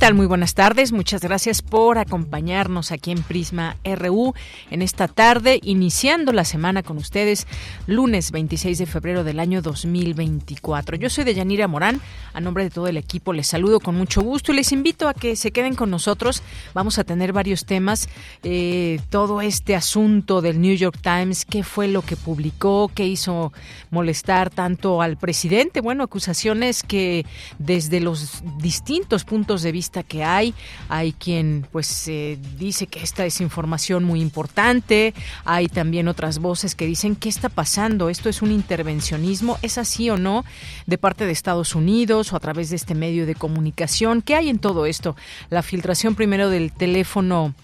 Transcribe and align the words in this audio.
Tal? 0.00 0.14
Muy 0.14 0.24
buenas 0.24 0.54
tardes. 0.54 0.92
Muchas 0.92 1.20
gracias 1.20 1.60
por 1.60 1.98
acompañarnos 1.98 2.90
aquí 2.90 3.10
en 3.10 3.22
Prisma 3.22 3.76
RU 3.84 4.32
en 4.70 4.80
esta 4.80 5.08
tarde, 5.08 5.60
iniciando 5.62 6.32
la 6.32 6.46
semana 6.46 6.82
con 6.82 6.96
ustedes, 6.96 7.46
lunes 7.86 8.30
26 8.30 8.78
de 8.78 8.86
febrero 8.86 9.24
del 9.24 9.38
año 9.38 9.60
2024. 9.60 10.96
Yo 10.96 11.10
soy 11.10 11.24
Deyanira 11.24 11.68
Morán. 11.68 12.00
A 12.32 12.40
nombre 12.40 12.64
de 12.64 12.70
todo 12.70 12.86
el 12.86 12.96
equipo 12.96 13.34
les 13.34 13.48
saludo 13.48 13.78
con 13.78 13.94
mucho 13.94 14.22
gusto 14.22 14.52
y 14.52 14.56
les 14.56 14.72
invito 14.72 15.06
a 15.06 15.12
que 15.12 15.36
se 15.36 15.50
queden 15.50 15.74
con 15.74 15.90
nosotros. 15.90 16.42
Vamos 16.72 16.98
a 16.98 17.04
tener 17.04 17.34
varios 17.34 17.66
temas. 17.66 18.08
Eh, 18.42 19.00
todo 19.10 19.42
este 19.42 19.76
asunto 19.76 20.40
del 20.40 20.62
New 20.62 20.76
York 20.76 20.98
Times, 21.02 21.44
qué 21.44 21.62
fue 21.62 21.88
lo 21.88 22.00
que 22.00 22.16
publicó, 22.16 22.90
qué 22.94 23.06
hizo 23.06 23.52
molestar 23.90 24.48
tanto 24.48 25.02
al 25.02 25.18
presidente. 25.18 25.82
Bueno, 25.82 26.04
acusaciones 26.04 26.82
que 26.82 27.26
desde 27.58 28.00
los 28.00 28.42
distintos 28.56 29.24
puntos 29.24 29.60
de 29.60 29.72
vista 29.72 29.89
que 29.90 30.24
hay. 30.24 30.54
Hay 30.88 31.12
quien 31.12 31.66
pues 31.70 32.08
eh, 32.08 32.38
dice 32.58 32.86
que 32.86 33.02
esta 33.02 33.26
es 33.26 33.40
información 33.40 34.04
muy 34.04 34.20
importante. 34.20 35.14
Hay 35.44 35.68
también 35.68 36.08
otras 36.08 36.38
voces 36.38 36.74
que 36.74 36.86
dicen 36.86 37.16
qué 37.16 37.28
está 37.28 37.48
pasando. 37.48 38.08
Esto 38.08 38.28
es 38.28 38.42
un 38.42 38.52
intervencionismo. 38.52 39.58
¿Es 39.62 39.78
así 39.78 40.08
o 40.10 40.16
no? 40.16 40.44
De 40.86 40.98
parte 40.98 41.26
de 41.26 41.32
Estados 41.32 41.74
Unidos 41.74 42.32
o 42.32 42.36
a 42.36 42.40
través 42.40 42.70
de 42.70 42.76
este 42.76 42.94
medio 42.94 43.26
de 43.26 43.34
comunicación. 43.34 44.22
¿Qué 44.22 44.34
hay 44.34 44.48
en 44.48 44.58
todo 44.58 44.86
esto? 44.86 45.16
La 45.50 45.62
filtración 45.62 46.14
primero 46.14 46.48
del 46.48 46.72
teléfono 46.72 47.54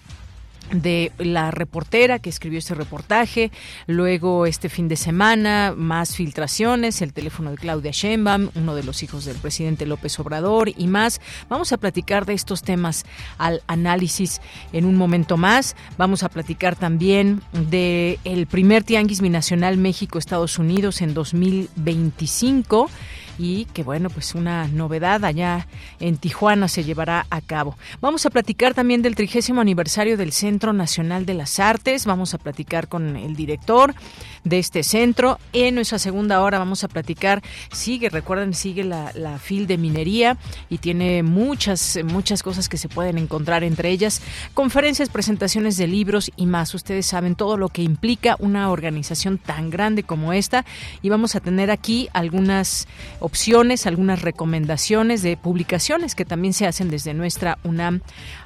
de 0.71 1.11
la 1.17 1.51
reportera 1.51 2.19
que 2.19 2.29
escribió 2.29 2.59
este 2.59 2.75
reportaje, 2.75 3.51
luego 3.85 4.45
este 4.45 4.69
fin 4.69 4.87
de 4.87 4.95
semana 4.95 5.73
más 5.75 6.15
filtraciones, 6.15 7.01
el 7.01 7.13
teléfono 7.13 7.51
de 7.51 7.57
Claudia 7.57 7.91
Sheinbaum, 7.91 8.49
uno 8.55 8.75
de 8.75 8.83
los 8.83 9.03
hijos 9.03 9.25
del 9.25 9.37
presidente 9.37 9.85
López 9.85 10.19
Obrador 10.19 10.69
y 10.75 10.87
más. 10.87 11.21
Vamos 11.49 11.71
a 11.71 11.77
platicar 11.77 12.25
de 12.25 12.33
estos 12.33 12.61
temas 12.61 13.05
al 13.37 13.61
análisis 13.67 14.41
en 14.73 14.85
un 14.85 14.95
momento 14.95 15.37
más. 15.37 15.75
Vamos 15.97 16.23
a 16.23 16.29
platicar 16.29 16.75
también 16.75 17.41
de 17.51 18.19
el 18.23 18.47
primer 18.47 18.83
tianguis 18.83 19.21
binacional 19.21 19.77
México 19.77 20.19
Estados 20.19 20.57
Unidos 20.59 21.01
en 21.01 21.13
2025 21.13 22.89
y 23.37 23.65
que 23.65 23.83
bueno, 23.83 24.09
pues 24.09 24.35
una 24.35 24.67
novedad 24.67 25.23
allá 25.25 25.67
en 25.99 26.17
Tijuana 26.17 26.67
se 26.67 26.83
llevará 26.83 27.25
a 27.29 27.41
cabo. 27.41 27.77
Vamos 28.01 28.25
a 28.25 28.29
platicar 28.29 28.73
también 28.73 29.01
del 29.01 29.15
trigésimo 29.15 29.61
aniversario 29.61 30.17
del 30.17 30.31
Centro 30.31 30.73
Nacional 30.73 31.25
de 31.25 31.33
las 31.33 31.59
Artes, 31.59 32.05
vamos 32.05 32.33
a 32.33 32.37
platicar 32.37 32.87
con 32.87 33.15
el 33.15 33.35
director 33.35 33.93
de 34.43 34.59
este 34.59 34.83
centro. 34.83 35.39
En 35.53 35.75
nuestra 35.75 35.99
segunda 35.99 36.41
hora 36.41 36.59
vamos 36.59 36.83
a 36.83 36.87
platicar, 36.87 37.41
sigue, 37.71 38.09
recuerden, 38.09 38.53
sigue 38.53 38.83
la, 38.83 39.11
FIL 39.37 39.67
de 39.67 39.77
minería 39.77 40.37
y 40.69 40.79
tiene 40.79 41.21
muchas, 41.21 41.99
muchas 42.03 42.41
cosas 42.41 42.69
que 42.69 42.77
se 42.77 42.89
pueden 42.89 43.17
encontrar 43.17 43.63
entre 43.63 43.89
ellas, 43.89 44.21
conferencias, 44.53 45.09
presentaciones 45.09 45.77
de 45.77 45.87
libros 45.87 46.31
y 46.35 46.45
más. 46.45 46.73
Ustedes 46.73 47.05
saben 47.05 47.35
todo 47.35 47.57
lo 47.57 47.69
que 47.69 47.83
implica 47.83 48.35
una 48.39 48.71
organización 48.71 49.37
tan 49.37 49.69
grande 49.69 50.03
como 50.03 50.33
esta 50.33 50.65
y 51.01 51.09
vamos 51.09 51.35
a 51.35 51.39
tener 51.39 51.71
aquí 51.71 52.09
algunas 52.13 52.87
opciones, 53.27 53.85
algunas 53.87 54.21
recomendaciones 54.21 55.21
de 55.21 55.35
publicaciones 55.35 56.15
que 56.15 56.23
también 56.23 56.53
se 56.53 56.65
hacen 56.65 56.89
desde 56.89 57.13
nuestra 57.13 57.57
UNAM, 57.65 57.99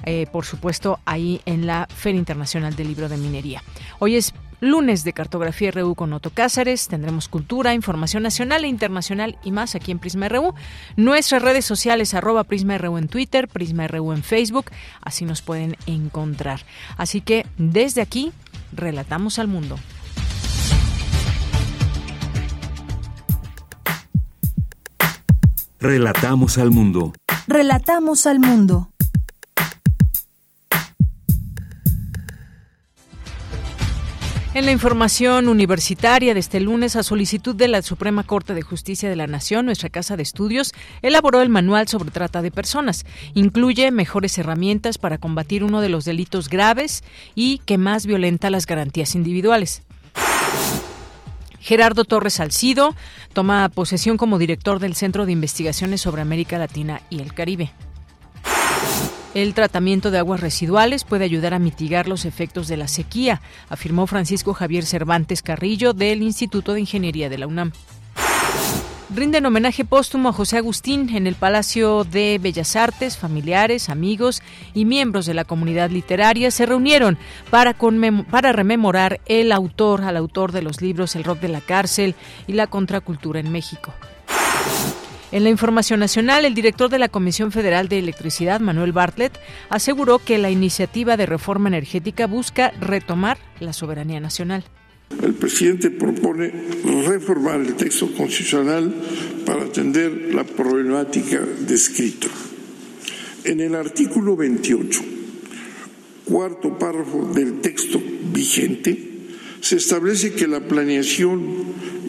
eh, 0.05 0.25
por 0.31 0.43
supuesto, 0.43 0.99
ahí 1.05 1.39
en 1.45 1.67
la 1.67 1.87
Feria 1.95 2.17
Internacional 2.17 2.75
del 2.75 2.87
Libro 2.87 3.07
de 3.07 3.17
Minería. 3.17 3.63
Hoy 3.99 4.15
es 4.15 4.33
lunes 4.59 5.03
de 5.03 5.13
Cartografía 5.13 5.69
RU 5.69 5.93
con 5.93 6.13
Otto 6.13 6.31
Cázares. 6.31 6.87
Tendremos 6.87 7.27
cultura, 7.27 7.75
información 7.75 8.23
nacional 8.23 8.65
e 8.65 8.69
internacional 8.69 9.37
y 9.43 9.51
más 9.51 9.75
aquí 9.75 9.91
en 9.91 9.99
Prisma 9.99 10.29
RU. 10.29 10.55
Nuestras 10.95 11.43
redes 11.43 11.65
sociales, 11.65 12.15
arroba 12.15 12.43
Prisma 12.43 12.79
RU 12.79 12.97
en 12.97 13.07
Twitter, 13.07 13.47
Prisma 13.47 13.87
RU 13.87 14.13
en 14.13 14.23
Facebook. 14.23 14.71
Así 15.01 15.25
nos 15.25 15.43
pueden 15.43 15.77
encontrar. 15.85 16.61
Así 16.97 17.21
que 17.21 17.45
desde 17.59 18.01
aquí, 18.01 18.31
relatamos 18.73 19.37
al 19.37 19.47
mundo. 19.47 19.77
Relatamos 25.81 26.59
al 26.59 26.69
mundo. 26.69 27.11
Relatamos 27.47 28.27
al 28.27 28.39
mundo. 28.39 28.91
En 34.53 34.65
la 34.67 34.71
información 34.71 35.47
universitaria 35.47 36.35
de 36.35 36.39
este 36.39 36.59
lunes, 36.59 36.95
a 36.95 37.01
solicitud 37.01 37.55
de 37.55 37.67
la 37.67 37.81
Suprema 37.81 38.21
Corte 38.23 38.53
de 38.53 38.61
Justicia 38.61 39.09
de 39.09 39.15
la 39.15 39.25
Nación, 39.25 39.65
nuestra 39.65 39.89
Casa 39.89 40.15
de 40.15 40.21
Estudios 40.21 40.71
elaboró 41.01 41.41
el 41.41 41.49
manual 41.49 41.87
sobre 41.87 42.11
trata 42.11 42.43
de 42.43 42.51
personas. 42.51 43.03
Incluye 43.33 43.89
mejores 43.89 44.37
herramientas 44.37 44.99
para 44.99 45.17
combatir 45.17 45.63
uno 45.63 45.81
de 45.81 45.89
los 45.89 46.05
delitos 46.05 46.47
graves 46.47 47.03
y 47.33 47.57
que 47.65 47.79
más 47.79 48.05
violenta 48.05 48.51
las 48.51 48.67
garantías 48.67 49.15
individuales. 49.15 49.81
Gerardo 51.61 52.05
Torres 52.05 52.33
Salcido 52.33 52.95
toma 53.33 53.69
posesión 53.69 54.17
como 54.17 54.39
director 54.39 54.79
del 54.79 54.95
Centro 54.95 55.25
de 55.25 55.31
Investigaciones 55.31 56.01
sobre 56.01 56.23
América 56.23 56.57
Latina 56.57 57.01
y 57.09 57.22
el 57.22 57.33
Caribe. 57.33 57.72
El 59.35 59.53
tratamiento 59.53 60.11
de 60.11 60.17
aguas 60.17 60.41
residuales 60.41 61.05
puede 61.05 61.23
ayudar 61.23 61.53
a 61.53 61.59
mitigar 61.59 62.07
los 62.07 62.25
efectos 62.25 62.67
de 62.67 62.75
la 62.77 62.89
sequía, 62.89 63.41
afirmó 63.69 64.07
Francisco 64.07 64.53
Javier 64.53 64.85
Cervantes 64.85 65.41
Carrillo 65.41 65.94
del 65.94 66.22
Instituto 66.22 66.73
de 66.73 66.81
Ingeniería 66.81 67.29
de 67.29 67.38
la 67.38 67.47
UNAM. 67.47 67.72
Rinden 69.13 69.45
homenaje 69.45 69.83
póstumo 69.83 70.29
a 70.29 70.33
José 70.33 70.57
Agustín 70.57 71.13
en 71.13 71.27
el 71.27 71.35
Palacio 71.35 72.05
de 72.05 72.39
Bellas 72.41 72.77
Artes. 72.77 73.17
Familiares, 73.17 73.89
amigos 73.89 74.41
y 74.73 74.85
miembros 74.85 75.25
de 75.25 75.33
la 75.33 75.44
comunidad 75.44 75.89
literaria 75.89 76.49
se 76.49 76.66
reunieron 76.66 77.17
para, 77.49 77.75
para 78.31 78.53
rememorar 78.53 79.19
el 79.25 79.51
autor, 79.51 80.03
al 80.03 80.16
autor 80.16 80.53
de 80.53 80.61
los 80.61 80.81
libros 80.81 81.17
El 81.17 81.25
rock 81.25 81.41
de 81.41 81.49
la 81.49 81.59
cárcel 81.59 82.16
y 82.47 82.53
la 82.53 82.67
contracultura 82.67 83.41
en 83.41 83.51
México. 83.51 83.94
En 85.33 85.43
la 85.43 85.49
información 85.49 85.99
nacional, 85.99 86.45
el 86.45 86.53
director 86.53 86.89
de 86.89 86.99
la 86.99 87.09
Comisión 87.09 87.51
Federal 87.51 87.89
de 87.89 87.99
Electricidad, 87.99 88.61
Manuel 88.61 88.93
Bartlett, 88.93 89.38
aseguró 89.69 90.19
que 90.19 90.38
la 90.38 90.51
iniciativa 90.51 91.17
de 91.17 91.25
reforma 91.25 91.67
energética 91.67 92.28
busca 92.28 92.72
retomar 92.79 93.38
la 93.59 93.73
soberanía 93.73 94.22
nacional. 94.22 94.63
El 95.23 95.33
presidente 95.33 95.91
propone 95.91 96.51
reformar 97.07 97.61
el 97.61 97.75
texto 97.75 98.11
constitucional 98.13 98.94
para 99.45 99.66
atender 99.66 100.33
la 100.33 100.44
problemática 100.44 101.39
descrita. 101.67 102.28
En 103.43 103.59
el 103.59 103.75
artículo 103.75 104.35
28, 104.35 105.02
cuarto 106.25 106.78
párrafo 106.78 107.31
del 107.34 107.61
texto 107.61 108.02
vigente, 108.34 109.09
se 109.61 109.78
establece 109.78 110.34
que 110.34 110.47
la 110.47 110.67
planeación 110.67 111.41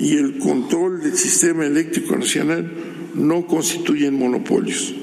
y 0.00 0.16
el 0.16 0.38
control 0.38 1.02
del 1.02 1.16
sistema 1.16 1.66
eléctrico 1.66 2.16
nacional 2.16 2.70
no 3.14 3.46
constituyen 3.46 4.18
monopolios. 4.18 4.94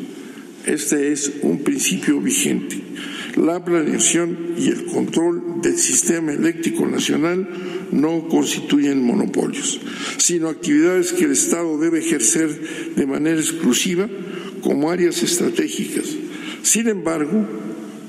Este 0.65 1.11
es 1.11 1.31
un 1.41 1.63
principio 1.63 2.19
vigente. 2.19 2.77
La 3.35 3.63
planeación 3.63 4.55
y 4.57 4.67
el 4.67 4.85
control 4.85 5.61
del 5.61 5.77
sistema 5.77 6.31
eléctrico 6.31 6.85
nacional 6.85 7.47
no 7.91 8.27
constituyen 8.27 9.03
monopolios, 9.03 9.79
sino 10.17 10.49
actividades 10.49 11.13
que 11.13 11.25
el 11.25 11.31
Estado 11.31 11.77
debe 11.77 11.99
ejercer 11.99 12.95
de 12.95 13.05
manera 13.05 13.39
exclusiva 13.39 14.09
como 14.61 14.91
áreas 14.91 15.21
estratégicas. 15.23 16.05
Sin 16.63 16.87
embargo, 16.87 17.45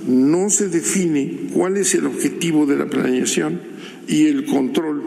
no 0.06 0.50
se 0.50 0.68
define 0.68 1.48
cuál 1.52 1.76
es 1.76 1.94
el 1.94 2.06
objetivo 2.06 2.66
de 2.66 2.76
la 2.76 2.86
planeación 2.86 3.60
y 4.08 4.26
el 4.26 4.46
control, 4.46 5.02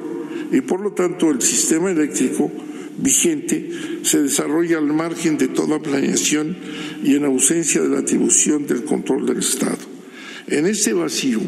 y 0.51 0.61
por 0.61 0.81
lo 0.81 0.93
tanto 0.93 1.31
el 1.31 1.41
sistema 1.41 1.91
eléctrico 1.91 2.51
vigente 2.97 3.69
se 4.03 4.21
desarrolla 4.21 4.77
al 4.77 4.93
margen 4.93 5.37
de 5.37 5.47
toda 5.47 5.79
planeación 5.79 6.55
y 7.03 7.15
en 7.15 7.25
ausencia 7.25 7.81
de 7.81 7.89
la 7.89 7.99
atribución 7.99 8.67
del 8.67 8.83
control 8.83 9.25
del 9.25 9.39
Estado. 9.39 9.92
En 10.47 10.65
ese 10.67 10.93
vacío 10.93 11.39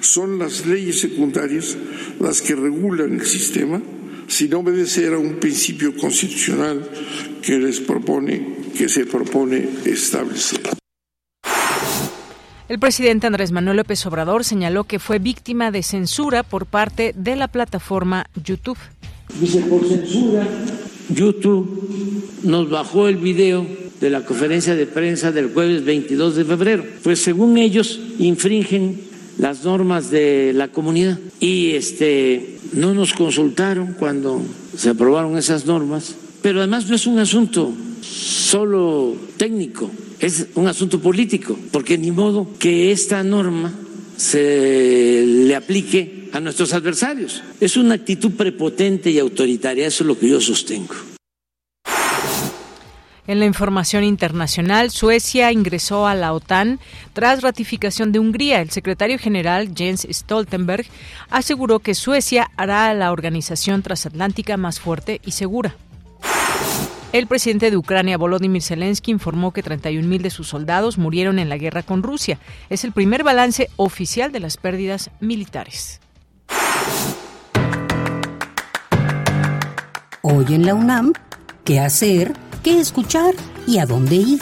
son 0.00 0.38
las 0.38 0.66
leyes 0.66 1.00
secundarias 1.00 1.76
las 2.20 2.42
que 2.42 2.54
regulan 2.54 3.20
el 3.20 3.26
sistema 3.26 3.80
sin 4.26 4.54
obedecer 4.54 5.14
a 5.14 5.18
un 5.18 5.36
principio 5.36 5.96
constitucional 5.96 6.88
que 7.42 7.58
les 7.58 7.80
propone 7.80 8.58
que 8.76 8.88
se 8.88 9.06
propone 9.06 9.68
establecer. 9.84 10.60
El 12.68 12.78
presidente 12.78 13.26
Andrés 13.26 13.50
Manuel 13.50 13.78
López 13.78 14.04
Obrador 14.06 14.44
señaló 14.44 14.84
que 14.84 14.98
fue 14.98 15.18
víctima 15.18 15.70
de 15.70 15.82
censura 15.82 16.42
por 16.42 16.66
parte 16.66 17.14
de 17.16 17.34
la 17.34 17.48
plataforma 17.48 18.26
YouTube. 18.44 18.78
Dice, 19.40 19.60
por 19.62 19.88
censura, 19.88 20.46
YouTube 21.08 22.24
nos 22.42 22.70
bajó 22.70 23.08
el 23.08 23.16
video 23.16 23.66
de 24.00 24.10
la 24.10 24.24
conferencia 24.24 24.74
de 24.74 24.86
prensa 24.86 25.32
del 25.32 25.52
jueves 25.52 25.84
22 25.84 26.36
de 26.36 26.44
febrero. 26.44 26.84
Pues 27.02 27.20
según 27.20 27.58
ellos, 27.58 28.00
infringen 28.18 29.00
las 29.38 29.64
normas 29.64 30.10
de 30.10 30.52
la 30.54 30.68
comunidad. 30.68 31.18
Y 31.40 31.70
este 31.70 32.58
no 32.72 32.94
nos 32.94 33.12
consultaron 33.14 33.94
cuando 33.98 34.42
se 34.76 34.90
aprobaron 34.90 35.38
esas 35.38 35.66
normas, 35.66 36.14
pero 36.42 36.58
además 36.58 36.88
no 36.88 36.96
es 36.96 37.06
un 37.06 37.18
asunto 37.18 37.72
solo 38.02 39.16
técnico, 39.36 39.90
es 40.20 40.48
un 40.54 40.68
asunto 40.68 41.00
político, 41.00 41.58
porque 41.72 41.98
ni 41.98 42.10
modo 42.10 42.48
que 42.58 42.92
esta 42.92 43.22
norma 43.22 43.72
se 44.16 45.24
le 45.26 45.54
aplique 45.54 46.17
a 46.32 46.40
nuestros 46.40 46.72
adversarios. 46.74 47.42
Es 47.60 47.76
una 47.76 47.94
actitud 47.94 48.32
prepotente 48.32 49.10
y 49.10 49.18
autoritaria, 49.18 49.86
eso 49.86 50.04
es 50.04 50.08
lo 50.08 50.18
que 50.18 50.28
yo 50.28 50.40
sostengo. 50.40 50.94
En 53.28 53.40
la 53.40 53.44
información 53.44 54.04
internacional, 54.04 54.90
Suecia 54.90 55.52
ingresó 55.52 56.06
a 56.06 56.14
la 56.14 56.32
OTAN 56.32 56.80
tras 57.12 57.42
ratificación 57.42 58.10
de 58.10 58.18
Hungría. 58.18 58.62
El 58.62 58.70
secretario 58.70 59.18
general 59.18 59.74
Jens 59.76 60.06
Stoltenberg 60.10 60.86
aseguró 61.28 61.80
que 61.80 61.94
Suecia 61.94 62.50
hará 62.56 62.94
la 62.94 63.12
organización 63.12 63.82
transatlántica 63.82 64.56
más 64.56 64.80
fuerte 64.80 65.20
y 65.26 65.32
segura. 65.32 65.76
El 67.12 67.26
presidente 67.26 67.70
de 67.70 67.76
Ucrania, 67.76 68.16
Volodymyr 68.16 68.62
Zelensky, 68.62 69.10
informó 69.10 69.52
que 69.52 69.62
31.000 69.62 70.22
de 70.22 70.30
sus 70.30 70.48
soldados 70.48 70.96
murieron 70.96 71.38
en 71.38 71.50
la 71.50 71.58
guerra 71.58 71.82
con 71.82 72.02
Rusia. 72.02 72.38
Es 72.70 72.84
el 72.84 72.92
primer 72.92 73.24
balance 73.24 73.68
oficial 73.76 74.32
de 74.32 74.40
las 74.40 74.56
pérdidas 74.56 75.10
militares. 75.20 76.00
Hoy 80.30 80.44
en 80.50 80.66
la 80.66 80.74
UNAM, 80.74 81.14
¿qué 81.64 81.80
hacer? 81.80 82.34
¿Qué 82.62 82.78
escuchar? 82.80 83.32
¿Y 83.66 83.78
a 83.78 83.86
dónde 83.86 84.16
ir? 84.16 84.40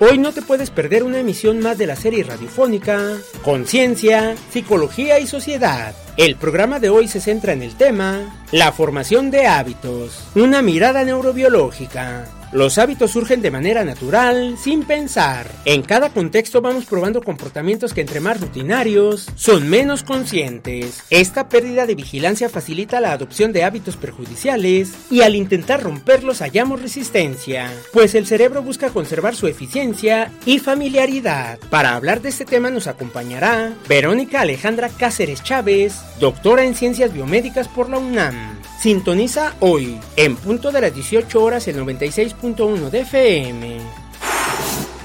Hoy 0.00 0.18
no 0.18 0.32
te 0.32 0.42
puedes 0.42 0.70
perder 0.70 1.04
una 1.04 1.20
emisión 1.20 1.60
más 1.60 1.78
de 1.78 1.86
la 1.86 1.94
serie 1.94 2.24
radiofónica 2.24 3.16
Conciencia, 3.44 4.34
Psicología 4.50 5.20
y 5.20 5.28
Sociedad. 5.28 5.94
El 6.16 6.34
programa 6.34 6.80
de 6.80 6.88
hoy 6.88 7.06
se 7.06 7.20
centra 7.20 7.52
en 7.52 7.62
el 7.62 7.76
tema 7.76 8.44
La 8.50 8.72
formación 8.72 9.30
de 9.30 9.46
hábitos, 9.46 10.24
una 10.34 10.62
mirada 10.62 11.04
neurobiológica. 11.04 12.26
Los 12.50 12.78
hábitos 12.78 13.10
surgen 13.10 13.42
de 13.42 13.50
manera 13.50 13.84
natural, 13.84 14.56
sin 14.58 14.82
pensar. 14.84 15.50
En 15.66 15.82
cada 15.82 16.08
contexto 16.08 16.62
vamos 16.62 16.86
probando 16.86 17.22
comportamientos 17.22 17.92
que 17.92 18.00
entre 18.00 18.20
más 18.20 18.40
rutinarios, 18.40 19.26
son 19.36 19.68
menos 19.68 20.02
conscientes. 20.02 21.04
Esta 21.10 21.50
pérdida 21.50 21.84
de 21.84 21.94
vigilancia 21.94 22.48
facilita 22.48 23.00
la 23.00 23.12
adopción 23.12 23.52
de 23.52 23.64
hábitos 23.64 23.98
perjudiciales 23.98 24.92
y 25.10 25.20
al 25.20 25.34
intentar 25.34 25.82
romperlos 25.82 26.38
hallamos 26.40 26.80
resistencia, 26.80 27.70
pues 27.92 28.14
el 28.14 28.26
cerebro 28.26 28.62
busca 28.62 28.88
conservar 28.88 29.36
su 29.36 29.46
eficiencia 29.46 30.32
y 30.46 30.58
familiaridad. 30.58 31.58
Para 31.68 31.96
hablar 31.96 32.22
de 32.22 32.30
este 32.30 32.46
tema 32.46 32.70
nos 32.70 32.86
acompañará 32.86 33.74
Verónica 33.88 34.40
Alejandra 34.40 34.88
Cáceres 34.88 35.42
Chávez, 35.42 35.96
doctora 36.18 36.64
en 36.64 36.74
Ciencias 36.74 37.12
Biomédicas 37.12 37.68
por 37.68 37.90
la 37.90 37.98
UNAM. 37.98 38.57
Sintoniza 38.80 39.56
hoy, 39.58 39.98
en 40.14 40.36
punto 40.36 40.70
de 40.70 40.80
las 40.80 40.94
18 40.94 41.42
horas, 41.42 41.66
el 41.66 41.78
96.1 41.78 42.90
de 42.90 43.00
FM. 43.00 43.76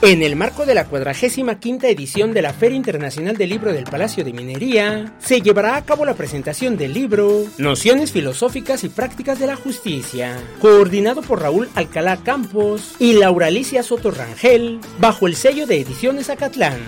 En 0.03 0.21
el 0.21 0.35
marco 0.35 0.65
de 0.65 0.75
la 0.75 0.85
45 0.85 1.87
edición 1.87 2.33
de 2.33 2.43
la 2.43 2.53
Feria 2.53 2.75
Internacional 2.75 3.35
del 3.35 3.49
Libro 3.49 3.73
del 3.73 3.85
Palacio 3.85 4.23
de 4.23 4.31
Minería, 4.31 5.15
se 5.17 5.41
llevará 5.41 5.75
a 5.75 5.85
cabo 5.85 6.05
la 6.05 6.13
presentación 6.13 6.77
del 6.77 6.93
libro 6.93 7.45
Nociones 7.57 8.11
Filosóficas 8.11 8.83
y 8.83 8.89
Prácticas 8.89 9.39
de 9.39 9.47
la 9.47 9.55
Justicia, 9.55 10.37
coordinado 10.61 11.23
por 11.23 11.41
Raúl 11.41 11.67
Alcalá 11.73 12.17
Campos 12.17 12.95
y 12.99 13.13
Laura 13.13 13.47
Alicia 13.47 13.81
Soto 13.81 14.11
Rangel, 14.11 14.81
bajo 14.99 15.25
el 15.25 15.35
sello 15.35 15.65
de 15.65 15.79
Ediciones 15.79 16.29
Acatlán. 16.29 16.81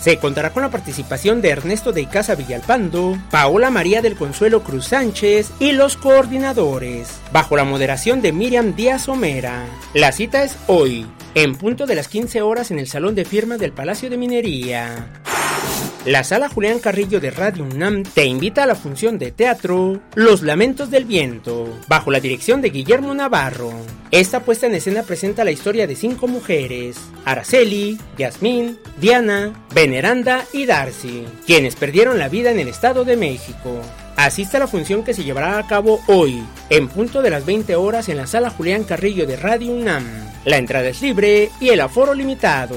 Se 0.00 0.18
contará 0.18 0.50
con 0.50 0.62
la 0.62 0.70
participación 0.70 1.42
de 1.42 1.50
Ernesto 1.50 1.92
de 1.92 2.02
Icaza 2.02 2.34
Villalpando, 2.34 3.18
Paola 3.30 3.70
María 3.70 4.00
del 4.00 4.16
Consuelo 4.16 4.62
Cruz 4.62 4.86
Sánchez 4.86 5.50
y 5.58 5.72
los 5.72 5.96
coordinadores, 5.96 7.18
bajo 7.32 7.56
la 7.56 7.64
moderación 7.64 8.22
de 8.22 8.32
Miriam 8.32 8.74
Díaz 8.74 9.08
Homera. 9.08 9.66
La 9.94 10.12
cita 10.12 10.44
es 10.44 10.56
hoy, 10.68 11.06
en 11.34 11.56
punto 11.56 11.86
de 11.86 11.96
las 11.96 12.08
15 12.08 12.42
horas 12.42 12.70
en 12.70 12.78
el 12.78 12.86
Salón 12.86 13.14
de 13.14 13.24
Firma 13.24 13.56
del 13.56 13.72
Palacio 13.72 14.08
de 14.08 14.16
Minería. 14.16 15.08
La 16.04 16.22
sala 16.22 16.48
Julián 16.48 16.78
Carrillo 16.78 17.20
de 17.20 17.30
Radio 17.30 17.64
UNAM 17.64 18.04
te 18.04 18.24
invita 18.24 18.62
a 18.62 18.66
la 18.66 18.76
función 18.76 19.18
de 19.18 19.32
teatro 19.32 20.00
Los 20.14 20.42
Lamentos 20.42 20.90
del 20.90 21.04
Viento, 21.04 21.76
bajo 21.88 22.12
la 22.12 22.20
dirección 22.20 22.62
de 22.62 22.70
Guillermo 22.70 23.12
Navarro. 23.14 23.72
Esta 24.12 24.40
puesta 24.40 24.66
en 24.66 24.76
escena 24.76 25.02
presenta 25.02 25.44
la 25.44 25.50
historia 25.50 25.86
de 25.88 25.96
cinco 25.96 26.28
mujeres, 26.28 26.96
Araceli, 27.24 27.98
Yasmín, 28.16 28.78
Diana, 29.00 29.52
Veneranda 29.74 30.44
y 30.52 30.66
Darcy, 30.66 31.24
quienes 31.44 31.74
perdieron 31.74 32.18
la 32.18 32.28
vida 32.28 32.52
en 32.52 32.60
el 32.60 32.68
Estado 32.68 33.04
de 33.04 33.16
México. 33.16 33.80
Asista 34.16 34.56
a 34.56 34.60
la 34.60 34.66
función 34.68 35.02
que 35.02 35.14
se 35.14 35.24
llevará 35.24 35.58
a 35.58 35.66
cabo 35.66 36.00
hoy, 36.06 36.42
en 36.70 36.88
punto 36.88 37.22
de 37.22 37.30
las 37.30 37.44
20 37.44 37.74
horas 37.74 38.08
en 38.08 38.16
la 38.16 38.26
sala 38.28 38.50
Julián 38.50 38.84
Carrillo 38.84 39.26
de 39.26 39.36
Radio 39.36 39.72
UNAM. 39.72 40.04
La 40.44 40.58
entrada 40.58 40.88
es 40.88 41.02
libre 41.02 41.50
y 41.60 41.70
el 41.70 41.80
aforo 41.80 42.14
limitado. 42.14 42.76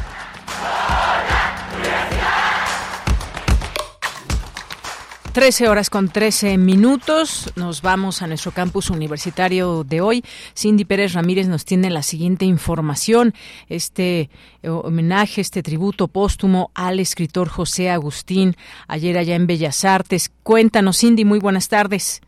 13 5.33 5.69
horas 5.69 5.89
con 5.89 6.09
13 6.09 6.57
minutos. 6.57 7.53
Nos 7.55 7.81
vamos 7.81 8.21
a 8.21 8.27
nuestro 8.27 8.51
campus 8.51 8.89
universitario 8.89 9.85
de 9.85 10.01
hoy. 10.01 10.23
Cindy 10.57 10.83
Pérez 10.83 11.13
Ramírez 11.13 11.47
nos 11.47 11.63
tiene 11.63 11.89
la 11.89 12.01
siguiente 12.01 12.43
información. 12.43 13.31
Este 13.69 14.29
eh, 14.61 14.69
homenaje, 14.69 15.39
este 15.39 15.63
tributo 15.63 16.09
póstumo 16.09 16.69
al 16.75 16.99
escritor 16.99 17.47
José 17.47 17.89
Agustín, 17.89 18.55
ayer 18.89 19.17
allá 19.17 19.35
en 19.35 19.47
Bellas 19.47 19.85
Artes. 19.85 20.35
Cuéntanos, 20.43 20.99
Cindy, 20.99 21.23
muy 21.23 21.39
buenas 21.39 21.69
tardes. 21.69 22.19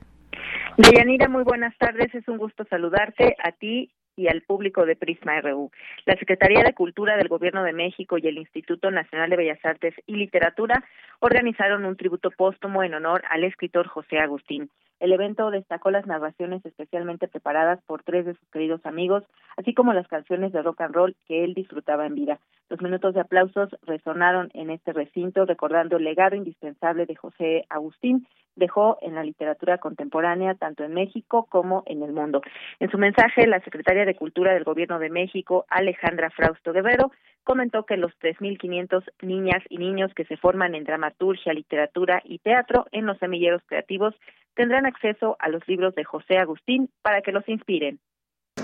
Deyanira, 0.77 1.27
muy 1.27 1.43
buenas 1.43 1.77
tardes. 1.77 2.15
Es 2.15 2.25
un 2.29 2.37
gusto 2.37 2.63
saludarte 2.69 3.35
a 3.43 3.51
ti 3.51 3.91
y 4.15 4.27
al 4.27 4.41
público 4.41 4.85
de 4.85 4.95
Prisma 4.95 5.41
RU. 5.41 5.71
La 6.05 6.15
Secretaría 6.17 6.63
de 6.63 6.73
Cultura 6.73 7.17
del 7.17 7.27
Gobierno 7.27 7.63
de 7.63 7.73
México 7.73 8.17
y 8.17 8.27
el 8.27 8.37
Instituto 8.37 8.91
Nacional 8.91 9.29
de 9.29 9.37
Bellas 9.37 9.59
Artes 9.63 9.93
y 10.05 10.15
Literatura 10.15 10.83
organizaron 11.25 11.85
un 11.85 11.95
tributo 11.95 12.31
póstumo 12.31 12.83
en 12.83 12.93
honor 12.93 13.23
al 13.29 13.45
escritor 13.45 13.87
José 13.87 14.19
Agustín. 14.19 14.69
El 14.99 15.13
evento 15.13 15.51
destacó 15.51 15.89
las 15.89 16.05
narraciones 16.05 16.65
especialmente 16.65 17.29
preparadas 17.29 17.81
por 17.85 18.03
tres 18.03 18.25
de 18.25 18.33
sus 18.33 18.49
queridos 18.49 18.85
amigos, 18.85 19.23
así 19.55 19.73
como 19.73 19.93
las 19.93 20.07
canciones 20.07 20.51
de 20.51 20.61
rock 20.61 20.81
and 20.81 20.93
roll 20.93 21.15
que 21.25 21.45
él 21.45 21.53
disfrutaba 21.53 22.05
en 22.05 22.15
vida. 22.15 22.39
Los 22.69 22.81
minutos 22.81 23.13
de 23.13 23.21
aplausos 23.21 23.69
resonaron 23.83 24.49
en 24.53 24.69
este 24.69 24.91
recinto 24.91 25.45
recordando 25.45 25.95
el 25.95 26.03
legado 26.03 26.35
indispensable 26.35 27.05
de 27.05 27.15
José 27.15 27.65
Agustín 27.69 28.27
dejó 28.55 28.97
en 29.01 29.15
la 29.15 29.23
literatura 29.23 29.77
contemporánea 29.77 30.55
tanto 30.55 30.83
en 30.83 30.93
México 30.93 31.47
como 31.49 31.83
en 31.85 32.03
el 32.03 32.11
mundo. 32.11 32.41
En 32.79 32.89
su 32.91 32.97
mensaje, 32.97 33.47
la 33.47 33.59
secretaria 33.61 34.05
de 34.05 34.15
Cultura 34.15 34.53
del 34.53 34.63
Gobierno 34.63 34.99
de 34.99 35.09
México, 35.09 35.65
Alejandra 35.69 36.29
Frausto 36.29 36.71
Guerrero, 36.71 37.11
comentó 37.43 37.85
que 37.85 37.97
los 37.97 38.11
3.500 38.19 39.03
niñas 39.21 39.63
y 39.69 39.77
niños 39.77 40.11
que 40.15 40.25
se 40.25 40.37
forman 40.37 40.75
en 40.75 40.83
dramaturgia, 40.83 41.53
literatura 41.53 42.21
y 42.25 42.39
teatro 42.39 42.85
en 42.91 43.05
los 43.05 43.17
semilleros 43.19 43.61
creativos 43.65 44.15
tendrán 44.55 44.85
acceso 44.85 45.35
a 45.39 45.49
los 45.49 45.67
libros 45.67 45.95
de 45.95 46.03
José 46.03 46.37
Agustín 46.37 46.89
para 47.01 47.21
que 47.21 47.31
los 47.31 47.47
inspiren. 47.47 47.99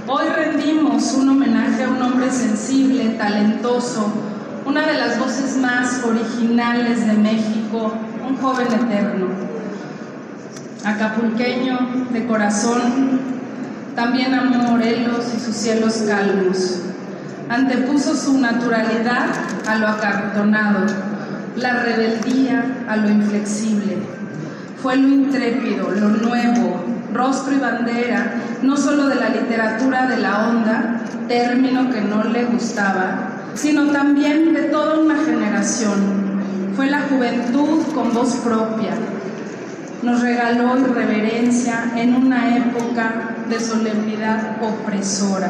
Hoy 0.07 0.27
rendimos 0.35 1.13
un 1.15 1.29
homenaje 1.29 1.83
a 1.83 1.89
un 1.89 2.01
hombre 2.01 2.29
sensible, 2.29 3.17
talentoso, 3.17 4.05
una 4.65 4.85
de 4.87 4.93
las 4.93 5.19
voces 5.19 5.57
más 5.57 6.05
originales 6.05 7.07
de 7.07 7.13
México, 7.13 7.93
un 8.27 8.35
joven 8.37 8.67
eterno. 8.67 9.27
Acapulqueño 10.85 11.77
de 12.11 12.25
corazón, 12.27 13.19
también 13.95 14.33
amó 14.33 14.71
Morelos 14.71 15.33
y 15.33 15.39
sus 15.39 15.55
cielos 15.55 16.05
calmos. 16.07 16.89
Antepuso 17.49 18.15
su 18.15 18.37
naturalidad 18.37 19.25
a 19.67 19.75
lo 19.79 19.87
acartonado, 19.87 20.85
la 21.55 21.81
rebeldía 21.81 22.63
a 22.87 22.95
lo 22.95 23.09
inflexible. 23.09 23.97
Fue 24.79 24.95
lo 24.95 25.07
intrépido, 25.07 25.89
lo 25.89 26.09
nuevo, 26.09 26.83
rostro 27.11 27.55
y 27.55 27.57
bandera, 27.57 28.35
no 28.61 28.77
solo 28.77 29.07
de 29.07 29.15
la 29.15 29.29
literatura 29.29 30.05
de 30.05 30.17
la 30.17 30.47
onda, 30.47 31.01
término 31.27 31.89
que 31.89 32.01
no 32.01 32.23
le 32.23 32.45
gustaba, 32.45 33.29
sino 33.55 33.87
también 33.87 34.53
de 34.53 34.65
toda 34.65 34.99
una 34.99 35.15
generación. 35.15 36.19
Fue 36.75 36.85
la 36.85 37.01
juventud 37.01 37.81
con 37.95 38.13
voz 38.13 38.35
propia. 38.35 38.91
Nos 40.03 40.21
regaló 40.21 40.77
irreverencia 40.77 41.93
en 41.95 42.13
una 42.13 42.57
época 42.57 43.37
de 43.49 43.59
solemnidad 43.59 44.57
opresora. 44.61 45.49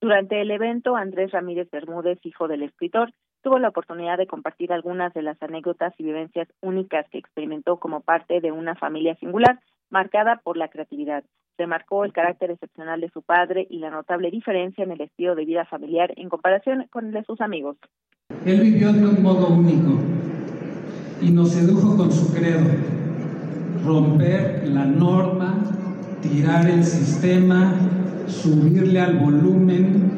Durante 0.00 0.40
el 0.42 0.50
evento, 0.50 0.94
Andrés 0.96 1.30
Ramírez 1.32 1.70
Bermúdez, 1.70 2.18
hijo 2.24 2.48
del 2.48 2.62
escritor, 2.62 3.12
tuvo 3.42 3.58
la 3.58 3.68
oportunidad 3.68 4.18
de 4.18 4.26
compartir 4.26 4.72
algunas 4.72 5.14
de 5.14 5.22
las 5.22 5.40
anécdotas 5.42 5.94
y 5.98 6.04
vivencias 6.04 6.48
únicas 6.60 7.06
que 7.10 7.18
experimentó 7.18 7.78
como 7.78 8.00
parte 8.00 8.40
de 8.40 8.52
una 8.52 8.74
familia 8.74 9.14
singular, 9.16 9.58
marcada 9.88 10.40
por 10.44 10.56
la 10.56 10.68
creatividad. 10.68 11.24
Remarcó 11.56 12.04
el 12.04 12.12
carácter 12.12 12.50
excepcional 12.50 13.00
de 13.00 13.08
su 13.10 13.22
padre 13.22 13.66
y 13.70 13.78
la 13.78 13.90
notable 13.90 14.30
diferencia 14.30 14.84
en 14.84 14.90
el 14.90 15.00
estilo 15.00 15.34
de 15.34 15.44
vida 15.46 15.64
familiar 15.64 16.12
en 16.16 16.28
comparación 16.28 16.86
con 16.90 17.06
el 17.06 17.12
de 17.12 17.24
sus 17.24 17.40
amigos. 17.40 17.76
Él 18.44 18.60
vivió 18.60 18.92
de 18.92 19.06
un 19.06 19.22
modo 19.22 19.48
único 19.48 19.98
y 21.22 21.30
nos 21.30 21.52
sedujo 21.52 21.96
con 21.96 22.12
su 22.12 22.34
credo, 22.34 22.68
romper 23.84 24.68
la 24.68 24.84
norma, 24.84 25.54
tirar 26.20 26.68
el 26.68 26.84
sistema, 26.84 27.74
subirle 28.28 29.00
al 29.00 29.18
volumen, 29.18 30.10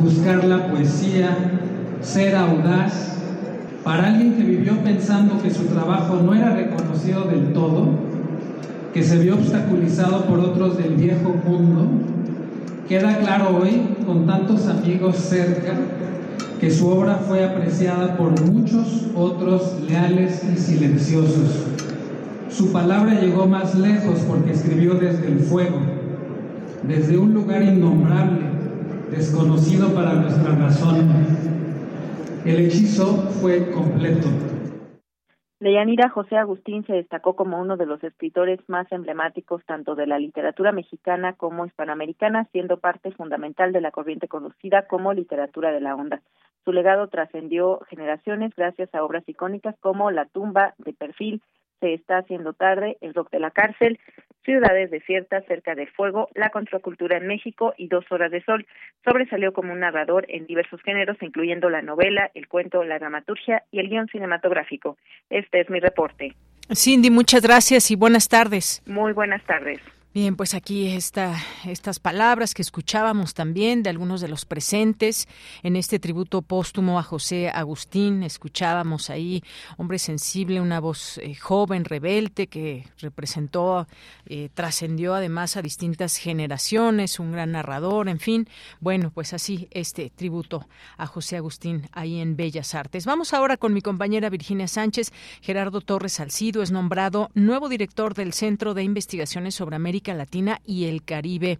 buscar 0.00 0.44
la 0.44 0.68
poesía, 0.68 1.36
ser 2.00 2.36
audaz. 2.36 3.12
Para 3.82 4.08
alguien 4.08 4.34
que 4.34 4.44
vivió 4.44 4.78
pensando 4.78 5.42
que 5.42 5.50
su 5.50 5.64
trabajo 5.66 6.16
no 6.16 6.34
era 6.34 6.54
reconocido 6.54 7.24
del 7.24 7.52
todo, 7.52 7.88
que 8.94 9.02
se 9.02 9.18
vio 9.18 9.34
obstaculizado 9.34 10.24
por 10.24 10.38
otros 10.38 10.78
del 10.78 10.94
viejo 10.94 11.34
mundo, 11.46 11.86
queda 12.88 13.18
claro 13.18 13.58
hoy, 13.60 13.82
con 14.06 14.26
tantos 14.26 14.68
amigos 14.68 15.16
cerca, 15.16 15.74
que 16.60 16.70
su 16.70 16.88
obra 16.88 17.16
fue 17.16 17.44
apreciada 17.44 18.16
por 18.16 18.40
muchos 18.40 19.08
otros 19.14 19.82
leales 19.86 20.42
y 20.50 20.56
silenciosos. 20.56 21.66
Su 22.48 22.72
palabra 22.72 23.20
llegó 23.20 23.46
más 23.46 23.74
lejos 23.74 24.20
porque 24.28 24.52
escribió 24.52 24.94
desde 24.94 25.26
el 25.26 25.40
fuego, 25.40 25.80
desde 26.86 27.16
un 27.16 27.32
lugar 27.32 27.62
innombrable, 27.62 28.42
desconocido 29.10 29.94
para 29.94 30.14
nuestra 30.14 30.54
razón. 30.54 31.08
El 32.44 32.66
hechizo 32.66 33.16
fue 33.40 33.70
completo. 33.70 34.28
Deyanira 35.60 36.10
José 36.10 36.36
Agustín 36.36 36.84
se 36.84 36.92
destacó 36.92 37.36
como 37.36 37.58
uno 37.58 37.78
de 37.78 37.86
los 37.86 38.04
escritores 38.04 38.60
más 38.68 38.90
emblemáticos 38.92 39.64
tanto 39.64 39.94
de 39.94 40.06
la 40.06 40.18
literatura 40.18 40.72
mexicana 40.72 41.32
como 41.32 41.64
hispanoamericana, 41.64 42.46
siendo 42.52 42.80
parte 42.80 43.12
fundamental 43.12 43.72
de 43.72 43.80
la 43.80 43.90
corriente 43.90 44.28
conocida 44.28 44.86
como 44.86 45.14
literatura 45.14 45.72
de 45.72 45.80
la 45.80 45.94
onda. 45.94 46.20
Su 46.66 46.72
legado 46.72 47.08
trascendió 47.08 47.80
generaciones 47.88 48.52
gracias 48.54 48.94
a 48.94 49.02
obras 49.02 49.26
icónicas 49.26 49.74
como 49.80 50.10
La 50.10 50.26
tumba 50.26 50.74
de 50.78 50.92
perfil, 50.92 51.40
Se 51.80 51.94
está 51.94 52.18
haciendo 52.18 52.52
tarde, 52.52 52.98
El 53.00 53.14
rock 53.14 53.30
de 53.30 53.40
la 53.40 53.50
cárcel, 53.50 53.98
Ciudades 54.44 54.90
desiertas 54.90 55.44
cerca 55.46 55.74
del 55.74 55.88
fuego, 55.88 56.28
La 56.34 56.50
contracultura 56.50 57.16
en 57.16 57.26
México 57.26 57.74
y 57.78 57.88
Dos 57.88 58.04
horas 58.10 58.30
de 58.30 58.42
sol. 58.44 58.66
Sobresalió 59.04 59.52
como 59.52 59.72
un 59.72 59.80
narrador 59.80 60.26
en 60.28 60.46
diversos 60.46 60.82
géneros, 60.82 61.16
incluyendo 61.22 61.70
la 61.70 61.82
novela, 61.82 62.30
el 62.34 62.46
cuento, 62.46 62.84
la 62.84 62.98
dramaturgia 62.98 63.62
y 63.70 63.80
el 63.80 63.88
guion 63.88 64.08
cinematográfico. 64.08 64.98
Este 65.30 65.60
es 65.60 65.70
mi 65.70 65.80
reporte. 65.80 66.34
Cindy, 66.74 67.10
muchas 67.10 67.42
gracias 67.42 67.90
y 67.90 67.96
buenas 67.96 68.28
tardes. 68.28 68.82
Muy 68.86 69.12
buenas 69.12 69.42
tardes. 69.44 69.80
Bien, 70.14 70.36
pues 70.36 70.54
aquí 70.54 70.86
está 70.86 71.36
estas 71.64 71.98
palabras 71.98 72.54
que 72.54 72.62
escuchábamos 72.62 73.34
también 73.34 73.82
de 73.82 73.90
algunos 73.90 74.20
de 74.20 74.28
los 74.28 74.44
presentes 74.44 75.26
en 75.64 75.74
este 75.74 75.98
tributo 75.98 76.40
póstumo 76.40 77.00
a 77.00 77.02
José 77.02 77.48
Agustín. 77.48 78.22
Escuchábamos 78.22 79.10
ahí, 79.10 79.42
hombre 79.76 79.98
sensible, 79.98 80.60
una 80.60 80.78
voz 80.78 81.18
eh, 81.18 81.34
joven, 81.34 81.84
rebelde, 81.84 82.46
que 82.46 82.86
representó, 83.00 83.88
eh, 84.26 84.50
trascendió 84.54 85.14
además 85.14 85.56
a 85.56 85.62
distintas 85.62 86.16
generaciones, 86.16 87.18
un 87.18 87.32
gran 87.32 87.50
narrador, 87.50 88.08
en 88.08 88.20
fin. 88.20 88.48
Bueno, 88.78 89.10
pues 89.12 89.32
así 89.32 89.66
este 89.72 90.10
tributo 90.10 90.68
a 90.96 91.08
José 91.08 91.38
Agustín 91.38 91.88
ahí 91.90 92.20
en 92.20 92.36
Bellas 92.36 92.76
Artes. 92.76 93.04
Vamos 93.04 93.34
ahora 93.34 93.56
con 93.56 93.74
mi 93.74 93.82
compañera 93.82 94.30
Virginia 94.30 94.68
Sánchez. 94.68 95.12
Gerardo 95.40 95.80
Torres 95.80 96.12
Salcido 96.12 96.62
es 96.62 96.70
nombrado 96.70 97.30
nuevo 97.34 97.68
director 97.68 98.14
del 98.14 98.32
Centro 98.32 98.74
de 98.74 98.84
Investigaciones 98.84 99.56
sobre 99.56 99.74
América 99.74 100.03
Latina 100.12 100.58
y 100.66 100.84
el 100.88 101.02
Caribe 101.02 101.56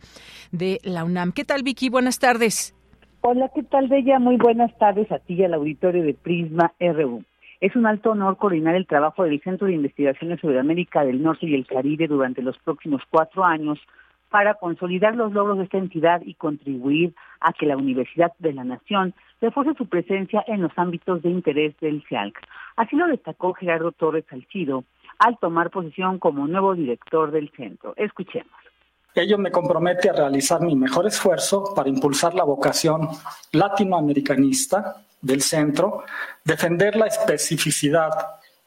de 0.52 0.80
la 0.82 1.04
UNAM. 1.04 1.32
¿Qué 1.32 1.44
tal, 1.44 1.62
Vicky? 1.62 1.88
Buenas 1.88 2.18
tardes. 2.18 2.74
Hola, 3.22 3.50
¿qué 3.54 3.62
tal, 3.62 3.88
Bella? 3.88 4.18
Muy 4.18 4.36
buenas 4.36 4.76
tardes 4.76 5.10
a 5.10 5.18
ti 5.18 5.32
y 5.32 5.44
al 5.44 5.54
auditorio 5.54 6.02
de 6.02 6.12
Prisma 6.12 6.74
RU. 6.78 7.24
Es 7.62 7.74
un 7.74 7.86
alto 7.86 8.10
honor 8.10 8.36
coordinar 8.36 8.74
el 8.74 8.86
trabajo 8.86 9.24
del 9.24 9.40
Centro 9.40 9.66
de 9.66 9.72
Investigaciones 9.72 10.40
sobre 10.40 10.60
América 10.60 11.02
del 11.02 11.22
Norte 11.22 11.46
y 11.46 11.54
el 11.54 11.66
Caribe 11.66 12.06
durante 12.06 12.42
los 12.42 12.58
próximos 12.58 13.00
cuatro 13.08 13.42
años 13.42 13.78
para 14.28 14.54
consolidar 14.54 15.14
los 15.14 15.32
logros 15.32 15.58
de 15.58 15.64
esta 15.64 15.78
entidad 15.78 16.20
y 16.24 16.34
contribuir 16.34 17.14
a 17.40 17.52
que 17.52 17.66
la 17.66 17.76
Universidad 17.76 18.32
de 18.40 18.52
la 18.52 18.64
Nación 18.64 19.14
refuerce 19.40 19.74
su 19.78 19.86
presencia 19.86 20.44
en 20.48 20.60
los 20.60 20.72
ámbitos 20.76 21.22
de 21.22 21.30
interés 21.30 21.78
del 21.80 22.02
CIALC. 22.08 22.36
Así 22.76 22.96
lo 22.96 23.06
destacó 23.06 23.54
Gerardo 23.54 23.92
Torres 23.92 24.24
Salcido, 24.28 24.82
al 25.18 25.38
tomar 25.38 25.70
posición 25.70 26.18
como 26.18 26.46
nuevo 26.46 26.74
director 26.74 27.30
del 27.30 27.50
centro. 27.56 27.94
Escuchemos. 27.96 28.52
Ello 29.14 29.38
me 29.38 29.52
compromete 29.52 30.10
a 30.10 30.12
realizar 30.12 30.60
mi 30.60 30.74
mejor 30.74 31.06
esfuerzo 31.06 31.72
para 31.74 31.88
impulsar 31.88 32.34
la 32.34 32.42
vocación 32.42 33.08
latinoamericanista 33.52 35.04
del 35.20 35.40
centro, 35.40 36.02
defender 36.44 36.96
la 36.96 37.06
especificidad 37.06 38.10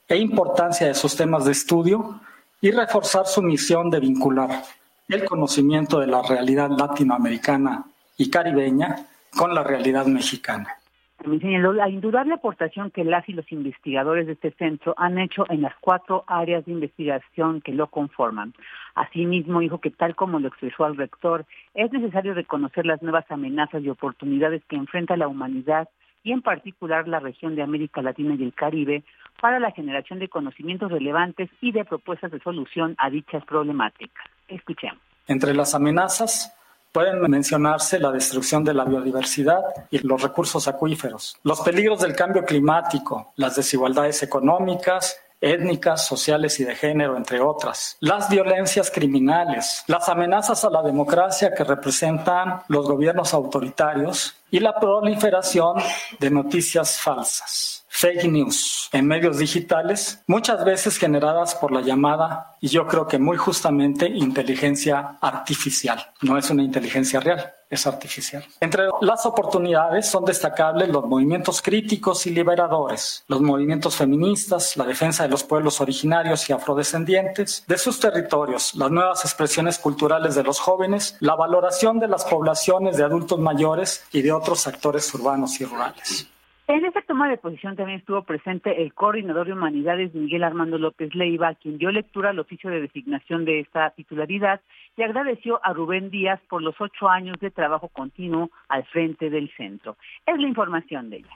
e 0.08 0.18
importancia 0.18 0.88
de 0.88 0.94
sus 0.94 1.16
temas 1.16 1.44
de 1.44 1.52
estudio 1.52 2.22
y 2.62 2.72
reforzar 2.72 3.28
su 3.28 3.42
misión 3.42 3.90
de 3.90 4.00
vincular 4.00 4.64
el 5.10 5.26
conocimiento 5.26 6.00
de 6.00 6.08
la 6.08 6.22
realidad 6.22 6.70
latinoamericana 6.70 7.86
y 8.18 8.30
caribeña 8.30 9.06
con 9.38 9.54
la 9.54 9.64
realidad 9.64 10.06
mexicana. 10.06 10.78
También 11.18 11.64
la 11.76 11.90
indudable 11.90 12.36
aportación 12.36 12.92
que 12.92 13.04
las 13.04 13.28
y 13.28 13.34
los 13.34 13.52
investigadores 13.52 14.28
de 14.28 14.34
este 14.34 14.52
centro 14.52 14.94
han 14.98 15.18
hecho 15.18 15.46
en 15.50 15.62
las 15.62 15.74
cuatro 15.82 16.24
áreas 16.28 16.66
de 16.66 16.72
investigación 16.72 17.60
que 17.62 17.74
lo 17.74 17.88
conforman. 17.88 18.54
Asimismo, 18.94 19.60
dijo 19.60 19.80
que 19.80 19.90
tal 19.90 20.16
como 20.16 20.40
lo 20.40 20.48
expresó 20.48 20.86
al 20.86 20.96
rector, 20.96 21.46
es 21.74 21.92
necesario 21.92 22.36
reconocer 22.36 22.86
las 22.86 23.02
nuevas 23.02 23.26
amenazas 23.30 23.84
y 23.84 23.90
oportunidades 23.90 24.64
que 24.66 24.76
enfrenta 24.76 25.18
la 25.18 25.28
humanidad 25.28 25.90
y 26.24 26.34
en 26.34 26.42
particular 26.42 27.08
la 27.08 27.20
región 27.20 27.56
de 27.56 27.64
América 27.64 28.02
Latina 28.02 28.36
y 28.38 28.44
el 28.44 28.54
Caribe 28.54 29.04
para 29.42 29.60
la 29.60 29.72
generación 29.72 30.20
de 30.20 30.28
conocimientos 30.28 30.92
relevantes 30.92 31.50
y 31.62 31.72
de 31.72 31.86
propuestas 31.86 32.32
de 32.32 32.40
solución 32.40 32.96
a 32.98 33.10
dichas 33.10 33.44
problemáticas. 33.46 34.26
Escuchemos. 34.48 35.00
Entre 35.28 35.54
las 35.54 35.74
amenazas 35.74 36.57
Pueden 36.98 37.22
mencionarse 37.30 38.00
la 38.00 38.12
destrucción 38.12 38.64
de 38.64 38.74
la 38.74 38.84
biodiversidad 38.84 39.62
y 39.92 40.00
los 40.00 40.20
recursos 40.20 40.68
acuíferos, 40.68 41.38
los 41.44 41.62
peligros 41.62 42.00
del 42.00 42.16
cambio 42.16 42.44
climático, 42.44 43.34
las 43.36 43.56
desigualdades 43.56 44.24
económicas, 44.24 45.16
étnicas, 45.40 46.08
sociales 46.08 46.60
y 46.60 46.64
de 46.64 46.74
género, 46.74 47.16
entre 47.16 47.40
otras. 47.40 47.98
Las 48.00 48.30
violencias 48.30 48.90
criminales, 48.90 49.84
las 49.86 50.10
amenazas 50.10 50.66
a 50.66 50.72
la 50.72 50.82
democracia 50.82 51.54
que 51.54 51.64
representan 51.64 52.62
los 52.68 52.88
gobiernos 52.88 53.32
autoritarios 53.36 54.34
y 54.52 54.60
la 54.60 54.80
proliferación 54.80 55.78
de 56.20 56.30
noticias 56.30 57.00
falsas 57.00 57.78
fake 57.98 58.26
news 58.26 58.90
en 58.92 59.08
medios 59.08 59.40
digitales, 59.40 60.22
muchas 60.28 60.64
veces 60.64 60.98
generadas 60.98 61.56
por 61.56 61.72
la 61.72 61.82
llamada, 61.82 62.56
y 62.62 62.68
yo 62.68 62.86
creo 62.86 63.08
que 63.08 63.18
muy 63.18 63.38
justamente, 63.38 64.08
inteligencia 64.08 65.18
artificial. 65.20 66.06
No 66.22 66.38
es 66.38 66.48
una 66.52 66.62
inteligencia 66.62 67.20
real, 67.20 67.54
es 67.70 67.88
artificial. 67.88 68.46
Entre 68.60 68.84
las 69.02 69.26
oportunidades 69.26 70.08
son 70.08 70.26
destacables 70.26 70.90
los 70.90 71.06
movimientos 71.06 71.62
críticos 71.62 72.26
y 72.28 72.32
liberadores, 72.32 73.24
los 73.28 73.42
movimientos 73.42 73.96
feministas, 73.96 74.78
la 74.78 74.86
defensa 74.86 75.24
de 75.24 75.30
los 75.30 75.44
pueblos 75.44 75.82
originarios 75.82 76.50
y 76.50 76.54
afrodescendientes, 76.54 77.64
de 77.68 77.78
sus 77.78 78.00
territorios, 78.00 78.76
las 78.76 78.92
nuevas 78.92 79.26
expresiones 79.26 79.80
culturales 79.80 80.36
de 80.36 80.44
los 80.44 80.60
jóvenes, 80.60 81.18
la 81.20 81.36
valoración 81.36 82.00
de 82.00 82.08
las 82.08 82.26
poblaciones 82.26 82.96
de 82.98 83.04
adultos 83.04 83.40
mayores 83.40 84.04
y 84.12 84.22
de 84.22 84.32
otros 84.38 84.68
actores 84.68 85.14
urbanos 85.14 85.60
y 85.60 85.66
rurales. 85.66 86.32
En 86.68 86.84
esta 86.84 87.02
toma 87.02 87.30
de 87.30 87.38
posición 87.38 87.78
también 87.78 88.00
estuvo 88.00 88.24
presente 88.24 88.82
el 88.82 88.94
coordinador 88.94 89.48
de 89.48 89.54
humanidades 89.54 90.14
Miguel 90.14 90.44
Armando 90.44 90.78
López 90.78 91.16
Leiva, 91.16 91.56
quien 91.56 91.78
dio 91.78 91.92
lectura 91.92 92.32
al 92.32 92.40
oficio 92.40 92.70
de 92.70 92.82
designación 92.82 93.46
de 93.46 93.62
esta 93.62 93.90
titularidad 93.92 94.60
y 94.98 95.04
agradeció 95.04 95.62
a 95.64 95.72
Rubén 95.72 96.10
Díaz 96.10 96.42
por 96.50 96.62
los 96.62 96.76
ocho 96.80 97.08
años 97.08 97.38
de 97.40 97.52
trabajo 97.52 97.88
continuo 97.88 98.52
al 98.68 98.86
frente 98.88 99.30
del 99.30 99.50
centro. 99.56 99.96
Es 100.26 100.38
la 100.38 100.48
información 100.48 101.10
de 101.10 101.18
ella. 101.18 101.32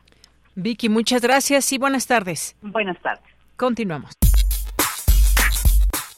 Vicky, 0.55 0.89
muchas 0.89 1.22
gracias 1.22 1.72
y 1.72 1.77
buenas 1.77 2.08
tardes. 2.08 2.58
Buenas 2.62 3.00
tardes. 3.01 3.24
Continuamos. 3.55 4.12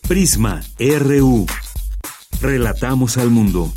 Prisma 0.07 0.61
RU. 0.79 1.45
Relatamos 2.41 3.17
al 3.19 3.29
mundo. 3.29 3.67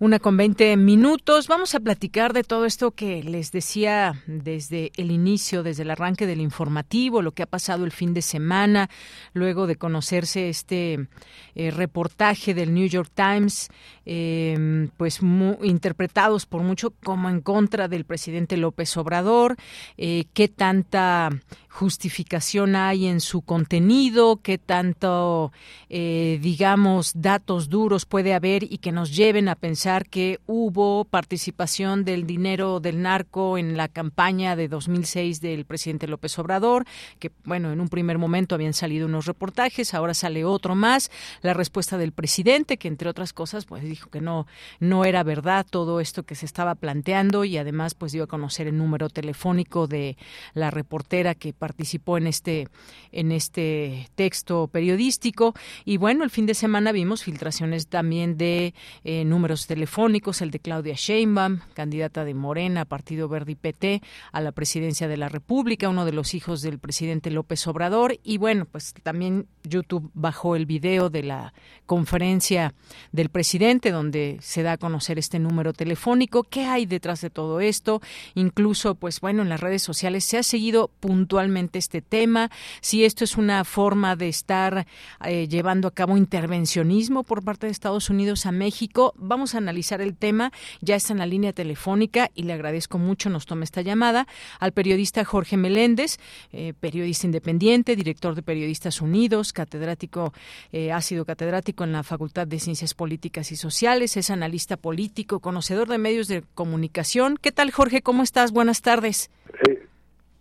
Una 0.00 0.18
con 0.18 0.36
20 0.36 0.76
minutos. 0.76 1.46
Vamos 1.46 1.76
a 1.76 1.80
platicar 1.80 2.32
de 2.32 2.42
todo 2.42 2.64
esto 2.64 2.90
que 2.90 3.22
les 3.22 3.52
decía 3.52 4.20
desde 4.26 4.90
el 4.96 5.12
inicio, 5.12 5.62
desde 5.62 5.84
el 5.84 5.90
arranque 5.92 6.26
del 6.26 6.40
informativo, 6.40 7.22
lo 7.22 7.30
que 7.30 7.44
ha 7.44 7.46
pasado 7.46 7.84
el 7.84 7.92
fin 7.92 8.12
de 8.12 8.20
semana, 8.20 8.90
luego 9.34 9.68
de 9.68 9.76
conocerse 9.76 10.48
este 10.48 11.06
eh, 11.54 11.70
reportaje 11.70 12.54
del 12.54 12.74
New 12.74 12.88
York 12.88 13.12
Times, 13.14 13.68
eh, 14.06 14.88
pues 14.96 15.20
interpretados 15.62 16.46
por 16.46 16.62
mucho 16.62 16.92
como 17.02 17.28
en 17.28 17.40
contra 17.40 17.88
del 17.88 18.04
presidente 18.04 18.56
López 18.56 18.96
Obrador, 18.96 19.56
eh, 19.96 20.24
qué 20.32 20.48
tanta 20.48 21.30
justificación 21.68 22.76
hay 22.76 23.06
en 23.06 23.20
su 23.20 23.42
contenido, 23.42 24.40
qué 24.42 24.58
tanto, 24.58 25.50
digamos, 25.88 27.12
datos 27.16 27.68
duros 27.68 28.06
puede 28.06 28.32
haber 28.32 28.62
y 28.62 28.78
que 28.78 28.92
nos 28.92 29.14
lleven 29.16 29.48
a 29.48 29.56
pensar 29.56 30.06
que 30.06 30.38
hubo 30.46 31.04
participación 31.04 32.04
del 32.04 32.26
dinero 32.26 32.78
del 32.78 33.02
narco 33.02 33.58
en 33.58 33.76
la 33.76 33.88
campaña 33.88 34.56
de 34.56 34.68
2006 34.68 35.40
del 35.40 35.64
presidente 35.64 36.06
López 36.06 36.38
Obrador, 36.38 36.84
que 37.18 37.32
bueno, 37.44 37.72
en 37.72 37.80
un 37.80 37.88
primer 37.88 38.18
momento 38.18 38.54
habían 38.54 38.74
salido 38.74 39.06
unos 39.06 39.26
reportajes, 39.26 39.94
ahora 39.94 40.14
sale 40.14 40.44
otro 40.44 40.74
más, 40.74 41.10
la 41.42 41.54
respuesta 41.54 41.98
del 41.98 42.12
presidente 42.12 42.76
que 42.76 42.88
entre 42.88 43.08
otras 43.08 43.32
cosas 43.32 43.64
pues 43.64 43.82
dijo 43.94 44.10
que 44.10 44.20
no 44.20 44.46
no 44.80 45.04
era 45.04 45.22
verdad 45.22 45.66
todo 45.68 46.00
esto 46.00 46.22
que 46.24 46.34
se 46.34 46.46
estaba 46.46 46.74
planteando 46.74 47.44
y 47.44 47.58
además 47.58 47.94
pues 47.94 48.12
dio 48.12 48.24
a 48.24 48.26
conocer 48.26 48.66
el 48.66 48.76
número 48.76 49.08
telefónico 49.08 49.86
de 49.86 50.16
la 50.52 50.70
reportera 50.70 51.34
que 51.34 51.52
participó 51.52 52.18
en 52.18 52.26
este 52.26 52.68
en 53.12 53.32
este 53.32 54.08
texto 54.14 54.68
periodístico 54.68 55.54
y 55.84 55.96
bueno, 55.96 56.24
el 56.24 56.30
fin 56.30 56.46
de 56.46 56.54
semana 56.54 56.92
vimos 56.92 57.22
filtraciones 57.22 57.88
también 57.88 58.36
de 58.36 58.74
eh, 59.04 59.24
números 59.24 59.66
telefónicos, 59.66 60.42
el 60.42 60.50
de 60.50 60.60
Claudia 60.60 60.94
Sheinbaum, 60.96 61.60
candidata 61.74 62.24
de 62.24 62.34
Morena, 62.34 62.84
Partido 62.84 63.28
Verde 63.28 63.52
y 63.52 63.54
PT, 63.56 64.02
a 64.32 64.40
la 64.40 64.52
presidencia 64.52 65.08
de 65.08 65.16
la 65.16 65.28
República, 65.28 65.88
uno 65.88 66.04
de 66.04 66.12
los 66.12 66.34
hijos 66.34 66.62
del 66.62 66.78
presidente 66.78 67.30
López 67.30 67.66
Obrador. 67.66 68.18
Y 68.22 68.38
bueno, 68.38 68.66
pues 68.66 68.94
también 69.02 69.46
YouTube 69.62 70.10
bajó 70.14 70.56
el 70.56 70.66
video 70.66 71.10
de 71.10 71.22
la 71.22 71.54
conferencia 71.86 72.74
del 73.12 73.28
presidente 73.28 73.83
donde 73.92 74.38
se 74.40 74.62
da 74.62 74.72
a 74.72 74.78
conocer 74.78 75.18
este 75.18 75.38
número 75.38 75.72
telefónico. 75.72 76.44
¿Qué 76.44 76.64
hay 76.64 76.86
detrás 76.86 77.20
de 77.20 77.30
todo 77.30 77.60
esto? 77.60 78.00
Incluso, 78.34 78.94
pues 78.94 79.20
bueno, 79.20 79.42
en 79.42 79.48
las 79.48 79.60
redes 79.60 79.82
sociales 79.82 80.24
se 80.24 80.38
ha 80.38 80.42
seguido 80.42 80.90
puntualmente 81.00 81.78
este 81.78 82.02
tema. 82.02 82.50
Si 82.80 83.04
esto 83.04 83.24
es 83.24 83.36
una 83.36 83.64
forma 83.64 84.16
de 84.16 84.28
estar 84.28 84.86
eh, 85.24 85.48
llevando 85.48 85.88
a 85.88 85.90
cabo 85.92 86.16
intervencionismo 86.16 87.22
por 87.24 87.42
parte 87.42 87.66
de 87.66 87.72
Estados 87.72 88.10
Unidos 88.10 88.46
a 88.46 88.52
México, 88.52 89.14
vamos 89.16 89.54
a 89.54 89.58
analizar 89.58 90.00
el 90.00 90.16
tema. 90.16 90.52
Ya 90.80 90.96
está 90.96 91.12
en 91.12 91.18
la 91.18 91.26
línea 91.26 91.52
telefónica 91.52 92.30
y 92.34 92.44
le 92.44 92.52
agradezco 92.52 92.98
mucho 92.98 93.30
nos 93.30 93.46
tome 93.46 93.64
esta 93.64 93.82
llamada 93.82 94.26
al 94.60 94.72
periodista 94.72 95.24
Jorge 95.24 95.56
Meléndez, 95.56 96.18
eh, 96.52 96.72
periodista 96.78 97.26
independiente, 97.26 97.96
director 97.96 98.34
de 98.34 98.42
Periodistas 98.42 99.00
Unidos, 99.00 99.52
catedrático, 99.52 100.32
eh, 100.72 100.92
ha 100.92 101.00
sido 101.00 101.24
catedrático 101.24 101.84
en 101.84 101.92
la 101.92 102.02
Facultad 102.02 102.46
de 102.46 102.58
Ciencias 102.58 102.94
Políticas 102.94 103.52
y 103.52 103.56
Sociales, 103.56 103.73
es 103.82 104.30
analista 104.30 104.76
político, 104.76 105.40
conocedor 105.40 105.88
de 105.88 105.98
medios 105.98 106.28
de 106.28 106.44
comunicación. 106.54 107.36
¿Qué 107.40 107.50
tal, 107.50 107.72
Jorge? 107.72 108.02
¿Cómo 108.02 108.22
estás? 108.22 108.52
Buenas 108.52 108.82
tardes. 108.82 109.30
Eh, 109.68 109.86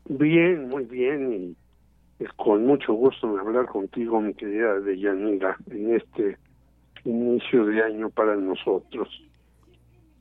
bien, 0.07 0.69
muy 0.69 0.83
bien 0.85 1.55
y 2.19 2.25
con 2.35 2.65
mucho 2.65 2.93
gusto 2.93 3.27
hablar 3.39 3.65
contigo, 3.65 4.21
mi 4.21 4.33
querida 4.35 4.79
Deyanira, 4.79 5.57
en 5.71 5.95
este 5.95 6.37
inicio 7.05 7.65
de 7.65 7.83
año 7.83 8.09
para 8.11 8.35
nosotros. 8.35 9.09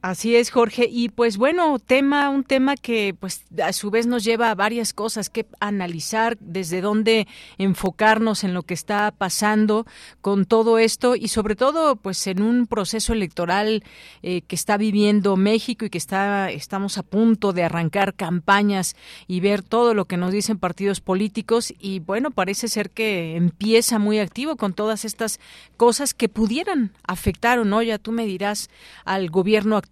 Así 0.03 0.35
es, 0.35 0.51
Jorge. 0.51 0.89
Y 0.91 1.11
pues 1.11 1.37
bueno, 1.37 1.79
tema, 1.79 2.29
un 2.29 2.43
tema 2.43 2.75
que 2.75 3.15
pues 3.19 3.45
a 3.63 3.73
su 3.73 3.93
vez 3.93 4.09
nos 4.09 4.25
lleva 4.25 4.51
a 4.51 4.57
varias 4.57 4.93
cosas 4.93 5.31
que 5.31 5.47
analizar, 5.61 6.37
desde 6.41 6.81
dónde 6.81 7.29
enfocarnos 7.57 8.43
en 8.43 8.53
lo 8.53 8.65
que 8.65 8.75
está 8.75 9.13
pasando 9.13 9.87
con 10.21 10.45
todo 10.45 10.79
esto 10.79 11.15
y 11.15 11.29
sobre 11.29 11.55
todo 11.55 11.95
pues 11.95 12.27
en 12.27 12.43
un 12.43 12.67
proceso 12.67 13.13
electoral 13.13 13.85
eh, 14.25 14.41
que 14.43 14.57
está 14.57 14.77
viviendo 14.77 15.37
México 15.37 15.85
y 15.85 15.91
que 15.91 15.99
está 15.99 16.51
estamos 16.51 16.99
a 16.99 17.05
punto 17.05 17.53
de 17.53 17.63
arrancar 17.63 18.15
campañas 18.15 18.97
y 19.29 19.39
ver 19.39 19.63
todo 19.63 19.95
lo 19.95 20.07
que 20.07 20.17
nos 20.17 20.33
dicen 20.33 20.59
partidos 20.59 21.01
políticos 21.01 21.73
y 21.79 22.01
bueno, 22.01 22.33
parece 22.33 22.67
ser 22.67 22.91
que 22.91 23.37
empieza 23.37 24.01
muy 24.01 24.19
activo 24.19 24.57
con 24.57 24.75
todas 24.75 25.05
estas 25.05 25.39
cosas 25.77 26.13
que 26.13 26.29
pudieran 26.29 26.91
afectar 27.07 27.61
o 27.61 27.65
no, 27.65 27.83
ya 27.83 27.99
tú 27.99 28.11
me 28.11 28.27
dirás 28.27 28.69
al 29.05 29.31
gobierno 29.31 29.77
actual 29.77 29.92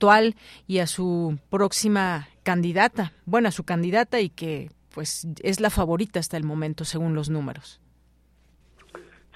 y 0.67 0.79
a 0.79 0.87
su 0.87 1.39
próxima 1.51 2.29
candidata, 2.43 3.13
bueno, 3.27 3.49
a 3.49 3.53
su 3.53 3.65
candidata 3.65 4.21
y 4.21 4.31
que 4.31 4.71
pues 4.95 5.29
es 5.43 5.61
la 5.61 5.71
favorita 5.71 6.19
hasta 6.19 6.37
el 6.37 6.45
momento 6.45 6.85
según 6.85 7.15
los 7.15 7.31
números. 7.31 7.81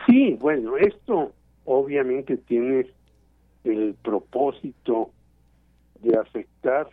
Sí, 0.06 0.36
bueno, 0.40 0.76
esto 0.76 1.32
obviamente 1.64 2.36
tiene 2.36 2.86
el 3.64 3.94
propósito 4.02 5.10
de 6.00 6.18
afectar 6.18 6.88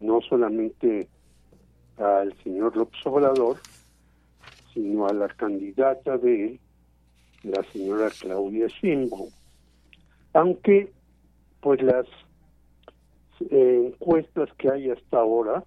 no 0.00 0.20
solamente 0.22 1.08
al 1.98 2.34
señor 2.42 2.76
López 2.76 3.00
Obrador, 3.04 3.58
sino 4.72 5.06
a 5.06 5.12
la 5.12 5.28
candidata 5.28 6.16
de 6.16 6.46
él, 6.46 6.60
la 7.42 7.62
señora 7.72 8.08
Claudia 8.18 8.66
Sheinbaum. 8.68 9.28
Aunque, 10.32 10.90
pues 11.60 11.82
las 11.82 12.06
eh, 13.48 13.92
encuestas 13.92 14.48
que 14.58 14.70
hay 14.70 14.90
hasta 14.90 15.18
ahora, 15.18 15.64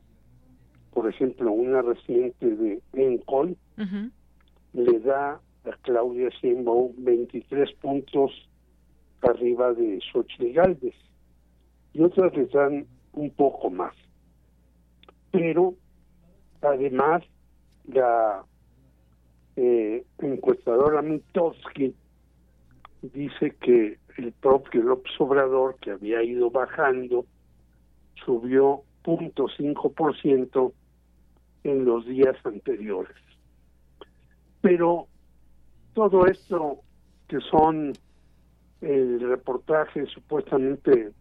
por 0.91 1.09
ejemplo, 1.09 1.51
una 1.51 1.81
reciente 1.81 2.55
de 2.55 2.81
Encol, 2.93 3.57
le 4.73 4.99
da 4.99 5.39
a 5.65 5.71
Claudia 5.81 6.29
Sheinbaum 6.29 6.93
23 6.97 7.71
puntos 7.75 8.31
arriba 9.21 9.73
de 9.73 9.99
Xochitl 10.11 10.53
Galvez 10.53 10.95
y 11.93 12.01
otras 12.01 12.35
le 12.35 12.45
dan 12.47 12.85
un 13.13 13.29
poco 13.31 13.69
más. 13.69 13.95
Pero 15.31 15.75
además 16.61 17.23
la 17.87 18.43
eh, 19.55 20.03
encuestadora 20.19 21.01
Mitowski 21.01 21.95
dice 23.01 23.55
que 23.61 23.97
el 24.17 24.31
propio 24.33 24.83
López 24.83 25.13
Obrador, 25.19 25.75
que 25.81 25.91
había 25.91 26.23
ido 26.23 26.51
bajando 26.51 27.25
subió 28.25 28.83
0.5% 29.03 30.73
en 31.63 31.85
los 31.85 32.05
días 32.05 32.35
anteriores. 32.43 33.15
Pero 34.61 35.07
todo 35.93 36.25
esto 36.25 36.79
que 37.27 37.39
son 37.51 37.93
el 38.81 39.19
reportaje 39.19 40.05
supuestamente 40.07 41.11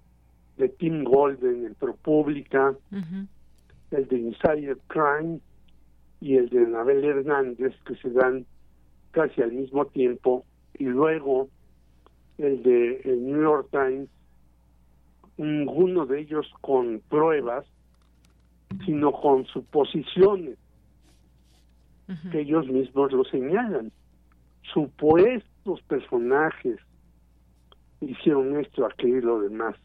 de 0.57 0.69
Tim 0.69 1.05
Golden 1.05 1.67
en 1.67 1.75
ProPublica, 1.75 2.75
el 3.91 4.09
de 4.09 4.19
Insider 4.19 4.79
Crime 4.88 5.41
y 6.21 6.37
el 6.37 6.49
de 6.49 6.65
Anabel 6.65 7.05
Hernández 7.05 7.75
que 7.87 7.95
se 7.97 8.11
dan 8.11 8.47
casi 9.12 9.43
al 9.43 9.53
mismo 9.53 9.87
tiempo 9.87 10.45
y 10.79 10.85
luego 10.85 11.49
el 12.38 12.62
de 12.62 13.01
el 13.05 13.25
New 13.27 13.43
York 13.43 13.69
Times 13.71 14.09
ninguno 15.37 16.07
de 16.07 16.21
ellos 16.21 16.51
con 16.61 17.01
pruebas, 17.09 17.66
sino 18.85 19.12
con 19.12 19.45
suposiciones 19.47 20.59
que 22.31 22.40
ellos 22.40 22.66
mismos 22.68 23.12
lo 23.12 23.25
señalan. 23.25 23.90
Supuestos 24.73 25.83
personajes 25.83 26.79
hicieron 28.01 28.59
esto, 28.61 28.85
aquello 28.87 29.18
y 29.18 29.21
lo 29.23 29.40
demás. 29.40 29.77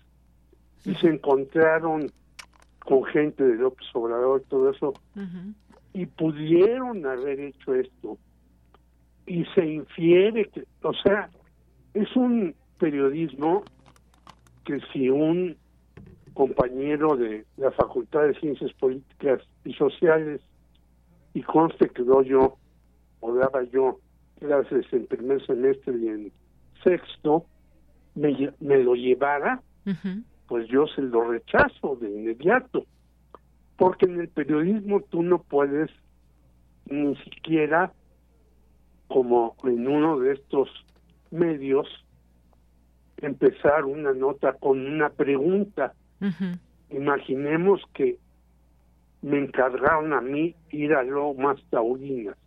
Y 0.86 0.94
se 0.96 1.08
encontraron 1.08 2.12
con 2.80 3.04
gente 3.06 3.44
de 3.44 3.56
López 3.56 3.88
Obrador, 3.94 4.44
todo 4.48 4.70
eso, 4.70 4.94
y 5.94 6.06
pudieron 6.06 7.06
haber 7.06 7.40
hecho 7.40 7.76
esto. 7.76 8.18
Y 9.26 9.44
se 9.56 9.66
infiere 9.66 10.46
que, 10.46 10.64
o 10.82 10.94
sea, 10.94 11.30
es 11.94 12.16
un 12.16 12.56
periodismo 12.80 13.64
que 14.68 14.82
si 14.92 15.10
un 15.10 15.56
compañero 16.34 17.16
de 17.16 17.46
la 17.56 17.72
Facultad 17.72 18.24
de 18.24 18.38
Ciencias 18.38 18.74
Políticas 18.74 19.42
y 19.64 19.74
Sociales 19.74 20.42
y 21.34 21.42
conste 21.42 21.90
que 21.90 22.04
yo 22.04 22.58
o 23.22 23.34
daba 23.34 23.64
yo 23.64 24.00
clases 24.40 24.86
en 24.92 25.08
primer 25.08 25.44
semestre 25.46 25.98
y 25.98 26.08
en 26.10 26.32
sexto, 26.84 27.46
me, 28.14 28.54
me 28.60 28.84
lo 28.84 28.94
llevara, 28.96 29.62
pues 30.48 30.68
yo 30.68 30.86
se 30.88 31.02
lo 31.02 31.32
rechazo 31.32 31.96
de 32.02 32.10
inmediato. 32.10 32.86
Porque 33.78 34.06
en 34.06 34.20
el 34.20 34.28
periodismo 34.28 35.00
tú 35.10 35.24
no 35.24 35.42
puedes 35.42 35.90
ni 36.90 37.16
siquiera, 37.18 37.94
como 39.08 39.56
en 39.64 39.88
uno 39.88 40.20
de 40.20 40.34
estos 40.34 40.70
medios, 41.32 41.88
empezar 43.22 43.86
una 43.86 44.14
nota 44.14 44.54
con 44.54 44.86
una 44.86 45.10
pregunta. 45.10 45.94
Imaginemos 46.90 47.82
que 47.94 48.18
me 49.22 49.40
encargaron 49.40 50.14
a 50.14 50.22
mí 50.22 50.56
ir 50.72 50.94
a 50.94 51.04
Lomas 51.04 51.60
Taurinas 51.70 52.38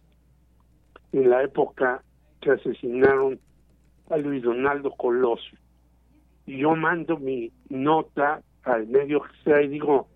en 1.13 1.31
la 1.31 1.43
época 1.43 2.03
que 2.41 2.53
asesinaron 2.53 3.39
a 4.09 4.17
Luis 4.17 4.43
Donaldo 4.43 4.93
Colosio. 4.93 5.59
Y 6.47 6.59
yo 6.59 6.75
mando 6.75 7.19
mi 7.19 7.53
nota 7.69 8.43
al 8.65 8.87
medio 8.87 9.23
que 9.23 9.45
sea 9.45 9.63
y 9.63 9.69
digo, 9.69 10.09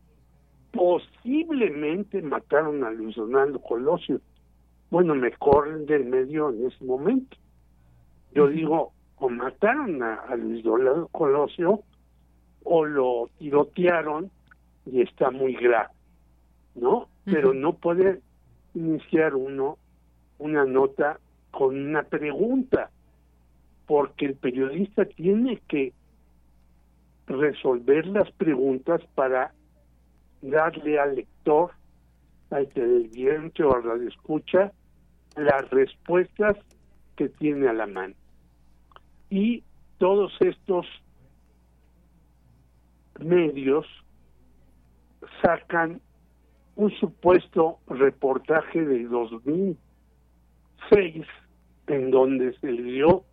posiblemente 0.72 2.22
mataron 2.22 2.84
a 2.84 2.90
Luis 2.90 3.16
Donaldo 3.16 3.60
Colosio. 3.60 4.20
Bueno, 4.90 5.14
me 5.14 5.32
corren 5.32 5.86
del 5.86 6.04
medio 6.04 6.50
en 6.50 6.66
ese 6.66 6.84
momento. 6.84 7.36
Yo 8.32 8.48
digo, 8.48 8.92
o 9.24 9.30
mataron 9.30 10.02
a, 10.02 10.36
Luis 10.36 10.62
Donaldo 10.62 11.08
Colosio 11.08 11.82
o 12.62 12.84
lo 12.84 13.30
tirotearon 13.38 14.30
y 14.84 15.00
está 15.00 15.30
muy 15.30 15.54
grave, 15.54 15.88
¿no? 16.74 17.08
Pero 17.24 17.54
no 17.54 17.72
puede 17.72 18.20
iniciar 18.74 19.34
uno 19.34 19.78
una 20.38 20.66
nota 20.66 21.18
con 21.50 21.74
una 21.74 22.02
pregunta, 22.02 22.90
porque 23.86 24.26
el 24.26 24.34
periodista 24.34 25.06
tiene 25.06 25.62
que 25.68 25.94
resolver 27.26 28.06
las 28.06 28.30
preguntas 28.32 29.00
para 29.14 29.54
darle 30.42 30.98
al 30.98 31.14
lector, 31.14 31.70
al 32.50 32.68
televidente 32.68 33.62
o 33.62 33.74
a 33.74 33.80
la 33.80 34.04
escucha 34.06 34.70
las 35.34 35.70
respuestas 35.70 36.58
que 37.16 37.30
tiene 37.30 37.68
a 37.68 37.72
la 37.72 37.86
mano. 37.86 38.14
Y 39.34 39.64
todos 39.98 40.32
estos 40.38 40.86
medios 43.18 43.84
sacan 45.42 46.00
un 46.76 46.92
supuesto 47.00 47.80
reportaje 47.88 48.84
de 48.84 49.02
2000 49.08 49.76
seis 50.88 51.26
en 51.88 52.12
donde 52.12 52.56
se 52.60 52.70
le 52.70 52.82
dio 52.84 53.24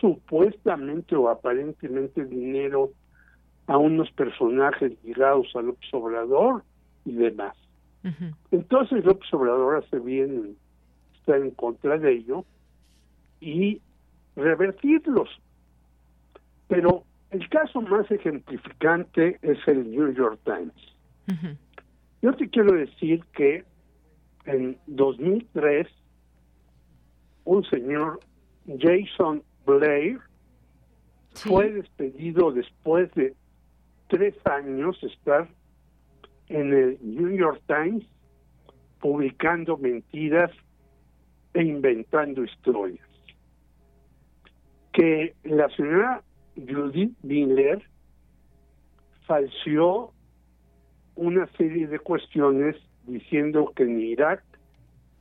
supuestamente 0.00 1.16
o 1.16 1.28
aparentemente 1.28 2.24
dinero 2.26 2.92
a 3.66 3.76
unos 3.76 4.12
personajes 4.12 4.92
ligados 5.02 5.48
a 5.56 5.62
López 5.62 5.92
Obrador 5.94 6.62
y 7.04 7.12
demás. 7.12 7.56
Entonces 8.52 9.04
López 9.04 9.34
Obrador 9.34 9.82
hace 9.82 9.98
bien 9.98 10.56
estar 11.18 11.40
en 11.40 11.50
contra 11.50 11.98
de 11.98 12.12
ello 12.12 12.44
y 13.40 13.80
revertirlos. 14.36 15.28
Pero 16.68 17.04
el 17.30 17.48
caso 17.48 17.80
más 17.80 18.10
ejemplificante 18.10 19.38
es 19.42 19.58
el 19.66 19.90
New 19.90 20.12
York 20.12 20.40
Times. 20.44 21.58
Yo 22.22 22.34
te 22.34 22.48
quiero 22.48 22.72
decir 22.72 23.24
que 23.34 23.64
en 24.46 24.78
2003 24.86 25.88
un 27.44 27.64
señor 27.64 28.20
Jason 28.78 29.42
Blair 29.66 30.20
fue 31.34 31.70
despedido 31.70 32.52
después 32.52 33.12
de 33.14 33.34
tres 34.08 34.34
años 34.46 35.02
estar 35.02 35.48
en 36.48 36.72
el 36.72 36.98
New 37.02 37.30
York 37.36 37.60
Times 37.66 38.06
publicando 39.00 39.76
mentiras 39.76 40.50
e 41.52 41.62
inventando 41.62 42.44
historias. 42.44 43.13
Que 44.94 45.34
la 45.42 45.68
señora 45.76 46.22
Judith 46.56 47.14
Miller 47.22 47.82
falseó 49.26 50.12
una 51.16 51.46
serie 51.58 51.86
de 51.86 51.98
cuestiones 51.98 52.76
diciendo 53.06 53.72
que 53.74 53.82
en 53.82 54.00
Irak 54.00 54.42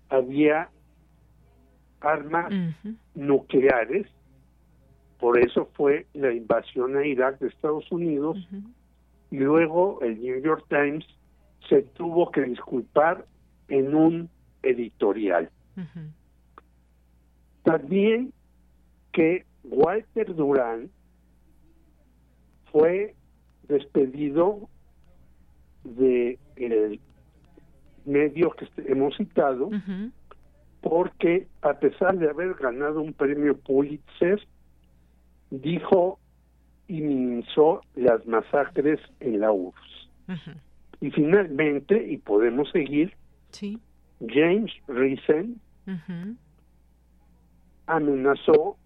había 0.09 0.69
armas 2.01 2.53
nucleares, 3.15 4.07
por 5.19 5.39
eso 5.39 5.69
fue 5.73 6.05
la 6.13 6.31
invasión 6.31 6.95
a 6.97 7.05
Irak 7.05 7.39
de 7.39 7.47
Estados 7.47 7.91
Unidos, 7.91 8.38
y 9.31 9.38
luego 9.38 9.99
el 10.01 10.21
New 10.21 10.41
York 10.41 10.65
Times 10.69 11.05
se 11.67 11.81
tuvo 11.81 12.29
que 12.31 12.41
disculpar 12.41 13.25
en 13.69 13.95
un 13.95 14.29
editorial. 14.62 15.49
También 17.63 18.33
que 19.12 19.45
Walter 19.63 20.36
Durán 20.36 20.89
fue 22.71 23.15
despedido 23.67 24.69
de 25.84 26.38
el 26.56 26.99
medio 28.06 28.52
que 28.52 28.67
hemos 28.86 29.15
citado 29.15 29.69
porque 30.82 31.47
a 31.62 31.73
pesar 31.80 32.17
de 32.17 32.30
haber 32.30 32.56
ganado 32.56 33.02
un 33.02 33.13
premio 33.13 33.58
Pulitzer, 33.58 34.45
dijo 35.49 36.19
y 36.89 37.02
minimizó 37.02 37.82
las 37.95 38.26
masacres 38.26 38.99
en 39.21 39.39
la 39.39 39.52
URSS. 39.52 40.10
Y 40.99 41.12
finalmente, 41.12 42.06
y 42.12 42.17
podemos 42.17 42.69
seguir, 42.71 43.13
James 44.28 44.71
Risen 44.88 45.62
amenazó 47.88 48.78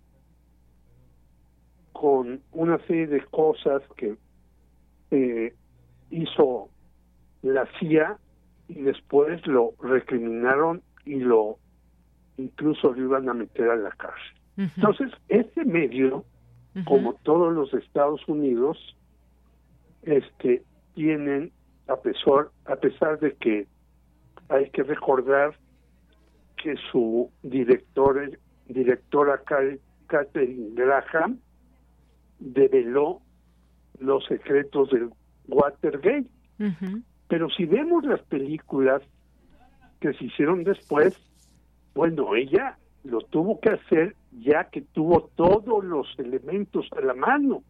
con 1.99 2.41
una 2.51 2.77
serie 2.85 3.07
de 3.07 3.21
cosas 3.25 3.81
que 3.95 4.15
eh, 5.09 5.53
hizo 6.11 6.69
la 7.41 7.67
CIA 7.79 8.17
y 8.67 8.81
después 8.81 9.45
lo 9.47 9.73
recriminaron 9.81 10.83
y 11.05 11.15
lo 11.15 11.57
incluso 12.37 12.93
lo 12.93 13.03
iban 13.03 13.27
a 13.29 13.33
meter 13.33 13.69
a 13.69 13.75
la 13.75 13.89
cárcel. 13.91 14.37
Entonces, 14.57 15.11
este 15.27 15.65
medio, 15.65 16.23
como 16.85 17.13
todos 17.23 17.53
los 17.53 17.73
Estados 17.73 18.21
Unidos, 18.27 18.77
este, 20.03 20.63
tienen, 20.93 21.51
a 21.87 21.95
pesar, 21.95 22.49
a 22.65 22.75
pesar 22.75 23.19
de 23.19 23.33
que 23.35 23.67
hay 24.49 24.69
que 24.69 24.83
recordar 24.83 25.55
que 26.61 26.75
su 26.91 27.31
director, 27.43 28.37
directora 28.67 29.41
Catherine 30.07 30.73
Graham, 30.73 31.39
develó 32.39 33.21
los 33.99 34.25
secretos 34.25 34.89
del 34.91 35.09
Watergate. 35.47 36.27
Pero 37.27 37.49
si 37.49 37.65
vemos 37.65 38.05
las 38.05 38.21
películas 38.23 39.01
que 39.99 40.13
se 40.13 40.25
hicieron 40.25 40.63
después, 40.63 41.19
bueno, 41.93 42.35
ella 42.35 42.77
lo 43.03 43.21
tuvo 43.21 43.59
que 43.59 43.69
hacer 43.69 44.15
ya 44.31 44.65
que 44.65 44.81
tuvo 44.81 45.29
todos 45.35 45.83
los 45.83 46.07
elementos 46.19 46.87
a 46.95 47.01
la 47.01 47.13
mano, 47.13 47.63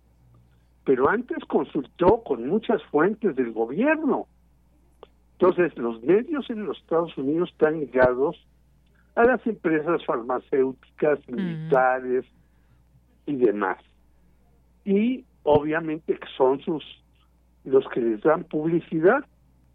pero 0.84 1.10
antes 1.10 1.38
consultó 1.46 2.24
con 2.24 2.48
muchas 2.48 2.84
fuentes 2.86 3.36
del 3.36 3.52
gobierno. 3.52 4.28
Entonces, 5.34 5.78
los 5.78 6.02
medios 6.02 6.50
en 6.50 6.66
los 6.66 6.78
Estados 6.80 7.16
Unidos 7.18 7.50
están 7.52 7.80
ligados 7.80 8.36
a 9.16 9.24
las 9.24 9.46
empresas 9.46 10.04
farmacéuticas, 10.06 11.20
militares 11.28 12.26
y 13.26 13.36
demás. 13.36 13.78
Y 14.88 15.26
obviamente 15.44 16.18
son 16.38 16.62
sus 16.62 16.84
los 17.66 17.86
que 17.90 18.00
les 18.00 18.22
dan 18.22 18.46
publicidad 18.46 19.26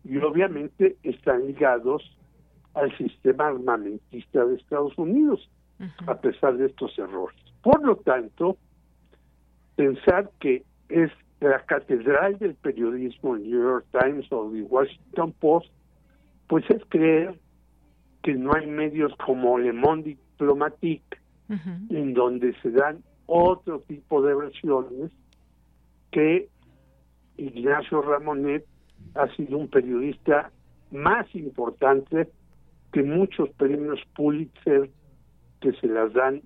y 0.04 0.16
obviamente 0.16 0.96
están 1.02 1.46
ligados 1.46 2.02
al 2.72 2.96
sistema 2.96 3.48
armamentista 3.48 4.46
de 4.46 4.56
Estados 4.56 4.96
Unidos, 4.96 5.50
a 6.06 6.14
pesar 6.14 6.56
de 6.56 6.66
estos 6.66 6.98
errores. 6.98 7.38
Por 7.62 7.84
lo 7.84 7.96
tanto, 7.96 8.56
pensar 9.76 10.30
que 10.40 10.64
es 10.88 11.10
la 11.40 11.62
catedral 11.66 12.38
del 12.38 12.54
periodismo, 12.54 13.36
el 13.36 13.42
New 13.42 13.62
York 13.62 13.84
Times 13.92 14.32
o 14.32 14.50
el 14.50 14.62
Washington 14.62 15.34
Post, 15.38 15.70
pues 16.46 16.64
es 16.70 16.82
creer 16.88 17.38
que 18.22 18.32
no 18.32 18.54
hay 18.54 18.66
medios 18.66 19.12
como 19.16 19.58
Le 19.58 19.74
Monde 19.74 20.16
Diplomatique, 20.38 21.18
en 21.90 22.14
donde 22.14 22.54
se 22.62 22.70
dan 22.70 23.02
otro 23.26 23.80
tipo 23.80 24.22
de 24.22 24.34
versiones 24.34 25.10
que 26.10 26.48
Ignacio 27.36 28.02
Ramonet 28.02 28.66
ha 29.14 29.28
sido 29.34 29.58
un 29.58 29.68
periodista 29.68 30.50
más 30.90 31.26
importante 31.34 32.28
que 32.92 33.02
muchos 33.02 33.48
premios 33.50 34.00
Pulitzer 34.14 34.90
que 35.60 35.72
se 35.74 35.86
las 35.86 36.12
dan 36.12 36.42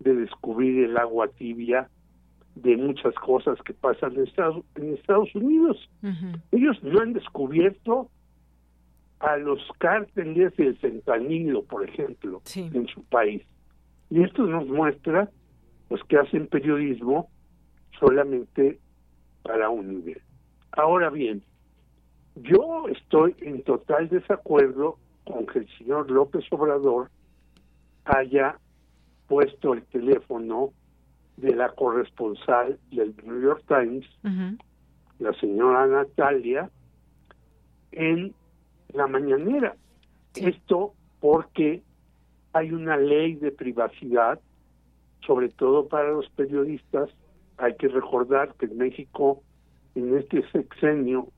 de 0.00 0.14
descubrir 0.14 0.84
el 0.84 0.96
agua 0.96 1.28
tibia 1.28 1.88
de 2.54 2.76
muchas 2.76 3.14
cosas 3.16 3.58
que 3.64 3.74
pasan 3.74 4.14
en 4.14 4.24
Estados, 4.24 4.64
en 4.76 4.94
Estados 4.94 5.34
Unidos. 5.34 5.88
Ellos 6.52 6.82
no 6.82 7.00
han 7.00 7.12
descubierto 7.12 8.08
a 9.18 9.36
los 9.36 9.60
cárteles 9.78 10.56
del 10.56 10.76
fentanilo, 10.76 11.64
por 11.64 11.88
ejemplo, 11.88 12.42
en 12.54 12.86
su 12.88 13.02
país. 13.04 13.42
Y 14.10 14.22
esto 14.22 14.46
nos 14.46 14.68
muestra 14.68 15.30
pues 15.88 16.02
que 16.04 16.18
hacen 16.18 16.46
periodismo 16.46 17.28
solamente 17.98 18.78
para 19.42 19.68
un 19.68 19.88
nivel. 19.88 20.20
Ahora 20.72 21.10
bien, 21.10 21.42
yo 22.36 22.88
estoy 22.88 23.36
en 23.40 23.62
total 23.62 24.08
desacuerdo 24.08 24.98
con 25.24 25.46
que 25.46 25.60
el 25.60 25.68
señor 25.78 26.10
López 26.10 26.44
Obrador 26.50 27.10
haya 28.04 28.58
puesto 29.28 29.74
el 29.74 29.82
teléfono 29.84 30.72
de 31.36 31.54
la 31.54 31.70
corresponsal 31.70 32.78
del 32.90 33.14
New 33.24 33.40
York 33.40 33.64
Times, 33.66 34.06
la 35.18 35.32
señora 35.34 35.86
Natalia, 35.86 36.70
en 37.92 38.34
la 38.92 39.06
mañanera. 39.06 39.76
Esto 40.34 40.94
porque 41.20 41.82
hay 42.52 42.70
una 42.72 42.96
ley 42.96 43.34
de 43.34 43.50
privacidad, 43.50 44.40
sobre 45.26 45.48
todo 45.48 45.88
para 45.88 46.10
los 46.10 46.28
periodistas. 46.30 47.10
Hay 47.58 47.74
que 47.76 47.88
recordar 47.88 48.54
que 48.54 48.66
en 48.66 48.78
México, 48.78 49.42
en 49.94 50.16
este 50.16 50.48
sexenio, 50.50 51.28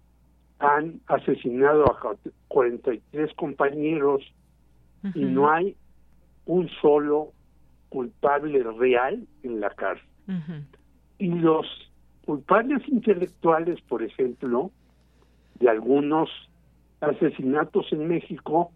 han 0.58 1.00
asesinado 1.06 1.84
a 1.84 2.16
43 2.48 3.34
compañeros 3.34 4.22
y 5.14 5.24
no 5.24 5.50
hay 5.50 5.76
un 6.46 6.68
solo 6.80 7.32
culpable 7.90 8.62
real 8.78 9.26
en 9.42 9.60
la 9.60 9.70
cárcel. 9.70 10.08
Y 11.18 11.28
los 11.28 11.66
culpables 12.24 12.86
intelectuales, 12.88 13.80
por 13.82 14.02
ejemplo, 14.02 14.70
de 15.60 15.68
algunos 15.68 16.28
asesinatos 17.00 17.92
en 17.92 18.08
México, 18.08 18.70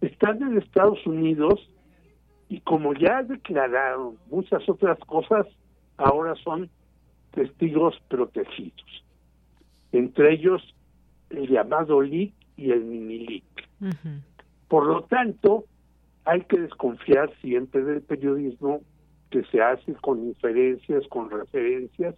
están 0.00 0.42
en 0.42 0.58
Estados 0.58 1.04
Unidos 1.06 1.68
y 2.48 2.60
como 2.60 2.94
ya 2.94 3.22
declararon 3.22 4.16
muchas 4.30 4.68
otras 4.68 4.98
cosas, 5.00 5.46
ahora 5.96 6.34
son 6.36 6.70
testigos 7.32 7.94
protegidos. 8.08 9.04
Entre 9.92 10.34
ellos 10.34 10.74
el 11.30 11.48
llamado 11.48 12.00
LIC 12.00 12.34
y 12.56 12.70
el 12.70 12.84
mini 12.84 13.18
LIC. 13.26 13.68
Por 14.68 14.86
lo 14.86 15.04
tanto, 15.04 15.64
hay 16.24 16.42
que 16.42 16.58
desconfiar 16.58 17.32
siempre 17.40 17.82
del 17.82 18.02
periodismo 18.02 18.80
que 19.30 19.44
se 19.44 19.60
hace 19.60 19.94
con 19.94 20.24
inferencias, 20.24 21.06
con 21.08 21.30
referencias 21.30 22.14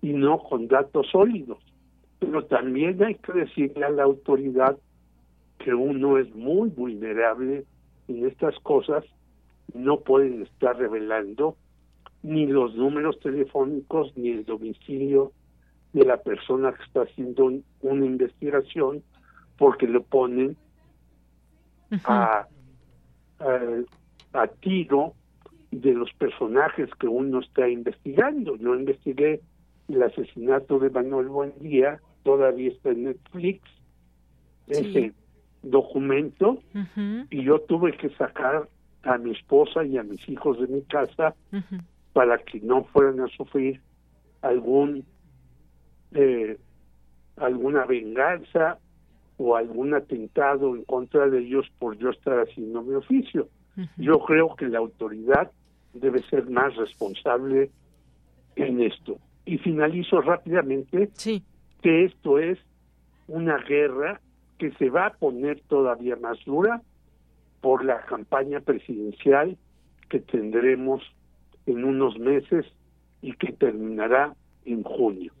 y 0.00 0.12
no 0.12 0.38
con 0.38 0.68
datos 0.68 1.06
sólidos. 1.10 1.58
Pero 2.18 2.44
también 2.46 3.02
hay 3.02 3.14
que 3.16 3.32
decirle 3.32 3.84
a 3.84 3.90
la 3.90 4.04
autoridad 4.04 4.76
que 5.58 5.74
uno 5.74 6.18
es 6.18 6.34
muy 6.34 6.70
vulnerable 6.70 7.64
en 8.08 8.26
estas 8.26 8.58
cosas, 8.60 9.04
no 9.74 10.00
pueden 10.00 10.42
estar 10.42 10.76
revelando 10.76 11.56
ni 12.22 12.46
los 12.46 12.74
números 12.74 13.18
telefónicos 13.20 14.16
ni 14.16 14.30
el 14.30 14.44
domicilio 14.44 15.32
de 15.92 16.04
la 16.04 16.18
persona 16.18 16.72
que 16.72 16.82
está 16.84 17.02
haciendo 17.02 17.50
una 17.80 18.06
investigación 18.06 19.02
porque 19.58 19.86
lo 19.86 20.02
ponen 20.02 20.56
a 22.04 22.46
a 24.32 24.46
tiro 24.46 25.14
de 25.70 25.94
los 25.94 26.12
personajes 26.14 26.88
que 26.98 27.08
uno 27.08 27.40
está 27.40 27.68
investigando. 27.68 28.56
Yo 28.56 28.74
investigué 28.74 29.40
el 29.88 30.02
asesinato 30.02 30.78
de 30.78 30.90
Manuel 30.90 31.28
Buendía, 31.28 32.00
todavía 32.22 32.70
está 32.70 32.90
en 32.90 33.04
Netflix, 33.04 33.62
ese 34.68 35.12
documento, 35.62 36.62
y 37.30 37.42
yo 37.42 37.60
tuve 37.62 37.96
que 37.96 38.10
sacar 38.10 38.68
a 39.04 39.18
mi 39.18 39.32
esposa 39.32 39.84
y 39.84 39.98
a 39.98 40.02
mis 40.02 40.28
hijos 40.28 40.60
de 40.60 40.66
mi 40.66 40.82
casa 40.82 41.34
para 42.12 42.38
que 42.38 42.60
no 42.60 42.84
fueran 42.84 43.20
a 43.20 43.28
sufrir 43.28 43.80
algún 44.42 45.04
eh, 46.12 46.58
alguna 47.36 47.84
venganza 47.84 48.78
o 49.38 49.56
algún 49.56 49.94
atentado 49.94 50.76
en 50.76 50.84
contra 50.84 51.28
de 51.28 51.40
ellos 51.40 51.66
por 51.78 51.96
yo 51.98 52.10
estar 52.10 52.38
haciendo 52.40 52.82
mi 52.82 52.94
oficio. 52.94 53.48
Yo 53.96 54.18
creo 54.20 54.54
que 54.54 54.68
la 54.68 54.78
autoridad 54.78 55.50
debe 55.94 56.22
ser 56.24 56.48
más 56.50 56.76
responsable 56.76 57.70
en 58.56 58.82
esto. 58.82 59.18
Y 59.46 59.58
finalizo 59.58 60.20
rápidamente 60.20 61.10
que 61.80 62.04
esto 62.04 62.38
es 62.38 62.58
una 63.28 63.56
guerra 63.56 64.20
que 64.58 64.72
se 64.72 64.90
va 64.90 65.06
a 65.06 65.14
poner 65.14 65.60
todavía 65.62 66.16
más 66.16 66.38
dura 66.44 66.82
por 67.62 67.84
la 67.84 68.04
campaña 68.04 68.60
presidencial 68.60 69.56
que 70.10 70.20
tendremos 70.20 71.00
en 71.64 71.84
unos 71.84 72.18
meses 72.18 72.66
y 73.22 73.32
que 73.32 73.52
terminará 73.52 74.34
en 74.66 74.82
junio. 74.82 75.32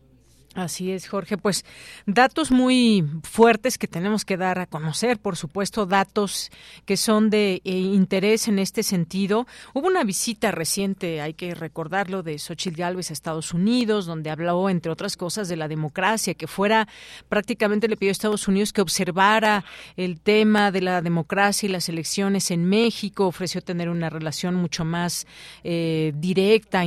Así 0.54 0.92
es, 0.92 1.08
Jorge. 1.08 1.38
Pues 1.38 1.64
datos 2.04 2.50
muy 2.50 3.04
fuertes 3.22 3.78
que 3.78 3.88
tenemos 3.88 4.26
que 4.26 4.36
dar 4.36 4.58
a 4.58 4.66
conocer, 4.66 5.18
por 5.18 5.36
supuesto, 5.36 5.86
datos 5.86 6.50
que 6.84 6.98
son 6.98 7.30
de 7.30 7.62
eh, 7.64 7.70
interés 7.78 8.48
en 8.48 8.58
este 8.58 8.82
sentido. 8.82 9.46
Hubo 9.72 9.86
una 9.86 10.04
visita 10.04 10.50
reciente, 10.50 11.22
hay 11.22 11.32
que 11.32 11.54
recordarlo, 11.54 12.22
de 12.22 12.38
Xochitl 12.38 12.76
Gálvez 12.76 13.08
a 13.08 13.14
Estados 13.14 13.54
Unidos, 13.54 14.04
donde 14.04 14.28
habló, 14.28 14.68
entre 14.68 14.92
otras 14.92 15.16
cosas, 15.16 15.48
de 15.48 15.56
la 15.56 15.68
democracia, 15.68 16.34
que 16.34 16.46
fuera 16.46 16.86
prácticamente 17.30 17.88
le 17.88 17.96
pidió 17.96 18.10
a 18.10 18.12
Estados 18.12 18.46
Unidos 18.46 18.74
que 18.74 18.82
observara 18.82 19.64
el 19.96 20.20
tema 20.20 20.70
de 20.70 20.82
la 20.82 21.00
democracia 21.00 21.66
y 21.66 21.72
las 21.72 21.88
elecciones 21.88 22.50
en 22.50 22.66
México, 22.66 23.26
ofreció 23.26 23.62
tener 23.62 23.88
una 23.88 24.10
relación 24.10 24.54
mucho 24.54 24.84
más 24.84 25.26
eh, 25.64 26.12
directa, 26.14 26.82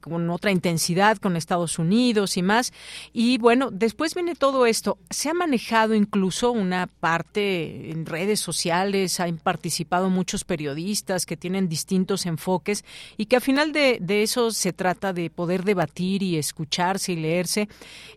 con 0.00 0.30
otra 0.30 0.52
intensidad 0.52 1.16
con 1.18 1.36
Estados 1.36 1.80
Unidos 1.80 2.36
y 2.36 2.42
más. 2.42 2.72
Y 3.12 3.38
bueno, 3.38 3.70
después 3.70 4.14
viene 4.14 4.34
todo 4.34 4.66
esto. 4.66 4.98
Se 5.10 5.30
ha 5.30 5.34
manejado 5.34 5.94
incluso 5.94 6.52
una 6.52 6.86
parte 6.86 7.90
en 7.90 8.06
redes 8.06 8.40
sociales, 8.40 9.20
han 9.20 9.38
participado 9.38 10.10
muchos 10.10 10.44
periodistas 10.44 11.26
que 11.26 11.36
tienen 11.36 11.68
distintos 11.68 12.26
enfoques 12.26 12.84
y 13.16 13.26
que 13.26 13.36
al 13.36 13.42
final 13.42 13.72
de, 13.72 13.98
eso 14.22 14.50
se 14.50 14.72
trata 14.72 15.12
de 15.12 15.30
poder 15.30 15.64
debatir 15.64 16.22
y 16.22 16.36
escucharse 16.36 17.12
y 17.12 17.16
leerse. 17.16 17.68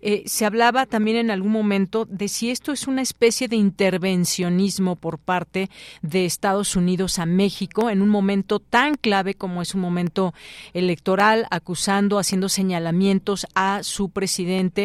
Eh, 0.01 0.23
se 0.25 0.45
hablaba 0.45 0.85
también 0.85 1.17
en 1.17 1.31
algún 1.31 1.51
momento 1.51 2.05
de 2.05 2.27
si 2.27 2.49
esto 2.49 2.71
es 2.71 2.87
una 2.87 3.01
especie 3.01 3.47
de 3.47 3.55
intervencionismo 3.55 4.95
por 4.95 5.19
parte 5.19 5.69
de 6.01 6.25
Estados 6.25 6.75
Unidos 6.75 7.19
a 7.19 7.25
México 7.25 7.89
en 7.89 8.01
un 8.01 8.09
momento 8.09 8.59
tan 8.59 8.95
clave 8.95 9.35
como 9.35 9.61
es 9.61 9.75
un 9.75 9.81
momento 9.81 10.33
electoral, 10.73 11.45
acusando, 11.51 12.17
haciendo 12.17 12.49
señalamientos 12.49 13.45
a 13.53 13.83
su 13.83 14.09
presidente 14.09 14.80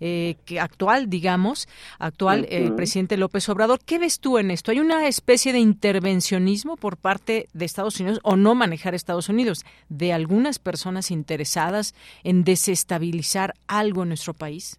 eh, 0.00 0.36
que 0.44 0.60
actual, 0.60 1.10
digamos, 1.10 1.66
actual, 1.98 2.46
el 2.50 2.74
presidente 2.74 3.16
López 3.16 3.48
Obrador. 3.48 3.80
¿Qué 3.84 3.98
ves 3.98 4.20
tú 4.20 4.38
en 4.38 4.50
esto? 4.50 4.70
¿Hay 4.70 4.78
una 4.78 5.08
especie 5.08 5.52
de 5.52 5.58
intervencionismo 5.58 6.76
por 6.76 6.96
parte 6.96 7.48
de 7.52 7.64
Estados 7.64 7.98
Unidos 7.98 8.20
o 8.22 8.36
no 8.36 8.54
manejar 8.54 8.94
Estados 8.94 9.28
Unidos 9.28 9.64
de 9.88 10.12
algunas 10.12 10.58
personas 10.58 11.10
interesadas 11.10 11.94
en 12.22 12.44
desestabilizar 12.44 13.54
algo 13.66 14.02
en 14.02 14.08
nuestro 14.08 14.34
país? 14.34 14.78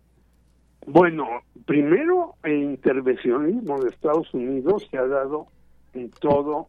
Bueno, 0.86 1.28
primero 1.66 2.36
el 2.44 2.64
intervencionismo 2.64 3.82
de 3.82 3.90
Estados 3.90 4.34
Unidos 4.34 4.88
se 4.90 4.98
ha 4.98 5.06
dado 5.06 5.48
en 5.94 6.10
todo 6.10 6.68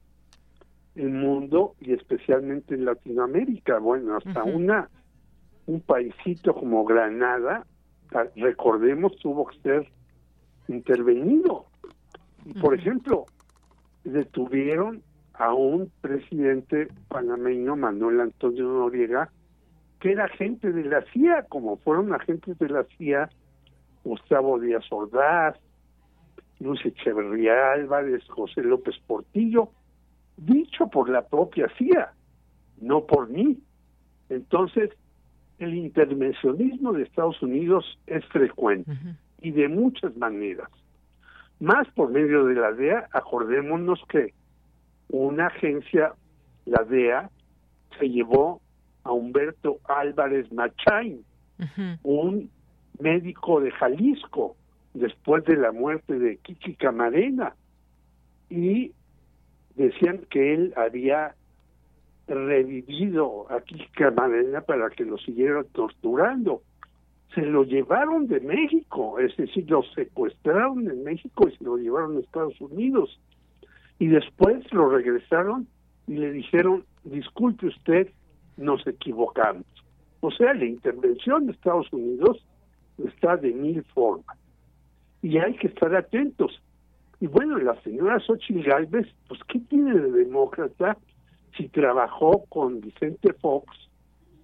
el 0.95 1.11
mundo 1.11 1.75
y 1.81 1.93
especialmente 1.93 2.75
en 2.75 2.85
Latinoamérica. 2.85 3.79
Bueno, 3.79 4.17
hasta 4.17 4.45
una 4.45 4.89
un 5.67 5.81
paisito 5.81 6.55
como 6.55 6.85
Granada 6.85 7.65
recordemos, 8.37 9.17
tuvo 9.17 9.47
que 9.47 9.59
ser 9.61 9.89
intervenido. 10.69 11.67
Por 12.61 12.75
ejemplo, 12.75 13.27
detuvieron 14.05 15.03
a 15.35 15.55
un 15.55 15.91
presidente 16.01 16.89
panameño, 17.09 17.77
Manuel 17.77 18.21
Antonio 18.21 18.65
Noriega, 18.65 19.31
que 20.01 20.13
era 20.13 20.25
agente 20.25 20.73
de 20.73 20.85
la 20.85 21.03
CIA, 21.13 21.45
como 21.49 21.77
fueron 21.79 22.13
agentes 22.13 22.59
de 22.59 22.69
la 22.69 22.85
CIA 22.97 23.31
Gustavo 24.05 24.59
Díaz 24.59 24.85
Ordaz, 24.91 25.57
Luis 26.59 26.85
Echeverría 26.85 27.73
Álvarez, 27.73 28.23
José 28.29 28.63
López 28.63 28.97
Portillo, 29.07 29.71
dicho 30.37 30.89
por 30.89 31.09
la 31.09 31.23
propia 31.27 31.69
CIA, 31.79 32.13
no 32.81 33.05
por 33.07 33.29
mí. 33.29 33.59
Entonces, 34.29 34.91
el 35.59 35.75
intervencionismo 35.75 36.93
de 36.93 37.05
Estados 37.05 37.41
Unidos 37.43 37.99
es 38.07 38.25
frecuente 38.27 38.93
y 39.41 39.51
de 39.51 39.69
muchas 39.69 40.17
maneras. 40.17 40.69
Más 41.61 41.87
por 41.95 42.11
medio 42.11 42.45
de 42.47 42.55
la 42.55 42.73
DEA, 42.73 43.09
acordémonos 43.13 44.01
que 44.09 44.35
una 45.09 45.47
agencia, 45.47 46.15
la 46.67 46.83
DEA, 46.85 47.31
se 47.99 48.09
llevó 48.09 48.61
a 49.05 49.13
Humberto 49.13 49.79
Álvarez 49.85 50.51
Machain, 50.53 51.25
un 52.03 52.51
médico 52.99 53.61
de 53.61 53.71
Jalisco, 53.71 54.57
después 54.95 55.45
de 55.45 55.57
la 55.57 55.73
muerte 55.73 56.19
de 56.19 56.39
Kiki 56.39 56.75
Camarena, 56.75 57.55
y 58.51 58.93
decían 59.77 60.27
que 60.31 60.55
él 60.55 60.75
había 60.77 61.35
revivido 62.27 63.51
a 63.51 63.61
Kiki 63.61 63.87
Camarena 63.93 64.61
para 64.61 64.91
que 64.91 65.05
lo 65.05 65.19
siguieran 65.19 65.67
torturando. 65.73 66.63
Se 67.35 67.43
lo 67.43 67.65
llevaron 67.65 68.27
de 68.27 68.41
México, 68.41 69.19
es 69.19 69.35
decir, 69.37 69.71
lo 69.71 69.83
secuestraron 69.95 70.91
en 70.91 71.03
México 71.03 71.49
y 71.49 71.57
se 71.57 71.65
lo 71.65 71.77
llevaron 71.77 72.17
a 72.17 72.21
Estados 72.21 72.61
Unidos. 72.61 73.19
Y 73.99 74.09
después 74.09 74.71
lo 74.73 74.91
regresaron 74.91 75.67
y 76.07 76.15
le 76.17 76.33
dijeron, 76.33 76.85
disculpe 77.05 77.67
usted, 77.67 78.11
nos 78.57 78.87
equivocamos. 78.87 79.65
O 80.21 80.31
sea, 80.31 80.55
la 80.55 80.67
intervención 80.67 81.47
de 81.47 81.53
Estados 81.53 81.93
Unidos 81.93 82.45
está 82.99 83.37
de 83.37 83.53
mil 83.53 83.83
formas. 83.95 84.39
Y 85.23 85.39
hay 85.39 85.55
que 85.55 85.69
estar 85.69 85.95
atentos. 85.95 86.63
Y 87.21 87.29
bueno, 87.29 87.57
la 87.59 87.81
señora 87.83 88.21
Xochitl 88.21 88.63
Galvez, 88.63 89.07
pues, 89.29 89.41
¿qué 89.49 89.61
tiene 89.61 89.95
de 89.95 90.11
demócrata 90.11 90.99
si 91.57 91.69
trabajó 91.69 92.45
con 92.49 92.81
Vicente 92.81 93.33
Fox 93.35 93.67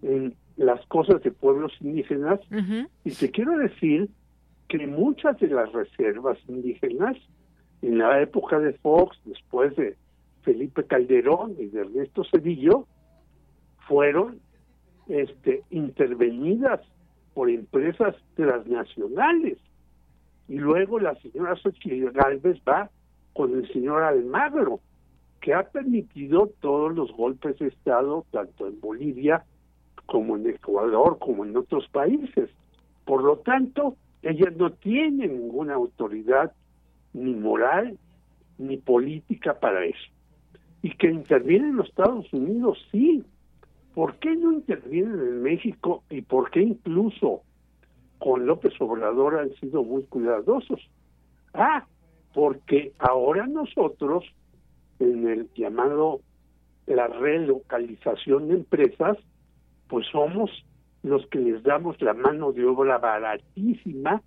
en 0.03 0.35
las 0.57 0.85
cosas 0.87 1.23
de 1.23 1.31
pueblos 1.31 1.73
indígenas? 1.81 2.41
Y 3.05 3.11
te 3.13 3.31
quiero 3.31 3.57
decir 3.59 4.09
que 4.69 4.87
muchas 4.87 5.39
de 5.39 5.49
las 5.49 5.73
reservas 5.73 6.39
indígenas, 6.47 7.17
en 7.81 7.99
la 7.99 8.21
época 8.21 8.59
de 8.59 8.73
Fox, 8.75 9.19
después 9.25 9.75
de 9.77 9.97
Felipe 10.43 10.85
Calderón 10.85 11.55
y 11.59 11.67
de 11.67 11.81
Ernesto 11.81 12.23
Cedillo, 12.25 12.87
fueron 13.87 14.41
este, 15.09 15.63
intervenidas 15.71 16.81
por 17.35 17.49
empresas 17.49 18.15
transnacionales. 18.35 19.59
Y 20.49 20.57
luego 20.57 20.99
la 20.99 21.15
señora 21.17 21.57
Xochitl 21.57 22.11
Galvez 22.11 22.61
va 22.69 22.91
con 23.33 23.55
el 23.55 23.73
señor 23.73 24.03
Almagro, 24.03 24.81
que 25.41 25.55
ha 25.55 25.65
permitido 25.65 26.51
todos 26.61 26.95
los 26.95 27.13
golpes 27.13 27.59
de 27.59 27.69
Estado, 27.69 28.25
tanto 28.31 28.67
en 28.67 28.81
Bolivia 28.81 29.45
como 30.07 30.37
en 30.37 30.49
Ecuador, 30.49 31.19
como 31.19 31.45
en 31.45 31.57
otros 31.57 31.89
países. 31.89 32.51
Por 33.05 33.23
lo 33.23 33.39
tanto, 33.39 33.97
ella 34.23 34.51
no 34.57 34.71
tiene 34.73 35.29
ninguna 35.29 35.75
autoridad 35.75 36.53
ni 37.13 37.35
moral 37.35 37.99
ni 38.59 38.77
política 38.77 39.59
para 39.59 39.85
eso. 39.85 40.11
Y 40.83 40.91
que 40.97 41.11
interviene 41.11 41.69
en 41.69 41.77
los 41.77 41.89
Estados 41.89 42.33
Unidos, 42.33 42.79
sí, 42.91 43.25
¿Por 43.99 44.15
qué 44.21 44.37
no 44.37 44.53
intervienen 44.53 45.19
en 45.19 45.43
México 45.43 46.05
y 46.09 46.23
por 46.23 46.53
qué 46.53 46.63
incluso 46.63 47.43
con 48.21 48.47
López 48.47 48.73
Obrador 48.81 49.41
han 49.41 49.53
sido 49.57 49.83
muy 49.83 50.05
cuidadosos? 50.05 50.81
Ah, 51.53 51.85
porque 52.33 52.93
ahora 53.01 53.49
nosotros, 53.49 54.25
en 54.99 55.29
el 55.29 55.49
llamado 55.55 56.21
la 56.87 57.07
relocalización 57.07 58.49
de 58.49 58.55
empresas, 58.55 59.17
pues 59.89 60.07
somos 60.11 60.51
los 61.03 61.27
que 61.29 61.39
les 61.39 61.63
damos 61.63 62.01
la 62.01 62.15
mano 62.15 62.53
de 62.53 62.65
obra 62.65 62.99
baratísima 62.99 64.23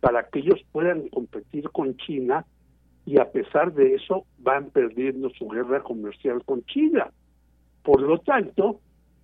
para 0.00 0.28
que 0.28 0.40
ellos 0.40 0.60
puedan 0.72 1.08
competir 1.08 1.70
con 1.70 1.96
China 1.96 2.44
y 3.06 3.18
a 3.18 3.30
pesar 3.30 3.72
de 3.72 3.94
eso 3.94 4.26
van 4.38 4.70
perdiendo 4.70 5.30
su 5.30 5.48
guerra 5.48 5.82
comercial 5.82 6.44
con 6.44 6.64
China. 6.64 7.10
Por 7.82 8.02
lo 8.02 8.18
tanto, 8.18 8.80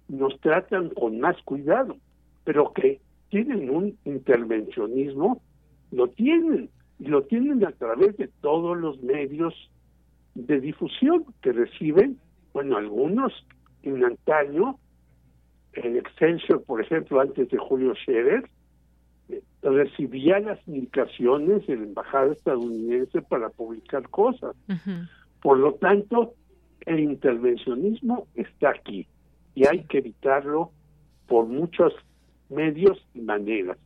nos 0.08 0.38
tratan 0.40 0.90
con 0.90 1.20
más 1.20 1.36
cuidado, 1.42 1.96
pero 2.44 2.72
que 2.72 3.00
tienen 3.28 3.70
un 3.70 3.98
intervencionismo, 4.04 5.42
lo 5.90 6.08
tienen, 6.08 6.70
y 6.98 7.06
lo 7.06 7.24
tienen 7.24 7.64
a 7.66 7.72
través 7.72 8.16
de 8.16 8.28
todos 8.40 8.76
los 8.76 9.02
medios 9.02 9.54
de 10.36 10.60
difusión 10.60 11.24
que 11.40 11.52
reciben, 11.52 12.18
bueno, 12.52 12.76
algunos 12.76 13.32
en 13.82 14.04
antaño, 14.04 14.78
el 15.72 15.96
Excelsior, 15.96 16.62
por 16.64 16.80
ejemplo, 16.80 17.20
antes 17.20 17.48
de 17.48 17.58
Julio 17.58 17.94
Scherer, 17.94 18.48
eh, 19.28 19.42
recibía 19.62 20.38
las 20.40 20.58
indicaciones 20.68 21.66
de 21.66 21.76
la 21.76 21.84
embajada 21.84 22.32
estadounidense 22.32 23.22
para 23.22 23.48
publicar 23.50 24.08
cosas. 24.08 24.54
Por 25.42 25.58
lo 25.58 25.74
tanto, 25.74 26.34
el 26.84 27.00
intervencionismo 27.00 28.26
está 28.34 28.70
aquí 28.70 29.06
y 29.54 29.66
hay 29.66 29.84
que 29.84 29.98
evitarlo 29.98 30.70
por 31.26 31.46
muchos 31.46 31.92
medios 32.48 33.04
y 33.14 33.20
maneras. 33.20 33.78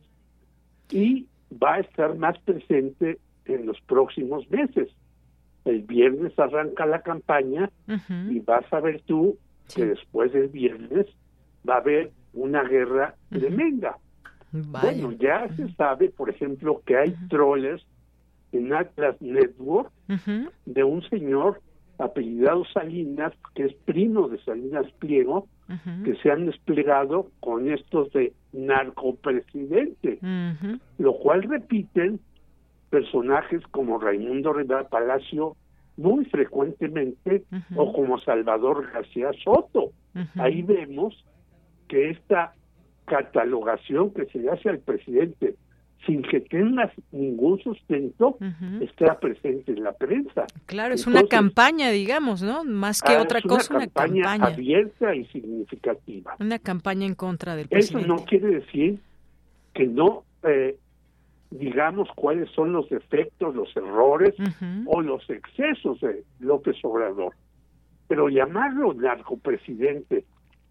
Y 0.91 1.27
va 1.51 1.75
a 1.75 1.79
estar 1.79 2.15
más 2.15 2.37
presente 2.39 3.19
en 3.45 3.65
los 3.65 3.79
próximos 3.81 4.49
meses. 4.49 4.89
El 5.65 5.83
viernes 5.83 6.37
arranca 6.39 6.85
la 6.85 7.01
campaña 7.01 7.69
y 8.29 8.39
vas 8.39 8.65
a 8.71 8.79
ver 8.79 9.01
tú 9.05 9.37
que 9.73 9.85
después 9.85 10.33
del 10.33 10.47
viernes 10.49 11.07
va 11.67 11.75
a 11.75 11.79
haber 11.79 12.11
una 12.33 12.63
guerra 12.63 13.15
tremenda. 13.29 13.97
Bueno, 14.51 15.13
ya 15.13 15.47
se 15.55 15.71
sabe, 15.73 16.09
por 16.09 16.29
ejemplo, 16.29 16.81
que 16.85 16.97
hay 16.97 17.15
troles 17.29 17.81
en 18.51 18.73
Atlas 18.73 19.21
Network 19.21 19.91
de 20.65 20.83
un 20.83 21.01
señor 21.03 21.61
apellidado 21.99 22.65
Salinas, 22.73 23.33
que 23.53 23.65
es 23.65 23.73
primo 23.85 24.27
de 24.27 24.39
Salinas 24.43 24.91
Pliego, 24.99 25.47
que 26.03 26.15
se 26.17 26.31
han 26.31 26.47
desplegado 26.47 27.29
con 27.39 27.71
estos 27.71 28.11
de 28.11 28.33
narcopresidente, 28.51 30.19
lo 30.97 31.13
cual 31.13 31.43
repiten 31.43 32.19
personajes 32.91 33.65
como 33.71 33.97
Raimundo 33.97 34.53
Rivera 34.53 34.87
Palacio 34.87 35.55
muy 35.97 36.25
frecuentemente 36.25 37.43
o 37.75 37.91
como 37.93 38.19
Salvador 38.19 38.91
García 38.91 39.31
Soto. 39.43 39.91
Ahí 40.35 40.61
vemos 40.61 41.25
que 41.87 42.11
esta 42.11 42.53
catalogación 43.05 44.13
que 44.13 44.25
se 44.25 44.39
le 44.39 44.51
hace 44.51 44.69
al 44.69 44.79
presidente 44.79 45.55
sin 46.05 46.23
que 46.23 46.39
tengas 46.41 46.91
ningún 47.11 47.59
sustento, 47.61 48.37
está 48.81 49.19
presente 49.19 49.71
en 49.71 49.83
la 49.83 49.93
prensa. 49.93 50.47
Claro, 50.65 50.95
es 50.95 51.05
una 51.05 51.23
campaña, 51.27 51.91
digamos, 51.91 52.41
¿no? 52.41 52.63
Más 52.63 53.01
que 53.01 53.13
ah, 53.13 53.21
otra 53.21 53.39
cosa, 53.41 53.75
una 53.75 53.87
campaña, 53.87 54.33
abierta 54.33 55.13
y 55.13 55.25
significativa. 55.25 56.35
Una 56.39 56.57
campaña 56.57 57.05
en 57.05 57.13
contra 57.13 57.55
del 57.55 57.67
presidente. 57.67 58.03
Eso 58.03 58.15
no 58.15 58.25
quiere 58.25 58.47
decir 58.47 58.99
que 59.75 59.85
no 59.85 60.23
eh, 60.43 60.75
digamos 61.51 62.09
cuáles 62.15 62.49
son 62.51 62.73
los 62.73 62.89
defectos, 62.89 63.53
los 63.53 63.75
errores 63.75 64.33
o 64.85 65.01
los 65.01 65.29
excesos 65.29 65.99
de 65.99 66.23
López 66.39 66.77
Obrador. 66.83 67.35
Pero 68.07 68.29
llamarlo 68.29 68.93
narcopresidente, 68.93 70.25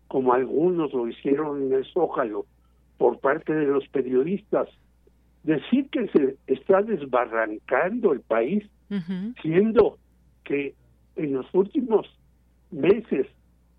como 0.08 0.32
algunos 0.32 0.92
lo 0.92 1.06
hicieron 1.06 1.62
en 1.62 1.72
el 1.72 1.84
Zócalo, 1.86 2.46
por 2.98 3.18
parte 3.18 3.54
de 3.54 3.66
los 3.66 3.86
periodistas, 3.88 4.68
decir 5.42 5.88
que 5.90 6.08
se 6.08 6.36
está 6.46 6.82
desbarrancando 6.82 8.12
el 8.12 8.20
país, 8.20 8.64
siendo 9.40 9.98
que 10.44 10.74
en 11.16 11.34
los 11.34 11.46
últimos 11.54 12.06
meses 12.70 13.26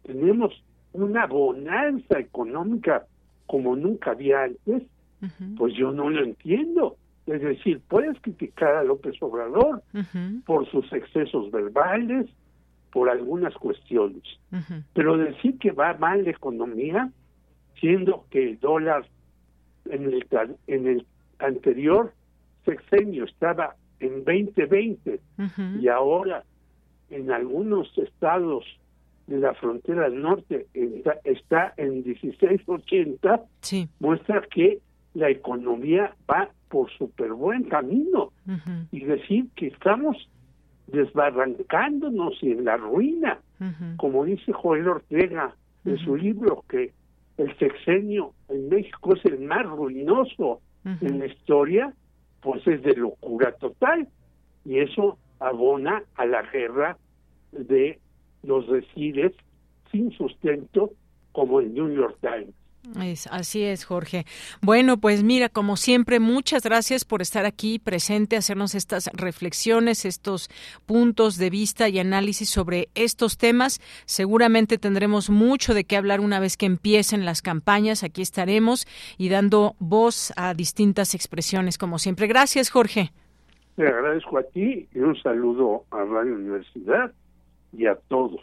tenemos 0.03 0.63
una 0.93 1.25
bonanza 1.27 2.19
económica 2.19 3.05
como 3.45 3.75
nunca 3.75 4.11
había 4.11 4.43
antes, 4.43 4.83
pues 5.57 5.73
yo 5.75 5.91
no 5.91 6.09
lo 6.09 6.23
entiendo. 6.23 6.97
Es 7.25 7.41
decir, 7.41 7.81
puedes 7.87 8.19
criticar 8.21 8.75
a 8.75 8.83
López 8.83 9.15
Obrador 9.21 9.83
por 10.45 10.69
sus 10.69 10.91
excesos 10.91 11.51
verbales, 11.51 12.27
por 12.91 13.09
algunas 13.09 13.53
cuestiones, 13.55 14.23
pero 14.93 15.17
decir 15.17 15.57
que 15.59 15.71
va 15.71 15.93
mal 15.93 16.23
la 16.23 16.31
economía, 16.31 17.09
siendo 17.79 18.25
que 18.29 18.49
el 18.49 18.59
dólar 18.59 19.05
en 19.85 20.05
el, 20.05 20.27
en 20.67 20.87
el 20.87 21.05
anterior 21.39 22.13
sexenio 22.65 23.25
estaba 23.25 23.75
en 23.99 24.23
2020 24.23 25.19
y 25.79 25.87
ahora 25.87 26.43
en 27.09 27.31
algunos 27.31 27.95
estados 27.97 28.65
de 29.27 29.37
la 29.37 29.53
frontera 29.53 30.09
del 30.09 30.21
norte 30.21 30.67
está, 31.23 31.73
en 31.77 32.03
1680, 32.03 33.41
muestra 33.99 34.41
que 34.51 34.79
la 35.13 35.29
economía 35.29 36.15
va 36.29 36.49
por 36.69 36.89
súper 36.91 37.33
buen 37.33 37.63
camino. 37.65 38.31
Y 38.91 39.03
decir 39.05 39.47
que 39.55 39.67
estamos 39.67 40.29
desbarrancándonos 40.87 42.41
y 42.41 42.51
en 42.51 42.65
la 42.65 42.77
ruina, 42.77 43.39
como 43.97 44.25
dice 44.25 44.51
Joel 44.53 44.87
Ortega 44.87 45.55
en 45.85 45.97
su 45.99 46.15
libro, 46.15 46.63
que 46.69 46.93
el 47.37 47.57
sexenio 47.57 48.33
en 48.49 48.69
México 48.69 49.15
es 49.15 49.25
el 49.25 49.39
más 49.39 49.65
ruinoso 49.65 50.61
en 50.85 51.19
la 51.19 51.25
historia, 51.25 51.93
pues 52.41 52.65
es 52.67 52.81
de 52.83 52.95
locura 52.95 53.51
total. 53.53 54.07
Y 54.65 54.79
eso 54.79 55.17
abona 55.39 56.03
a 56.15 56.25
la 56.25 56.43
guerra 56.43 56.97
de 57.51 57.99
los 58.43 58.67
decides 58.69 59.33
sin 59.91 60.11
sustento 60.11 60.91
como 61.31 61.59
el 61.59 61.73
New 61.73 61.89
York 61.93 62.17
Times. 62.21 62.53
Es, 62.99 63.27
así 63.27 63.63
es, 63.63 63.85
Jorge. 63.85 64.25
Bueno, 64.61 64.97
pues 64.97 65.23
mira, 65.23 65.49
como 65.49 65.77
siempre, 65.77 66.19
muchas 66.19 66.63
gracias 66.63 67.05
por 67.05 67.21
estar 67.21 67.45
aquí 67.45 67.77
presente, 67.77 68.35
hacernos 68.35 68.73
estas 68.73 69.09
reflexiones, 69.13 70.03
estos 70.03 70.49
puntos 70.85 71.37
de 71.37 71.49
vista 71.51 71.89
y 71.89 71.99
análisis 71.99 72.49
sobre 72.49 72.89
estos 72.95 73.37
temas. 73.37 73.79
Seguramente 74.05 74.77
tendremos 74.77 75.29
mucho 75.29 75.73
de 75.73 75.83
qué 75.83 75.95
hablar 75.95 76.19
una 76.21 76.39
vez 76.39 76.57
que 76.57 76.65
empiecen 76.65 77.23
las 77.23 77.41
campañas. 77.41 78.03
Aquí 78.03 78.21
estaremos 78.21 78.87
y 79.17 79.29
dando 79.29 79.75
voz 79.79 80.33
a 80.35 80.53
distintas 80.53 81.13
expresiones, 81.13 81.77
como 81.77 81.99
siempre. 81.99 82.27
Gracias, 82.27 82.71
Jorge. 82.71 83.11
Te 83.75 83.87
agradezco 83.87 84.37
a 84.39 84.43
ti 84.43 84.87
y 84.93 84.99
un 84.99 85.15
saludo 85.21 85.85
a 85.91 86.03
Radio 86.03 86.35
Universidad 86.35 87.13
y 87.71 87.85
a 87.85 87.95
todos 87.95 88.41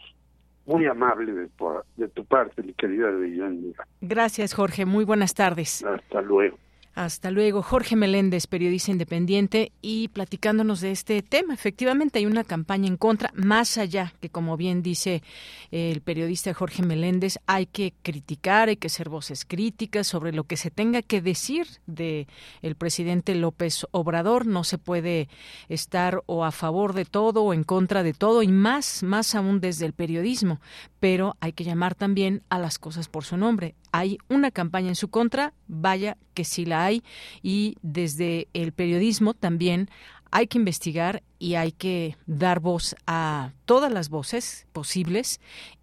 muy 0.69 0.87
amable 0.87 1.33
de 1.33 1.49
tu, 1.49 1.67
de 1.97 2.09
tu 2.09 2.25
parte, 2.25 2.63
mi 2.63 2.75
querida 2.75 3.11
Deyanira. 3.11 3.87
Gracias, 4.01 4.55
Jorge. 4.55 4.85
Muy 4.85 5.05
buenas 5.05 5.35
tardes. 5.35 5.85
Hasta 5.85 6.21
luego. 6.21 6.59
Hasta 6.99 7.31
luego. 7.31 7.63
Jorge 7.63 7.95
Meléndez, 7.95 8.49
periodista 8.49 8.91
independiente, 8.91 9.71
y 9.81 10.09
platicándonos 10.09 10.81
de 10.81 10.91
este 10.91 11.23
tema. 11.23 11.55
Efectivamente, 11.55 12.19
hay 12.19 12.27
una 12.27 12.43
campaña 12.43 12.89
en 12.89 12.97
contra, 12.97 13.31
más 13.37 13.79
allá 13.79 14.13
que, 14.21 14.31
como 14.31 14.57
bien 14.57 14.83
dice 14.83 15.23
el 15.71 16.01
periodista 16.01 16.53
Jorge 16.55 16.83
Meléndez, 16.83 17.39
hay 17.47 17.67
que 17.67 17.95
criticar, 18.03 18.69
hay 18.69 18.79
que 18.79 18.89
ser 18.89 19.11
voces 19.11 19.45
críticas 19.45 20.09
sobre 20.09 20.33
lo 20.33 20.43
que 20.43 20.57
se 20.57 20.73
tenga 20.73 21.03
que 21.03 21.23
decir 21.23 21.69
de 21.87 22.27
el 22.63 22.75
presidente 22.75 23.37
López 23.37 23.87
Obrador. 23.93 24.47
No 24.47 24.65
se 24.65 24.77
puede 24.77 25.29
estar 25.69 26.25
o 26.27 26.45
a 26.45 26.51
favor 26.51 26.95
de 26.95 27.05
todo 27.05 27.45
o 27.45 27.55
en 27.55 27.63
contra 27.63 28.03
de 28.03 28.13
todo, 28.13 28.43
y 28.43 28.49
más, 28.49 29.05
más 29.05 29.37
aún 29.37 29.61
desde 29.61 29.87
el 29.87 29.93
periodismo. 29.93 30.61
Pero 30.99 31.37
hay 31.39 31.53
que 31.53 31.63
llamar 31.63 31.95
también 31.95 32.43
a 32.49 32.59
las 32.59 32.81
cosas 32.81 33.07
por 33.07 33.25
su 33.25 33.37
nombre 33.37 33.77
hay 33.93 34.19
una 34.29 34.51
campaña 34.51 34.89
en 34.89 34.97
su 34.97 35.09
contra, 35.09 35.55
vaya 35.67 36.17
que 36.35 36.45
sí 36.45 36.65
la 36.65 36.85
hay, 36.85 37.03
y 37.43 37.77
desde 37.83 38.49
el 38.53 38.73
periodismo 38.73 39.35
también 39.35 39.91
hay 40.31 40.47
que 40.47 40.59
investigar 40.59 41.23
y 41.39 41.55
hay 41.55 41.73
que 41.73 42.17
dar 42.27 42.61
voz 42.61 42.97
a 43.07 43.53
todas 43.65 43.93
las 43.93 44.09
voces 44.09 44.67
posibles 44.73 45.41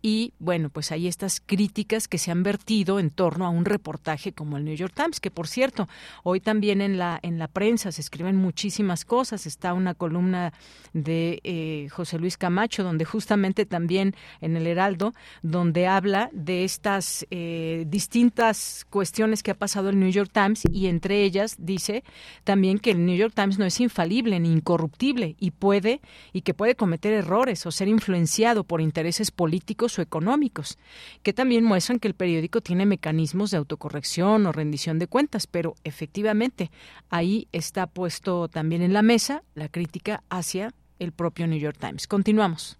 y 0.07 0.33
bueno, 0.37 0.69
pues 0.69 0.91
hay 0.91 1.07
estas 1.07 1.41
críticas 1.43 2.07
que 2.07 2.19
se 2.19 2.29
han 2.29 2.43
vertido 2.43 2.99
en 2.99 3.09
torno 3.09 3.43
a 3.43 3.49
un 3.49 3.65
reportaje 3.65 4.33
como 4.33 4.55
el 4.55 4.63
New 4.63 4.75
York 4.75 4.93
Times, 4.95 5.19
que 5.19 5.31
por 5.31 5.47
cierto, 5.47 5.87
hoy 6.21 6.41
también 6.41 6.79
en 6.81 6.99
la 6.99 7.19
en 7.23 7.39
la 7.39 7.47
prensa 7.47 7.91
se 7.91 8.01
escriben 8.01 8.35
muchísimas 8.35 9.03
cosas, 9.03 9.47
está 9.47 9.73
una 9.73 9.95
columna 9.95 10.53
de 10.93 11.39
eh, 11.43 11.87
José 11.89 12.19
Luis 12.19 12.37
Camacho 12.37 12.83
donde 12.83 13.03
justamente 13.03 13.65
también 13.65 14.15
en 14.41 14.55
el 14.55 14.67
Heraldo 14.67 15.15
donde 15.41 15.87
habla 15.87 16.29
de 16.33 16.65
estas 16.65 17.25
eh, 17.31 17.85
distintas 17.87 18.85
cuestiones 18.91 19.41
que 19.41 19.49
ha 19.49 19.57
pasado 19.57 19.89
el 19.89 19.99
New 19.99 20.11
York 20.11 20.29
Times 20.31 20.65
y 20.71 20.85
entre 20.85 21.23
ellas 21.23 21.55
dice 21.57 22.03
también 22.43 22.77
que 22.77 22.91
el 22.91 23.03
New 23.07 23.15
York 23.15 23.33
Times 23.35 23.57
no 23.57 23.65
es 23.65 23.79
infalible 23.79 24.39
ni 24.39 24.51
incorruptible 24.51 25.35
y 25.39 25.49
puede 25.49 25.99
y 26.31 26.41
que 26.41 26.53
puede 26.53 26.75
cometer 26.75 27.11
errores 27.11 27.65
o 27.65 27.71
ser 27.71 27.87
influenciado 27.87 28.63
por 28.65 28.81
intereses 28.81 29.31
políticos 29.31 29.94
económicos, 30.01 30.77
que 31.23 31.33
también 31.33 31.63
muestran 31.63 31.99
que 31.99 32.07
el 32.07 32.13
periódico 32.13 32.61
tiene 32.61 32.85
mecanismos 32.85 33.51
de 33.51 33.57
autocorrección 33.57 34.45
o 34.45 34.51
rendición 34.51 34.99
de 34.99 35.07
cuentas, 35.07 35.47
pero 35.47 35.75
efectivamente 35.83 36.71
ahí 37.09 37.47
está 37.51 37.87
puesto 37.87 38.47
también 38.47 38.81
en 38.81 38.93
la 38.93 39.01
mesa 39.01 39.43
la 39.53 39.69
crítica 39.69 40.23
hacia 40.29 40.73
el 40.99 41.11
propio 41.11 41.47
New 41.47 41.59
York 41.59 41.77
Times. 41.79 42.07
Continuamos. 42.07 42.77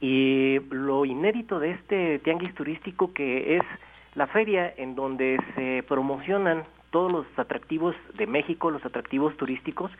Y 0.00 0.60
lo 0.70 1.04
inédito 1.04 1.58
de 1.58 1.72
este 1.72 2.20
tianguis 2.20 2.54
turístico 2.54 3.12
que 3.12 3.56
es 3.56 3.62
la 4.14 4.28
feria 4.28 4.72
en 4.76 4.94
donde 4.94 5.38
se 5.56 5.82
promocionan 5.88 6.62
todos 6.90 7.10
los 7.10 7.26
atractivos 7.36 7.96
de 8.14 8.26
México, 8.26 8.70
los 8.70 8.84
atractivos 8.84 9.36
turísticos. 9.36 9.90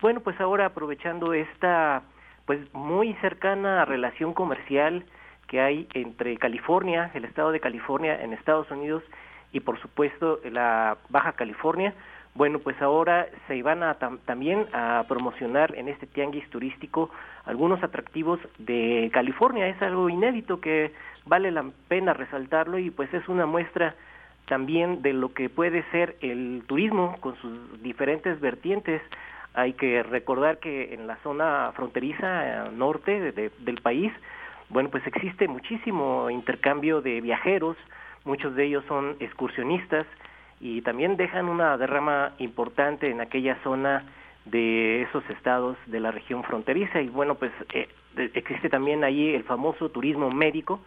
Bueno, 0.00 0.20
pues 0.20 0.40
ahora 0.40 0.66
aprovechando 0.66 1.34
esta 1.34 2.02
pues 2.46 2.60
muy 2.72 3.14
cercana 3.14 3.84
relación 3.84 4.32
comercial 4.32 5.04
que 5.48 5.60
hay 5.60 5.88
entre 5.94 6.36
California, 6.36 7.10
el 7.14 7.24
estado 7.24 7.50
de 7.50 7.60
California 7.60 8.22
en 8.22 8.32
Estados 8.32 8.70
Unidos 8.70 9.02
y 9.52 9.60
por 9.60 9.80
supuesto 9.80 10.40
la 10.50 10.98
Baja 11.08 11.32
California, 11.32 11.94
bueno, 12.34 12.58
pues 12.58 12.80
ahora 12.82 13.28
se 13.46 13.62
van 13.62 13.84
a 13.84 13.94
también 14.24 14.66
a 14.72 15.04
promocionar 15.08 15.74
en 15.76 15.88
este 15.88 16.06
tianguis 16.06 16.48
turístico 16.50 17.10
algunos 17.44 17.82
atractivos 17.82 18.40
de 18.58 19.08
California. 19.12 19.68
Es 19.68 19.80
algo 19.80 20.08
inédito 20.08 20.60
que 20.60 20.92
vale 21.26 21.52
la 21.52 21.64
pena 21.86 22.12
resaltarlo 22.12 22.78
y 22.78 22.90
pues 22.90 23.12
es 23.14 23.28
una 23.28 23.46
muestra 23.46 23.94
también 24.46 25.00
de 25.02 25.12
lo 25.12 25.32
que 25.32 25.48
puede 25.48 25.84
ser 25.90 26.16
el 26.20 26.64
turismo 26.66 27.16
con 27.20 27.36
sus 27.36 27.82
diferentes 27.82 28.40
vertientes. 28.40 29.00
Hay 29.54 29.74
que 29.74 30.02
recordar 30.02 30.58
que 30.58 30.92
en 30.92 31.06
la 31.06 31.16
zona 31.18 31.70
fronteriza 31.76 32.68
norte 32.70 33.32
del 33.32 33.80
país, 33.80 34.12
bueno, 34.70 34.90
pues 34.90 35.06
existe 35.06 35.46
muchísimo 35.46 36.28
intercambio 36.30 37.00
de 37.00 37.20
viajeros, 37.20 37.76
muchos 38.24 38.56
de 38.56 38.64
ellos 38.64 38.84
son 38.88 39.16
excursionistas, 39.20 40.06
y 40.60 40.82
también 40.82 41.16
dejan 41.16 41.48
una 41.48 41.76
derrama 41.76 42.32
importante 42.38 43.10
en 43.10 43.20
aquella 43.20 43.56
zona 43.62 44.04
de 44.44 45.02
esos 45.02 45.28
estados 45.30 45.76
de 45.86 46.00
la 46.00 46.10
región 46.10 46.44
fronteriza. 46.44 47.00
Y 47.00 47.08
bueno 47.08 47.36
pues 47.36 47.52
eh, 47.72 47.88
existe 48.34 48.68
también 48.68 49.04
allí 49.04 49.34
el 49.34 49.44
famoso 49.44 49.88
turismo 49.90 50.30
médico 50.30 50.80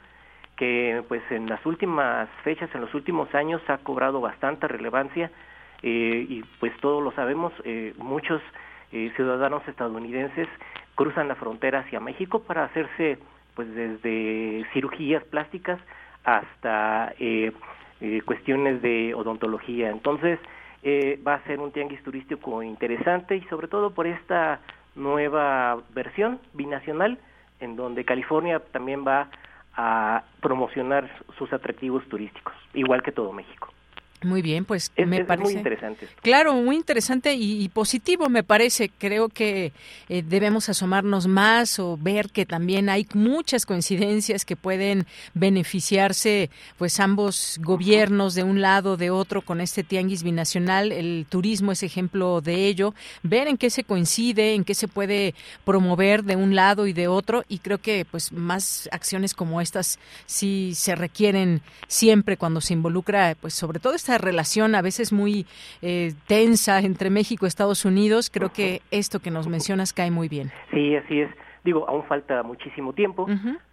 que 0.55 1.03
pues 1.07 1.21
en 1.29 1.47
las 1.47 1.63
últimas 1.65 2.29
fechas 2.43 2.69
en 2.73 2.81
los 2.81 2.93
últimos 2.93 3.33
años 3.35 3.61
ha 3.67 3.77
cobrado 3.79 4.21
bastante 4.21 4.67
relevancia 4.67 5.31
eh, 5.83 6.25
y 6.27 6.43
pues 6.59 6.75
todos 6.77 7.03
lo 7.03 7.11
sabemos 7.11 7.53
eh, 7.63 7.93
muchos 7.97 8.41
ciudadanos 8.89 9.67
estadounidenses 9.67 10.47
cruzan 10.95 11.27
la 11.27 11.35
frontera 11.35 11.79
hacia 11.79 11.99
México 11.99 12.43
para 12.43 12.63
hacerse 12.63 13.19
pues 13.53 13.67
desde 13.75 14.65
cirugías 14.71 15.23
plásticas 15.25 15.77
hasta 16.23 17.13
eh, 18.01 18.21
cuestiones 18.25 18.81
de 18.81 19.13
odontología. 19.13 19.89
Entonces, 19.89 20.39
eh, 20.83 21.19
va 21.25 21.35
a 21.35 21.43
ser 21.43 21.59
un 21.59 21.71
tianguis 21.71 22.01
turístico 22.03 22.61
interesante 22.63 23.35
y 23.35 23.41
sobre 23.43 23.67
todo 23.67 23.91
por 23.91 24.07
esta 24.07 24.59
nueva 24.95 25.77
versión 25.93 26.39
binacional 26.53 27.19
en 27.59 27.75
donde 27.75 28.05
California 28.05 28.59
también 28.71 29.05
va 29.05 29.29
a 29.75 30.23
promocionar 30.41 31.09
sus 31.37 31.51
atractivos 31.53 32.07
turísticos, 32.07 32.53
igual 32.73 33.03
que 33.03 33.11
todo 33.11 33.31
México. 33.31 33.69
Muy 34.23 34.41
bien, 34.41 34.65
pues 34.65 34.91
me 34.97 35.23
parece 35.25 35.43
muy 35.43 35.53
interesante. 35.53 36.07
Claro, 36.23 36.55
muy 36.55 36.75
interesante 36.75 37.35
y, 37.35 37.69
positivo 37.69 38.29
me 38.29 38.41
parece. 38.41 38.89
Creo 38.89 39.29
que 39.29 39.73
eh, 40.09 40.23
debemos 40.23 40.69
asomarnos 40.69 41.27
más 41.27 41.77
o 41.77 41.97
ver 41.97 42.31
que 42.31 42.47
también 42.47 42.89
hay 42.89 43.05
muchas 43.13 43.67
coincidencias 43.67 44.43
que 44.43 44.55
pueden 44.55 45.05
beneficiarse, 45.35 46.49
pues 46.79 46.99
ambos 46.99 47.59
gobiernos 47.61 48.33
de 48.33 48.43
un 48.43 48.59
lado 48.59 48.97
de 48.97 49.11
otro 49.11 49.43
con 49.43 49.61
este 49.61 49.83
tianguis 49.83 50.23
binacional. 50.23 50.91
El 50.91 51.27
turismo 51.29 51.71
es 51.71 51.83
ejemplo 51.83 52.41
de 52.41 52.65
ello. 52.65 52.95
Ver 53.21 53.47
en 53.47 53.57
qué 53.57 53.69
se 53.69 53.83
coincide, 53.83 54.55
en 54.55 54.63
qué 54.63 54.73
se 54.73 54.87
puede 54.87 55.35
promover 55.63 56.23
de 56.23 56.35
un 56.35 56.55
lado 56.55 56.87
y 56.87 56.93
de 56.93 57.07
otro 57.07 57.43
y 57.47 57.59
creo 57.59 57.77
que 57.77 58.03
pues 58.09 58.31
más 58.31 58.89
acciones 58.91 59.35
como 59.35 59.61
estas 59.61 59.99
sí 60.25 60.73
se 60.73 60.95
requieren 60.95 61.61
siempre 61.87 62.35
cuando 62.35 62.61
se 62.61 62.73
involucra, 62.73 63.35
pues 63.39 63.53
sobre 63.53 63.79
todo 63.79 63.93
esta 64.07 64.17
relación 64.17 64.73
a 64.75 64.81
veces 64.81 65.11
muy 65.11 65.45
eh, 65.81 66.13
tensa 66.27 66.79
entre 66.79 67.09
México 67.09 67.45
y 67.45 67.49
Estados 67.49 67.83
Unidos, 67.83 68.29
creo 68.29 68.53
que 68.53 68.81
esto 68.89 69.19
que 69.19 69.31
nos 69.31 69.49
mencionas 69.49 69.91
cae 69.91 70.11
muy 70.11 70.29
bien. 70.29 70.49
Sí, 70.71 70.95
así 70.95 71.21
es. 71.21 71.29
Digo, 71.65 71.85
aún 71.89 72.03
falta 72.03 72.41
muchísimo 72.43 72.93
tiempo, 72.93 73.27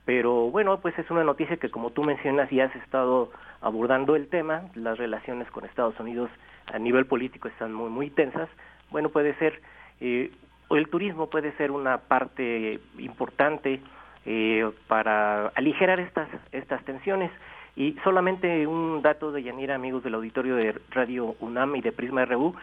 pero 0.04 0.50
bueno, 0.50 0.80
pues 0.80 0.98
es 0.98 1.08
una 1.12 1.22
noticia 1.22 1.56
que 1.58 1.70
como 1.70 1.90
tú 1.90 2.02
mencionas 2.02 2.50
ya 2.50 2.64
has 2.64 2.74
estado 2.74 3.30
abordando 3.60 4.16
el 4.16 4.26
tema, 4.26 4.62
las 4.74 4.98
relaciones 4.98 5.48
con 5.52 5.64
Estados 5.64 5.98
Unidos 6.00 6.28
a 6.66 6.80
nivel 6.80 7.06
político 7.06 7.46
están 7.46 7.72
muy, 7.72 7.90
muy 7.90 8.10
tensas. 8.10 8.48
Bueno, 8.90 9.10
puede 9.10 9.34
ser, 9.38 9.62
eh, 10.00 10.32
el 10.70 10.88
turismo 10.88 11.30
puede 11.30 11.52
ser 11.56 11.70
una 11.70 11.98
parte 11.98 12.80
importante 12.98 13.80
eh, 14.26 14.68
para 14.88 15.48
aligerar 15.54 16.00
estas, 16.00 16.28
estas 16.50 16.84
tensiones. 16.84 17.30
Y 17.76 17.96
solamente 18.04 18.66
un 18.66 19.02
dato 19.02 19.32
de 19.32 19.42
Yanira, 19.42 19.74
amigos 19.74 20.04
del 20.04 20.14
auditorio 20.14 20.54
de 20.56 20.78
Radio 20.90 21.34
UNAM 21.40 21.76
y 21.76 21.80
de 21.80 21.92
Prisma 21.92 22.24
RU, 22.24 22.54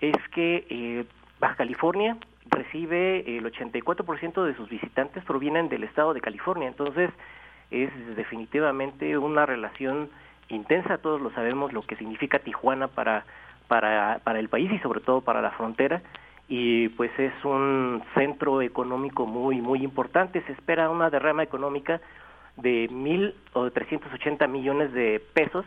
es 0.00 0.16
que 0.32 0.66
eh, 0.70 1.04
Baja 1.40 1.56
California 1.56 2.16
recibe 2.50 3.36
el 3.36 3.44
84% 3.44 4.44
de 4.44 4.54
sus 4.54 4.68
visitantes 4.68 5.24
provienen 5.24 5.68
del 5.68 5.84
estado 5.84 6.14
de 6.14 6.20
California, 6.20 6.68
entonces 6.68 7.10
es 7.70 7.90
definitivamente 8.16 9.16
una 9.16 9.46
relación 9.46 10.08
intensa, 10.48 10.98
todos 10.98 11.20
lo 11.20 11.30
sabemos 11.32 11.72
lo 11.72 11.82
que 11.82 11.96
significa 11.96 12.40
Tijuana 12.40 12.88
para, 12.88 13.24
para, 13.68 14.20
para 14.24 14.40
el 14.40 14.48
país 14.48 14.70
y 14.72 14.78
sobre 14.78 15.00
todo 15.00 15.20
para 15.20 15.40
la 15.40 15.52
frontera, 15.52 16.02
y 16.48 16.88
pues 16.90 17.16
es 17.18 17.32
un 17.44 18.02
centro 18.14 18.60
económico 18.62 19.26
muy, 19.26 19.60
muy 19.60 19.84
importante, 19.84 20.42
se 20.42 20.52
espera 20.52 20.90
una 20.90 21.08
derrama 21.10 21.44
económica 21.44 22.00
de 22.56 22.88
mil 22.90 23.34
o 23.52 23.70
trescientos 23.70 24.12
ochenta 24.12 24.46
millones 24.46 24.92
de 24.92 25.22
pesos 25.34 25.64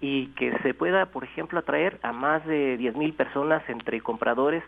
y 0.00 0.28
que 0.34 0.56
se 0.58 0.74
pueda, 0.74 1.06
por 1.06 1.24
ejemplo, 1.24 1.58
atraer 1.58 1.98
a 2.02 2.12
más 2.12 2.44
de 2.46 2.76
diez 2.76 2.96
mil 2.96 3.12
personas 3.12 3.62
entre 3.68 4.00
compradores 4.00 4.64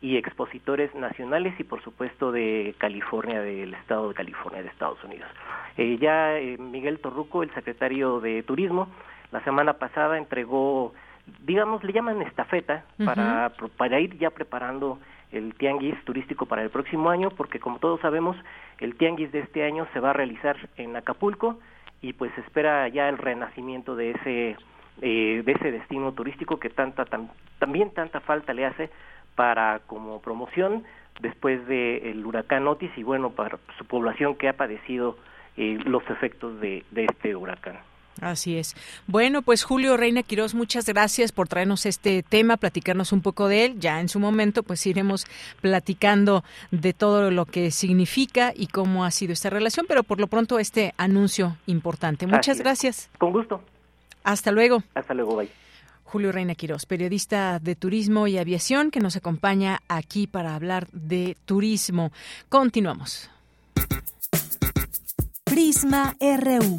y 0.00 0.16
expositores 0.16 0.94
nacionales 0.94 1.58
y, 1.58 1.64
por 1.64 1.82
supuesto, 1.82 2.30
de 2.30 2.74
California, 2.78 3.40
del 3.40 3.74
estado 3.74 4.08
de 4.08 4.14
California, 4.14 4.62
de 4.62 4.68
Estados 4.68 5.02
Unidos. 5.02 5.28
Eh, 5.76 5.98
ya 6.00 6.38
eh, 6.38 6.56
Miguel 6.56 7.00
Torruco, 7.00 7.42
el 7.42 7.52
secretario 7.52 8.20
de 8.20 8.42
Turismo, 8.44 8.88
la 9.32 9.42
semana 9.44 9.74
pasada 9.74 10.16
entregó, 10.16 10.94
digamos, 11.40 11.82
le 11.84 11.92
llaman 11.92 12.22
estafeta 12.22 12.84
para, 13.04 13.52
para 13.76 14.00
ir 14.00 14.16
ya 14.18 14.30
preparando 14.30 14.98
el 15.32 15.54
tianguis 15.54 15.94
turístico 16.04 16.46
para 16.46 16.62
el 16.62 16.70
próximo 16.70 17.10
año, 17.10 17.30
porque 17.30 17.60
como 17.60 17.78
todos 17.78 18.00
sabemos, 18.00 18.36
el 18.78 18.96
tianguis 18.96 19.30
de 19.32 19.40
este 19.40 19.64
año 19.64 19.86
se 19.92 20.00
va 20.00 20.10
a 20.10 20.14
realizar 20.14 20.56
en 20.76 20.96
Acapulco 20.96 21.58
y 22.00 22.12
pues 22.12 22.36
espera 22.38 22.88
ya 22.88 23.08
el 23.08 23.18
renacimiento 23.18 23.96
de 23.96 24.12
ese 24.12 24.56
eh, 25.00 25.42
de 25.44 25.52
ese 25.52 25.70
destino 25.70 26.12
turístico 26.12 26.58
que 26.58 26.70
tanta 26.70 27.04
también 27.58 27.90
tanta 27.90 28.20
falta 28.20 28.52
le 28.52 28.66
hace 28.66 28.90
para 29.34 29.80
como 29.86 30.20
promoción 30.20 30.84
después 31.20 31.64
del 31.66 32.24
huracán 32.24 32.66
Otis 32.66 32.90
y 32.96 33.02
bueno 33.02 33.30
para 33.30 33.58
su 33.76 33.84
población 33.84 34.36
que 34.36 34.48
ha 34.48 34.54
padecido 34.54 35.16
eh, 35.56 35.78
los 35.84 36.08
efectos 36.10 36.60
de 36.60 36.84
este 36.92 37.34
huracán. 37.36 37.78
Así 38.20 38.56
es. 38.56 38.74
Bueno, 39.06 39.42
pues 39.42 39.62
Julio 39.62 39.96
Reina 39.96 40.22
Quirós, 40.22 40.54
muchas 40.54 40.86
gracias 40.86 41.32
por 41.32 41.48
traernos 41.48 41.86
este 41.86 42.22
tema, 42.22 42.56
platicarnos 42.56 43.12
un 43.12 43.22
poco 43.22 43.48
de 43.48 43.64
él. 43.64 43.80
Ya 43.80 44.00
en 44.00 44.08
su 44.08 44.18
momento, 44.20 44.62
pues 44.62 44.86
iremos 44.86 45.26
platicando 45.60 46.44
de 46.70 46.92
todo 46.92 47.30
lo 47.30 47.46
que 47.46 47.70
significa 47.70 48.52
y 48.54 48.66
cómo 48.66 49.04
ha 49.04 49.10
sido 49.10 49.32
esta 49.32 49.50
relación, 49.50 49.86
pero 49.88 50.02
por 50.02 50.20
lo 50.20 50.26
pronto 50.26 50.58
este 50.58 50.94
anuncio 50.96 51.56
importante. 51.66 52.26
Muchas 52.26 52.58
gracias. 52.58 53.08
Con 53.18 53.32
gusto. 53.32 53.62
Hasta 54.24 54.50
luego. 54.50 54.82
Hasta 54.94 55.14
luego, 55.14 55.36
bye. 55.36 55.50
Julio 56.04 56.32
Reina 56.32 56.54
Quirós, 56.54 56.86
periodista 56.86 57.58
de 57.58 57.74
turismo 57.74 58.26
y 58.26 58.38
aviación, 58.38 58.90
que 58.90 59.00
nos 59.00 59.16
acompaña 59.16 59.80
aquí 59.88 60.26
para 60.26 60.54
hablar 60.54 60.88
de 60.92 61.36
turismo. 61.44 62.12
Continuamos. 62.48 63.30
Prisma 65.44 66.16
RU. 66.20 66.78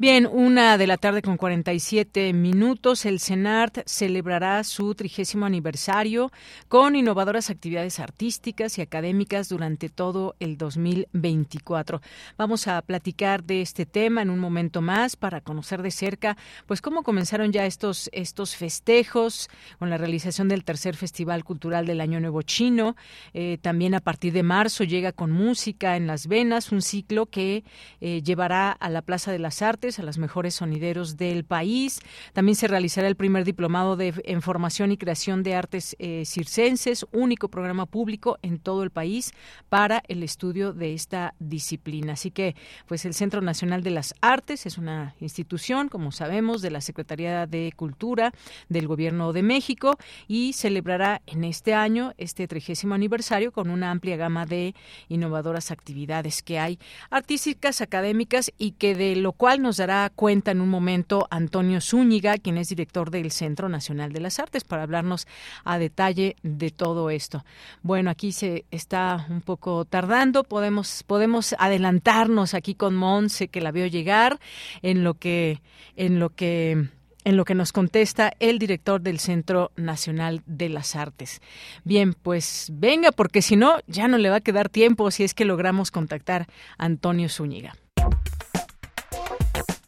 Bien, 0.00 0.28
una 0.30 0.78
de 0.78 0.86
la 0.86 0.96
tarde 0.96 1.22
con 1.22 1.36
47 1.36 2.32
minutos. 2.32 3.04
El 3.04 3.18
CENART 3.18 3.78
celebrará 3.84 4.62
su 4.62 4.94
trigésimo 4.94 5.44
aniversario 5.44 6.30
con 6.68 6.94
innovadoras 6.94 7.50
actividades 7.50 7.98
artísticas 7.98 8.78
y 8.78 8.80
académicas 8.80 9.48
durante 9.48 9.88
todo 9.88 10.36
el 10.38 10.56
2024. 10.56 12.00
Vamos 12.36 12.68
a 12.68 12.80
platicar 12.82 13.42
de 13.42 13.60
este 13.60 13.86
tema 13.86 14.22
en 14.22 14.30
un 14.30 14.38
momento 14.38 14.82
más 14.82 15.16
para 15.16 15.40
conocer 15.40 15.82
de 15.82 15.90
cerca, 15.90 16.36
pues 16.66 16.80
cómo 16.80 17.02
comenzaron 17.02 17.50
ya 17.50 17.66
estos 17.66 18.08
estos 18.12 18.54
festejos 18.54 19.50
con 19.80 19.90
la 19.90 19.98
realización 19.98 20.46
del 20.46 20.62
tercer 20.62 20.94
Festival 20.94 21.42
Cultural 21.42 21.86
del 21.86 22.00
Año 22.00 22.20
Nuevo 22.20 22.42
Chino. 22.42 22.94
Eh, 23.34 23.58
también 23.62 23.96
a 23.96 24.00
partir 24.00 24.32
de 24.32 24.44
marzo 24.44 24.84
llega 24.84 25.10
con 25.10 25.32
música 25.32 25.96
en 25.96 26.06
las 26.06 26.28
venas, 26.28 26.70
un 26.70 26.82
ciclo 26.82 27.26
que 27.26 27.64
eh, 28.00 28.22
llevará 28.22 28.70
a 28.70 28.90
la 28.90 29.02
Plaza 29.02 29.32
de 29.32 29.40
las 29.40 29.60
Artes 29.60 29.87
a 29.96 30.02
los 30.02 30.18
mejores 30.18 30.56
sonideros 30.56 31.16
del 31.16 31.44
país. 31.44 32.00
También 32.34 32.56
se 32.56 32.68
realizará 32.68 33.08
el 33.08 33.16
primer 33.16 33.44
diplomado 33.44 33.96
de, 33.96 34.12
en 34.24 34.42
formación 34.42 34.92
y 34.92 34.98
creación 34.98 35.42
de 35.42 35.54
artes 35.54 35.96
eh, 35.98 36.24
circenses, 36.26 37.06
único 37.12 37.48
programa 37.48 37.86
público 37.86 38.38
en 38.42 38.58
todo 38.58 38.82
el 38.82 38.90
país 38.90 39.32
para 39.70 40.02
el 40.08 40.22
estudio 40.22 40.74
de 40.74 40.92
esta 40.92 41.34
disciplina. 41.38 42.12
Así 42.12 42.30
que, 42.30 42.54
pues 42.86 43.06
el 43.06 43.14
Centro 43.14 43.40
Nacional 43.40 43.82
de 43.82 43.90
las 43.90 44.14
Artes 44.20 44.66
es 44.66 44.76
una 44.76 45.14
institución, 45.20 45.88
como 45.88 46.12
sabemos, 46.12 46.60
de 46.60 46.70
la 46.70 46.82
Secretaría 46.82 47.46
de 47.46 47.72
Cultura 47.74 48.32
del 48.68 48.86
Gobierno 48.86 49.32
de 49.32 49.42
México 49.42 49.96
y 50.26 50.52
celebrará 50.52 51.22
en 51.26 51.44
este 51.44 51.72
año 51.72 52.12
este 52.18 52.46
trigésimo 52.48 52.94
aniversario 52.94 53.52
con 53.52 53.70
una 53.70 53.90
amplia 53.90 54.16
gama 54.16 54.44
de 54.44 54.74
innovadoras 55.08 55.70
actividades 55.70 56.42
que 56.42 56.58
hay 56.58 56.78
artísticas, 57.10 57.80
académicas 57.80 58.52
y 58.58 58.72
que 58.72 58.94
de 58.94 59.16
lo 59.16 59.32
cual 59.32 59.62
nos 59.62 59.77
dará 59.78 60.10
cuenta 60.14 60.50
en 60.50 60.60
un 60.60 60.68
momento 60.68 61.26
Antonio 61.30 61.80
Zúñiga, 61.80 62.36
quien 62.38 62.58
es 62.58 62.68
director 62.68 63.10
del 63.10 63.30
Centro 63.30 63.68
Nacional 63.68 64.12
de 64.12 64.20
las 64.20 64.38
Artes, 64.38 64.64
para 64.64 64.82
hablarnos 64.82 65.26
a 65.64 65.78
detalle 65.78 66.36
de 66.42 66.70
todo 66.70 67.10
esto. 67.10 67.44
Bueno, 67.82 68.10
aquí 68.10 68.32
se 68.32 68.64
está 68.70 69.26
un 69.30 69.40
poco 69.40 69.84
tardando, 69.84 70.44
podemos, 70.44 71.02
podemos 71.04 71.54
adelantarnos 71.58 72.54
aquí 72.54 72.74
con 72.74 72.94
Monse, 72.94 73.48
que 73.48 73.60
la 73.60 73.72
veo 73.72 73.86
llegar, 73.86 74.38
en 74.82 75.04
lo 75.04 75.14
que, 75.14 75.62
en 75.96 76.20
lo 76.20 76.30
que 76.30 76.88
en 77.24 77.36
lo 77.36 77.44
que 77.44 77.54
nos 77.54 77.72
contesta 77.72 78.32
el 78.40 78.58
director 78.58 79.02
del 79.02 79.18
Centro 79.18 79.70
Nacional 79.76 80.40
de 80.46 80.70
las 80.70 80.96
Artes. 80.96 81.42
Bien, 81.84 82.14
pues 82.14 82.70
venga, 82.72 83.12
porque 83.12 83.42
si 83.42 83.54
no, 83.54 83.80
ya 83.86 84.08
no 84.08 84.16
le 84.16 84.30
va 84.30 84.36
a 84.36 84.40
quedar 84.40 84.70
tiempo 84.70 85.10
si 85.10 85.24
es 85.24 85.34
que 85.34 85.44
logramos 85.44 85.90
contactar 85.90 86.46
a 86.78 86.86
Antonio 86.86 87.28
Zúñiga. 87.28 87.74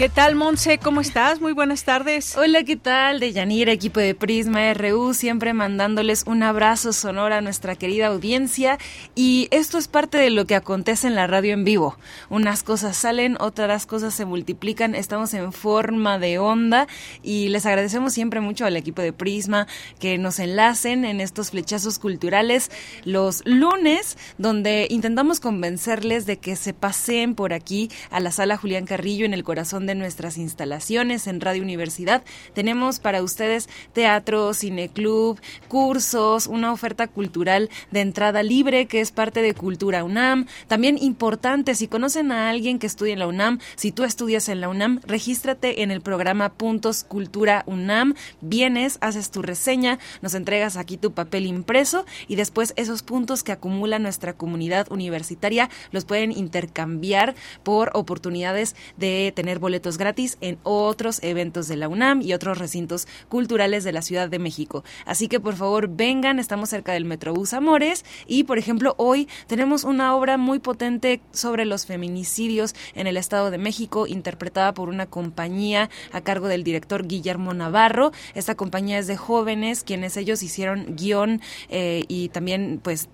¿Qué 0.00 0.08
tal, 0.08 0.34
Monse? 0.34 0.78
¿Cómo 0.78 1.02
estás? 1.02 1.42
Muy 1.42 1.52
buenas 1.52 1.84
tardes. 1.84 2.34
Hola, 2.34 2.64
¿qué 2.64 2.76
tal? 2.76 3.20
De 3.20 3.34
Yanira, 3.34 3.70
equipo 3.70 4.00
de 4.00 4.14
Prisma 4.14 4.72
RU, 4.72 5.12
siempre 5.12 5.52
mandándoles 5.52 6.24
un 6.26 6.42
abrazo 6.42 6.94
sonoro 6.94 7.34
a 7.34 7.42
nuestra 7.42 7.76
querida 7.76 8.06
audiencia. 8.06 8.78
Y 9.14 9.48
esto 9.50 9.76
es 9.76 9.88
parte 9.88 10.16
de 10.16 10.30
lo 10.30 10.46
que 10.46 10.54
acontece 10.54 11.06
en 11.06 11.16
la 11.16 11.26
radio 11.26 11.52
en 11.52 11.64
vivo. 11.64 11.98
Unas 12.30 12.62
cosas 12.62 12.96
salen, 12.96 13.36
otras 13.40 13.84
cosas 13.84 14.14
se 14.14 14.24
multiplican. 14.24 14.94
Estamos 14.94 15.34
en 15.34 15.52
forma 15.52 16.18
de 16.18 16.38
onda 16.38 16.86
y 17.22 17.48
les 17.48 17.66
agradecemos 17.66 18.14
siempre 18.14 18.40
mucho 18.40 18.64
al 18.64 18.78
equipo 18.78 19.02
de 19.02 19.12
Prisma 19.12 19.66
que 19.98 20.16
nos 20.16 20.38
enlacen 20.38 21.04
en 21.04 21.20
estos 21.20 21.50
flechazos 21.50 21.98
culturales 21.98 22.70
los 23.04 23.42
lunes, 23.44 24.16
donde 24.38 24.86
intentamos 24.88 25.40
convencerles 25.40 26.24
de 26.24 26.38
que 26.38 26.56
se 26.56 26.72
paseen 26.72 27.34
por 27.34 27.52
aquí 27.52 27.90
a 28.10 28.20
la 28.20 28.32
sala 28.32 28.56
Julián 28.56 28.86
Carrillo 28.86 29.26
en 29.26 29.34
el 29.34 29.44
corazón 29.44 29.84
de 29.86 29.89
nuestras 29.94 30.38
instalaciones 30.38 31.26
en 31.26 31.40
Radio 31.40 31.62
Universidad. 31.62 32.22
Tenemos 32.54 32.98
para 32.98 33.22
ustedes 33.22 33.68
teatro, 33.92 34.54
cineclub, 34.54 35.40
cursos, 35.68 36.46
una 36.46 36.72
oferta 36.72 37.06
cultural 37.08 37.70
de 37.90 38.00
entrada 38.00 38.42
libre 38.42 38.86
que 38.86 39.00
es 39.00 39.12
parte 39.12 39.42
de 39.42 39.54
Cultura 39.54 40.04
UNAM. 40.04 40.46
También 40.68 40.98
importante, 40.98 41.74
si 41.74 41.88
conocen 41.88 42.32
a 42.32 42.50
alguien 42.50 42.78
que 42.78 42.86
estudia 42.86 43.12
en 43.12 43.18
la 43.18 43.26
UNAM, 43.26 43.58
si 43.76 43.92
tú 43.92 44.04
estudias 44.04 44.48
en 44.48 44.60
la 44.60 44.68
UNAM, 44.68 45.00
regístrate 45.06 45.82
en 45.82 45.90
el 45.90 46.00
programa 46.00 46.52
Puntos 46.54 47.04
Cultura 47.04 47.64
UNAM. 47.66 48.14
Vienes, 48.40 48.98
haces 49.00 49.30
tu 49.30 49.42
reseña, 49.42 49.98
nos 50.22 50.34
entregas 50.34 50.76
aquí 50.76 50.96
tu 50.96 51.12
papel 51.12 51.46
impreso 51.46 52.04
y 52.28 52.36
después 52.36 52.72
esos 52.76 53.02
puntos 53.02 53.42
que 53.42 53.52
acumula 53.52 53.98
nuestra 53.98 54.34
comunidad 54.34 54.90
universitaria 54.90 55.70
los 55.90 56.04
pueden 56.04 56.32
intercambiar 56.32 57.34
por 57.62 57.90
oportunidades 57.94 58.76
de 58.96 59.32
tener 59.34 59.58
boletos 59.58 59.79
gratis 59.98 60.36
en 60.40 60.58
otros 60.62 61.20
eventos 61.22 61.68
de 61.68 61.76
la 61.76 61.88
UNAM 61.88 62.22
y 62.22 62.34
otros 62.34 62.58
recintos 62.58 63.08
culturales 63.28 63.84
de 63.84 63.92
la 63.92 64.02
Ciudad 64.02 64.28
de 64.28 64.38
México. 64.38 64.84
Así 65.06 65.28
que 65.28 65.40
por 65.40 65.56
favor 65.56 65.88
vengan, 65.88 66.38
estamos 66.38 66.68
cerca 66.68 66.92
del 66.92 67.04
Metrobús 67.04 67.52
Amores 67.52 68.04
y 68.26 68.44
por 68.44 68.58
ejemplo 68.58 68.94
hoy 68.98 69.28
tenemos 69.46 69.84
una 69.84 70.14
obra 70.14 70.36
muy 70.36 70.58
potente 70.58 71.20
sobre 71.32 71.64
los 71.64 71.86
feminicidios 71.86 72.74
en 72.94 73.06
el 73.06 73.16
Estado 73.16 73.50
de 73.50 73.58
México 73.58 74.06
interpretada 74.06 74.74
por 74.74 74.88
una 74.88 75.06
compañía 75.06 75.90
a 76.12 76.20
cargo 76.20 76.48
del 76.48 76.64
director 76.64 77.06
Guillermo 77.06 77.54
Navarro. 77.54 78.12
Esta 78.34 78.54
compañía 78.54 78.98
es 78.98 79.06
de 79.06 79.16
jóvenes 79.16 79.82
quienes 79.82 80.16
ellos 80.16 80.42
hicieron 80.42 80.96
guion 80.96 81.40
eh, 81.68 82.04
y 82.08 82.28
también 82.28 82.80
pues 82.82 83.08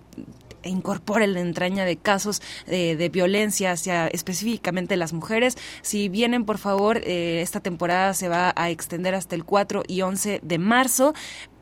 incorpore 0.67 1.27
la 1.27 1.39
entraña 1.39 1.85
de 1.85 1.97
casos 1.97 2.41
de 2.65 3.09
violencia 3.09 3.71
hacia 3.71 4.07
específicamente 4.07 4.97
las 4.97 5.13
mujeres. 5.13 5.57
Si 5.81 6.09
vienen, 6.09 6.45
por 6.45 6.57
favor, 6.57 6.97
eh, 7.03 7.41
esta 7.41 7.59
temporada 7.59 8.13
se 8.13 8.29
va 8.29 8.53
a 8.55 8.69
extender 8.69 9.15
hasta 9.15 9.35
el 9.35 9.45
4 9.45 9.83
y 9.87 10.01
11 10.01 10.39
de 10.43 10.57
marzo. 10.57 11.13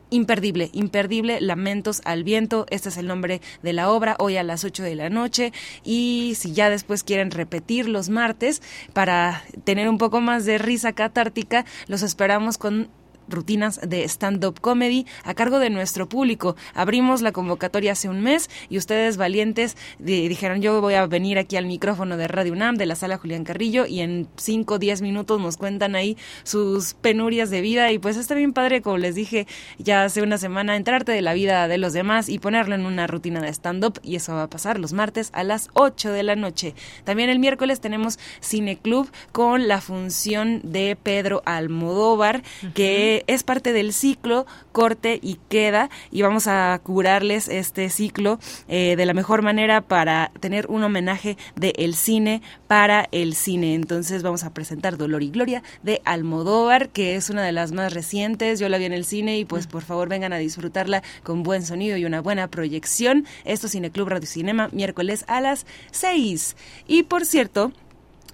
Imperdible, 0.08 0.70
imperdible, 0.72 1.40
Lamentos 1.40 2.00
al 2.04 2.22
Viento, 2.22 2.66
este 2.70 2.90
es 2.90 2.96
el 2.96 3.08
nombre 3.08 3.40
de 3.64 3.72
la 3.72 3.90
obra, 3.90 4.14
hoy 4.20 4.36
a 4.36 4.44
las 4.44 4.62
8 4.62 4.84
de 4.84 4.94
la 4.94 5.10
noche 5.10 5.52
y 5.82 6.34
si 6.36 6.52
ya 6.52 6.70
después 6.70 7.02
quieren 7.02 7.32
repetir 7.32 7.88
los 7.88 8.08
martes 8.08 8.62
para 8.92 9.42
tener 9.64 9.88
un 9.88 9.98
poco 9.98 10.20
más 10.20 10.44
de 10.44 10.58
risa 10.58 10.92
catártica, 10.92 11.64
los 11.88 12.02
esperamos 12.02 12.56
con 12.56 12.88
rutinas 13.28 13.80
de 13.82 14.04
stand-up 14.04 14.60
comedy 14.60 15.06
a 15.24 15.34
cargo 15.34 15.58
de 15.58 15.70
nuestro 15.70 16.08
público. 16.08 16.56
Abrimos 16.74 17.22
la 17.22 17.32
convocatoria 17.32 17.92
hace 17.92 18.08
un 18.08 18.20
mes 18.20 18.50
y 18.68 18.78
ustedes 18.78 19.16
valientes 19.16 19.76
dijeron 19.98 20.60
yo 20.62 20.80
voy 20.80 20.94
a 20.94 21.06
venir 21.06 21.38
aquí 21.38 21.56
al 21.56 21.66
micrófono 21.66 22.16
de 22.16 22.28
Radio 22.28 22.52
UNAM 22.52 22.76
de 22.76 22.86
la 22.86 22.94
sala 22.94 23.18
Julián 23.18 23.44
Carrillo 23.44 23.86
y 23.86 24.00
en 24.00 24.28
5 24.36 24.74
o 24.74 24.78
10 24.78 25.02
minutos 25.02 25.40
nos 25.40 25.56
cuentan 25.56 25.94
ahí 25.94 26.16
sus 26.44 26.94
penurias 26.94 27.50
de 27.50 27.60
vida 27.60 27.92
y 27.92 27.98
pues 27.98 28.16
está 28.16 28.34
bien 28.34 28.52
padre 28.52 28.82
como 28.82 28.98
les 28.98 29.14
dije 29.14 29.46
ya 29.78 30.04
hace 30.04 30.22
una 30.22 30.38
semana 30.38 30.76
entrarte 30.76 31.12
de 31.12 31.22
la 31.22 31.34
vida 31.34 31.68
de 31.68 31.78
los 31.78 31.92
demás 31.92 32.28
y 32.28 32.38
ponerlo 32.38 32.74
en 32.74 32.86
una 32.86 33.06
rutina 33.06 33.40
de 33.40 33.48
stand-up 33.48 34.00
y 34.02 34.16
eso 34.16 34.34
va 34.34 34.44
a 34.44 34.50
pasar 34.50 34.78
los 34.78 34.92
martes 34.92 35.30
a 35.32 35.44
las 35.44 35.68
8 35.74 36.10
de 36.10 36.22
la 36.22 36.36
noche. 36.36 36.74
También 37.04 37.30
el 37.30 37.38
miércoles 37.38 37.80
tenemos 37.80 38.18
Cine 38.40 38.76
Club 38.76 39.10
con 39.32 39.68
la 39.68 39.80
función 39.80 40.60
de 40.62 40.96
Pedro 41.00 41.42
Almodóvar 41.44 42.42
que 42.74 43.15
es 43.26 43.42
parte 43.42 43.72
del 43.72 43.92
ciclo 43.92 44.46
corte 44.72 45.18
y 45.22 45.38
queda 45.48 45.90
y 46.10 46.22
vamos 46.22 46.46
a 46.46 46.78
curarles 46.82 47.48
este 47.48 47.88
ciclo 47.90 48.38
eh, 48.68 48.94
de 48.96 49.06
la 49.06 49.14
mejor 49.14 49.42
manera 49.42 49.80
para 49.80 50.32
tener 50.40 50.66
un 50.68 50.82
homenaje 50.82 51.36
del 51.54 51.72
el 51.76 51.94
cine 51.94 52.42
para 52.66 53.08
el 53.12 53.34
cine. 53.34 53.74
Entonces 53.74 54.22
vamos 54.22 54.44
a 54.44 54.52
presentar 54.52 54.96
Dolor 54.96 55.22
y 55.22 55.30
Gloria 55.30 55.62
de 55.82 56.00
Almodóvar, 56.04 56.88
que 56.90 57.16
es 57.16 57.30
una 57.30 57.42
de 57.42 57.52
las 57.52 57.72
más 57.72 57.92
recientes. 57.92 58.58
Yo 58.58 58.68
la 58.68 58.78
vi 58.78 58.84
en 58.84 58.92
el 58.92 59.04
cine 59.04 59.38
y 59.38 59.44
pues 59.44 59.66
por 59.66 59.82
favor 59.82 60.08
vengan 60.08 60.32
a 60.32 60.38
disfrutarla 60.38 61.02
con 61.22 61.42
buen 61.42 61.64
sonido 61.64 61.96
y 61.96 62.04
una 62.04 62.20
buena 62.20 62.48
proyección. 62.48 63.26
Esto 63.44 63.68
Cine 63.68 63.90
Club 63.90 64.08
Radio 64.08 64.26
Cinema, 64.26 64.68
miércoles 64.72 65.24
a 65.28 65.40
las 65.40 65.66
6. 65.92 66.56
Y 66.86 67.04
por 67.04 67.24
cierto, 67.24 67.72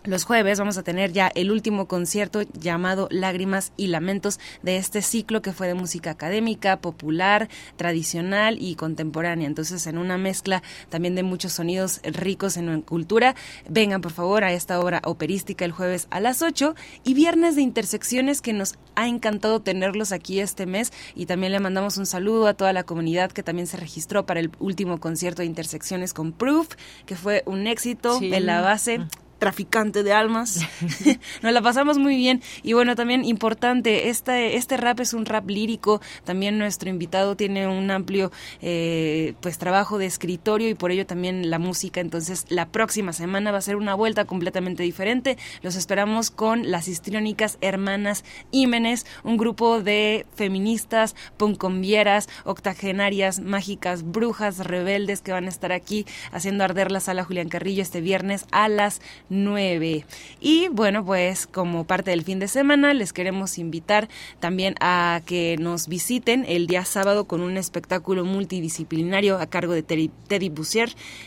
los 0.04 0.24
jueves 0.24 0.58
vamos 0.58 0.78
a 0.78 0.82
tener 0.82 1.12
ya 1.12 1.30
el 1.34 1.52
último 1.52 1.86
concierto 1.86 2.42
llamado 2.42 3.06
Lágrimas 3.10 3.72
y 3.76 3.86
Lamentos 3.86 4.40
de 4.62 4.76
este 4.76 5.00
ciclo 5.00 5.42
que 5.42 5.52
fue 5.52 5.68
de 5.68 5.74
música 5.74 6.10
académica, 6.10 6.80
popular, 6.80 7.48
tradicional 7.76 8.56
y 8.60 8.74
contemporánea. 8.74 9.46
Entonces, 9.46 9.86
en 9.86 9.98
una 9.98 10.18
mezcla 10.18 10.62
también 10.88 11.14
de 11.14 11.22
muchos 11.22 11.52
sonidos 11.52 12.00
ricos 12.04 12.56
en 12.56 12.82
cultura, 12.82 13.36
vengan 13.68 14.00
por 14.00 14.12
favor 14.12 14.44
a 14.44 14.52
esta 14.52 14.80
obra 14.80 15.00
operística 15.04 15.64
el 15.64 15.72
jueves 15.72 16.08
a 16.10 16.20
las 16.20 16.42
8 16.42 16.74
y 17.04 17.14
viernes 17.14 17.54
de 17.54 17.62
intersecciones 17.62 18.40
que 18.40 18.52
nos 18.52 18.74
ha 18.96 19.06
encantado 19.06 19.60
tenerlos 19.60 20.12
aquí 20.12 20.40
este 20.40 20.66
mes. 20.66 20.92
Y 21.14 21.26
también 21.26 21.52
le 21.52 21.60
mandamos 21.60 21.96
un 21.96 22.06
saludo 22.06 22.48
a 22.48 22.54
toda 22.54 22.72
la 22.72 22.82
comunidad 22.82 23.30
que 23.30 23.42
también 23.42 23.66
se 23.68 23.76
registró 23.76 24.26
para 24.26 24.40
el 24.40 24.50
último 24.58 24.98
concierto 24.98 25.42
de 25.42 25.46
intersecciones 25.46 26.12
con 26.12 26.32
Proof, 26.32 26.70
que 27.06 27.14
fue 27.14 27.42
un 27.46 27.66
éxito 27.66 28.18
en 28.20 28.46
la 28.46 28.60
base 28.60 29.00
traficante 29.42 30.04
de 30.04 30.12
almas. 30.12 30.60
Nos 31.42 31.52
la 31.52 31.60
pasamos 31.60 31.98
muy 31.98 32.14
bien. 32.14 32.40
Y 32.62 32.74
bueno, 32.74 32.94
también 32.94 33.24
importante, 33.24 34.08
este, 34.08 34.56
este 34.56 34.76
rap 34.76 35.00
es 35.00 35.14
un 35.14 35.26
rap 35.26 35.50
lírico. 35.50 36.00
También 36.22 36.58
nuestro 36.58 36.88
invitado 36.88 37.34
tiene 37.34 37.66
un 37.66 37.90
amplio 37.90 38.30
eh, 38.60 39.34
pues 39.40 39.58
trabajo 39.58 39.98
de 39.98 40.06
escritorio 40.06 40.68
y 40.68 40.74
por 40.74 40.92
ello 40.92 41.06
también 41.06 41.50
la 41.50 41.58
música. 41.58 42.00
Entonces, 42.00 42.46
la 42.50 42.68
próxima 42.68 43.12
semana 43.12 43.50
va 43.50 43.58
a 43.58 43.62
ser 43.62 43.74
una 43.74 43.96
vuelta 43.96 44.26
completamente 44.26 44.84
diferente. 44.84 45.36
Los 45.60 45.74
esperamos 45.74 46.30
con 46.30 46.70
las 46.70 46.86
histriónicas 46.86 47.58
hermanas 47.60 48.24
Ímenes, 48.52 49.06
un 49.24 49.38
grupo 49.38 49.82
de 49.82 50.24
feministas, 50.36 51.16
puncombieras, 51.36 52.28
octogenarias, 52.44 53.40
mágicas, 53.40 54.04
brujas, 54.04 54.58
rebeldes 54.58 55.20
que 55.20 55.32
van 55.32 55.46
a 55.46 55.48
estar 55.48 55.72
aquí 55.72 56.06
haciendo 56.30 56.62
arder 56.62 56.92
la 56.92 57.00
sala 57.00 57.24
Julián 57.24 57.48
Carrillo 57.48 57.82
este 57.82 58.00
viernes 58.00 58.46
a 58.52 58.68
las 58.68 59.00
9. 59.32 60.04
Y 60.40 60.68
bueno, 60.68 61.04
pues 61.04 61.46
como 61.46 61.84
parte 61.84 62.10
del 62.10 62.22
fin 62.22 62.38
de 62.38 62.48
semana 62.48 62.92
les 62.94 63.12
queremos 63.12 63.58
invitar 63.58 64.08
también 64.40 64.74
a 64.80 65.22
que 65.26 65.56
nos 65.58 65.88
visiten 65.88 66.44
el 66.46 66.66
día 66.66 66.84
sábado 66.84 67.24
con 67.24 67.40
un 67.40 67.56
espectáculo 67.56 68.24
multidisciplinario 68.24 69.38
a 69.38 69.46
cargo 69.46 69.72
de 69.72 69.82
Teddy, 69.82 70.10
Teddy 70.28 70.52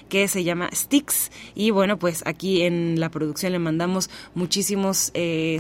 que 0.08 0.28
se 0.28 0.44
llama 0.44 0.70
Sticks. 0.74 1.32
Y 1.56 1.72
bueno, 1.72 1.98
pues 1.98 2.24
aquí 2.26 2.62
en 2.62 3.00
la 3.00 3.10
producción 3.10 3.52
le 3.52 3.60
mandamos 3.60 4.10
muchísimos 4.36 5.12
eh, 5.16 5.60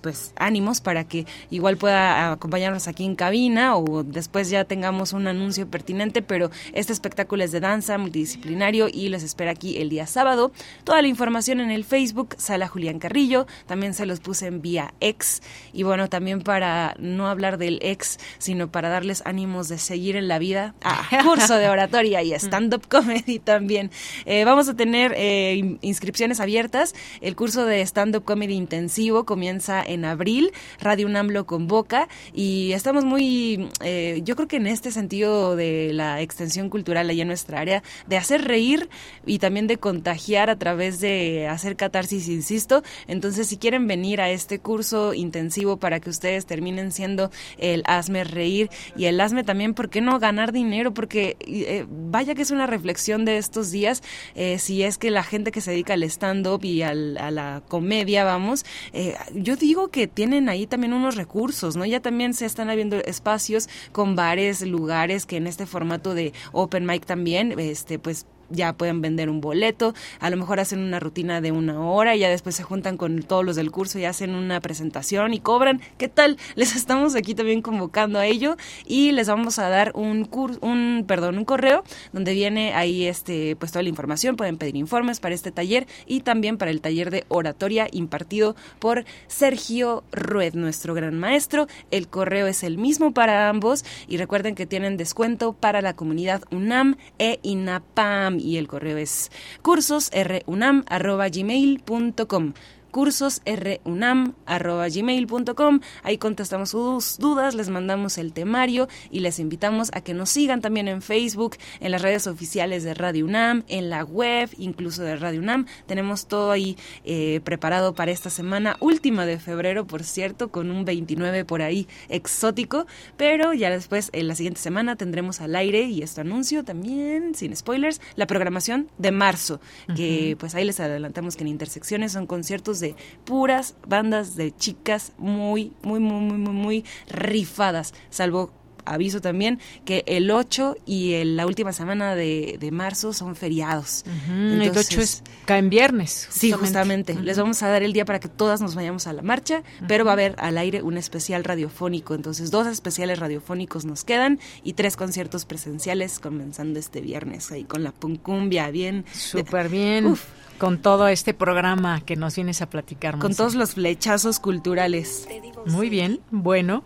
pues 0.00 0.32
ánimos 0.36 0.80
para 0.80 1.04
que 1.04 1.26
igual 1.50 1.76
pueda 1.76 2.32
acompañarnos 2.32 2.86
aquí 2.86 3.04
en 3.04 3.16
cabina 3.16 3.76
o 3.76 4.04
después 4.04 4.50
ya 4.50 4.64
tengamos 4.64 5.12
un 5.12 5.26
anuncio 5.26 5.68
pertinente, 5.68 6.22
pero 6.22 6.50
este 6.72 6.92
espectáculo 6.92 7.42
es 7.42 7.50
de 7.50 7.60
danza 7.60 7.98
multidisciplinario 7.98 8.88
y 8.92 9.08
les 9.08 9.24
espera 9.24 9.50
aquí 9.50 9.78
el 9.78 9.88
día 9.88 10.06
sábado. 10.06 10.52
Toda 10.84 11.02
la 11.02 11.08
información 11.08 11.60
en 11.60 11.71
el 11.72 11.84
Facebook, 11.84 12.36
Sala 12.38 12.68
Julián 12.68 12.98
Carrillo, 12.98 13.46
también 13.66 13.94
se 13.94 14.06
los 14.06 14.20
puse 14.20 14.46
en 14.46 14.62
vía 14.62 14.94
ex 15.00 15.42
y 15.72 15.82
bueno, 15.82 16.08
también 16.08 16.42
para 16.42 16.94
no 16.98 17.28
hablar 17.28 17.58
del 17.58 17.78
ex, 17.82 18.18
sino 18.38 18.70
para 18.70 18.88
darles 18.88 19.22
ánimos 19.26 19.68
de 19.68 19.78
seguir 19.78 20.16
en 20.16 20.28
la 20.28 20.38
vida, 20.38 20.74
ah, 20.82 21.08
curso 21.24 21.56
de 21.56 21.68
oratoria 21.68 22.22
y 22.22 22.32
stand-up 22.34 22.86
comedy 22.88 23.38
también. 23.38 23.90
Eh, 24.26 24.44
vamos 24.44 24.68
a 24.68 24.74
tener 24.74 25.14
eh, 25.16 25.78
inscripciones 25.80 26.40
abiertas, 26.40 26.94
el 27.20 27.36
curso 27.36 27.64
de 27.64 27.82
stand-up 27.82 28.24
comedy 28.24 28.54
intensivo 28.54 29.24
comienza 29.24 29.82
en 29.82 30.04
abril, 30.04 30.52
Radio 30.80 31.06
UNAM 31.06 31.28
lo 31.28 31.46
convoca. 31.46 32.08
Y 32.32 32.72
estamos 32.72 33.04
muy, 33.04 33.68
eh, 33.82 34.20
yo 34.24 34.36
creo 34.36 34.48
que 34.48 34.56
en 34.56 34.66
este 34.66 34.90
sentido 34.90 35.56
de 35.56 35.92
la 35.92 36.20
extensión 36.20 36.68
cultural 36.68 37.08
allá 37.08 37.22
en 37.22 37.28
nuestra 37.28 37.60
área, 37.60 37.82
de 38.06 38.16
hacer 38.16 38.44
reír 38.44 38.88
y 39.26 39.38
también 39.38 39.66
de 39.66 39.78
contagiar 39.78 40.50
a 40.50 40.56
través 40.56 41.00
de 41.00 41.48
hacer 41.52 41.76
catarsis, 41.76 42.28
insisto. 42.28 42.82
Entonces, 43.06 43.48
si 43.48 43.56
quieren 43.56 43.86
venir 43.86 44.20
a 44.20 44.30
este 44.30 44.58
curso 44.58 45.14
intensivo 45.14 45.76
para 45.76 46.00
que 46.00 46.10
ustedes 46.10 46.46
terminen 46.46 46.92
siendo 46.92 47.30
el 47.58 47.82
hazme 47.86 48.24
reír 48.24 48.70
y 48.96 49.06
el 49.06 49.20
hazme 49.20 49.44
también, 49.44 49.74
¿por 49.74 49.90
qué 49.90 50.00
no 50.00 50.18
ganar 50.18 50.52
dinero? 50.52 50.94
Porque 50.94 51.36
eh, 51.40 51.86
vaya 51.88 52.34
que 52.34 52.42
es 52.42 52.50
una 52.50 52.66
reflexión 52.66 53.24
de 53.24 53.38
estos 53.38 53.70
días, 53.70 54.02
eh, 54.34 54.58
si 54.58 54.82
es 54.82 54.98
que 54.98 55.10
la 55.10 55.22
gente 55.22 55.52
que 55.52 55.60
se 55.60 55.70
dedica 55.70 55.94
al 55.94 56.02
stand-up 56.04 56.64
y 56.64 56.82
a 56.82 56.94
la 56.94 57.62
comedia, 57.68 58.24
vamos, 58.24 58.64
eh, 58.92 59.14
yo 59.34 59.56
digo 59.56 59.88
que 59.88 60.06
tienen 60.06 60.48
ahí 60.48 60.66
también 60.66 60.92
unos 60.92 61.16
recursos, 61.16 61.76
¿no? 61.76 61.84
Ya 61.84 62.00
también 62.00 62.34
se 62.34 62.46
están 62.46 62.70
habiendo 62.70 62.96
espacios 62.96 63.68
con 63.92 64.16
bares, 64.16 64.62
lugares 64.62 65.26
que 65.26 65.36
en 65.36 65.46
este 65.46 65.66
formato 65.66 66.14
de 66.14 66.32
open 66.52 66.86
mic 66.86 67.04
también, 67.06 67.58
este, 67.58 67.98
pues 67.98 68.26
ya 68.52 68.72
pueden 68.74 69.00
vender 69.00 69.28
un 69.28 69.40
boleto, 69.40 69.94
a 70.20 70.30
lo 70.30 70.36
mejor 70.36 70.60
hacen 70.60 70.78
una 70.80 71.00
rutina 71.00 71.40
de 71.40 71.52
una 71.52 71.80
hora 71.80 72.14
y 72.14 72.20
ya 72.20 72.28
después 72.28 72.54
se 72.54 72.62
juntan 72.62 72.96
con 72.96 73.22
todos 73.22 73.44
los 73.44 73.56
del 73.56 73.70
curso 73.70 73.98
y 73.98 74.04
hacen 74.04 74.34
una 74.34 74.60
presentación 74.60 75.34
y 75.34 75.40
cobran. 75.40 75.80
¿Qué 75.98 76.08
tal? 76.08 76.36
Les 76.54 76.76
estamos 76.76 77.14
aquí 77.14 77.34
también 77.34 77.62
convocando 77.62 78.18
a 78.18 78.26
ello 78.26 78.56
y 78.86 79.12
les 79.12 79.28
vamos 79.28 79.58
a 79.58 79.68
dar 79.68 79.92
un 79.94 80.24
curso, 80.24 80.58
un 80.62 81.04
perdón, 81.06 81.38
un 81.38 81.44
correo 81.44 81.82
donde 82.12 82.34
viene 82.34 82.74
ahí 82.74 83.06
este 83.06 83.56
pues 83.56 83.72
toda 83.72 83.82
la 83.82 83.88
información, 83.88 84.36
pueden 84.36 84.58
pedir 84.58 84.76
informes 84.76 85.20
para 85.20 85.34
este 85.34 85.50
taller 85.50 85.86
y 86.06 86.20
también 86.20 86.58
para 86.58 86.70
el 86.70 86.80
taller 86.80 87.10
de 87.10 87.24
oratoria 87.28 87.88
impartido 87.92 88.54
por 88.78 89.04
Sergio 89.26 90.04
Rued, 90.12 90.54
nuestro 90.54 90.94
gran 90.94 91.18
maestro. 91.18 91.66
El 91.90 92.08
correo 92.08 92.46
es 92.46 92.62
el 92.62 92.78
mismo 92.78 93.12
para 93.12 93.48
ambos 93.48 93.84
y 94.08 94.16
recuerden 94.16 94.54
que 94.54 94.66
tienen 94.66 94.96
descuento 94.96 95.52
para 95.52 95.82
la 95.82 95.94
comunidad 95.94 96.42
UNAM 96.50 96.96
e 97.18 97.38
INAPAM 97.42 98.38
y 98.42 98.58
el 98.58 98.68
correo 98.68 98.98
es 98.98 99.30
cursosrunam.gmail.com 99.62 102.52
cursosrunam.gmail.com. 102.92 105.80
Ahí 106.04 106.18
contestamos 106.18 106.70
sus 106.70 107.18
dudas, 107.18 107.56
les 107.56 107.70
mandamos 107.70 108.18
el 108.18 108.32
temario 108.32 108.86
y 109.10 109.18
les 109.20 109.40
invitamos 109.40 109.90
a 109.94 110.02
que 110.02 110.14
nos 110.14 110.30
sigan 110.30 110.60
también 110.60 110.86
en 110.86 111.02
Facebook, 111.02 111.56
en 111.80 111.90
las 111.90 112.02
redes 112.02 112.28
oficiales 112.28 112.84
de 112.84 112.94
Radio 112.94 113.24
UNAM, 113.24 113.64
en 113.68 113.90
la 113.90 114.04
web, 114.04 114.48
incluso 114.58 115.02
de 115.02 115.16
Radio 115.16 115.40
UNAM. 115.40 115.66
Tenemos 115.86 116.26
todo 116.26 116.52
ahí 116.52 116.76
eh, 117.04 117.40
preparado 117.42 117.94
para 117.94 118.12
esta 118.12 118.28
semana, 118.30 118.76
última 118.78 119.26
de 119.26 119.38
febrero, 119.38 119.86
por 119.86 120.04
cierto, 120.04 120.50
con 120.50 120.70
un 120.70 120.84
29 120.84 121.44
por 121.44 121.62
ahí 121.62 121.88
exótico, 122.08 122.86
pero 123.16 123.52
ya 123.54 123.70
después, 123.70 124.10
en 124.12 124.28
la 124.28 124.34
siguiente 124.34 124.60
semana, 124.60 124.96
tendremos 124.96 125.40
al 125.40 125.56
aire, 125.56 125.84
y 125.84 126.02
esto 126.02 126.20
anuncio 126.20 126.64
también, 126.64 127.34
sin 127.34 127.56
spoilers, 127.56 128.02
la 128.16 128.26
programación 128.26 128.90
de 128.98 129.12
marzo, 129.12 129.60
que 129.96 130.36
pues 130.38 130.54
ahí 130.54 130.64
les 130.64 130.80
adelantamos 130.80 131.36
que 131.36 131.42
en 131.42 131.48
Intersecciones 131.48 132.12
son 132.12 132.26
conciertos 132.26 132.81
de 132.82 132.94
puras 133.24 133.76
bandas 133.86 134.36
de 134.36 134.54
chicas 134.54 135.12
muy, 135.16 135.72
muy, 135.82 136.00
muy, 136.00 136.20
muy, 136.20 136.36
muy, 136.36 136.52
muy 136.52 136.84
rifadas, 137.08 137.94
salvo 138.10 138.52
aviso 138.84 139.20
también 139.20 139.58
que 139.84 140.04
el 140.06 140.30
8 140.30 140.76
y 140.86 141.22
la 141.24 141.46
última 141.46 141.72
semana 141.72 142.14
de, 142.14 142.68
marzo 142.72 143.12
son 143.12 143.36
feriados. 143.36 144.04
el 144.28 144.70
8 144.74 145.00
es, 145.00 145.22
cae 145.44 145.58
en 145.58 145.68
viernes. 145.68 146.28
Sí, 146.30 146.52
justamente. 146.52 147.14
Les 147.14 147.36
vamos 147.36 147.62
a 147.62 147.68
dar 147.68 147.82
el 147.82 147.92
día 147.92 148.04
para 148.04 148.18
que 148.18 148.28
todas 148.28 148.60
nos 148.60 148.74
vayamos 148.74 149.06
a 149.06 149.12
la 149.12 149.22
marcha, 149.22 149.62
pero 149.88 150.04
va 150.04 150.12
a 150.12 150.14
haber 150.14 150.34
al 150.38 150.58
aire 150.58 150.82
un 150.82 150.96
especial 150.96 151.44
radiofónico. 151.44 152.14
Entonces, 152.14 152.50
dos 152.50 152.66
especiales 152.66 153.18
radiofónicos 153.18 153.84
nos 153.84 154.04
quedan 154.04 154.40
y 154.62 154.72
tres 154.72 154.96
conciertos 154.96 155.44
presenciales 155.44 156.18
comenzando 156.18 156.78
este 156.78 157.00
viernes 157.00 157.52
ahí 157.52 157.64
con 157.64 157.82
la 157.82 157.92
puncumbia, 157.92 158.70
bien. 158.70 159.04
Súper 159.12 159.68
bien. 159.68 160.06
Uf, 160.06 160.24
con 160.62 160.78
todo 160.78 161.08
este 161.08 161.34
programa 161.34 162.04
que 162.04 162.14
nos 162.14 162.36
vienes 162.36 162.62
a 162.62 162.70
platicar. 162.70 163.18
Con 163.18 163.34
todos 163.34 163.56
los 163.56 163.74
flechazos 163.74 164.38
culturales. 164.38 165.26
Muy 165.66 165.90
bien, 165.90 166.20
bueno. 166.30 166.84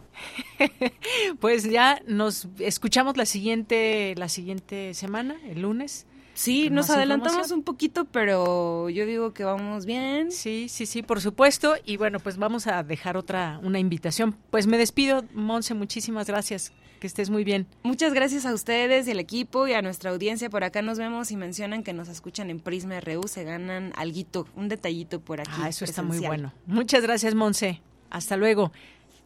pues 1.40 1.64
ya 1.64 2.00
nos 2.06 2.48
escuchamos 2.58 3.18
la 3.18 3.26
siguiente 3.26 4.14
la 4.16 4.30
siguiente 4.30 4.94
semana, 4.94 5.36
el 5.44 5.60
lunes. 5.60 6.06
Sí, 6.32 6.70
nos 6.70 6.88
adelantamos 6.88 7.50
un 7.50 7.62
poquito, 7.64 8.06
pero 8.06 8.88
yo 8.88 9.04
digo 9.04 9.34
que 9.34 9.44
vamos 9.44 9.84
bien. 9.84 10.32
Sí, 10.32 10.70
sí, 10.70 10.86
sí, 10.86 11.02
por 11.02 11.20
supuesto. 11.20 11.74
Y 11.84 11.98
bueno, 11.98 12.18
pues 12.18 12.38
vamos 12.38 12.66
a 12.66 12.82
dejar 12.82 13.18
otra, 13.18 13.60
una 13.62 13.78
invitación. 13.78 14.38
Pues 14.48 14.66
me 14.66 14.78
despido, 14.78 15.22
Monse, 15.34 15.74
muchísimas 15.74 16.28
gracias. 16.28 16.72
Que 17.00 17.06
estés 17.06 17.30
muy 17.30 17.44
bien. 17.44 17.66
Muchas 17.82 18.14
gracias 18.14 18.46
a 18.46 18.54
ustedes 18.54 19.06
y 19.06 19.10
al 19.10 19.20
equipo 19.20 19.66
y 19.66 19.74
a 19.74 19.82
nuestra 19.82 20.10
audiencia. 20.10 20.48
Por 20.50 20.64
acá 20.64 20.82
nos 20.82 20.98
vemos 20.98 21.30
y 21.30 21.36
mencionan 21.36 21.82
que 21.82 21.92
nos 21.92 22.08
escuchan 22.08 22.50
en 22.50 22.60
Prisma 22.60 23.00
RU. 23.00 23.28
Se 23.28 23.44
ganan 23.44 23.92
alguito, 23.96 24.48
un 24.56 24.68
detallito 24.68 25.20
por 25.20 25.40
aquí. 25.40 25.50
Ah, 25.54 25.68
eso 25.68 25.84
está 25.84 26.02
muy 26.02 26.18
bueno. 26.20 26.52
Muchas 26.66 27.02
gracias, 27.02 27.34
Monse. 27.34 27.82
Hasta 28.10 28.36
luego. 28.36 28.72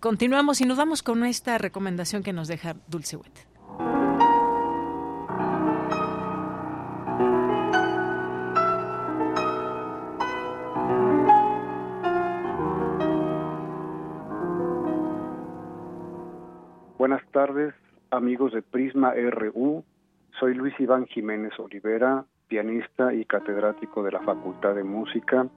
Continuamos 0.01 0.61
y 0.61 0.65
nos 0.65 0.79
vamos 0.79 1.03
con 1.03 1.25
esta 1.25 1.59
recomendación 1.59 2.23
que 2.23 2.33
nos 2.33 2.49
deja 2.49 2.77
Dulce 2.89 3.17
Wet. 3.17 3.50
Buenas 17.11 17.33
tardes, 17.33 17.75
amigos 18.13 18.53
de 18.53 18.63
Prisma 18.63 19.15
RU. 19.15 19.83
Soy 20.39 20.55
Luis 20.55 20.79
Iván 20.79 21.07
Jiménez 21.07 21.51
Olivera, 21.59 22.25
pianista 22.47 23.13
y 23.13 23.25
catedrático 23.25 24.05
de 24.05 24.13
la 24.13 24.21
Facultad 24.21 24.77
de 24.77 24.85
Música, 24.85 25.49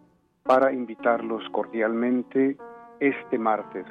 para 0.42 0.74
invitarlos 0.74 1.44
cordialmente 1.52 2.58
este 3.00 3.38
martes 3.38 3.86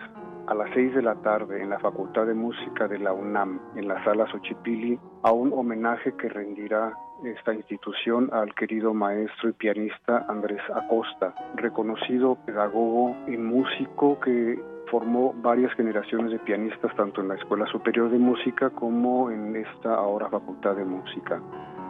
a 0.49 0.55
las 0.55 0.75
seis 0.75 0.93
de 0.93 1.03
la 1.03 1.15
tarde 1.23 1.63
en 1.63 1.71
la 1.71 1.79
Facultad 1.79 2.27
de 2.27 2.35
Música 2.35 2.89
de 2.89 2.99
la 2.99 3.13
UNAM, 3.13 3.61
en 3.77 3.87
la 3.87 4.03
sala 4.03 4.27
Xochipilli, 4.33 4.99
a 5.23 5.31
un 5.31 5.53
homenaje 5.53 6.17
que 6.17 6.29
rendirá 6.29 6.93
esta 7.23 7.55
institución 7.55 8.29
al 8.33 8.53
querido 8.57 8.93
maestro 8.93 9.51
y 9.51 9.53
pianista 9.53 10.27
Andrés 10.29 10.63
Acosta, 10.75 11.33
reconocido 11.55 12.35
pedagogo 12.45 13.15
y 13.29 13.37
músico 13.37 14.19
que 14.19 14.61
formó 14.93 15.33
varias 15.41 15.73
generaciones 15.73 16.33
de 16.33 16.39
pianistas 16.41 16.95
tanto 16.95 17.23
en 17.23 17.29
la 17.29 17.37
Escuela 17.37 17.67
Superior 17.69 18.11
de 18.11 18.19
Música 18.19 18.69
como 18.69 19.31
en 19.31 19.57
esta 19.57 19.95
ahora 19.95 20.29
Facultad 20.29 20.77
de 20.77 20.85
Música. 20.85 21.41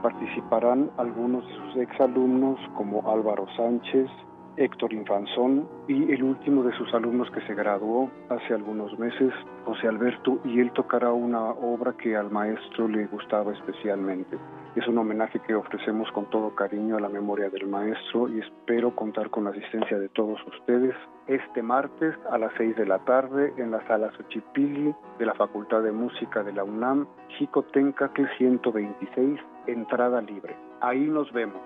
Participarán 0.05 0.89
algunos 0.99 1.45
de 1.49 1.55
sus 1.57 1.77
exalumnos 1.79 2.61
como 2.77 3.03
Álvaro 3.11 3.49
Sánchez, 3.57 4.09
Héctor 4.57 4.93
Infanzón 4.93 5.69
y 5.89 6.13
el 6.13 6.23
último 6.23 6.63
de 6.63 6.77
sus 6.77 6.93
alumnos 6.95 7.31
que 7.31 7.41
se 7.43 7.55
graduó 7.55 8.11
hace 8.29 8.55
algunos 8.55 8.99
meses, 8.99 9.33
José 9.65 9.89
Alberto, 9.89 10.39
y 10.45 10.61
él 10.61 10.71
tocará 10.73 11.13
una 11.13 11.51
obra 11.51 11.95
que 11.97 12.17
al 12.17 12.31
maestro 12.31 12.89
le 12.89 13.07
gustaba 13.07 13.53
especialmente. 13.53 14.37
Es 14.77 14.87
un 14.89 14.99
homenaje 14.99 15.39
que 15.41 15.55
ofrecemos 15.55 16.11
con 16.13 16.31
todo 16.31 16.55
cariño 16.55 16.97
a 16.97 17.01
la 17.01 17.09
memoria 17.09 17.51
del 17.51 17.67
maestro 17.67 18.29
y 18.29 18.41
espero 18.41 18.95
contar 18.97 19.29
con 19.31 19.45
la 19.45 19.51
asistencia 19.51 19.99
de 19.99 20.09
todos 20.09 20.41
ustedes 20.47 20.95
este 21.27 21.63
martes 21.63 22.15
a 22.31 22.39
las 22.39 22.53
6 22.57 22.77
de 22.77 22.87
la 22.87 22.99
tarde 23.01 23.53
en 23.57 23.71
la 23.71 23.87
sala 23.87 24.11
Xochipilli 24.17 24.95
de 25.19 25.27
la 25.27 25.35
Facultad 25.35 25.83
de 25.83 25.93
Música 25.93 26.43
de 26.43 26.53
la 26.53 26.65
UNAM, 26.65 27.07
que 27.39 28.27
126, 28.39 29.41
entrada 29.67 30.21
libre. 30.21 30.57
Ahí 30.81 31.01
nos 31.01 31.33
vemos. 31.33 31.61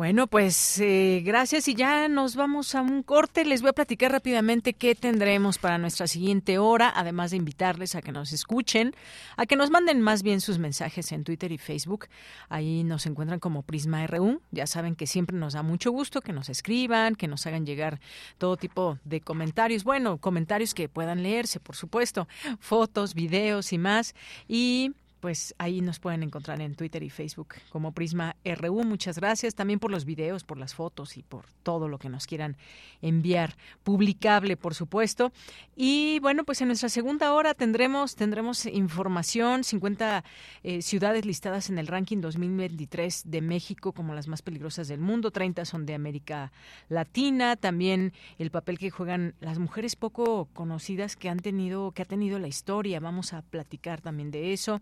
Bueno, 0.00 0.28
pues 0.28 0.80
eh, 0.80 1.20
gracias 1.26 1.68
y 1.68 1.74
ya 1.74 2.08
nos 2.08 2.34
vamos 2.34 2.74
a 2.74 2.80
un 2.80 3.02
corte. 3.02 3.44
Les 3.44 3.60
voy 3.60 3.68
a 3.68 3.74
platicar 3.74 4.10
rápidamente 4.10 4.72
qué 4.72 4.94
tendremos 4.94 5.58
para 5.58 5.76
nuestra 5.76 6.06
siguiente 6.06 6.56
hora, 6.56 6.90
además 6.96 7.32
de 7.32 7.36
invitarles 7.36 7.94
a 7.94 8.00
que 8.00 8.10
nos 8.10 8.32
escuchen, 8.32 8.94
a 9.36 9.44
que 9.44 9.56
nos 9.56 9.68
manden 9.68 10.00
más 10.00 10.22
bien 10.22 10.40
sus 10.40 10.58
mensajes 10.58 11.12
en 11.12 11.22
Twitter 11.22 11.52
y 11.52 11.58
Facebook. 11.58 12.06
Ahí 12.48 12.82
nos 12.82 13.04
encuentran 13.04 13.40
como 13.40 13.60
Prisma 13.60 14.06
RU. 14.06 14.40
Ya 14.52 14.66
saben 14.66 14.96
que 14.96 15.06
siempre 15.06 15.36
nos 15.36 15.52
da 15.52 15.62
mucho 15.62 15.90
gusto 15.90 16.22
que 16.22 16.32
nos 16.32 16.48
escriban, 16.48 17.14
que 17.14 17.28
nos 17.28 17.46
hagan 17.46 17.66
llegar 17.66 18.00
todo 18.38 18.56
tipo 18.56 18.98
de 19.04 19.20
comentarios. 19.20 19.84
Bueno, 19.84 20.16
comentarios 20.16 20.72
que 20.72 20.88
puedan 20.88 21.22
leerse, 21.22 21.60
por 21.60 21.76
supuesto, 21.76 22.26
fotos, 22.58 23.12
videos 23.12 23.70
y 23.74 23.76
más. 23.76 24.14
Y 24.48 24.94
pues 25.20 25.54
ahí 25.58 25.80
nos 25.80 26.00
pueden 26.00 26.22
encontrar 26.22 26.60
en 26.60 26.74
Twitter 26.74 27.02
y 27.02 27.10
Facebook 27.10 27.54
como 27.70 27.92
Prisma 27.92 28.36
RU. 28.44 28.84
Muchas 28.84 29.18
gracias 29.18 29.54
también 29.54 29.78
por 29.78 29.90
los 29.90 30.04
videos, 30.04 30.44
por 30.44 30.58
las 30.58 30.74
fotos 30.74 31.16
y 31.16 31.22
por 31.22 31.44
todo 31.62 31.88
lo 31.88 31.98
que 31.98 32.08
nos 32.08 32.26
quieran 32.26 32.56
enviar. 33.02 33.56
Publicable, 33.84 34.56
por 34.56 34.74
supuesto. 34.74 35.32
Y 35.76 36.18
bueno, 36.20 36.44
pues 36.44 36.60
en 36.60 36.68
nuestra 36.68 36.88
segunda 36.88 37.32
hora 37.32 37.54
tendremos, 37.54 38.16
tendremos 38.16 38.66
información, 38.66 39.64
50 39.64 40.24
eh, 40.62 40.82
ciudades 40.82 41.24
listadas 41.24 41.70
en 41.70 41.78
el 41.78 41.86
ranking 41.86 42.20
2023 42.20 43.22
de 43.26 43.40
México 43.40 43.92
como 43.92 44.14
las 44.14 44.28
más 44.28 44.42
peligrosas 44.42 44.88
del 44.88 45.00
mundo, 45.00 45.30
30 45.30 45.64
son 45.64 45.86
de 45.86 45.94
América 45.94 46.52
Latina, 46.88 47.56
también 47.56 48.12
el 48.38 48.50
papel 48.50 48.78
que 48.78 48.90
juegan 48.90 49.34
las 49.40 49.58
mujeres 49.58 49.96
poco 49.96 50.48
conocidas 50.52 51.16
que 51.16 51.28
han 51.28 51.38
tenido, 51.38 51.92
que 51.92 52.02
ha 52.02 52.06
tenido 52.06 52.38
la 52.38 52.48
historia. 52.48 53.00
Vamos 53.00 53.32
a 53.32 53.42
platicar 53.42 54.00
también 54.00 54.30
de 54.30 54.52
eso. 54.52 54.80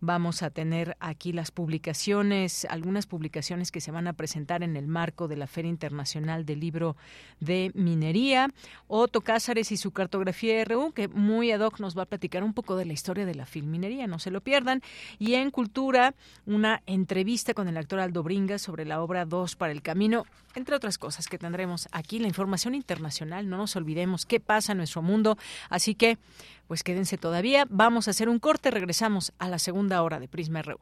Vamos 0.00 0.42
a 0.42 0.50
tener 0.50 0.96
aquí 1.00 1.32
las 1.32 1.50
publicaciones, 1.50 2.64
algunas 2.66 3.06
publicaciones 3.06 3.70
que 3.70 3.80
se 3.80 3.90
van 3.90 4.06
a 4.06 4.12
presentar 4.12 4.62
en 4.62 4.76
el 4.76 4.86
marco 4.86 5.28
de 5.28 5.36
la 5.36 5.46
Feria 5.46 5.70
Internacional 5.70 6.44
del 6.44 6.60
Libro 6.60 6.96
de 7.40 7.70
Minería. 7.74 8.48
Otto 8.88 9.20
Cázares 9.20 9.72
y 9.72 9.76
su 9.76 9.92
cartografía 9.92 10.64
RU, 10.64 10.92
que 10.92 11.08
muy 11.08 11.52
ad 11.52 11.60
hoc 11.60 11.80
nos 11.80 11.96
va 11.96 12.02
a 12.02 12.06
platicar 12.06 12.42
un 12.42 12.54
poco 12.54 12.76
de 12.76 12.84
la 12.84 12.92
historia 12.92 13.26
de 13.26 13.34
la 13.34 13.46
filminería, 13.46 14.06
no 14.06 14.18
se 14.18 14.30
lo 14.30 14.40
pierdan. 14.40 14.82
Y 15.18 15.34
en 15.34 15.50
Cultura, 15.50 16.14
una 16.46 16.82
entrevista 16.86 17.54
con 17.54 17.68
el 17.68 17.76
actor 17.76 18.00
Aldo 18.00 18.22
Bringa 18.22 18.58
sobre 18.58 18.84
la 18.84 19.02
obra 19.02 19.24
Dos 19.24 19.56
para 19.56 19.72
el 19.72 19.82
Camino, 19.82 20.26
entre 20.54 20.74
otras 20.74 20.96
cosas 20.98 21.28
que 21.28 21.38
tendremos 21.38 21.88
aquí, 21.92 22.18
la 22.18 22.28
información 22.28 22.74
internacional, 22.74 23.48
no 23.48 23.56
nos 23.56 23.76
olvidemos 23.76 24.26
qué 24.26 24.40
pasa 24.40 24.72
en 24.72 24.78
nuestro 24.78 25.02
mundo. 25.02 25.38
Así 25.68 25.94
que, 25.94 26.18
pues 26.66 26.82
quédense 26.82 27.18
todavía, 27.18 27.66
vamos 27.68 28.08
a 28.08 28.12
hacer 28.12 28.28
un 28.28 28.38
corte, 28.38 28.70
regresamos 28.70 29.32
a 29.38 29.48
la 29.48 29.58
segunda 29.58 30.02
hora 30.02 30.20
de 30.20 30.28
Prisma 30.28 30.62
RU. 30.62 30.78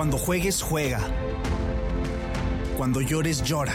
Cuando 0.00 0.16
juegues, 0.16 0.62
juega. 0.62 0.98
Cuando 2.78 3.02
llores, 3.02 3.42
llora. 3.42 3.74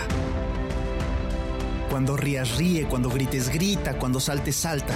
Cuando 1.92 2.18
rías, 2.18 2.58
ríe. 2.58 2.88
Cuando 2.88 3.12
grites, 3.12 3.50
grita. 3.50 4.00
Cuando 4.00 4.20
saltes, 4.20 4.56
salta. 4.56 4.96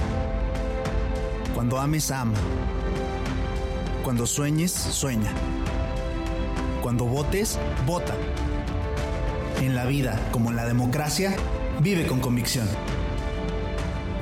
Cuando 1.54 1.78
ames, 1.78 2.10
ama. 2.10 2.34
Cuando 4.04 4.26
sueñes, 4.26 4.72
sueña. 4.72 5.32
Cuando 6.82 7.06
votes, 7.06 7.60
vota. 7.86 8.16
En 9.62 9.76
la 9.76 9.86
vida, 9.86 10.20
como 10.32 10.50
en 10.50 10.56
la 10.56 10.66
democracia, 10.66 11.36
vive 11.80 12.08
con 12.08 12.22
convicción. 12.22 12.68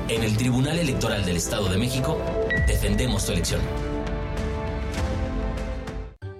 En 0.09 0.23
el 0.23 0.35
Tribunal 0.35 0.77
Electoral 0.77 1.23
del 1.23 1.37
Estado 1.37 1.69
de 1.69 1.77
México, 1.77 2.19
defendemos 2.67 3.25
tu 3.25 3.31
elección. 3.31 3.61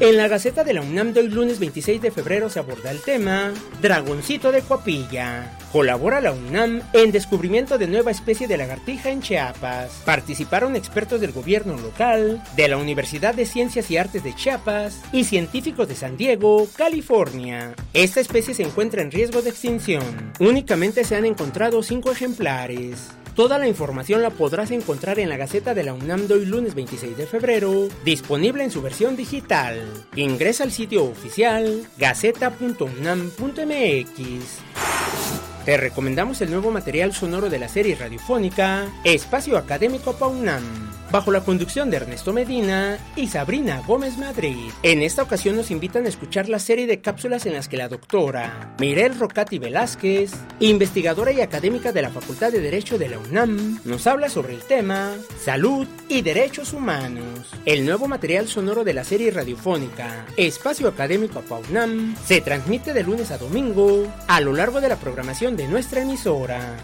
En 0.00 0.16
la 0.16 0.26
Gaceta 0.26 0.64
de 0.64 0.74
la 0.74 0.80
UNAM 0.80 1.12
del 1.12 1.32
lunes 1.32 1.60
26 1.60 2.02
de 2.02 2.10
febrero 2.10 2.50
se 2.50 2.58
aborda 2.58 2.90
el 2.90 3.00
tema 3.00 3.52
Dragoncito 3.80 4.50
de 4.50 4.60
Coapilla. 4.60 5.56
Colabora 5.70 6.20
la 6.20 6.32
UNAM 6.32 6.82
en 6.92 7.12
descubrimiento 7.12 7.78
de 7.78 7.86
nueva 7.86 8.10
especie 8.10 8.48
de 8.48 8.56
lagartija 8.56 9.10
en 9.10 9.22
Chiapas. 9.22 10.02
Participaron 10.04 10.74
expertos 10.74 11.20
del 11.20 11.30
gobierno 11.30 11.76
local, 11.76 12.42
de 12.56 12.66
la 12.66 12.76
Universidad 12.76 13.36
de 13.36 13.46
Ciencias 13.46 13.88
y 13.92 13.96
Artes 13.96 14.24
de 14.24 14.34
Chiapas 14.34 15.00
y 15.12 15.22
científicos 15.22 15.86
de 15.86 15.94
San 15.94 16.16
Diego, 16.16 16.66
California. 16.76 17.76
Esta 17.92 18.18
especie 18.20 18.52
se 18.52 18.64
encuentra 18.64 19.00
en 19.00 19.12
riesgo 19.12 19.42
de 19.42 19.50
extinción. 19.50 20.32
Únicamente 20.40 21.04
se 21.04 21.14
han 21.14 21.24
encontrado 21.24 21.84
cinco 21.84 22.10
ejemplares. 22.10 23.10
Toda 23.34 23.58
la 23.58 23.66
información 23.66 24.22
la 24.22 24.30
podrás 24.30 24.70
encontrar 24.70 25.18
en 25.18 25.28
la 25.28 25.36
Gaceta 25.36 25.74
de 25.74 25.82
la 25.82 25.92
UNAM 25.92 26.28
de 26.28 26.34
hoy 26.34 26.46
lunes 26.46 26.76
26 26.76 27.16
de 27.16 27.26
febrero, 27.26 27.88
disponible 28.04 28.62
en 28.62 28.70
su 28.70 28.80
versión 28.80 29.16
digital. 29.16 29.80
Ingresa 30.14 30.62
al 30.62 30.70
sitio 30.70 31.04
oficial 31.04 31.84
gaceta.unam.mx. 31.98 32.84
Te 35.64 35.76
recomendamos 35.76 36.40
el 36.42 36.50
nuevo 36.50 36.70
material 36.70 37.12
sonoro 37.12 37.50
de 37.50 37.58
la 37.58 37.68
serie 37.68 37.96
radiofónica 37.96 38.86
Espacio 39.02 39.58
Académico 39.58 40.12
PAUNAM 40.12 40.93
bajo 41.14 41.30
la 41.30 41.42
conducción 41.42 41.90
de 41.90 41.98
Ernesto 41.98 42.32
Medina 42.32 42.98
y 43.14 43.28
Sabrina 43.28 43.80
Gómez 43.86 44.18
Madrid. 44.18 44.72
En 44.82 45.00
esta 45.00 45.22
ocasión 45.22 45.54
nos 45.54 45.70
invitan 45.70 46.06
a 46.06 46.08
escuchar 46.08 46.48
la 46.48 46.58
serie 46.58 46.88
de 46.88 47.00
cápsulas 47.00 47.46
en 47.46 47.52
las 47.52 47.68
que 47.68 47.76
la 47.76 47.86
doctora 47.86 48.74
Mirel 48.80 49.16
Rocati 49.16 49.60
Velázquez, 49.60 50.32
investigadora 50.58 51.30
y 51.30 51.40
académica 51.40 51.92
de 51.92 52.02
la 52.02 52.10
Facultad 52.10 52.50
de 52.50 52.58
Derecho 52.58 52.98
de 52.98 53.10
la 53.10 53.20
UNAM, 53.20 53.78
nos 53.84 54.08
habla 54.08 54.28
sobre 54.28 54.54
el 54.54 54.62
tema 54.62 55.12
Salud 55.40 55.86
y 56.08 56.22
Derechos 56.22 56.72
Humanos. 56.72 57.52
El 57.64 57.86
nuevo 57.86 58.08
material 58.08 58.48
sonoro 58.48 58.82
de 58.82 58.94
la 58.94 59.04
serie 59.04 59.30
radiofónica 59.30 60.26
Espacio 60.36 60.88
Académico 60.88 61.42
PAUNAM 61.42 62.16
se 62.26 62.40
transmite 62.40 62.92
de 62.92 63.04
lunes 63.04 63.30
a 63.30 63.38
domingo 63.38 64.12
a 64.26 64.40
lo 64.40 64.52
largo 64.52 64.80
de 64.80 64.88
la 64.88 64.96
programación 64.96 65.54
de 65.54 65.68
nuestra 65.68 66.02
emisora. 66.02 66.76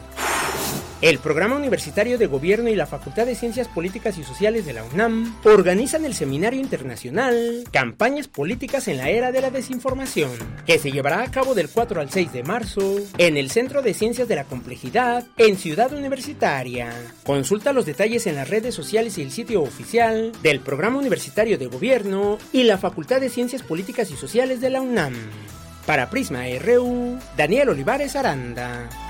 El 1.03 1.19
Programa 1.19 1.57
Universitario 1.57 2.19
de 2.19 2.27
Gobierno 2.27 2.69
y 2.69 2.77
la 2.77 2.87
Facultad 2.87 3.25
de 3.25 3.35
Ciencias 3.35 3.69
Políticas 3.69 4.19
y 4.19 4.23
Sociales 4.23 4.67
de 4.67 4.75
la 4.75 4.85
UNAM 4.85 5.35
organizan 5.45 6.05
el 6.05 6.13
Seminario 6.13 6.61
Internacional 6.61 7.65
Campañas 7.73 8.29
Políticas 8.29 8.87
en 8.87 8.99
la 8.99 9.09
Era 9.09 9.33
de 9.33 9.41
la 9.41 9.51
Desinformación, 9.51 10.31
que 10.67 10.79
se 10.79 10.93
llevará 10.93 11.23
a 11.23 11.31
cabo 11.31 11.55
del 11.55 11.71
4 11.71 12.03
al 12.03 12.11
6 12.11 12.35
de 12.35 12.43
marzo 12.43 12.97
en 13.17 13.39
el 13.39 13.51
Centro 13.51 13.81
de 13.81 13.95
Ciencias 13.95 14.29
de 14.29 14.37
la 14.37 14.45
Complejidad 14.45 15.25
en 15.39 15.57
Ciudad 15.57 15.91
Universitaria. 15.91 16.93
Consulta 17.25 17.73
los 17.73 17.87
detalles 17.87 18.27
en 18.27 18.37
las 18.37 18.51
redes 18.51 18.75
sociales 18.75 19.17
y 19.17 19.23
el 19.23 19.31
sitio 19.31 19.63
oficial 19.63 20.33
del 20.43 20.61
Programa 20.61 20.99
Universitario 20.99 21.57
de 21.57 21.69
Gobierno 21.69 22.37
y 22.53 22.65
la 22.65 22.77
Facultad 22.77 23.23
de 23.23 23.31
Ciencias 23.31 23.63
Políticas 23.63 24.11
y 24.11 24.17
Sociales 24.17 24.61
de 24.61 24.69
la 24.69 24.83
UNAM. 24.83 25.15
Para 25.87 26.11
Prisma 26.11 26.43
RU, 26.63 27.19
Daniel 27.39 27.71
Olivares 27.71 28.17
Aranda. 28.17 29.10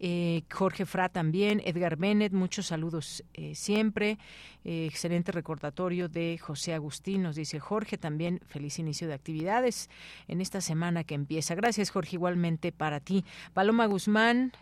eh, 0.00 0.42
Jorge 0.50 0.86
Fra 0.86 1.08
también, 1.08 1.60
Edgar 1.64 1.96
Bennett, 1.96 2.32
muchos 2.32 2.66
saludos 2.66 3.24
siempre. 3.54 4.18
excelente 4.64 5.32
recordatorio 5.32 6.08
de 6.08 6.38
José 6.38 6.72
Agustín, 6.72 7.22
nos 7.22 7.34
dice 7.34 7.58
Jorge, 7.58 7.98
también 7.98 8.40
feliz 8.46 8.78
inicio 8.78 9.08
de 9.08 9.14
actividades 9.14 9.90
en 10.28 10.40
esta 10.40 10.60
semana 10.60 11.02
que 11.02 11.14
empieza. 11.14 11.56
Gracias, 11.56 11.90
Jorge, 11.90 12.16
igualmente 12.16 12.70
para 12.70 13.00
ti. 13.00 13.24
Paloma 13.54 13.86
Guzmán, 13.86 14.52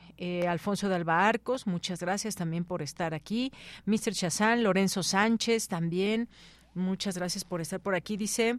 Alfonso 0.49 0.89
de 0.89 0.95
Alba 0.95 1.29
Arcos, 1.29 1.67
muchas 1.67 2.01
gracias 2.01 2.35
también 2.35 2.65
por 2.65 2.81
estar 2.81 3.13
aquí. 3.13 3.53
Mr. 3.85 4.13
Chazán, 4.13 4.63
Lorenzo 4.63 5.03
Sánchez 5.03 5.69
también. 5.69 6.29
Muchas 6.75 7.17
gracias 7.17 7.45
por 7.45 7.61
estar 7.61 7.81
por 7.81 7.95
aquí. 7.95 8.17
Dice, 8.17 8.59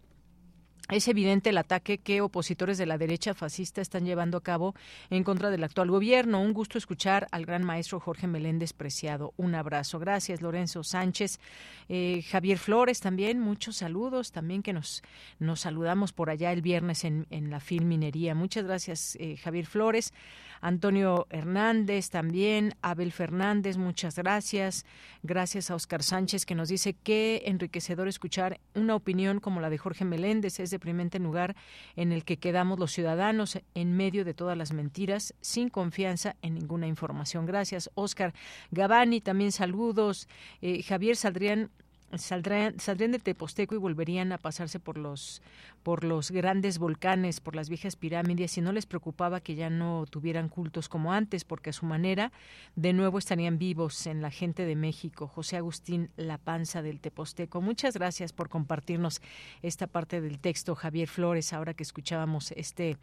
es 0.89 1.07
evidente 1.07 1.51
el 1.51 1.57
ataque 1.57 1.99
que 1.99 2.19
opositores 2.19 2.77
de 2.77 2.85
la 2.85 2.97
derecha 2.97 3.33
fascista 3.33 3.79
están 3.81 4.03
llevando 4.03 4.37
a 4.37 4.43
cabo 4.43 4.75
en 5.09 5.23
contra 5.23 5.49
del 5.49 5.63
actual 5.63 5.89
gobierno. 5.89 6.41
Un 6.41 6.51
gusto 6.51 6.77
escuchar 6.77 7.27
al 7.31 7.45
gran 7.45 7.63
maestro 7.63 8.01
Jorge 8.01 8.27
Meléndez 8.27 8.73
Preciado. 8.73 9.33
Un 9.37 9.55
abrazo. 9.55 9.99
Gracias, 9.99 10.41
Lorenzo 10.41 10.83
Sánchez. 10.83 11.39
Eh, 11.87 12.23
Javier 12.29 12.57
Flores 12.57 12.99
también, 12.99 13.39
muchos 13.39 13.77
saludos. 13.77 14.33
También 14.33 14.63
que 14.63 14.73
nos, 14.73 15.01
nos 15.39 15.61
saludamos 15.61 16.11
por 16.11 16.29
allá 16.29 16.51
el 16.51 16.61
viernes 16.61 17.05
en, 17.05 17.25
en 17.29 17.49
la 17.49 17.61
Filminería. 17.61 18.35
Muchas 18.35 18.65
gracias, 18.65 19.15
eh, 19.15 19.37
Javier 19.37 19.67
Flores. 19.67 20.13
Antonio 20.61 21.27
Hernández 21.31 22.09
también, 22.09 22.75
Abel 22.81 23.11
Fernández, 23.11 23.77
muchas 23.77 24.15
gracias. 24.15 24.85
Gracias 25.23 25.69
a 25.69 25.75
Oscar 25.75 26.03
Sánchez 26.03 26.45
que 26.45 26.55
nos 26.55 26.69
dice 26.69 26.93
que 26.93 27.43
enriquecedor 27.45 28.07
escuchar 28.07 28.59
una 28.75 28.95
opinión 28.95 29.39
como 29.39 29.59
la 29.59 29.69
de 29.69 29.77
Jorge 29.77 30.05
Meléndez 30.05 30.59
es 30.59 30.69
deprimente 30.69 31.19
lugar 31.19 31.55
en 31.95 32.11
el 32.11 32.23
que 32.23 32.37
quedamos 32.37 32.79
los 32.79 32.91
ciudadanos 32.91 33.59
en 33.73 33.97
medio 33.97 34.23
de 34.23 34.33
todas 34.33 34.57
las 34.57 34.71
mentiras, 34.71 35.33
sin 35.41 35.69
confianza 35.69 36.35
en 36.41 36.53
ninguna 36.53 36.87
información. 36.87 37.45
Gracias, 37.45 37.89
Oscar 37.95 38.33
Gavani, 38.71 39.21
también 39.21 39.51
saludos. 39.51 40.27
Eh, 40.61 40.83
Javier 40.83 41.15
Saldrían 41.15 41.71
saldrían, 42.15 42.79
saldrían 42.79 43.11
de 43.11 43.19
Teposteco 43.19 43.75
y 43.75 43.77
volverían 43.77 44.31
a 44.31 44.37
pasarse 44.37 44.79
por 44.79 44.97
los, 44.97 45.41
por 45.83 46.03
los 46.03 46.31
grandes 46.31 46.77
volcanes, 46.77 47.39
por 47.39 47.55
las 47.55 47.69
viejas 47.69 47.95
pirámides, 47.95 48.57
y 48.57 48.61
no 48.61 48.71
les 48.71 48.85
preocupaba 48.85 49.41
que 49.41 49.55
ya 49.55 49.69
no 49.69 50.05
tuvieran 50.09 50.49
cultos 50.49 50.89
como 50.89 51.13
antes, 51.13 51.43
porque 51.43 51.71
a 51.71 51.73
su 51.73 51.85
manera 51.85 52.31
de 52.75 52.93
nuevo 52.93 53.17
estarían 53.17 53.57
vivos 53.57 54.07
en 54.07 54.21
la 54.21 54.31
gente 54.31 54.65
de 54.65 54.75
México. 54.75 55.27
José 55.27 55.57
Agustín 55.57 56.09
La 56.17 56.37
Panza 56.37 56.81
del 56.81 56.99
Teposteco. 56.99 57.61
Muchas 57.61 57.95
gracias 57.95 58.33
por 58.33 58.49
compartirnos 58.49 59.21
esta 59.61 59.87
parte 59.87 60.21
del 60.21 60.39
texto, 60.39 60.75
Javier 60.75 61.07
Flores, 61.07 61.53
ahora 61.53 61.73
que 61.73 61.83
escuchábamos 61.83 62.51
este, 62.51 62.97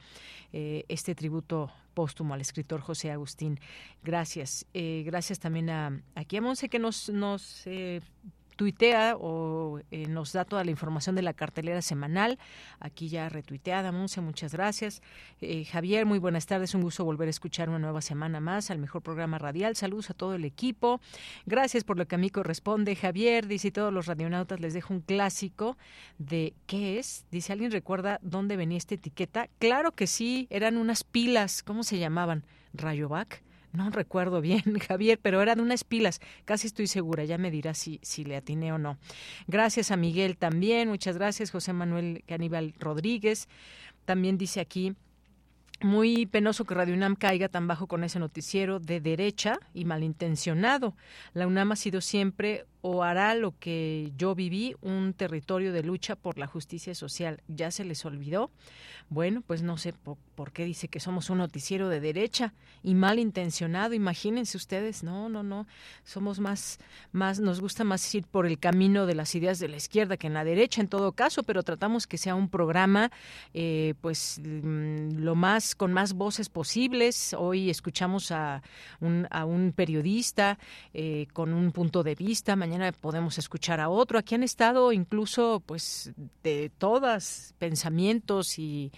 eh, 0.52 0.84
este 0.88 1.14
tributo 1.14 1.70
póstumo 1.98 2.32
al 2.34 2.40
escritor 2.40 2.80
José 2.80 3.10
Agustín. 3.10 3.58
Gracias. 4.04 4.66
Eh, 4.72 5.02
gracias 5.04 5.40
también 5.40 5.68
a, 5.68 6.00
aquí 6.14 6.36
a 6.36 6.40
Monse 6.40 6.68
que 6.68 6.78
nos, 6.78 7.08
nos 7.08 7.66
eh, 7.66 8.00
tuitea 8.58 9.16
o 9.16 9.80
eh, 9.92 10.08
nos 10.08 10.32
da 10.32 10.44
toda 10.44 10.64
la 10.64 10.72
información 10.72 11.14
de 11.14 11.22
la 11.22 11.32
cartelera 11.32 11.80
semanal. 11.80 12.40
Aquí 12.80 13.08
ya 13.08 13.28
retuiteada, 13.28 13.92
Monse, 13.92 14.20
muchas 14.20 14.52
gracias. 14.52 15.00
Eh, 15.40 15.64
Javier, 15.64 16.06
muy 16.06 16.18
buenas 16.18 16.46
tardes, 16.46 16.74
un 16.74 16.82
gusto 16.82 17.04
volver 17.04 17.28
a 17.28 17.30
escuchar 17.30 17.68
una 17.68 17.78
nueva 17.78 18.02
semana 18.02 18.40
más 18.40 18.72
al 18.72 18.78
mejor 18.78 19.00
programa 19.02 19.38
radial. 19.38 19.76
Saludos 19.76 20.10
a 20.10 20.14
todo 20.14 20.34
el 20.34 20.44
equipo. 20.44 21.00
Gracias 21.46 21.84
por 21.84 21.98
lo 21.98 22.08
que 22.08 22.16
a 22.16 22.18
mí 22.18 22.30
corresponde. 22.30 22.96
Javier 22.96 23.46
dice, 23.46 23.70
todos 23.70 23.92
los 23.92 24.06
radionautas 24.06 24.58
les 24.58 24.74
dejo 24.74 24.92
un 24.92 25.02
clásico 25.02 25.78
de 26.18 26.52
¿qué 26.66 26.98
es? 26.98 27.26
Dice, 27.30 27.52
¿alguien 27.52 27.70
recuerda 27.70 28.18
dónde 28.22 28.56
venía 28.56 28.76
esta 28.76 28.96
etiqueta? 28.96 29.48
Claro 29.60 29.92
que 29.92 30.08
sí, 30.08 30.48
eran 30.50 30.78
unas 30.78 31.04
pilas, 31.04 31.62
¿cómo 31.62 31.84
se 31.84 32.00
llamaban? 32.00 32.44
Rayovac 32.74 33.40
no 33.72 33.90
recuerdo 33.90 34.40
bien, 34.40 34.62
Javier, 34.88 35.18
pero 35.20 35.42
era 35.42 35.54
de 35.54 35.62
unas 35.62 35.84
pilas, 35.84 36.20
casi 36.44 36.66
estoy 36.66 36.86
segura, 36.86 37.24
ya 37.24 37.38
me 37.38 37.50
dirá 37.50 37.74
si, 37.74 38.00
si 38.02 38.24
le 38.24 38.36
atiné 38.36 38.72
o 38.72 38.78
no. 38.78 38.98
Gracias 39.46 39.90
a 39.90 39.96
Miguel 39.96 40.36
también, 40.36 40.88
muchas 40.88 41.16
gracias, 41.16 41.50
José 41.50 41.72
Manuel 41.72 42.24
Caníbal 42.26 42.74
Rodríguez. 42.78 43.48
También 44.04 44.38
dice 44.38 44.60
aquí, 44.60 44.94
muy 45.80 46.26
penoso 46.26 46.64
que 46.64 46.74
Radio 46.74 46.94
UNAM 46.94 47.14
caiga 47.14 47.48
tan 47.48 47.68
bajo 47.68 47.86
con 47.86 48.02
ese 48.02 48.18
noticiero 48.18 48.80
de 48.80 49.00
derecha 49.00 49.60
y 49.74 49.84
malintencionado. 49.84 50.96
La 51.34 51.46
UNAM 51.46 51.72
ha 51.72 51.76
sido 51.76 52.00
siempre 52.00 52.66
o 52.80 53.02
hará 53.02 53.34
lo 53.34 53.54
que 53.58 54.12
yo 54.16 54.34
viví, 54.34 54.76
un 54.80 55.12
territorio 55.12 55.72
de 55.72 55.82
lucha 55.82 56.16
por 56.16 56.38
la 56.38 56.46
justicia 56.46 56.94
social. 56.94 57.42
¿Ya 57.48 57.70
se 57.70 57.84
les 57.84 58.04
olvidó? 58.04 58.50
Bueno, 59.10 59.42
pues 59.46 59.62
no 59.62 59.78
sé 59.78 59.94
por, 59.94 60.52
qué 60.52 60.64
dice 60.64 60.88
que 60.88 61.00
somos 61.00 61.30
un 61.30 61.38
noticiero 61.38 61.88
de 61.88 61.98
derecha 61.98 62.52
y 62.82 62.94
malintencionado. 62.94 63.94
Imagínense 63.94 64.56
ustedes, 64.56 65.02
no, 65.02 65.28
no, 65.28 65.42
no. 65.42 65.66
Somos 66.04 66.40
más, 66.40 66.78
más, 67.10 67.40
nos 67.40 67.60
gusta 67.60 67.84
más 67.84 68.14
ir 68.14 68.26
por 68.26 68.46
el 68.46 68.58
camino 68.58 69.06
de 69.06 69.14
las 69.14 69.34
ideas 69.34 69.58
de 69.58 69.68
la 69.68 69.78
izquierda 69.78 70.16
que 70.16 70.26
en 70.26 70.34
la 70.34 70.44
derecha, 70.44 70.80
en 70.80 70.88
todo 70.88 71.12
caso, 71.12 71.42
pero 71.42 71.62
tratamos 71.62 72.06
que 72.06 72.18
sea 72.18 72.34
un 72.34 72.48
programa, 72.48 73.10
eh, 73.54 73.94
pues, 74.00 74.40
mm, 74.44 75.18
lo 75.20 75.34
más, 75.34 75.74
con 75.74 75.92
más 75.92 76.12
voces 76.12 76.48
posibles. 76.48 77.34
Hoy 77.36 77.70
escuchamos 77.70 78.30
a 78.30 78.62
un, 79.00 79.26
a 79.30 79.46
un 79.46 79.72
periodista 79.72 80.58
eh, 80.92 81.26
con 81.32 81.54
un 81.54 81.72
punto 81.72 82.02
de 82.02 82.14
vista 82.14 82.56
podemos 83.00 83.38
escuchar 83.38 83.80
a 83.80 83.88
otro. 83.88 84.18
Aquí 84.18 84.34
han 84.34 84.42
estado 84.42 84.92
incluso 84.92 85.62
pues 85.64 86.12
de 86.42 86.70
todas 86.78 87.54
pensamientos 87.58 88.58
y, 88.58 88.90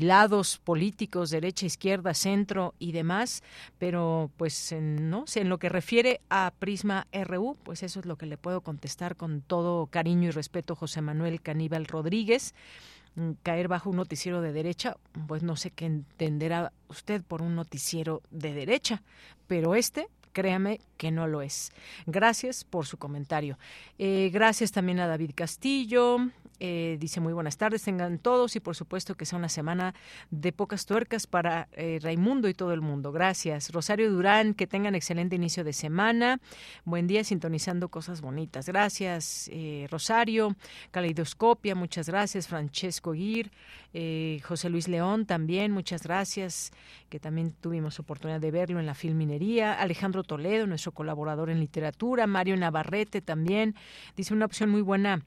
lados 0.00 0.58
políticos, 0.58 1.30
derecha, 1.30 1.66
izquierda, 1.66 2.14
centro 2.14 2.74
y 2.78 2.92
demás, 2.92 3.42
pero 3.78 4.30
pues 4.36 4.72
en, 4.72 5.10
no 5.10 5.26
sé, 5.26 5.40
en 5.40 5.48
lo 5.48 5.58
que 5.58 5.68
refiere 5.68 6.20
a 6.30 6.52
Prisma 6.58 7.06
RU, 7.12 7.56
pues 7.62 7.82
eso 7.82 8.00
es 8.00 8.06
lo 8.06 8.16
que 8.16 8.26
le 8.26 8.36
puedo 8.36 8.60
contestar 8.60 9.16
con 9.16 9.40
todo 9.42 9.86
cariño 9.86 10.28
y 10.28 10.32
respeto 10.32 10.74
José 10.74 11.00
Manuel 11.00 11.40
Caníbal 11.40 11.86
Rodríguez 11.86 12.54
caer 13.42 13.68
bajo 13.68 13.90
un 13.90 13.96
noticiero 13.96 14.40
de 14.40 14.52
derecha, 14.52 14.96
pues 15.26 15.42
no 15.42 15.56
sé 15.56 15.70
qué 15.70 15.86
entenderá 15.86 16.72
usted 16.88 17.22
por 17.22 17.42
un 17.42 17.54
noticiero 17.54 18.22
de 18.30 18.52
derecha, 18.52 19.02
pero 19.46 19.74
este 19.74 20.08
créame 20.38 20.78
que 20.96 21.10
no 21.10 21.26
lo 21.26 21.42
es. 21.42 21.72
Gracias 22.06 22.62
por 22.62 22.86
su 22.86 22.96
comentario. 22.96 23.58
Eh, 23.98 24.30
gracias 24.32 24.70
también 24.70 25.00
a 25.00 25.08
David 25.08 25.32
Castillo, 25.34 26.30
eh, 26.60 26.96
dice 26.98 27.20
muy 27.20 27.32
buenas 27.32 27.56
tardes, 27.56 27.82
tengan 27.82 28.18
todos 28.18 28.56
y 28.56 28.60
por 28.60 28.74
supuesto 28.74 29.14
que 29.14 29.24
sea 29.24 29.38
una 29.38 29.48
semana 29.48 29.94
de 30.30 30.52
pocas 30.52 30.86
tuercas 30.86 31.26
para 31.26 31.68
eh, 31.72 31.98
Raimundo 32.02 32.48
y 32.48 32.54
todo 32.54 32.72
el 32.72 32.80
mundo. 32.80 33.12
Gracias. 33.12 33.70
Rosario 33.72 34.10
Durán, 34.10 34.54
que 34.54 34.66
tengan 34.66 34.94
excelente 34.94 35.36
inicio 35.36 35.64
de 35.64 35.72
semana. 35.72 36.40
Buen 36.84 37.06
día 37.06 37.22
sintonizando 37.24 37.88
cosas 37.88 38.20
bonitas. 38.20 38.66
Gracias, 38.66 39.48
eh, 39.52 39.86
Rosario. 39.90 40.56
Caleidoscopia, 40.90 41.74
muchas 41.74 42.08
gracias. 42.08 42.48
Francesco 42.48 43.12
Guir, 43.12 43.50
José 44.42 44.68
Luis 44.68 44.88
León 44.88 45.26
también, 45.26 45.72
muchas 45.72 46.02
gracias, 46.02 46.72
que 47.08 47.18
también 47.18 47.52
tuvimos 47.52 47.98
oportunidad 47.98 48.40
de 48.40 48.50
verlo 48.50 48.80
en 48.80 48.86
la 48.86 48.94
Filminería. 48.94 49.74
Alejandro 49.74 50.24
Toledo, 50.24 50.66
nuestro 50.66 50.92
colaborador 50.92 51.50
en 51.50 51.60
literatura. 51.60 52.26
Mario 52.26 52.56
Navarrete 52.56 53.20
también. 53.20 53.74
Dice 54.16 54.34
una 54.34 54.44
opción 54.44 54.70
muy 54.70 54.82
buena 54.82 55.24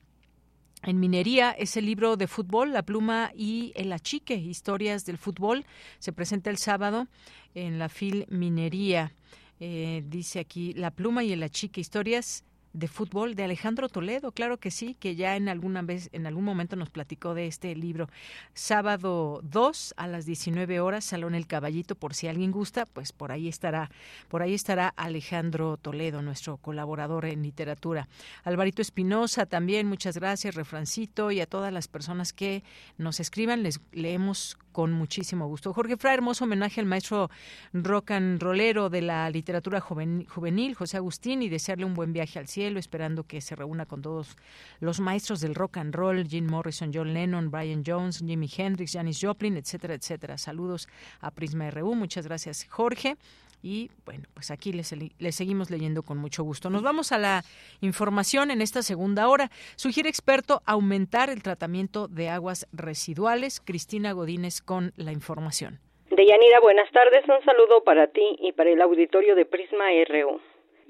en 0.83 0.99
minería 0.99 1.51
es 1.51 1.77
el 1.77 1.85
libro 1.85 2.17
de 2.17 2.27
fútbol, 2.27 2.73
La 2.73 2.83
pluma 2.83 3.31
y 3.35 3.71
el 3.75 3.93
achique, 3.93 4.35
historias 4.35 5.05
del 5.05 5.17
fútbol. 5.17 5.65
Se 5.99 6.11
presenta 6.11 6.49
el 6.49 6.57
sábado 6.57 7.07
en 7.53 7.77
la 7.77 7.87
FIL 7.89 8.25
Minería. 8.29 9.13
Eh, 9.59 10.03
dice 10.07 10.39
aquí 10.39 10.73
La 10.73 10.91
pluma 10.91 11.23
y 11.23 11.33
el 11.33 11.43
achique, 11.43 11.81
historias 11.81 12.43
de 12.73 12.87
fútbol 12.87 13.35
de 13.35 13.43
Alejandro 13.43 13.89
Toledo, 13.89 14.31
claro 14.31 14.57
que 14.57 14.71
sí, 14.71 14.95
que 14.99 15.15
ya 15.15 15.35
en 15.35 15.49
alguna 15.49 15.81
vez, 15.81 16.09
en 16.13 16.25
algún 16.25 16.43
momento 16.43 16.75
nos 16.75 16.89
platicó 16.89 17.33
de 17.33 17.47
este 17.47 17.75
libro. 17.75 18.09
Sábado 18.53 19.41
2 19.43 19.95
a 19.97 20.07
las 20.07 20.25
19 20.25 20.79
horas, 20.79 21.05
Salón 21.05 21.35
El 21.35 21.47
Caballito, 21.47 21.95
por 21.95 22.13
si 22.13 22.27
alguien 22.27 22.51
gusta, 22.51 22.85
pues 22.85 23.11
por 23.11 23.31
ahí 23.31 23.47
estará, 23.47 23.91
por 24.29 24.41
ahí 24.41 24.53
estará 24.53 24.89
Alejandro 24.95 25.77
Toledo, 25.77 26.21
nuestro 26.21 26.57
colaborador 26.57 27.25
en 27.25 27.43
literatura. 27.43 28.07
Alvarito 28.43 28.81
Espinosa 28.81 29.45
también, 29.45 29.87
muchas 29.87 30.17
gracias, 30.17 30.55
refrancito, 30.55 31.31
y 31.31 31.41
a 31.41 31.45
todas 31.45 31.73
las 31.73 31.87
personas 31.87 32.33
que 32.33 32.63
nos 32.97 33.19
escriban, 33.19 33.63
les 33.63 33.81
leemos 33.91 34.57
con 34.71 34.91
muchísimo 34.91 35.47
gusto. 35.47 35.73
Jorge 35.73 35.97
Fra, 35.97 36.13
hermoso 36.13 36.45
homenaje 36.45 36.79
al 36.81 36.87
maestro 36.87 37.29
rock 37.73 38.11
and 38.11 38.41
rollero 38.41 38.89
de 38.89 39.01
la 39.01 39.29
literatura 39.29 39.79
juvenil, 39.81 40.75
José 40.75 40.97
Agustín, 40.97 41.41
y 41.41 41.49
desearle 41.49 41.85
un 41.85 41.93
buen 41.93 42.13
viaje 42.13 42.39
al 42.39 42.47
cielo, 42.47 42.79
esperando 42.79 43.23
que 43.23 43.41
se 43.41 43.55
reúna 43.55 43.85
con 43.85 44.01
todos 44.01 44.37
los 44.79 44.99
maestros 44.99 45.41
del 45.41 45.55
rock 45.55 45.77
and 45.77 45.93
roll, 45.93 46.27
Jim 46.27 46.47
Morrison, 46.47 46.91
John 46.93 47.13
Lennon, 47.13 47.51
Brian 47.51 47.83
Jones, 47.85 48.23
Jimi 48.25 48.49
Hendrix, 48.55 48.93
Janis 48.93 49.19
Joplin, 49.21 49.57
etcétera, 49.57 49.93
etcétera. 49.93 50.37
Saludos 50.37 50.87
a 51.19 51.31
Prisma 51.31 51.69
RU. 51.69 51.95
Muchas 51.95 52.25
gracias, 52.25 52.65
Jorge. 52.69 53.17
Y 53.61 53.89
bueno, 54.05 54.23
pues 54.33 54.51
aquí 54.51 54.73
les, 54.73 54.93
seguimos 55.35 55.69
leyendo 55.69 56.03
con 56.03 56.17
mucho 56.17 56.43
gusto. 56.43 56.69
Nos 56.69 56.83
vamos 56.83 57.11
a 57.11 57.17
la 57.17 57.43
información 57.81 58.51
en 58.51 58.61
esta 58.61 58.81
segunda 58.81 59.27
hora. 59.27 59.49
Sugiere 59.75 60.09
experto 60.09 60.61
aumentar 60.65 61.29
el 61.29 61.43
tratamiento 61.43 62.07
de 62.07 62.29
aguas 62.29 62.67
residuales. 62.73 63.61
Cristina 63.61 64.13
Godínez 64.13 64.61
con 64.61 64.93
la 64.97 65.11
información. 65.11 65.79
Deyanira, 66.09 66.59
buenas 66.61 66.91
tardes. 66.91 67.23
Un 67.27 67.43
saludo 67.45 67.83
para 67.83 68.07
ti 68.07 68.37
y 68.39 68.51
para 68.51 68.69
el 68.69 68.81
auditorio 68.81 69.35
de 69.35 69.45
Prisma 69.45 69.85
RU. 70.09 70.41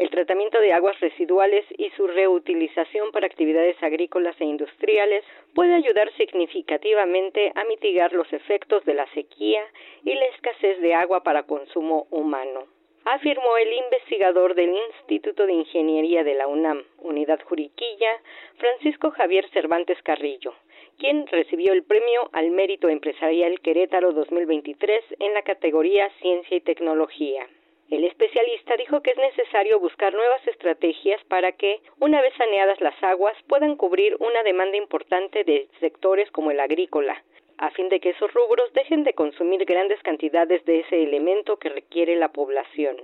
El 0.02 0.10
tratamiento 0.10 0.60
de 0.60 0.74
aguas 0.74 1.00
residuales 1.00 1.64
y 1.78 1.92
su 1.92 2.08
reutilización 2.08 3.12
para 3.12 3.28
actividades 3.28 3.78
agrícolas 3.84 4.36
e 4.42 4.46
industriales 4.46 5.24
puede 5.54 5.76
ayudar 5.76 6.12
significativamente 6.18 7.52
a 7.54 7.64
mitigar 7.66 8.12
los 8.12 8.34
efectos 8.34 8.84
de 8.86 8.96
la 8.96 9.06
sequía 9.14 9.64
y 10.04 10.16
la 10.16 10.26
escasez 10.26 10.82
de 10.82 10.96
agua 10.96 11.22
para 11.22 11.44
consumo 11.44 12.08
humano 12.10 12.66
afirmó 13.06 13.58
el 13.58 13.74
investigador 13.74 14.56
del 14.56 14.76
Instituto 14.88 15.46
de 15.46 15.54
Ingeniería 15.54 16.24
de 16.24 16.34
la 16.34 16.48
UNAM, 16.48 16.84
Unidad 17.00 17.40
Juriquilla, 17.44 18.22
Francisco 18.58 19.12
Javier 19.12 19.48
Cervantes 19.52 20.02
Carrillo, 20.02 20.56
quien 20.98 21.28
recibió 21.28 21.74
el 21.74 21.84
premio 21.84 22.30
al 22.34 22.50
mérito 22.50 22.90
empresarial 22.90 23.60
Querétaro 23.62 24.14
2023 24.14 25.04
en 25.20 25.34
la 25.36 25.44
categoría 25.44 26.10
Ciencia 26.22 26.58
y 26.58 26.62
Tecnología. 26.62 27.48
El 27.92 28.06
especialista 28.06 28.78
dijo 28.78 29.02
que 29.02 29.12
es 29.12 29.18
necesario 29.18 29.78
buscar 29.78 30.14
nuevas 30.14 30.48
estrategias 30.48 31.22
para 31.26 31.52
que, 31.52 31.82
una 32.00 32.22
vez 32.22 32.34
saneadas 32.38 32.80
las 32.80 32.96
aguas, 33.04 33.36
puedan 33.50 33.76
cubrir 33.76 34.16
una 34.22 34.44
demanda 34.44 34.78
importante 34.78 35.44
de 35.44 35.68
sectores 35.82 36.32
como 36.32 36.52
el 36.52 36.62
agrícola, 36.62 37.22
a 37.58 37.70
fin 37.72 37.90
de 37.90 38.00
que 38.00 38.12
esos 38.12 38.34
rubros 38.34 38.72
dejen 38.72 39.04
de 39.04 39.14
consumir 39.14 39.66
grandes 39.66 40.02
cantidades 40.04 40.64
de 40.64 40.80
ese 40.80 41.04
elemento 41.04 41.60
que 41.60 41.68
requiere 41.68 42.16
la 42.16 42.32
población. 42.32 42.96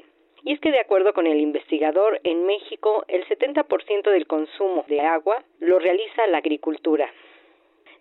Y 0.44 0.54
es 0.54 0.62
que 0.62 0.72
de 0.72 0.80
acuerdo 0.80 1.14
con 1.14 1.28
el 1.28 1.42
investigador, 1.42 2.22
en 2.24 2.46
México 2.46 3.04
el 3.10 3.28
70% 3.28 4.10
del 4.10 4.26
consumo 4.26 4.86
de 4.88 5.02
agua 5.02 5.44
lo 5.60 5.80
realiza 5.80 6.28
la 6.28 6.38
agricultura. 6.38 7.12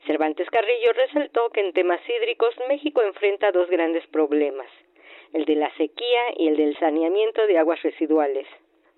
Cervantes 0.06 0.48
Carrillo 0.50 0.92
resaltó 0.92 1.50
que 1.50 1.62
en 1.62 1.72
temas 1.72 2.00
hídricos 2.08 2.54
México 2.68 3.02
enfrenta 3.02 3.50
dos 3.50 3.68
grandes 3.68 4.06
problemas 4.06 4.68
el 5.32 5.44
de 5.44 5.56
la 5.56 5.74
sequía 5.76 6.22
y 6.36 6.48
el 6.48 6.56
del 6.56 6.78
saneamiento 6.78 7.46
de 7.46 7.58
aguas 7.58 7.82
residuales. 7.82 8.46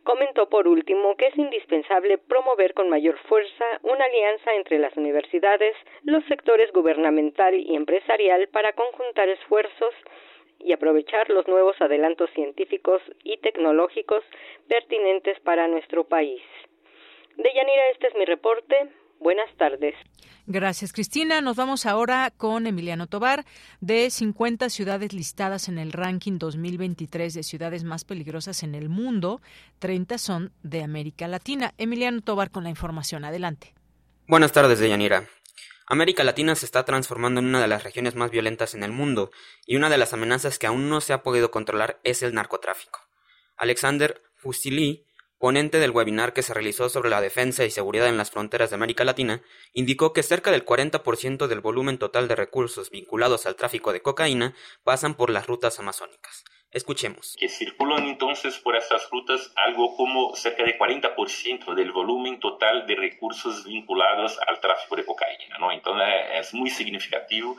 Comentó 0.05 0.49
por 0.49 0.66
último 0.66 1.16
que 1.16 1.26
es 1.26 1.37
indispensable 1.37 2.18
promover 2.18 2.72
con 2.72 2.89
mayor 2.89 3.18
fuerza 3.29 3.64
una 3.83 4.05
alianza 4.05 4.55
entre 4.55 4.79
las 4.79 4.97
universidades, 4.97 5.76
los 6.03 6.24
sectores 6.24 6.72
gubernamental 6.72 7.55
y 7.55 7.76
empresarial 7.76 8.49
para 8.49 8.72
conjuntar 8.72 9.29
esfuerzos 9.29 9.95
y 10.59 10.72
aprovechar 10.72 11.29
los 11.31 11.47
nuevos 11.47 11.81
adelantos 11.81 12.31
científicos 12.31 13.03
y 13.22 13.37
tecnológicos 13.39 14.24
pertinentes 14.66 15.39
para 15.41 15.68
nuestro 15.68 16.05
país. 16.05 16.43
Deyanira, 17.37 17.90
este 17.90 18.09
es 18.09 18.15
mi 18.16 18.24
reporte. 18.24 18.89
Buenas 19.20 19.55
tardes. 19.57 19.95
Gracias, 20.47 20.93
Cristina. 20.93 21.40
Nos 21.40 21.57
vamos 21.57 21.85
ahora 21.85 22.32
con 22.35 22.66
Emiliano 22.66 23.07
Tobar. 23.07 23.45
De 23.81 24.09
50 24.11 24.70
ciudades 24.70 25.12
listadas 25.12 25.69
en 25.69 25.78
el 25.78 25.93
ranking 25.93 26.39
2023 26.39 27.35
de 27.35 27.43
ciudades 27.43 27.85
más 27.85 28.05
peligrosas 28.05 28.62
en 28.62 28.74
el 28.74 28.89
mundo, 28.89 29.43
30 29.81 30.16
son 30.19 30.53
de 30.62 30.82
América 30.82 31.28
Latina. 31.28 31.74
Emiliano 31.77 32.23
Tobar 32.23 32.51
con 32.51 32.65
la 32.65 32.70
información. 32.70 33.24
Adelante. 33.24 33.74
Buenas 34.27 34.53
tardes, 34.53 34.78
Deyanira. 34.78 35.28
América 35.86 36.23
Latina 36.23 36.55
se 36.55 36.66
está 36.66 36.85
transformando 36.85 37.40
en 37.40 37.47
una 37.47 37.62
de 37.62 37.69
las 37.69 37.82
regiones 37.82 38.15
más 38.15 38.31
violentas 38.31 38.74
en 38.74 38.82
el 38.82 38.93
mundo, 38.93 39.31
y 39.66 39.77
una 39.77 39.89
de 39.89 39.97
las 39.97 40.12
amenazas 40.12 40.59
que 40.59 40.66
aún 40.66 40.90
no 40.90 41.01
se 41.01 41.15
ha 41.15 41.23
podido 41.23 41.51
controlar 41.51 41.99
es 42.05 42.23
el 42.23 42.35
narcotráfico. 42.35 43.01
Alexander 43.57 44.23
Fusili, 44.35 45.07
ponente 45.39 45.78
del 45.78 45.93
webinar 45.93 46.32
que 46.32 46.43
se 46.43 46.55
realizó 46.55 46.89
sobre 46.89 47.10
la 47.10 47.20
defensa 47.20 47.65
y 47.65 47.70
seguridad 47.70 48.09
en 48.09 48.16
las 48.16 48.31
fronteras 48.31 48.70
de 48.70 48.77
América 48.77 49.05
Latina, 49.05 49.43
indicó 49.73 50.12
que 50.12 50.23
cerca 50.23 50.51
del 50.51 50.65
40% 50.65 51.47
del 51.47 51.60
volumen 51.60 51.98
total 51.98 52.28
de 52.28 52.36
recursos 52.36 52.90
vinculados 52.90 53.47
al 53.47 53.56
tráfico 53.56 53.93
de 53.93 54.02
cocaína 54.02 54.55
pasan 54.85 55.15
por 55.15 55.31
las 55.31 55.47
rutas 55.47 55.78
amazónicas. 55.78 56.44
Escuchemos. 56.70 57.35
Que 57.40 57.48
circulan 57.48 58.06
entonces 58.06 58.59
por 58.59 58.77
estas 58.77 59.09
rutas 59.10 59.52
algo 59.56 59.97
como 59.97 60.36
cerca 60.36 60.65
de 60.65 60.78
40% 60.78 61.74
del 61.74 61.93
volumen 61.93 62.40
total 62.40 62.86
de 62.86 62.94
recursos 62.94 63.65
vinculados 63.65 64.39
al 64.47 64.60
tráfico 64.60 64.97
de 64.97 65.06
cocaína, 65.06 65.56
¿no? 65.59 65.73
Entonces 65.73 66.06
es 66.35 66.52
muy 66.52 66.69
significativo 66.69 67.56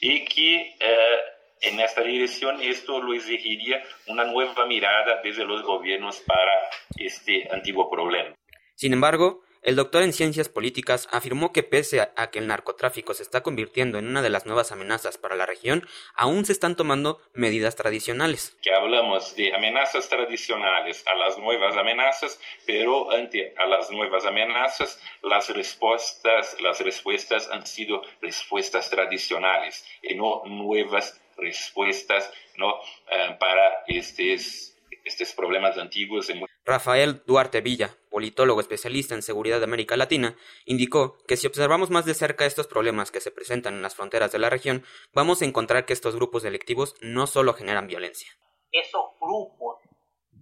y 0.00 0.24
que 0.24 0.76
eh, 0.78 1.18
en 1.60 1.80
esta 1.80 2.02
dirección 2.02 2.60
esto 2.60 3.00
lo 3.00 3.14
exigiría 3.14 3.82
una 4.08 4.24
nueva 4.24 4.66
mirada 4.66 5.20
desde 5.22 5.44
los 5.44 5.62
gobiernos 5.62 6.20
para 6.20 6.52
este 6.96 7.48
antiguo 7.50 7.90
problema. 7.90 8.34
Sin 8.74 8.92
embargo, 8.92 9.44
el 9.64 9.76
doctor 9.76 10.02
en 10.02 10.12
ciencias 10.12 10.50
políticas 10.50 11.08
afirmó 11.10 11.50
que 11.50 11.62
pese 11.62 12.02
a 12.02 12.30
que 12.30 12.38
el 12.38 12.46
narcotráfico 12.46 13.14
se 13.14 13.22
está 13.22 13.42
convirtiendo 13.42 13.96
en 13.96 14.06
una 14.06 14.20
de 14.20 14.28
las 14.28 14.44
nuevas 14.44 14.72
amenazas 14.72 15.16
para 15.16 15.36
la 15.36 15.46
región, 15.46 15.88
aún 16.14 16.44
se 16.44 16.52
están 16.52 16.76
tomando 16.76 17.22
medidas 17.32 17.74
tradicionales. 17.74 18.58
Que 18.60 18.74
hablamos 18.74 19.34
de 19.36 19.54
amenazas 19.54 20.06
tradicionales 20.10 21.02
a 21.06 21.14
las 21.14 21.38
nuevas 21.38 21.78
amenazas, 21.78 22.38
pero 22.66 23.10
ante 23.10 23.54
a 23.56 23.64
las 23.64 23.90
nuevas 23.90 24.26
amenazas 24.26 25.00
las 25.22 25.48
respuestas, 25.48 26.60
las 26.60 26.80
respuestas 26.80 27.48
han 27.50 27.66
sido 27.66 28.02
respuestas 28.20 28.90
tradicionales 28.90 29.82
y 30.02 30.14
no 30.14 30.42
nuevas 30.44 31.23
respuestas 31.36 32.30
¿no? 32.56 32.74
Eh, 33.10 33.36
para 33.38 33.84
estos, 33.86 34.76
estos 35.04 35.32
problemas 35.34 35.76
antiguos. 35.78 36.28
Rafael 36.64 37.22
Duarte 37.26 37.60
Villa, 37.60 37.90
politólogo 38.10 38.60
especialista 38.60 39.14
en 39.14 39.22
seguridad 39.22 39.58
de 39.58 39.64
América 39.64 39.96
Latina, 39.96 40.36
indicó 40.64 41.18
que 41.26 41.36
si 41.36 41.46
observamos 41.46 41.90
más 41.90 42.06
de 42.06 42.14
cerca 42.14 42.46
estos 42.46 42.66
problemas 42.66 43.10
que 43.10 43.20
se 43.20 43.30
presentan 43.30 43.74
en 43.74 43.82
las 43.82 43.94
fronteras 43.94 44.32
de 44.32 44.38
la 44.38 44.50
región, 44.50 44.84
vamos 45.12 45.42
a 45.42 45.44
encontrar 45.44 45.84
que 45.84 45.92
estos 45.92 46.16
grupos 46.16 46.42
delictivos 46.42 46.94
no 47.00 47.26
solo 47.26 47.54
generan 47.54 47.86
violencia. 47.86 48.30
Esos 48.70 49.04
grupos, 49.20 49.78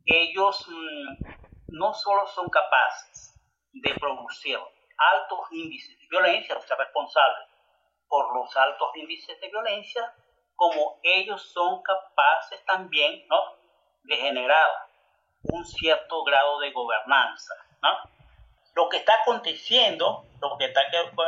ellos 0.04 0.66
mm, 0.68 1.24
no 1.68 1.92
solo 1.92 2.26
son 2.28 2.48
capaces 2.48 3.34
de 3.72 3.94
producir 3.94 4.58
altos 4.58 5.40
índices 5.50 5.98
de 5.98 6.06
violencia, 6.08 6.56
o 6.56 6.62
sea, 6.62 6.76
responsables 6.76 7.48
por 8.08 8.36
los 8.36 8.54
altos 8.56 8.88
índices 8.96 9.40
de 9.40 9.48
violencia, 9.48 10.14
como 10.62 11.00
ellos 11.02 11.42
son 11.52 11.82
capaces 11.82 12.64
también 12.66 13.26
¿no? 13.28 13.36
de 14.04 14.16
generar 14.16 14.68
un 15.42 15.66
cierto 15.66 16.22
grado 16.22 16.60
de 16.60 16.70
gobernanza. 16.70 17.52
¿no? 17.82 17.88
Lo 18.76 18.88
que 18.88 18.98
está 18.98 19.12
aconteciendo, 19.22 20.24
lo 20.40 20.56
que 20.56 20.66
está 20.66 20.82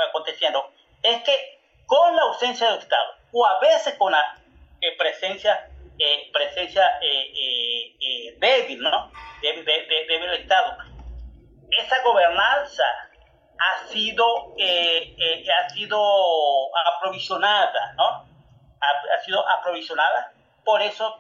aconteciendo 0.09 0.71
es 1.03 1.21
que 1.25 1.59
con 1.85 2.15
la 2.15 2.23
ausencia 2.23 2.71
del 2.71 2.79
Estado, 2.79 3.11
o 3.33 3.45
a 3.45 3.59
veces 3.59 3.95
con 3.99 4.13
la 4.13 4.41
eh, 4.81 4.97
presencia, 4.97 5.69
eh, 5.99 6.31
presencia 6.33 7.01
eh, 7.03 8.37
débil, 8.39 8.79
¿no? 8.83 9.11
Débil, 9.43 9.65
del 9.65 10.35
Estado, 10.35 10.77
esa 11.71 12.03
gobernanza 12.05 12.85
ha 13.59 13.89
sido, 13.89 14.55
ha 14.57 15.69
sido 15.71 15.99
aprovisionada, 16.87 17.95
¿no? 17.97 18.34
Ha, 19.15 19.25
sido 19.25 19.49
aprovisionada 19.49 20.33
por, 20.65 20.81
eso, 20.83 21.17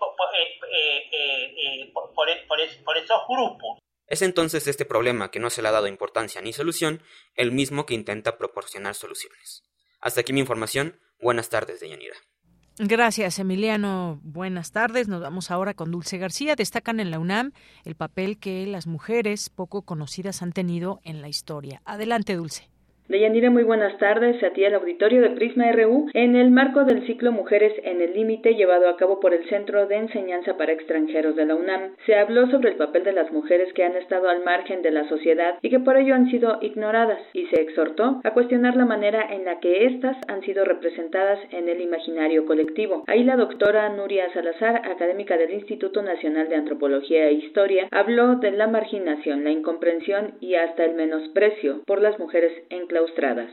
por, 2.46 2.96
esos 2.96 3.20
grupos. 3.28 3.78
Es 4.06 4.22
entonces 4.22 4.66
este 4.66 4.84
problema 4.84 5.30
que 5.30 5.40
no 5.40 5.50
se 5.50 5.62
le 5.62 5.68
ha 5.68 5.72
dado 5.72 5.86
importancia 5.86 6.40
ni 6.40 6.52
solución, 6.52 7.02
el 7.34 7.52
mismo 7.52 7.86
que 7.86 7.94
intenta 7.94 8.36
proporcionar 8.38 8.94
soluciones. 8.94 9.62
Hasta 10.00 10.20
aquí 10.20 10.32
mi 10.32 10.40
información. 10.40 11.00
Buenas 11.20 11.48
tardes, 11.48 11.80
Deyanira. 11.80 12.16
Gracias, 12.78 13.38
Emiliano. 13.38 14.18
Buenas 14.22 14.72
tardes. 14.72 15.06
Nos 15.06 15.20
vamos 15.20 15.52
ahora 15.52 15.74
con 15.74 15.92
Dulce 15.92 16.18
García. 16.18 16.56
Destacan 16.56 16.98
en 16.98 17.12
la 17.12 17.20
UNAM 17.20 17.52
el 17.84 17.94
papel 17.94 18.38
que 18.38 18.66
las 18.66 18.88
mujeres 18.88 19.48
poco 19.48 19.82
conocidas 19.82 20.42
han 20.42 20.52
tenido 20.52 21.00
en 21.04 21.22
la 21.22 21.28
historia. 21.28 21.82
Adelante, 21.84 22.34
Dulce. 22.34 22.73
Deyanira, 23.06 23.50
muy 23.50 23.64
buenas 23.64 23.98
tardes 23.98 24.42
a 24.42 24.54
ti 24.54 24.64
al 24.64 24.72
auditorio 24.76 25.20
de 25.20 25.28
Prisma 25.28 25.70
RU 25.72 26.08
en 26.14 26.36
el 26.36 26.50
marco 26.50 26.84
del 26.84 27.06
ciclo 27.06 27.32
Mujeres 27.32 27.74
en 27.84 28.00
el 28.00 28.14
Límite 28.14 28.54
llevado 28.54 28.88
a 28.88 28.96
cabo 28.96 29.20
por 29.20 29.34
el 29.34 29.46
Centro 29.50 29.86
de 29.86 29.96
Enseñanza 29.96 30.56
para 30.56 30.72
Extranjeros 30.72 31.36
de 31.36 31.44
la 31.44 31.54
UNAM. 31.54 31.96
Se 32.06 32.14
habló 32.14 32.50
sobre 32.50 32.70
el 32.70 32.76
papel 32.76 33.04
de 33.04 33.12
las 33.12 33.30
mujeres 33.30 33.70
que 33.74 33.84
han 33.84 33.94
estado 33.94 34.30
al 34.30 34.42
margen 34.42 34.80
de 34.80 34.90
la 34.90 35.06
sociedad 35.06 35.58
y 35.60 35.68
que 35.68 35.80
por 35.80 35.98
ello 35.98 36.14
han 36.14 36.30
sido 36.30 36.56
ignoradas 36.62 37.20
y 37.34 37.44
se 37.48 37.60
exhortó 37.60 38.22
a 38.24 38.30
cuestionar 38.30 38.74
la 38.74 38.86
manera 38.86 39.34
en 39.34 39.44
la 39.44 39.60
que 39.60 39.84
éstas 39.84 40.16
han 40.26 40.40
sido 40.40 40.64
representadas 40.64 41.40
en 41.50 41.68
el 41.68 41.82
imaginario 41.82 42.46
colectivo. 42.46 43.04
Ahí 43.06 43.22
la 43.22 43.36
doctora 43.36 43.86
Nuria 43.90 44.32
Salazar, 44.32 44.76
académica 44.76 45.36
del 45.36 45.52
Instituto 45.52 46.00
Nacional 46.00 46.48
de 46.48 46.56
Antropología 46.56 47.28
e 47.28 47.34
Historia, 47.34 47.86
habló 47.90 48.36
de 48.36 48.52
la 48.52 48.66
marginación, 48.66 49.44
la 49.44 49.50
incomprensión 49.50 50.36
y 50.40 50.54
hasta 50.54 50.86
el 50.86 50.94
menosprecio 50.94 51.82
por 51.84 52.00
las 52.00 52.18
mujeres 52.18 52.52
en 52.70 52.93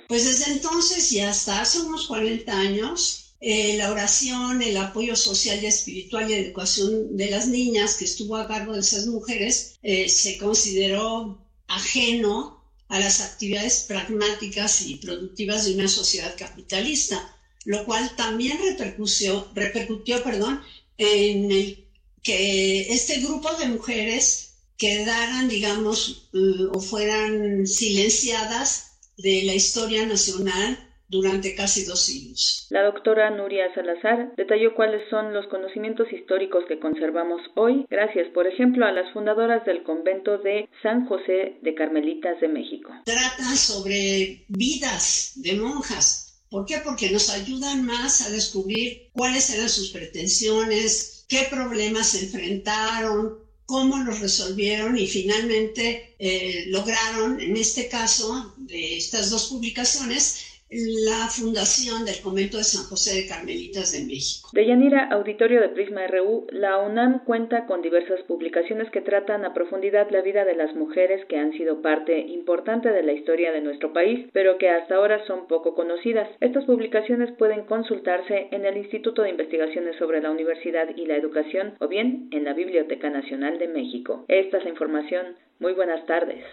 pues 0.08 0.26
desde 0.26 0.52
entonces 0.52 1.12
y 1.12 1.22
hasta 1.22 1.62
hace 1.62 1.80
unos 1.82 2.08
40 2.08 2.52
años, 2.52 3.36
eh, 3.40 3.76
la 3.78 3.92
oración, 3.92 4.62
el 4.62 4.78
apoyo 4.78 5.16
social 5.16 5.60
y 5.64 5.66
espiritual 5.66 6.30
y 6.30 6.36
educación 6.36 7.18
de 7.18 7.32
las 7.32 7.48
niñas 7.48 7.96
que 7.96 8.06
estuvo 8.06 8.36
a 8.36 8.48
cargo 8.48 8.74
de 8.74 8.82
esas 8.82 9.08
mujeres 9.08 9.80
eh, 9.82 10.10
se 10.10 10.38
consideró 10.38 11.44
ajeno 11.68 12.64
a 12.88 13.00
las 13.00 13.22
actividades 13.22 13.86
pragmáticas 13.88 14.82
y 14.82 14.98
productivas 14.98 15.66
de 15.66 15.74
una 15.74 15.88
sociedad 15.88 16.36
capitalista, 16.38 17.36
lo 17.66 17.86
cual 17.86 18.16
también 18.16 18.60
repercutió, 18.62 19.50
repercutió 19.56 20.22
perdón, 20.24 20.62
en 20.98 21.52
el 21.52 21.88
que 22.22 22.94
este 22.94 23.22
grupo 23.22 23.52
de 23.56 23.68
mujeres 23.68 24.52
quedaran, 24.78 25.48
digamos, 25.48 26.30
eh, 26.34 26.68
o 26.72 26.80
fueran 26.80 27.66
silenciadas 27.66 28.91
de 29.22 29.44
la 29.44 29.54
historia 29.54 30.06
nacional 30.06 30.78
durante 31.12 31.54
casi 31.56 31.84
dos 31.84 32.06
siglos. 32.06 32.68
La 32.70 32.84
doctora 32.84 33.30
Nuria 33.30 33.74
Salazar 33.76 34.34
detalló 34.38 34.74
cuáles 34.76 35.02
son 35.10 35.34
los 35.34 35.46
conocimientos 35.48 36.08
históricos 36.12 36.64
que 36.68 36.80
conservamos 36.80 37.42
hoy, 37.56 37.86
gracias, 37.90 38.30
por 38.34 38.48
ejemplo, 38.48 38.86
a 38.86 38.94
las 38.94 39.12
fundadoras 39.12 39.66
del 39.66 39.84
convento 39.84 40.38
de 40.38 40.70
San 40.82 41.06
José 41.08 41.60
de 41.62 41.76
Carmelitas 41.76 42.40
de 42.40 42.48
México. 42.48 42.90
Tratan 43.04 43.58
sobre 43.58 44.46
vidas 44.48 45.34
de 45.36 45.54
monjas. 45.54 46.42
¿Por 46.50 46.66
qué? 46.66 46.78
Porque 46.84 47.12
nos 47.12 47.30
ayudan 47.30 47.86
más 47.86 48.28
a 48.28 48.32
descubrir 48.32 49.10
cuáles 49.14 49.54
eran 49.54 49.70
sus 49.70 49.92
pretensiones, 49.92 51.26
qué 51.28 51.48
problemas 51.50 52.08
se 52.08 52.26
enfrentaron, 52.26 53.40
cómo 53.72 54.00
los 54.00 54.20
resolvieron 54.20 54.98
y 54.98 55.08
finalmente 55.08 56.14
eh, 56.20 56.66
lograron, 56.68 57.40
en 57.40 57.56
este 57.56 57.88
caso 57.88 58.54
de 58.58 58.98
estas 58.98 59.30
dos 59.30 59.48
publicaciones, 59.48 60.51
la 60.72 61.28
fundación 61.28 62.06
del 62.06 62.22
convento 62.24 62.56
de 62.56 62.64
San 62.64 62.88
José 62.88 63.22
de 63.22 63.28
Carmelitas 63.28 63.92
de 63.92 64.06
México. 64.08 64.50
De 64.54 64.66
Yanira, 64.66 65.10
auditorio 65.12 65.60
de 65.60 65.68
Prisma 65.68 66.08
RU, 66.08 66.48
la 66.50 66.78
UNAM 66.78 67.26
cuenta 67.26 67.66
con 67.66 67.82
diversas 67.82 68.22
publicaciones 68.22 68.90
que 68.92 69.02
tratan 69.02 69.44
a 69.44 69.54
profundidad 69.54 70.10
la 70.12 70.22
vida 70.22 70.46
de 70.46 70.56
las 70.56 70.74
mujeres 70.74 71.26
que 71.26 71.38
han 71.38 71.52
sido 71.54 71.82
parte 71.82 72.18
importante 72.20 72.90
de 72.90 73.04
la 73.04 73.12
historia 73.12 73.52
de 73.52 73.60
nuestro 73.60 73.92
país, 73.92 74.30
pero 74.32 74.58
que 74.58 74.70
hasta 74.70 74.96
ahora 74.96 75.26
son 75.28 75.48
poco 75.48 75.76
conocidas. 75.76 76.30
Estas 76.40 76.64
publicaciones 76.64 77.32
pueden 77.38 77.66
consultarse 77.66 78.48
en 78.52 78.64
el 78.64 78.78
Instituto 78.78 79.24
de 79.24 79.32
Investigaciones 79.32 79.98
sobre 79.98 80.22
la 80.22 80.32
Universidad 80.32 80.96
y 80.96 81.06
la 81.06 81.18
Educación 81.18 81.76
o 81.82 81.90
bien 81.90 82.30
en 82.32 82.46
la 82.46 82.54
Biblioteca 82.54 83.10
Nacional 83.10 83.60
de 83.60 83.68
México. 83.68 84.24
Esta 84.30 84.60
es 84.60 84.64
la 84.64 84.70
información. 84.70 85.36
Muy 85.60 85.74
buenas 85.74 86.06
tardes. 86.06 86.46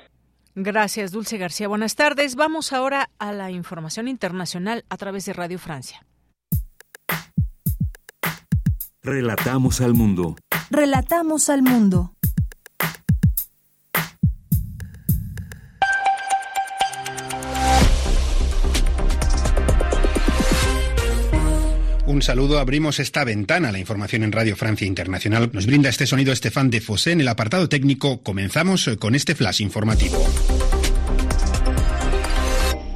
Gracias, 0.55 1.13
Dulce 1.13 1.39
García. 1.39 1.69
Buenas 1.69 1.95
tardes. 1.95 2.35
Vamos 2.35 2.73
ahora 2.73 3.11
a 3.19 3.33
la 3.33 3.51
información 3.51 4.09
internacional 4.09 4.85
a 4.89 4.97
través 4.97 5.25
de 5.25 5.33
Radio 5.33 5.59
Francia. 5.59 6.05
Relatamos 9.03 9.81
al 9.81 9.95
mundo. 9.95 10.37
Relatamos 10.71 11.49
al 11.49 11.63
mundo. 11.63 12.18
Un 22.09 22.23
saludo, 22.23 22.59
abrimos 22.59 23.01
esta 23.01 23.23
ventana. 23.23 23.71
La 23.71 23.79
información 23.79 24.23
en 24.23 24.33
Radio 24.33 24.57
Francia 24.57 24.87
Internacional 24.87 25.51
nos 25.53 25.67
brinda 25.67 25.91
este 25.91 26.07
sonido 26.07 26.33
Estefan 26.33 26.71
de 26.71 26.81
Fossé 26.81 27.13
en 27.13 27.21
el 27.21 27.29
apartado 27.29 27.69
técnico. 27.69 28.23
Comenzamos 28.23 28.91
con 28.99 29.15
este 29.15 29.35
flash 29.35 29.61
informativo. 29.61 30.17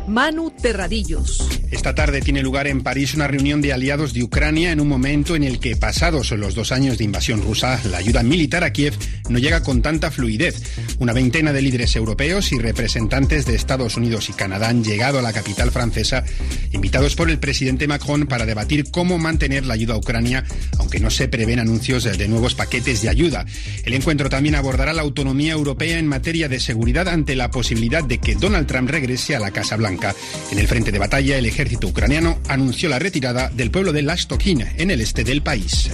Manu 0.08 0.50
Terradillos. 0.50 1.61
Esta 1.72 1.94
tarde 1.94 2.20
tiene 2.20 2.42
lugar 2.42 2.66
en 2.66 2.82
París 2.82 3.14
una 3.14 3.26
reunión 3.26 3.62
de 3.62 3.72
aliados 3.72 4.12
de 4.12 4.22
Ucrania 4.22 4.72
en 4.72 4.80
un 4.80 4.88
momento 4.88 5.36
en 5.36 5.42
el 5.42 5.58
que, 5.58 5.74
pasados 5.74 6.30
los 6.32 6.54
dos 6.54 6.70
años 6.70 6.98
de 6.98 7.04
invasión 7.04 7.40
rusa, 7.40 7.80
la 7.90 7.96
ayuda 7.96 8.22
militar 8.22 8.62
a 8.62 8.74
Kiev 8.74 8.92
no 9.30 9.38
llega 9.38 9.62
con 9.62 9.80
tanta 9.80 10.10
fluidez. 10.10 10.62
Una 10.98 11.14
veintena 11.14 11.50
de 11.54 11.62
líderes 11.62 11.96
europeos 11.96 12.52
y 12.52 12.58
representantes 12.58 13.46
de 13.46 13.54
Estados 13.54 13.96
Unidos 13.96 14.28
y 14.28 14.34
Canadá 14.34 14.68
han 14.68 14.84
llegado 14.84 15.18
a 15.18 15.22
la 15.22 15.32
capital 15.32 15.70
francesa, 15.70 16.24
invitados 16.72 17.16
por 17.16 17.30
el 17.30 17.38
presidente 17.38 17.88
Macron 17.88 18.26
para 18.26 18.44
debatir 18.44 18.90
cómo 18.90 19.18
mantener 19.18 19.64
la 19.64 19.72
ayuda 19.72 19.94
a 19.94 19.98
Ucrania, 19.98 20.44
aunque 20.78 21.00
no 21.00 21.08
se 21.10 21.26
prevén 21.26 21.58
anuncios 21.58 22.04
de 22.04 22.28
nuevos 22.28 22.54
paquetes 22.54 23.00
de 23.00 23.08
ayuda. 23.08 23.46
El 23.84 23.94
encuentro 23.94 24.28
también 24.28 24.56
abordará 24.56 24.92
la 24.92 25.02
autonomía 25.02 25.54
europea 25.54 25.98
en 25.98 26.06
materia 26.06 26.50
de 26.50 26.60
seguridad 26.60 27.08
ante 27.08 27.34
la 27.34 27.50
posibilidad 27.50 28.04
de 28.04 28.18
que 28.18 28.34
Donald 28.34 28.66
Trump 28.66 28.90
regrese 28.90 29.34
a 29.34 29.40
la 29.40 29.52
Casa 29.52 29.76
Blanca. 29.76 30.14
En 30.50 30.58
el 30.58 30.68
frente 30.68 30.92
de 30.92 30.98
batalla, 30.98 31.38
el 31.38 31.46
ejército 31.46 31.61
ucraniano 31.84 32.38
anunció 32.48 32.88
la 32.88 32.98
retirada 32.98 33.50
del 33.50 33.70
pueblo 33.70 33.92
de 33.92 34.02
Lashtokin, 34.02 34.64
en 34.76 34.90
el 34.90 35.00
este 35.00 35.24
del 35.24 35.42
país. 35.42 35.90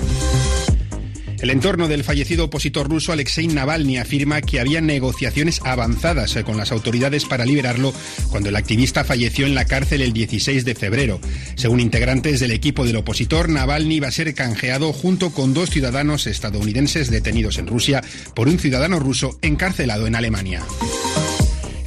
El 1.41 1.51
entorno 1.51 1.87
del 1.87 2.03
fallecido 2.03 2.47
opositor 2.47 2.89
ruso 2.89 3.13
Alexei 3.13 3.47
Navalny 3.47 3.99
afirma 3.99 4.41
que 4.41 4.59
había 4.59 4.81
negociaciones 4.81 5.61
avanzadas 5.65 6.37
con 6.45 6.57
las 6.57 6.73
autoridades 6.73 7.27
para 7.27 7.45
liberarlo 7.45 7.95
cuando 8.31 8.49
el 8.49 8.57
activista 8.57 9.05
falleció 9.05 9.47
en 9.47 9.55
la 9.55 9.65
cárcel 9.65 10.03
el 10.03 10.13
16 10.13 10.65
de 10.65 10.75
febrero. 10.75 11.21
Según 11.55 11.79
integrantes 11.79 12.41
del 12.41 12.51
equipo 12.51 12.85
del 12.85 12.97
opositor, 12.97 13.49
Navalny 13.49 14.01
va 14.01 14.09
a 14.09 14.13
ser 14.13 14.35
canjeado 14.35 14.93
junto 14.93 15.31
con 15.31 15.55
dos 15.55 15.71
ciudadanos 15.71 16.27
estadounidenses 16.27 17.09
detenidos 17.09 17.59
en 17.59 17.69
Rusia 17.69 18.03
por 18.35 18.49
un 18.49 18.59
ciudadano 18.59 18.99
ruso 18.99 19.39
encarcelado 19.41 20.09
en 20.09 20.17
Alemania. 20.17 20.65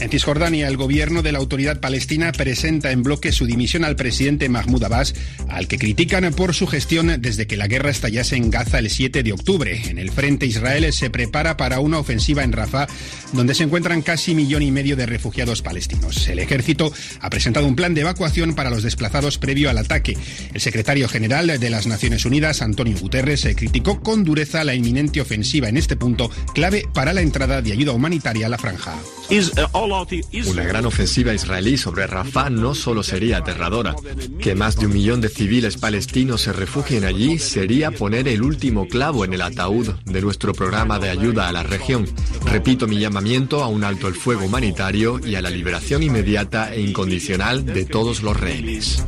En 0.02 0.10
Cisjordania, 0.10 0.68
el 0.68 0.78
gobierno 0.78 1.22
de 1.22 1.32
la 1.32 1.38
autoridad 1.38 1.80
palestina 1.80 2.32
presenta 2.32 2.92
en 2.92 3.04
bloque 3.04 3.32
su 3.32 3.46
dimisión 3.46 3.86
al 3.86 3.96
presidente 3.96 4.50
Mahmoud 4.50 4.84
Abbas, 4.84 5.14
al 5.48 5.68
que 5.68 5.78
critican 5.78 6.34
por 6.34 6.56
su 6.56 6.66
gestión 6.66 7.22
desde 7.22 7.46
que 7.46 7.56
la 7.56 7.68
guerra 7.68 7.92
estallase 7.92 8.36
en 8.36 8.50
Gaza 8.50 8.80
el 8.80 8.90
7 8.90 9.22
de 9.22 9.32
octubre. 9.32 9.80
En 9.90 10.00
el 10.00 10.10
frente, 10.10 10.48
Israel 10.48 10.92
se 10.92 11.12
prepara 11.12 11.56
para 11.56 11.80
una 11.82 12.00
ofensiva 12.00 12.44
en 12.44 12.52
Rafah, 12.52 12.88
donde 13.34 13.54
se 13.54 13.62
encuentran 13.62 14.02
casi 14.02 14.34
millón 14.34 14.64
y 14.64 14.72
medio 14.72 14.96
de 14.96 15.06
refugiados 15.06 15.62
palestinos. 15.62 16.28
El 16.28 16.40
ejército 16.40 16.92
ha 17.20 17.30
presentado 17.30 17.68
un 17.68 17.76
plan 17.76 17.94
de 17.94 18.02
evacuación 18.02 18.56
para 18.56 18.72
los 18.72 18.82
desplazados 18.82 19.38
previo 19.38 19.70
al 19.70 19.78
ataque. 19.78 20.18
El 20.52 20.62
secretario 20.62 21.08
general 21.10 21.60
de 21.60 21.70
las 21.70 21.86
Naciones 21.86 22.26
Unidas, 22.26 22.64
Antonio 22.64 22.98
Guterres, 22.98 23.48
criticó 23.56 24.02
con 24.02 24.24
dureza 24.24 24.64
la 24.64 24.74
inminente 24.74 25.22
ofensiva 25.22 25.70
en 25.70 25.78
este 25.78 25.96
punto, 25.96 26.32
clave 26.56 26.86
para 26.92 27.14
la 27.14 27.22
entrada 27.22 27.62
de 27.62 27.72
ayuda 27.72 27.92
humanitaria 27.92 28.48
a 28.48 28.50
la 28.50 28.58
franja. 28.58 28.96
Una 30.48 30.64
gran 30.64 30.86
ofensiva 30.86 31.34
israelí 31.34 31.78
sobre 31.78 32.08
Rafah 32.08 32.50
no 32.50 32.74
solo 32.74 33.04
sería 33.04 33.38
aterradora. 33.38 33.94
Que 34.40 34.56
más 34.56 34.78
de 34.78 34.86
un 34.86 34.94
millón 34.94 35.20
de 35.20 35.28
civiles 35.28 35.76
palestinos 35.76 36.42
se 36.42 36.54
refugien 36.54 37.04
allí 37.04 37.40
sería 37.40 37.92
poner 37.92 38.30
el 38.30 38.42
último 38.42 38.88
clavo 38.88 39.26
en 39.26 39.34
el 39.34 39.42
ataúd 39.42 39.90
de 40.06 40.22
nuestro 40.22 40.54
programa 40.54 40.98
de 40.98 41.10
ayuda 41.10 41.50
a 41.50 41.52
la 41.52 41.64
región. 41.64 42.08
Repito 42.46 42.88
mi 42.88 43.00
llamamiento 43.00 43.64
a 43.64 43.68
un 43.68 43.84
alto 43.84 44.08
el 44.08 44.16
fuego 44.16 44.46
humanitario 44.46 45.20
y 45.20 45.36
a 45.36 45.42
la 45.42 45.50
liberación 45.50 46.04
inmediata 46.04 46.74
e 46.74 46.80
incondicional 46.80 47.66
de 47.66 47.84
todos 47.84 48.24
los 48.24 48.40
rehenes. 48.40 49.04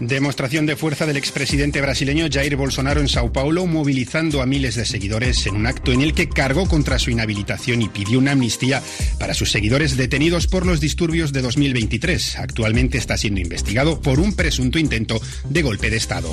Demostración 0.00 0.64
de 0.66 0.76
fuerza 0.76 1.06
del 1.06 1.16
expresidente 1.16 1.80
brasileño 1.80 2.26
Jair 2.30 2.54
Bolsonaro 2.56 3.00
en 3.00 3.08
Sao 3.08 3.32
Paulo, 3.32 3.66
movilizando 3.66 4.40
a 4.40 4.46
miles 4.46 4.76
de 4.76 4.84
seguidores 4.84 5.46
en 5.46 5.56
un 5.56 5.66
acto 5.66 5.92
en 5.92 6.02
el 6.02 6.14
que 6.14 6.28
cargó 6.28 6.68
contra 6.68 6.98
su 6.98 7.10
inhabilitación 7.10 7.82
y 7.82 7.88
pidió 7.88 8.18
una 8.18 8.32
amnistía 8.32 8.82
para 9.18 9.34
sus 9.34 9.50
seguidores 9.50 9.96
detenidos 9.96 10.46
por 10.46 10.66
los 10.66 10.80
disturbios 10.80 11.32
de 11.32 11.42
2023. 11.42 12.36
Actualmente 12.36 12.96
está 12.96 13.16
siendo 13.16 13.40
investigado 13.40 14.00
por 14.00 14.20
un 14.20 14.34
presunto 14.34 14.78
intento 14.78 15.20
de 15.48 15.62
golpe 15.62 15.90
de 15.90 15.96
Estado. 15.96 16.30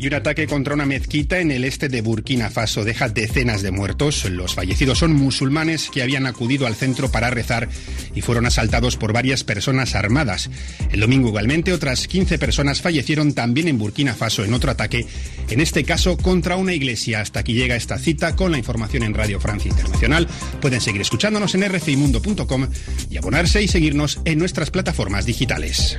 Y 0.00 0.06
un 0.06 0.14
ataque 0.14 0.46
contra 0.46 0.72
una 0.72 0.86
mezquita 0.86 1.40
en 1.40 1.50
el 1.50 1.62
este 1.62 1.90
de 1.90 2.00
Burkina 2.00 2.48
Faso 2.48 2.84
deja 2.84 3.10
decenas 3.10 3.60
de 3.60 3.70
muertos. 3.70 4.24
Los 4.30 4.54
fallecidos 4.54 4.96
son 4.96 5.12
musulmanes 5.12 5.90
que 5.92 6.02
habían 6.02 6.24
acudido 6.24 6.66
al 6.66 6.74
centro 6.74 7.12
para 7.12 7.28
rezar 7.28 7.68
y 8.14 8.22
fueron 8.22 8.46
asaltados 8.46 8.96
por 8.96 9.12
varias 9.12 9.44
personas 9.44 9.94
armadas. 9.94 10.48
El 10.90 11.00
domingo 11.00 11.28
igualmente 11.28 11.74
otras 11.74 12.08
15 12.08 12.38
personas 12.38 12.80
fallecieron 12.80 13.34
también 13.34 13.68
en 13.68 13.76
Burkina 13.76 14.14
Faso 14.14 14.42
en 14.42 14.54
otro 14.54 14.70
ataque, 14.70 15.04
en 15.50 15.60
este 15.60 15.84
caso 15.84 16.16
contra 16.16 16.56
una 16.56 16.72
iglesia. 16.72 17.20
Hasta 17.20 17.40
aquí 17.40 17.52
llega 17.52 17.76
esta 17.76 17.98
cita 17.98 18.34
con 18.34 18.52
la 18.52 18.58
información 18.58 19.02
en 19.02 19.12
Radio 19.12 19.38
Francia 19.38 19.68
Internacional. 19.68 20.26
Pueden 20.62 20.80
seguir 20.80 21.02
escuchándonos 21.02 21.54
en 21.54 21.70
rfimundo.com 21.70 22.68
y 23.10 23.18
abonarse 23.18 23.62
y 23.62 23.68
seguirnos 23.68 24.18
en 24.24 24.38
nuestras 24.38 24.70
plataformas 24.70 25.26
digitales. 25.26 25.98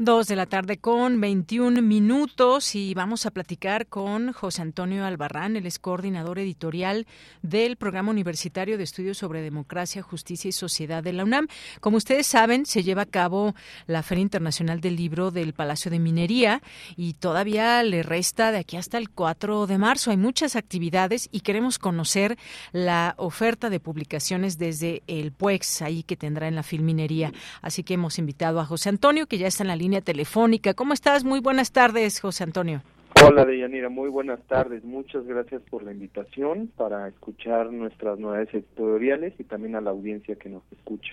Dos 0.00 0.28
de 0.28 0.36
la 0.36 0.46
tarde 0.46 0.78
con 0.78 1.20
21 1.20 1.82
minutos 1.82 2.76
y 2.76 2.94
vamos 2.94 3.26
a 3.26 3.32
platicar 3.32 3.88
con 3.88 4.32
José 4.32 4.62
Antonio 4.62 5.04
Albarrán, 5.04 5.56
el 5.56 5.66
es 5.66 5.80
coordinador 5.80 6.38
editorial 6.38 7.08
del 7.42 7.74
Programa 7.74 8.12
Universitario 8.12 8.78
de 8.78 8.84
Estudios 8.84 9.18
sobre 9.18 9.42
Democracia, 9.42 10.00
Justicia 10.00 10.50
y 10.50 10.52
Sociedad 10.52 11.02
de 11.02 11.14
la 11.14 11.24
UNAM. 11.24 11.48
Como 11.80 11.96
ustedes 11.96 12.28
saben, 12.28 12.64
se 12.64 12.84
lleva 12.84 13.02
a 13.02 13.06
cabo 13.06 13.56
la 13.88 14.04
Feria 14.04 14.22
Internacional 14.22 14.80
del 14.80 14.94
Libro 14.94 15.32
del 15.32 15.52
Palacio 15.52 15.90
de 15.90 15.98
Minería 15.98 16.62
y 16.94 17.14
todavía 17.14 17.82
le 17.82 18.04
resta 18.04 18.52
de 18.52 18.58
aquí 18.58 18.76
hasta 18.76 18.98
el 18.98 19.10
4 19.10 19.66
de 19.66 19.78
marzo. 19.78 20.12
Hay 20.12 20.16
muchas 20.16 20.54
actividades 20.54 21.28
y 21.32 21.40
queremos 21.40 21.80
conocer 21.80 22.38
la 22.70 23.14
oferta 23.16 23.68
de 23.68 23.80
publicaciones 23.80 24.58
desde 24.58 25.02
el 25.08 25.32
PUEX, 25.32 25.82
ahí 25.82 26.04
que 26.04 26.16
tendrá 26.16 26.46
en 26.46 26.54
la 26.54 26.62
Filminería. 26.62 27.32
Así 27.62 27.82
que 27.82 27.94
hemos 27.94 28.20
invitado 28.20 28.60
a 28.60 28.64
José 28.64 28.90
Antonio, 28.90 29.26
que 29.26 29.38
ya 29.38 29.48
está 29.48 29.64
en 29.64 29.68
la 29.68 29.74
línea 29.74 29.87
telefónica. 30.00 30.74
¿Cómo 30.74 30.92
estás? 30.92 31.24
Muy 31.24 31.40
buenas 31.40 31.72
tardes, 31.72 32.20
José 32.20 32.44
Antonio. 32.44 32.82
Hola, 33.26 33.44
Deyanira, 33.44 33.88
muy 33.88 34.08
buenas 34.08 34.40
tardes. 34.46 34.84
Muchas 34.84 35.26
gracias 35.26 35.62
por 35.62 35.82
la 35.82 35.92
invitación 35.92 36.70
para 36.76 37.08
escuchar 37.08 37.72
nuestras 37.72 38.18
novedades 38.18 38.54
editoriales 38.54 39.34
y 39.38 39.44
también 39.44 39.74
a 39.74 39.80
la 39.80 39.90
audiencia 39.90 40.36
que 40.36 40.48
nos 40.48 40.62
escucha. 40.70 41.12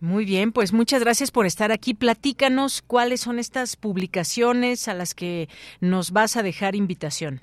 Muy 0.00 0.24
bien, 0.24 0.52
pues 0.52 0.72
muchas 0.72 1.02
gracias 1.02 1.30
por 1.30 1.46
estar 1.46 1.70
aquí. 1.70 1.94
Platícanos 1.94 2.82
cuáles 2.82 3.20
son 3.20 3.38
estas 3.38 3.76
publicaciones 3.76 4.88
a 4.88 4.94
las 4.94 5.14
que 5.14 5.48
nos 5.80 6.12
vas 6.12 6.36
a 6.36 6.42
dejar 6.42 6.76
invitación. 6.76 7.40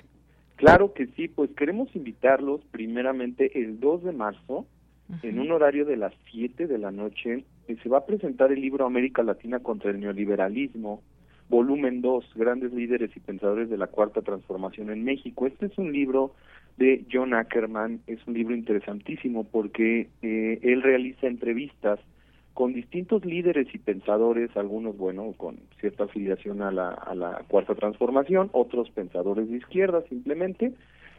Claro 0.56 0.92
que 0.94 1.06
sí, 1.16 1.28
pues 1.28 1.50
queremos 1.56 1.88
invitarlos 1.94 2.60
primeramente 2.70 3.62
el 3.62 3.80
2 3.80 4.04
de 4.04 4.12
marzo 4.12 4.66
en 5.22 5.38
un 5.40 5.50
horario 5.50 5.84
de 5.84 5.96
las 5.96 6.12
7 6.30 6.66
de 6.66 6.78
la 6.78 6.90
noche 6.90 7.44
se 7.66 7.88
va 7.88 7.98
a 7.98 8.06
presentar 8.06 8.52
el 8.52 8.60
libro 8.60 8.86
América 8.86 9.22
Latina 9.22 9.60
contra 9.60 9.90
el 9.90 10.00
neoliberalismo, 10.00 11.02
volumen 11.48 12.00
2, 12.00 12.32
Grandes 12.34 12.72
Líderes 12.72 13.10
y 13.16 13.20
Pensadores 13.20 13.68
de 13.68 13.76
la 13.76 13.86
Cuarta 13.86 14.22
Transformación 14.22 14.90
en 14.90 15.04
México. 15.04 15.46
Este 15.46 15.66
es 15.66 15.78
un 15.78 15.92
libro 15.92 16.34
de 16.76 17.04
John 17.12 17.34
Ackerman, 17.34 18.00
es 18.06 18.18
un 18.26 18.34
libro 18.34 18.54
interesantísimo 18.54 19.44
porque 19.44 20.08
eh, 20.22 20.58
él 20.62 20.82
realiza 20.82 21.26
entrevistas 21.26 22.00
con 22.54 22.72
distintos 22.72 23.24
líderes 23.24 23.66
y 23.74 23.78
pensadores, 23.78 24.54
algunos, 24.56 24.96
bueno, 24.96 25.32
con 25.36 25.58
cierta 25.80 26.04
afiliación 26.04 26.62
a 26.62 26.70
la, 26.70 26.90
a 26.90 27.14
la 27.14 27.44
Cuarta 27.48 27.74
Transformación, 27.74 28.50
otros 28.52 28.90
pensadores 28.90 29.48
de 29.50 29.56
izquierda 29.56 30.02
simplemente, 30.08 30.72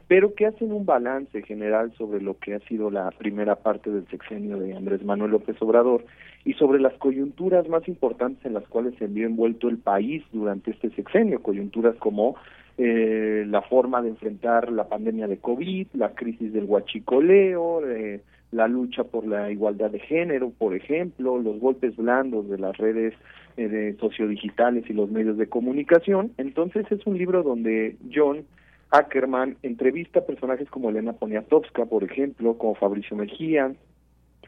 pero 0.08 0.34
que 0.34 0.46
hacen 0.46 0.72
un 0.72 0.86
balance 0.86 1.42
general 1.44 1.94
sobre 1.98 2.22
lo 2.22 2.38
que 2.38 2.56
ha 2.56 2.60
sido 2.62 2.92
la 2.92 3.10
primera 3.12 3.56
parte 3.56 3.90
del 3.90 4.08
sexenio 4.08 4.60
de 4.60 4.76
Andrés 4.76 5.04
Manuel 5.04 5.32
López 5.32 5.56
Obrador 5.62 6.06
y 6.46 6.54
sobre 6.54 6.80
las 6.80 6.94
coyunturas 6.94 7.68
más 7.70 7.88
importantes 7.88 8.46
en 8.46 8.54
las 8.54 8.68
cuales 8.68 8.96
se 9.00 9.08
vio 9.08 9.26
envuelto 9.26 9.70
el 9.70 9.78
país 9.78 10.24
durante 10.32 10.72
este 10.72 10.90
sexenio, 10.92 11.42
coyunturas 11.42 11.96
como 11.98 12.36
eh, 12.78 13.46
la 13.48 13.62
forma 13.62 14.02
de 14.02 14.10
enfrentar 14.10 14.72
la 14.72 14.88
pandemia 14.88 15.28
de 15.28 15.38
COVID, 15.38 15.88
la 15.94 16.14
crisis 16.16 16.52
del 16.52 16.66
huachicoleo, 16.66 17.88
eh, 17.88 18.22
la 18.52 18.68
lucha 18.68 19.04
por 19.04 19.28
la 19.28 19.52
igualdad 19.52 19.92
de 19.92 20.00
género, 20.00 20.52
por 20.52 20.76
ejemplo, 20.76 21.38
los 21.38 21.60
golpes 21.60 21.96
blandos 21.96 22.50
de 22.50 22.58
las 22.58 22.76
redes 22.78 23.14
eh, 23.58 23.68
de 23.68 23.96
sociodigitales 23.98 24.90
y 24.90 24.94
los 24.94 25.10
medios 25.12 25.38
de 25.38 25.48
comunicación. 25.48 26.32
Entonces 26.38 26.86
es 26.92 27.06
un 27.06 27.18
libro 27.18 27.44
donde 27.44 27.96
John 28.14 28.46
Ackerman 28.94 29.58
entrevista 29.64 30.20
a 30.20 30.26
personajes 30.26 30.70
como 30.70 30.92
Elena 30.92 31.14
Poniatowska, 31.14 31.86
por 31.86 32.04
ejemplo, 32.04 32.60
como 32.60 32.76
Fabricio 32.76 33.18
Mejía, 33.18 33.74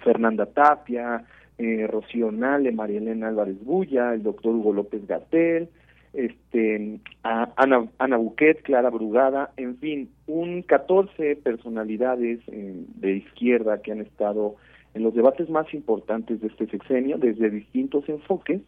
Fernanda 0.03 0.45
Tapia, 0.45 1.25
eh, 1.57 1.87
Rocío 1.87 2.31
Nale, 2.31 2.71
María 2.71 2.99
Elena 2.99 3.29
Álvarez 3.29 3.57
Bulla, 3.65 4.13
el 4.13 4.21
doctor 4.21 4.53
Hugo 4.53 4.71
López 4.71 5.07
Gatel, 5.07 5.67
este, 6.13 6.99
a 7.23 7.53
Ana, 7.55 7.87
Ana 7.97 8.17
Buquet, 8.17 8.61
Clara 8.61 8.91
Brugada, 8.91 9.51
en 9.57 9.77
fin, 9.77 10.11
un 10.27 10.61
14 10.61 11.37
personalidades 11.37 12.39
eh, 12.45 12.85
de 12.97 13.15
izquierda 13.15 13.81
que 13.81 13.93
han 13.93 14.01
estado 14.01 14.57
en 14.93 15.01
los 15.01 15.15
debates 15.15 15.49
más 15.49 15.73
importantes 15.73 16.39
de 16.39 16.49
este 16.49 16.67
sexenio 16.67 17.17
desde 17.17 17.49
distintos 17.49 18.07
enfoques 18.09 18.61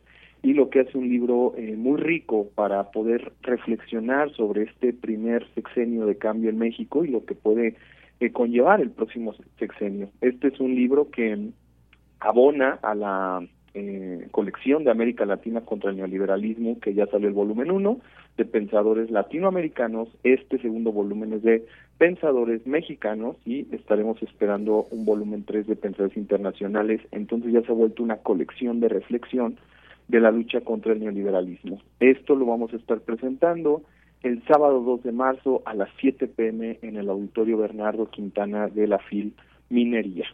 y 0.47 0.53
lo 0.53 0.69
que 0.69 0.79
hace 0.79 0.97
un 0.97 1.09
libro 1.09 1.53
eh, 1.57 1.75
muy 1.75 1.99
rico 1.99 2.47
para 2.55 2.91
poder 2.91 3.33
reflexionar 3.41 4.31
sobre 4.31 4.63
este 4.63 4.93
primer 4.93 5.45
sexenio 5.53 6.05
de 6.05 6.17
cambio 6.17 6.49
en 6.49 6.57
México 6.57 7.03
y 7.03 7.09
lo 7.09 7.25
que 7.25 7.35
puede 7.35 7.75
eh, 8.21 8.31
conllevar 8.31 8.79
el 8.79 8.91
próximo 8.91 9.35
sexenio. 9.59 10.07
Este 10.21 10.47
es 10.47 10.61
un 10.61 10.73
libro 10.73 11.09
que 11.11 11.49
abona 12.21 12.79
a 12.81 12.95
la 12.95 13.45
eh, 13.73 14.25
colección 14.31 14.85
de 14.85 14.91
América 14.91 15.25
Latina 15.25 15.59
contra 15.65 15.89
el 15.89 15.97
neoliberalismo, 15.97 16.79
que 16.79 16.93
ya 16.93 17.07
salió 17.07 17.27
el 17.27 17.33
volumen 17.33 17.69
1, 17.69 17.99
de 18.37 18.45
pensadores 18.45 19.11
latinoamericanos. 19.11 20.07
Este 20.23 20.59
segundo 20.59 20.93
volumen 20.93 21.33
es 21.33 21.43
de 21.43 21.65
pensadores 21.97 22.65
mexicanos 22.65 23.35
y 23.43 23.67
estaremos 23.75 24.23
esperando 24.23 24.87
un 24.91 25.03
volumen 25.03 25.43
3 25.43 25.67
de 25.67 25.75
pensadores 25.75 26.15
internacionales. 26.15 27.01
Entonces 27.11 27.51
ya 27.51 27.63
se 27.63 27.73
ha 27.73 27.75
vuelto 27.75 28.01
una 28.01 28.19
colección 28.19 28.79
de 28.79 28.87
reflexión 28.87 29.57
de 30.07 30.19
la 30.19 30.31
lucha 30.31 30.61
contra 30.61 30.93
el 30.93 30.99
neoliberalismo. 30.99 31.81
Esto 31.99 32.35
lo 32.35 32.45
vamos 32.45 32.73
a 32.73 32.77
estar 32.77 32.99
presentando 33.01 33.83
el 34.23 34.43
sábado 34.45 34.81
2 34.81 35.03
de 35.03 35.11
marzo 35.11 35.61
a 35.65 35.73
las 35.73 35.89
7 35.99 36.27
pm 36.27 36.79
en 36.81 36.97
el 36.97 37.09
Auditorio 37.09 37.57
Bernardo 37.57 38.09
Quintana 38.09 38.67
de 38.67 38.87
la 38.87 38.99
FIL 38.99 39.33
Minería. 39.69 40.27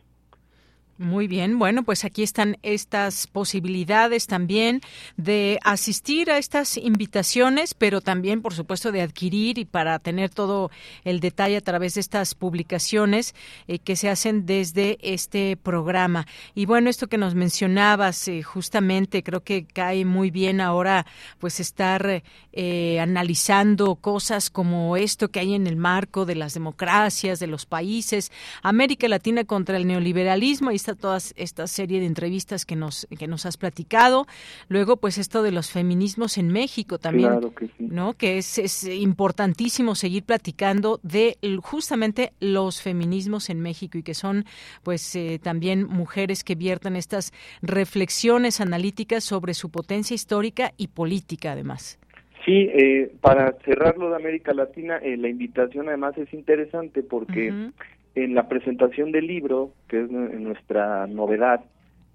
Muy 0.99 1.27
bien, 1.27 1.57
bueno, 1.57 1.81
pues 1.81 2.05
aquí 2.05 2.21
están 2.21 2.57
estas 2.61 3.25
posibilidades 3.25 4.27
también 4.27 4.81
de 5.17 5.57
asistir 5.63 6.29
a 6.29 6.37
estas 6.37 6.77
invitaciones, 6.77 7.73
pero 7.73 7.99
también, 7.99 8.43
por 8.43 8.53
supuesto, 8.53 8.91
de 8.91 9.01
adquirir 9.01 9.57
y 9.57 9.65
para 9.65 9.97
tener 9.97 10.29
todo 10.29 10.69
el 11.03 11.19
detalle 11.19 11.57
a 11.57 11.61
través 11.61 11.95
de 11.95 12.01
estas 12.01 12.35
publicaciones 12.35 13.33
eh, 13.67 13.79
que 13.79 13.95
se 13.95 14.07
hacen 14.07 14.45
desde 14.45 14.99
este 15.01 15.57
programa. 15.57 16.27
Y 16.53 16.67
bueno, 16.67 16.91
esto 16.91 17.07
que 17.07 17.17
nos 17.17 17.33
mencionabas, 17.33 18.27
eh, 18.27 18.43
justamente 18.43 19.23
creo 19.23 19.43
que 19.43 19.65
cae 19.65 20.05
muy 20.05 20.29
bien 20.29 20.61
ahora, 20.61 21.07
pues 21.39 21.59
estar 21.59 22.21
eh, 22.51 22.99
analizando 22.99 23.95
cosas 23.95 24.51
como 24.51 24.95
esto 24.95 25.29
que 25.29 25.39
hay 25.39 25.55
en 25.55 25.65
el 25.65 25.75
marco 25.75 26.27
de 26.27 26.35
las 26.35 26.53
democracias, 26.53 27.39
de 27.39 27.47
los 27.47 27.65
países, 27.65 28.31
América 28.61 29.07
Latina 29.07 29.43
contra 29.43 29.77
el 29.77 29.87
neoliberalismo 29.87 30.69
y 30.69 30.82
está 30.83 30.95
toda 30.95 31.17
esta 31.35 31.67
serie 31.67 31.99
de 31.99 32.05
entrevistas 32.05 32.65
que 32.65 32.75
nos, 32.75 33.07
que 33.17 33.27
nos 33.27 33.45
has 33.45 33.55
platicado. 33.55 34.25
Luego, 34.67 34.97
pues 34.97 35.17
esto 35.17 35.41
de 35.43 35.51
los 35.51 35.71
feminismos 35.71 36.37
en 36.37 36.49
México 36.49 36.97
también, 36.97 37.39
que 37.55 37.69
¿no? 37.79 38.13
Que 38.13 38.37
es, 38.37 38.57
es 38.57 38.83
importantísimo 38.83 39.95
seguir 39.95 40.23
platicando 40.23 40.99
de 41.03 41.37
justamente 41.61 42.33
los 42.39 42.81
feminismos 42.81 43.49
en 43.49 43.61
México 43.61 43.97
y 43.97 44.03
que 44.03 44.13
son, 44.13 44.43
pues, 44.83 45.15
eh, 45.15 45.39
también 45.41 45.87
mujeres 45.87 46.43
que 46.43 46.55
viertan 46.55 46.95
estas 46.95 47.31
reflexiones 47.61 48.59
analíticas 48.59 49.23
sobre 49.23 49.53
su 49.53 49.71
potencia 49.71 50.15
histórica 50.15 50.73
y 50.77 50.87
política, 50.87 51.53
además. 51.53 51.97
Sí, 52.45 52.69
eh, 52.73 53.09
para 53.21 53.53
cerrarlo 53.63 54.09
de 54.09 54.17
América 54.17 54.53
Latina, 54.53 54.97
eh, 54.97 55.15
la 55.15 55.29
invitación 55.29 55.87
además 55.87 56.17
es 56.17 56.33
interesante 56.33 57.01
porque 57.01 57.71
en 58.15 58.35
la 58.35 58.47
presentación 58.47 59.11
del 59.11 59.27
libro, 59.27 59.71
que 59.87 60.01
es 60.01 60.11
nuestra 60.11 61.07
novedad, 61.07 61.61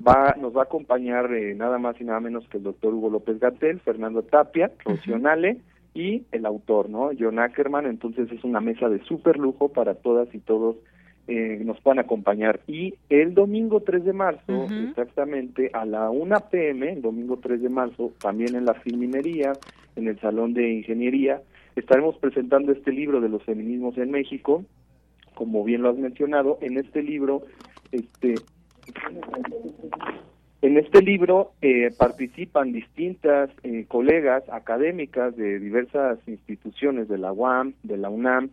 va, 0.06 0.34
nos 0.40 0.56
va 0.56 0.62
a 0.62 0.64
acompañar 0.64 1.32
eh, 1.32 1.54
nada 1.54 1.78
más 1.78 2.00
y 2.00 2.04
nada 2.04 2.20
menos 2.20 2.46
que 2.48 2.58
el 2.58 2.64
doctor 2.64 2.94
Hugo 2.94 3.10
López 3.10 3.40
Gatel, 3.40 3.80
Fernando 3.80 4.22
Tapia, 4.22 4.70
Rocío 4.84 5.18
y 5.94 6.22
el 6.30 6.46
autor, 6.46 6.88
¿no? 6.88 7.10
John 7.18 7.38
Ackerman. 7.40 7.86
Entonces 7.86 8.30
es 8.30 8.44
una 8.44 8.60
mesa 8.60 8.88
de 8.88 9.02
súper 9.04 9.36
lujo 9.38 9.68
para 9.68 9.94
todas 9.94 10.32
y 10.32 10.38
todos 10.38 10.76
eh, 11.26 11.60
nos 11.64 11.80
puedan 11.80 11.98
acompañar. 11.98 12.60
Y 12.66 12.94
el 13.08 13.34
domingo 13.34 13.80
3 13.80 14.04
de 14.04 14.12
marzo, 14.12 14.66
exactamente 14.88 15.70
a 15.72 15.84
la 15.84 16.10
1 16.10 16.36
pm, 16.50 16.92
el 16.92 17.02
domingo 17.02 17.38
3 17.38 17.62
de 17.62 17.68
marzo, 17.68 18.12
también 18.20 18.54
en 18.54 18.64
la 18.64 18.74
Filminería, 18.74 19.52
en 19.96 20.08
el 20.08 20.20
Salón 20.20 20.54
de 20.54 20.70
Ingeniería, 20.70 21.42
estaremos 21.74 22.16
presentando 22.16 22.72
este 22.72 22.92
libro 22.92 23.20
de 23.20 23.28
los 23.28 23.42
feminismos 23.42 23.98
en 23.98 24.10
México, 24.10 24.64
como 25.38 25.62
bien 25.62 25.82
lo 25.82 25.90
has 25.90 25.96
mencionado, 25.96 26.58
en 26.62 26.78
este 26.78 27.00
libro, 27.00 27.42
este, 27.92 28.34
en 30.62 30.78
este 30.78 31.00
libro 31.00 31.52
eh, 31.62 31.92
participan 31.96 32.72
distintas 32.72 33.48
eh, 33.62 33.84
colegas 33.86 34.42
académicas 34.50 35.36
de 35.36 35.60
diversas 35.60 36.18
instituciones 36.26 37.06
de 37.06 37.18
la 37.18 37.30
UAM, 37.30 37.74
de 37.84 37.98
la 37.98 38.10
UNAM, 38.10 38.50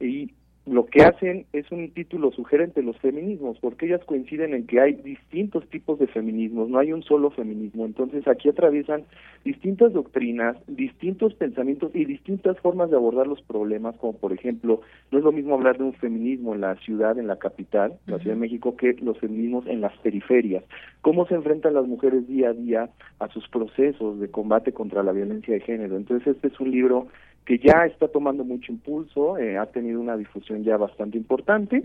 y 0.00 0.32
lo 0.64 0.86
que 0.86 1.02
hacen 1.02 1.46
es 1.52 1.70
un 1.72 1.90
título 1.90 2.30
sugerente 2.30 2.82
los 2.82 2.96
feminismos, 2.98 3.58
porque 3.60 3.86
ellas 3.86 4.04
coinciden 4.06 4.54
en 4.54 4.66
que 4.66 4.80
hay 4.80 4.92
distintos 4.92 5.68
tipos 5.68 5.98
de 5.98 6.06
feminismos, 6.06 6.68
no 6.68 6.78
hay 6.78 6.92
un 6.92 7.02
solo 7.02 7.30
feminismo. 7.30 7.84
Entonces 7.84 8.28
aquí 8.28 8.48
atraviesan 8.48 9.04
distintas 9.44 9.92
doctrinas, 9.92 10.56
distintos 10.68 11.34
pensamientos 11.34 11.90
y 11.94 12.04
distintas 12.04 12.58
formas 12.60 12.90
de 12.90 12.96
abordar 12.96 13.26
los 13.26 13.42
problemas, 13.42 13.96
como 13.96 14.12
por 14.12 14.32
ejemplo, 14.32 14.82
no 15.10 15.18
es 15.18 15.24
lo 15.24 15.32
mismo 15.32 15.54
hablar 15.54 15.78
de 15.78 15.84
un 15.84 15.94
feminismo 15.94 16.54
en 16.54 16.60
la 16.60 16.76
ciudad, 16.76 17.18
en 17.18 17.26
la 17.26 17.40
capital, 17.40 17.98
la 18.06 18.18
Ciudad 18.18 18.36
de 18.36 18.40
México, 18.40 18.76
que 18.76 18.92
los 19.02 19.18
feminismos 19.18 19.66
en 19.66 19.80
las 19.80 19.96
periferias. 19.98 20.62
Cómo 21.00 21.26
se 21.26 21.34
enfrentan 21.34 21.74
las 21.74 21.86
mujeres 21.86 22.28
día 22.28 22.50
a 22.50 22.52
día 22.52 22.90
a 23.18 23.28
sus 23.28 23.48
procesos 23.48 24.20
de 24.20 24.30
combate 24.30 24.72
contra 24.72 25.02
la 25.02 25.10
violencia 25.10 25.54
de 25.54 25.60
género. 25.60 25.96
Entonces 25.96 26.36
este 26.36 26.48
es 26.48 26.60
un 26.60 26.70
libro 26.70 27.08
que 27.44 27.58
ya 27.58 27.86
está 27.86 28.06
tomando 28.06 28.44
mucho 28.44 28.70
impulso, 28.70 29.36
eh, 29.36 29.58
ha 29.58 29.66
tenido 29.66 30.00
una 30.00 30.16
difusión 30.16 30.62
ya 30.62 30.76
bastante 30.76 31.18
importante. 31.18 31.82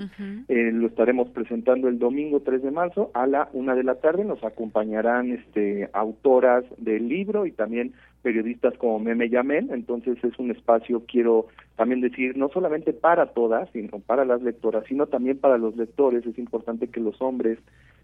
eh, 0.47 0.71
lo 0.71 0.88
estaremos 0.88 1.29
presentando 1.29 1.88
el 1.88 1.97
domingo 1.97 2.41
3 2.41 2.61
de 2.61 2.71
marzo 2.71 3.09
a 3.15 3.25
la 3.25 3.49
una 3.53 3.73
de 3.73 3.84
la 3.84 3.95
tarde. 3.95 4.23
Nos 4.23 4.43
acompañarán 4.43 5.31
este, 5.31 5.89
autoras 5.93 6.63
del 6.77 7.09
libro 7.09 7.47
y 7.47 7.51
también 7.51 7.93
periodistas 8.21 8.77
como 8.77 8.99
Meme 8.99 9.29
Yamel. 9.29 9.71
Entonces 9.71 10.23
es 10.23 10.38
un 10.38 10.51
espacio, 10.51 11.03
quiero 11.07 11.47
también 11.75 12.01
decir, 12.01 12.38
no 12.38 12.49
solamente 12.49 12.93
para 12.93 13.27
todas, 13.27 13.67
sino 13.71 13.99
para 13.99 14.25
las 14.25 14.43
lectoras, 14.43 14.84
sino 14.88 15.07
también 15.07 15.39
para 15.39 15.57
los 15.57 15.75
lectores. 15.75 16.23
Es 16.25 16.38
importante 16.38 16.88
que 16.88 16.99
los 16.99 17.19
hombres 17.19 17.57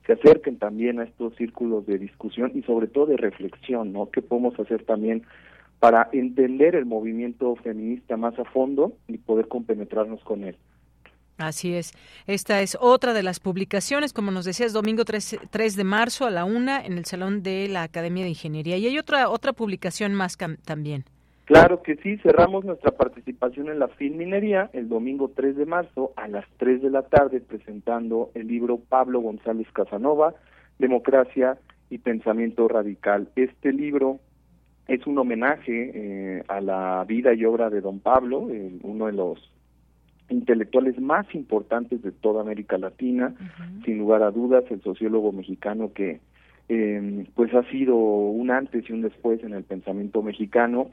se 0.07 0.13
acerquen 0.13 0.57
también 0.57 0.99
a 0.99 1.03
estos 1.03 1.35
círculos 1.35 1.85
de 1.85 1.97
discusión 1.97 2.51
y 2.55 2.63
sobre 2.63 2.87
todo 2.87 3.05
de 3.05 3.17
reflexión, 3.17 3.93
¿no? 3.93 4.09
¿Qué 4.09 4.21
podemos 4.21 4.59
hacer 4.59 4.83
también 4.83 5.23
para 5.83 6.07
entender 6.13 6.75
el 6.75 6.85
movimiento 6.85 7.57
feminista 7.57 8.15
más 8.15 8.39
a 8.39 8.45
fondo 8.45 8.93
y 9.09 9.17
poder 9.17 9.49
compenetrarnos 9.49 10.23
con 10.23 10.45
él. 10.45 10.55
Así 11.37 11.75
es. 11.75 11.91
Esta 12.25 12.61
es 12.61 12.77
otra 12.79 13.13
de 13.13 13.21
las 13.21 13.41
publicaciones, 13.41 14.13
como 14.13 14.31
nos 14.31 14.45
decías, 14.45 14.71
domingo 14.71 15.03
3, 15.03 15.39
3 15.49 15.75
de 15.75 15.83
marzo 15.83 16.25
a 16.25 16.31
la 16.31 16.45
una 16.45 16.79
en 16.79 16.97
el 16.97 17.03
Salón 17.03 17.43
de 17.43 17.67
la 17.67 17.83
Academia 17.83 18.23
de 18.23 18.29
Ingeniería. 18.29 18.77
Y 18.77 18.85
hay 18.85 18.97
otra, 18.97 19.27
otra 19.27 19.51
publicación 19.51 20.13
más 20.13 20.37
también. 20.63 21.03
Claro 21.43 21.83
que 21.83 21.97
sí, 21.97 22.15
cerramos 22.19 22.63
nuestra 22.63 22.91
participación 22.91 23.67
en 23.67 23.79
la 23.79 23.89
Filminería 23.89 24.69
el 24.71 24.87
domingo 24.87 25.33
3 25.35 25.57
de 25.57 25.65
marzo 25.65 26.13
a 26.15 26.29
las 26.29 26.45
3 26.59 26.81
de 26.81 26.91
la 26.91 27.01
tarde 27.01 27.41
presentando 27.41 28.31
el 28.35 28.47
libro 28.47 28.77
Pablo 28.77 29.19
González 29.19 29.67
Casanova, 29.73 30.33
Democracia 30.79 31.57
y 31.89 31.97
Pensamiento 31.97 32.69
Radical. 32.69 33.27
Este 33.35 33.73
libro 33.73 34.21
es 34.87 35.05
un 35.07 35.17
homenaje 35.17 35.91
eh, 35.93 36.43
a 36.47 36.61
la 36.61 37.05
vida 37.07 37.33
y 37.33 37.45
obra 37.45 37.69
de 37.69 37.81
don 37.81 37.99
Pablo, 37.99 38.47
uno 38.81 39.05
de 39.05 39.13
los 39.13 39.51
intelectuales 40.29 40.99
más 40.99 41.25
importantes 41.33 42.01
de 42.01 42.11
toda 42.11 42.41
América 42.41 42.77
Latina, 42.77 43.33
sin 43.85 43.97
lugar 43.97 44.23
a 44.23 44.31
dudas, 44.31 44.63
el 44.69 44.81
sociólogo 44.81 45.31
mexicano 45.31 45.93
que 45.93 46.19
eh, 46.69 47.25
pues 47.35 47.53
ha 47.53 47.63
sido 47.69 47.95
un 47.95 48.49
antes 48.51 48.89
y 48.89 48.93
un 48.93 49.01
después 49.01 49.43
en 49.43 49.53
el 49.53 49.63
pensamiento 49.63 50.21
mexicano, 50.21 50.89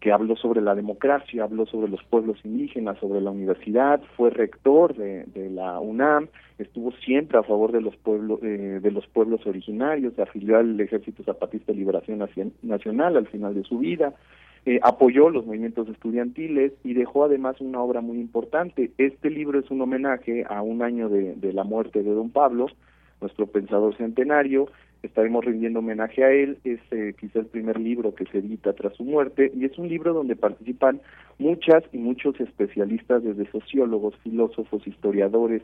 que 0.00 0.12
habló 0.12 0.36
sobre 0.36 0.60
la 0.60 0.74
democracia, 0.74 1.44
habló 1.44 1.66
sobre 1.66 1.90
los 1.90 2.02
pueblos 2.04 2.38
indígenas, 2.44 2.98
sobre 2.98 3.20
la 3.20 3.30
universidad, 3.30 4.00
fue 4.16 4.30
rector 4.30 4.94
de, 4.94 5.24
de 5.24 5.50
la 5.50 5.80
UNAM, 5.80 6.28
estuvo 6.58 6.92
siempre 6.92 7.38
a 7.38 7.42
favor 7.42 7.72
de 7.72 7.80
los 7.80 7.96
pueblos 7.96 8.40
eh, 8.42 8.80
de 8.82 8.90
los 8.90 9.06
pueblos 9.06 9.46
originarios, 9.46 10.14
se 10.14 10.22
afilió 10.22 10.58
al 10.58 10.78
Ejército 10.78 11.22
Zapatista 11.22 11.72
de 11.72 11.78
Liberación 11.78 12.22
Nacional 12.62 13.16
al 13.16 13.26
final 13.28 13.54
de 13.54 13.64
su 13.64 13.78
vida, 13.78 14.14
eh, 14.66 14.80
apoyó 14.82 15.30
los 15.30 15.46
movimientos 15.46 15.88
estudiantiles 15.88 16.72
y 16.82 16.94
dejó 16.94 17.24
además 17.24 17.60
una 17.60 17.80
obra 17.80 18.00
muy 18.00 18.18
importante. 18.18 18.90
Este 18.98 19.30
libro 19.30 19.60
es 19.60 19.70
un 19.70 19.80
homenaje 19.80 20.44
a 20.48 20.60
un 20.60 20.82
año 20.82 21.08
de, 21.08 21.36
de 21.36 21.52
la 21.52 21.64
muerte 21.64 22.02
de 22.02 22.10
don 22.10 22.30
Pablo, 22.30 22.66
nuestro 23.20 23.46
pensador 23.46 23.96
centenario, 23.96 24.68
estaremos 25.02 25.44
rindiendo 25.44 25.80
homenaje 25.80 26.24
a 26.24 26.30
él, 26.30 26.58
es 26.64 26.80
eh, 26.90 27.14
quizá 27.18 27.40
el 27.40 27.46
primer 27.46 27.78
libro 27.80 28.14
que 28.14 28.26
se 28.26 28.38
edita 28.38 28.72
tras 28.72 28.94
su 28.94 29.04
muerte 29.04 29.52
y 29.54 29.64
es 29.64 29.78
un 29.78 29.88
libro 29.88 30.12
donde 30.12 30.36
participan 30.36 31.00
muchas 31.38 31.84
y 31.92 31.98
muchos 31.98 32.38
especialistas 32.40 33.22
desde 33.22 33.50
sociólogos, 33.50 34.16
filósofos, 34.22 34.86
historiadores, 34.86 35.62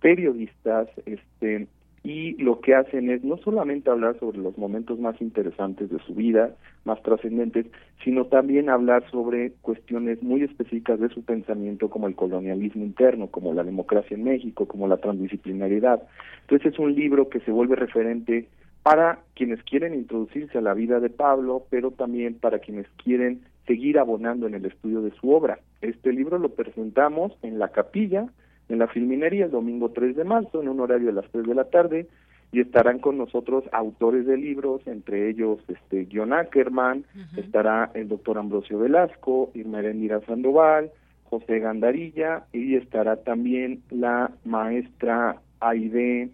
periodistas, 0.00 0.88
este 1.06 1.68
y 2.02 2.42
lo 2.42 2.60
que 2.60 2.74
hacen 2.74 3.10
es 3.10 3.22
no 3.24 3.36
solamente 3.38 3.90
hablar 3.90 4.18
sobre 4.18 4.38
los 4.38 4.56
momentos 4.56 4.98
más 4.98 5.20
interesantes 5.20 5.90
de 5.90 5.98
su 5.98 6.14
vida, 6.14 6.56
más 6.84 7.02
trascendentes, 7.02 7.66
sino 8.02 8.24
también 8.24 8.70
hablar 8.70 9.04
sobre 9.10 9.52
cuestiones 9.60 10.22
muy 10.22 10.42
específicas 10.42 10.98
de 10.98 11.10
su 11.10 11.22
pensamiento 11.22 11.90
como 11.90 12.06
el 12.06 12.14
colonialismo 12.14 12.84
interno, 12.84 13.26
como 13.26 13.52
la 13.52 13.64
democracia 13.64 14.16
en 14.16 14.24
México, 14.24 14.66
como 14.66 14.88
la 14.88 14.96
transdisciplinariedad. 14.96 16.02
Entonces 16.42 16.72
es 16.72 16.78
un 16.78 16.94
libro 16.94 17.28
que 17.28 17.40
se 17.40 17.50
vuelve 17.50 17.76
referente 17.76 18.48
para 18.90 19.20
quienes 19.36 19.62
quieren 19.62 19.94
introducirse 19.94 20.58
a 20.58 20.60
la 20.60 20.74
vida 20.74 20.98
de 20.98 21.10
Pablo, 21.10 21.62
pero 21.70 21.92
también 21.92 22.34
para 22.34 22.58
quienes 22.58 22.88
quieren 22.96 23.42
seguir 23.64 24.00
abonando 24.00 24.48
en 24.48 24.54
el 24.54 24.66
estudio 24.66 25.00
de 25.00 25.12
su 25.12 25.30
obra. 25.30 25.60
Este 25.80 26.12
libro 26.12 26.40
lo 26.40 26.48
presentamos 26.48 27.38
en 27.42 27.60
la 27.60 27.68
capilla, 27.68 28.26
en 28.68 28.80
la 28.80 28.88
Filminería, 28.88 29.44
el 29.44 29.52
domingo 29.52 29.90
3 29.90 30.16
de 30.16 30.24
marzo, 30.24 30.60
en 30.60 30.66
un 30.66 30.80
horario 30.80 31.06
de 31.06 31.12
las 31.12 31.30
3 31.30 31.46
de 31.46 31.54
la 31.54 31.70
tarde, 31.70 32.08
y 32.50 32.58
estarán 32.58 32.98
con 32.98 33.16
nosotros 33.16 33.62
autores 33.70 34.26
de 34.26 34.36
libros, 34.36 34.84
entre 34.88 35.30
ellos 35.30 35.60
este 35.68 36.08
John 36.12 36.32
Ackerman, 36.32 37.04
estará 37.36 37.92
el 37.94 38.08
doctor 38.08 38.38
Ambrosio 38.38 38.80
Velasco, 38.80 39.52
Irma 39.54 39.78
Erendira 39.78 40.20
Sandoval, 40.22 40.90
José 41.26 41.60
Gandarilla, 41.60 42.46
y 42.52 42.74
estará 42.74 43.22
también 43.22 43.84
la 43.90 44.32
maestra 44.44 45.36
Aide 45.60 46.30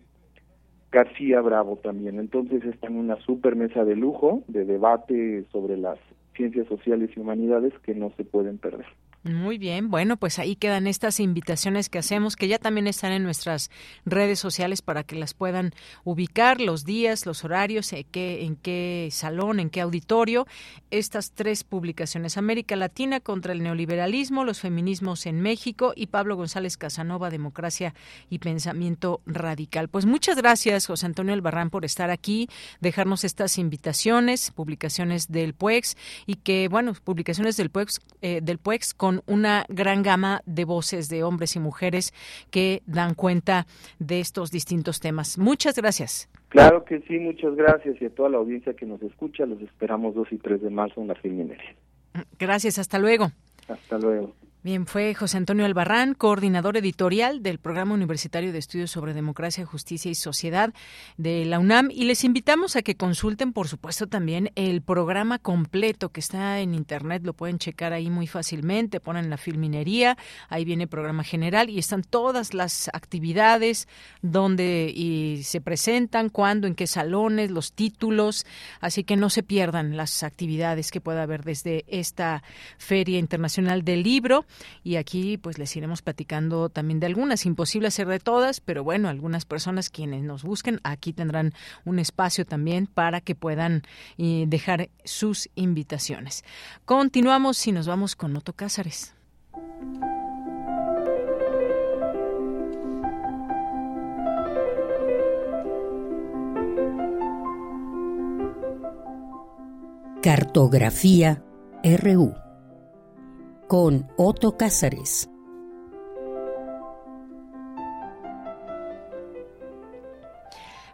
García 0.92 1.40
Bravo 1.40 1.76
también. 1.76 2.18
Entonces 2.18 2.64
está 2.64 2.86
en 2.86 2.96
una 2.96 3.16
super 3.20 3.56
mesa 3.56 3.84
de 3.84 3.96
lujo 3.96 4.42
de 4.48 4.64
debate 4.64 5.44
sobre 5.52 5.76
las 5.76 5.98
ciencias 6.34 6.66
sociales 6.68 7.10
y 7.16 7.20
humanidades 7.20 7.72
que 7.82 7.94
no 7.94 8.12
se 8.16 8.24
pueden 8.24 8.58
perder. 8.58 8.86
Muy 9.32 9.58
bien, 9.58 9.90
bueno, 9.90 10.16
pues 10.16 10.38
ahí 10.38 10.56
quedan 10.56 10.86
estas 10.86 11.20
invitaciones 11.20 11.88
que 11.88 11.98
hacemos, 11.98 12.36
que 12.36 12.48
ya 12.48 12.58
también 12.58 12.86
están 12.86 13.12
en 13.12 13.24
nuestras 13.24 13.70
redes 14.04 14.38
sociales 14.38 14.82
para 14.82 15.02
que 15.02 15.16
las 15.16 15.34
puedan 15.34 15.72
ubicar, 16.04 16.60
los 16.60 16.84
días, 16.84 17.26
los 17.26 17.44
horarios, 17.44 17.92
en 17.92 18.04
qué, 18.04 18.44
en 18.44 18.56
qué 18.56 19.08
salón, 19.10 19.58
en 19.60 19.70
qué 19.70 19.80
auditorio. 19.80 20.46
Estas 20.90 21.32
tres 21.32 21.64
publicaciones, 21.64 22.36
América 22.36 22.76
Latina 22.76 23.20
contra 23.20 23.52
el 23.52 23.62
neoliberalismo, 23.62 24.44
los 24.44 24.60
feminismos 24.60 25.26
en 25.26 25.40
México 25.40 25.92
y 25.96 26.06
Pablo 26.06 26.36
González 26.36 26.76
Casanova, 26.76 27.30
Democracia 27.30 27.94
y 28.30 28.38
Pensamiento 28.38 29.20
Radical. 29.26 29.88
Pues 29.88 30.06
muchas 30.06 30.36
gracias, 30.36 30.86
José 30.86 31.06
Antonio 31.06 31.34
Albarrán, 31.34 31.70
por 31.70 31.84
estar 31.84 32.10
aquí, 32.10 32.48
dejarnos 32.80 33.24
estas 33.24 33.58
invitaciones, 33.58 34.50
publicaciones 34.52 35.28
del 35.28 35.54
PUEX 35.54 35.96
y 36.26 36.36
que, 36.36 36.68
bueno, 36.68 36.94
publicaciones 37.02 37.56
del 37.56 37.70
PUEX, 37.70 38.00
eh, 38.22 38.40
del 38.42 38.58
PUEX 38.58 38.94
con 38.94 39.15
una 39.26 39.64
gran 39.68 40.02
gama 40.02 40.42
de 40.46 40.64
voces 40.64 41.08
de 41.08 41.22
hombres 41.22 41.56
y 41.56 41.60
mujeres 41.60 42.12
que 42.50 42.82
dan 42.86 43.14
cuenta 43.14 43.66
de 43.98 44.20
estos 44.20 44.50
distintos 44.50 45.00
temas. 45.00 45.38
Muchas 45.38 45.76
gracias. 45.76 46.28
Claro 46.48 46.84
que 46.84 47.00
sí, 47.00 47.18
muchas 47.18 47.54
gracias 47.54 48.00
y 48.00 48.06
a 48.06 48.10
toda 48.10 48.28
la 48.30 48.38
audiencia 48.38 48.74
que 48.74 48.86
nos 48.86 49.02
escucha, 49.02 49.46
los 49.46 49.60
esperamos 49.60 50.14
2 50.14 50.28
y 50.32 50.38
3 50.38 50.62
de 50.62 50.70
marzo 50.70 51.00
en 51.00 51.08
la 51.08 51.14
Filminería. 51.14 51.74
Gracias, 52.38 52.78
hasta 52.78 52.98
luego. 52.98 53.30
Hasta 53.68 53.98
luego. 53.98 54.32
Bien, 54.66 54.84
fue 54.84 55.14
José 55.14 55.36
Antonio 55.36 55.64
Albarrán, 55.64 56.14
coordinador 56.14 56.76
editorial 56.76 57.40
del 57.40 57.60
Programa 57.60 57.94
Universitario 57.94 58.52
de 58.52 58.58
Estudios 58.58 58.90
sobre 58.90 59.14
Democracia, 59.14 59.64
Justicia 59.64 60.10
y 60.10 60.16
Sociedad 60.16 60.74
de 61.16 61.44
la 61.44 61.60
UNAM. 61.60 61.88
Y 61.92 62.04
les 62.04 62.24
invitamos 62.24 62.74
a 62.74 62.82
que 62.82 62.96
consulten, 62.96 63.52
por 63.52 63.68
supuesto, 63.68 64.08
también 64.08 64.50
el 64.56 64.82
programa 64.82 65.38
completo 65.38 66.08
que 66.08 66.18
está 66.18 66.58
en 66.58 66.74
Internet. 66.74 67.22
Lo 67.24 67.32
pueden 67.32 67.60
checar 67.60 67.92
ahí 67.92 68.10
muy 68.10 68.26
fácilmente. 68.26 68.98
Ponen 68.98 69.30
la 69.30 69.36
filminería, 69.36 70.18
ahí 70.48 70.64
viene 70.64 70.82
el 70.82 70.88
programa 70.88 71.22
general 71.22 71.70
y 71.70 71.78
están 71.78 72.02
todas 72.02 72.52
las 72.52 72.88
actividades 72.92 73.86
donde 74.20 74.92
y 74.92 75.44
se 75.44 75.60
presentan, 75.60 76.28
cuándo, 76.28 76.66
en 76.66 76.74
qué 76.74 76.88
salones, 76.88 77.52
los 77.52 77.72
títulos. 77.72 78.44
Así 78.80 79.04
que 79.04 79.14
no 79.14 79.30
se 79.30 79.44
pierdan 79.44 79.96
las 79.96 80.24
actividades 80.24 80.90
que 80.90 81.00
pueda 81.00 81.22
haber 81.22 81.44
desde 81.44 81.84
esta 81.86 82.42
Feria 82.78 83.20
Internacional 83.20 83.84
del 83.84 84.02
Libro 84.02 84.44
y 84.84 84.96
aquí 84.96 85.36
pues 85.38 85.58
les 85.58 85.74
iremos 85.76 86.02
platicando 86.02 86.68
también 86.68 87.00
de 87.00 87.06
algunas, 87.06 87.46
imposible 87.46 87.88
hacer 87.88 88.06
de 88.08 88.20
todas, 88.20 88.60
pero 88.60 88.84
bueno, 88.84 89.08
algunas 89.08 89.44
personas 89.44 89.90
quienes 89.90 90.22
nos 90.22 90.42
busquen 90.42 90.80
aquí 90.84 91.12
tendrán 91.12 91.52
un 91.84 91.98
espacio 91.98 92.44
también 92.44 92.86
para 92.86 93.20
que 93.20 93.34
puedan 93.34 93.82
eh, 94.18 94.44
dejar 94.46 94.90
sus 95.04 95.48
invitaciones. 95.54 96.44
Continuamos 96.84 97.66
y 97.66 97.72
nos 97.72 97.86
vamos 97.86 98.16
con 98.16 98.36
Otto 98.36 98.52
Cázares. 98.52 99.14
Cartografía 110.22 111.44
RU 111.84 112.45
con 113.68 114.06
Otto 114.16 114.56
Cázares. 114.56 115.30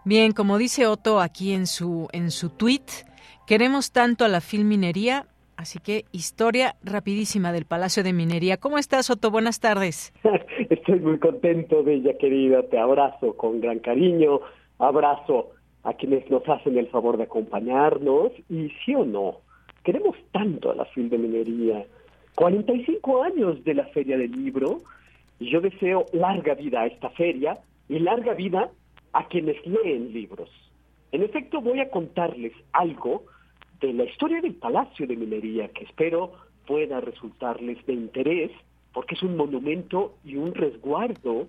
Bien, 0.05 0.32
como 0.32 0.59
dice 0.59 0.86
Otto 0.86 1.20
aquí 1.20 1.53
en 1.53 1.66
su 1.66 2.09
en 2.12 2.31
su 2.31 2.51
tweet, 2.51 2.86
queremos 3.47 3.93
tanto 3.93 4.24
a 4.24 4.28
la 4.28 4.40
filminería, 4.40 5.27
así 5.57 5.78
que 5.78 6.07
historia 6.12 6.74
rapidísima 6.82 7.53
del 7.53 7.66
Palacio 7.66 8.03
de 8.03 8.12
Minería. 8.12 8.57
¿Cómo 8.57 8.78
estás, 8.78 9.11
Otto? 9.11 9.31
Buenas 9.31 9.61
tardes. 9.61 10.12
Estoy 10.70 10.99
muy 11.01 11.19
contento, 11.19 11.85
bella 11.85 12.16
querida. 12.19 12.62
Te 12.65 12.78
abrazo 12.78 13.36
con 13.36 13.61
gran 13.61 13.78
cariño. 13.78 14.40
Abrazo 14.78 15.51
a 15.85 15.93
quienes 15.94 16.28
nos 16.31 16.49
hacen 16.49 16.78
el 16.78 16.89
favor 16.89 17.16
de 17.16 17.24
acompañarnos. 17.24 18.32
Y 18.49 18.70
sí 18.85 18.94
o 18.94 19.05
no, 19.05 19.36
queremos 19.85 20.16
tanto 20.32 20.73
a 20.73 20.74
la 20.74 20.86
filminería 20.86 21.86
45 22.35 23.23
años 23.23 23.63
de 23.65 23.75
la 23.75 23.87
Feria 23.87 24.17
del 24.17 24.33
Libro 24.33 24.79
y 25.39 25.51
yo 25.51 25.61
deseo 25.61 26.07
larga 26.13 26.55
vida 26.55 26.83
a 26.83 26.87
esta 26.87 27.11
feria 27.11 27.59
y 27.89 27.99
larga 27.99 28.35
vida 28.35 28.71
a 29.13 29.29
quienes 29.29 29.57
leen 29.67 30.13
libros. 30.13 30.51
En 31.11 31.23
efecto, 31.23 31.61
voy 31.61 31.81
a 31.81 31.91
contarles 31.91 32.53
algo 32.73 33.25
de 33.81 33.93
la 33.93 34.05
historia 34.05 34.41
del 34.41 34.55
Palacio 34.55 35.07
de 35.07 35.17
Minería 35.17 35.69
que 35.69 35.85
espero 35.85 36.33
pueda 36.67 37.01
resultarles 37.01 37.85
de 37.87 37.93
interés 37.93 38.51
porque 38.93 39.15
es 39.15 39.23
un 39.23 39.37
monumento 39.37 40.15
y 40.25 40.37
un 40.37 40.55
resguardo 40.55 41.49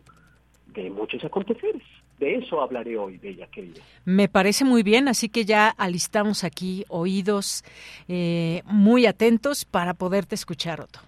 de 0.68 0.90
muchos 0.90 1.24
aconteceres. 1.24 1.84
De 2.19 2.35
eso 2.35 2.61
hablaré 2.61 2.98
hoy, 2.98 3.18
Bella 3.18 3.48
querida. 3.48 3.81
Me 4.06 4.30
parece 4.30 4.65
muy 4.65 4.84
bien, 4.84 5.07
así 5.07 5.30
que 5.30 5.45
ya 5.45 5.69
alistamos 5.69 6.44
aquí 6.44 6.85
oídos 6.90 7.64
eh, 8.07 8.61
muy 8.65 9.06
atentos 9.06 9.65
para 9.65 9.94
poderte 9.94 10.35
escuchar, 10.35 10.81
Otto. 10.81 10.99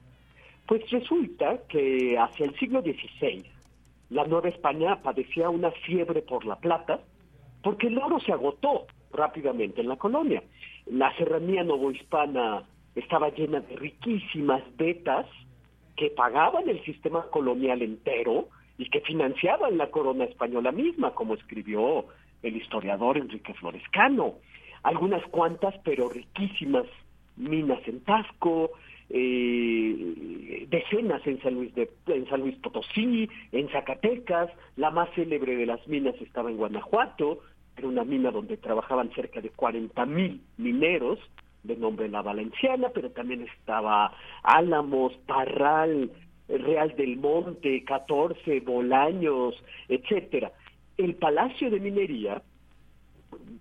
Pues 0.67 0.89
resulta 0.89 1.59
que 1.69 2.17
hacia 2.17 2.45
el 2.45 2.57
siglo 2.57 2.81
XVI 2.81 3.45
la 4.09 4.25
Nueva 4.25 4.49
España 4.49 5.01
padecía 5.01 5.49
una 5.49 5.71
fiebre 5.71 6.21
por 6.21 6.45
la 6.45 6.57
plata 6.57 6.99
porque 7.63 7.87
el 7.87 7.97
oro 7.97 8.19
se 8.19 8.31
agotó 8.31 8.85
rápidamente 9.11 9.81
en 9.81 9.89
la 9.89 9.95
colonia. 9.95 10.43
La 10.85 11.15
serranía 11.17 11.63
novohispana 11.63 12.63
estaba 12.95 13.29
llena 13.29 13.61
de 13.61 13.75
riquísimas 13.75 14.63
vetas 14.77 15.25
que 15.95 16.09
pagaban 16.11 16.69
el 16.69 16.83
sistema 16.85 17.23
colonial 17.31 17.81
entero 17.81 18.49
y 18.77 18.89
que 18.89 19.01
financiaban 19.01 19.77
la 19.77 19.89
corona 19.89 20.25
española 20.25 20.71
misma, 20.71 21.11
como 21.11 21.35
escribió 21.35 22.05
el 22.43 22.55
historiador 22.55 23.17
Enrique 23.17 23.53
Florescano. 23.53 24.35
Algunas 24.83 25.23
cuantas, 25.27 25.73
pero 25.83 26.09
riquísimas 26.09 26.85
minas 27.37 27.79
en 27.87 28.01
Tasco, 28.01 28.71
eh, 29.09 30.65
decenas 30.69 31.25
en 31.25 31.41
San, 31.41 31.53
Luis 31.53 31.73
de, 31.75 31.89
en 32.07 32.27
San 32.27 32.41
Luis 32.41 32.55
Potosí, 32.57 33.29
en 33.51 33.69
Zacatecas, 33.69 34.49
la 34.75 34.91
más 34.91 35.09
célebre 35.15 35.55
de 35.55 35.65
las 35.65 35.85
minas 35.87 36.15
estaba 36.21 36.49
en 36.49 36.57
Guanajuato, 36.57 37.39
era 37.77 37.87
una 37.87 38.03
mina 38.03 38.31
donde 38.31 38.57
trabajaban 38.57 39.11
cerca 39.13 39.41
de 39.41 39.49
40 39.49 40.05
mil 40.05 40.41
mineros, 40.57 41.19
de 41.63 41.75
nombre 41.75 42.07
La 42.07 42.21
Valenciana, 42.21 42.89
pero 42.93 43.11
también 43.11 43.41
estaba 43.41 44.13
Álamos, 44.43 45.13
Parral, 45.25 46.11
Real 46.47 46.95
del 46.95 47.17
Monte, 47.17 47.83
14, 47.83 48.59
Bolaños, 48.61 49.55
etcétera. 49.87 50.51
El 50.97 51.15
Palacio 51.15 51.69
de 51.69 51.79
Minería, 51.79 52.41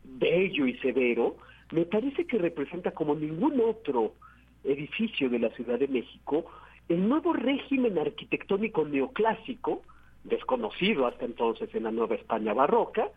bello 0.05 0.67
y 0.67 0.77
severo, 0.79 1.37
me 1.73 1.87
parece 1.87 2.27
que 2.27 2.39
representa 2.39 2.93
como 2.93 3.15
ningún 3.15 3.61
otro 3.61 4.15
edificio 4.63 5.29
de 5.29 5.39
la 5.39 5.51
Ciudad 5.51 5.79
de 5.79 5.89
México 5.89 6.47
el 6.89 7.09
nuevo 7.09 7.33
régimen 7.33 7.99
arquitectónico 7.99 8.85
neoclásico, 8.85 9.83
desconocido 10.25 11.07
hasta 11.07 11.25
entonces 11.25 11.75
en 11.75 11.85
la 11.85 11.91
Nueva 11.91 12.15
España 12.15 12.53
barroca, 12.53 13.09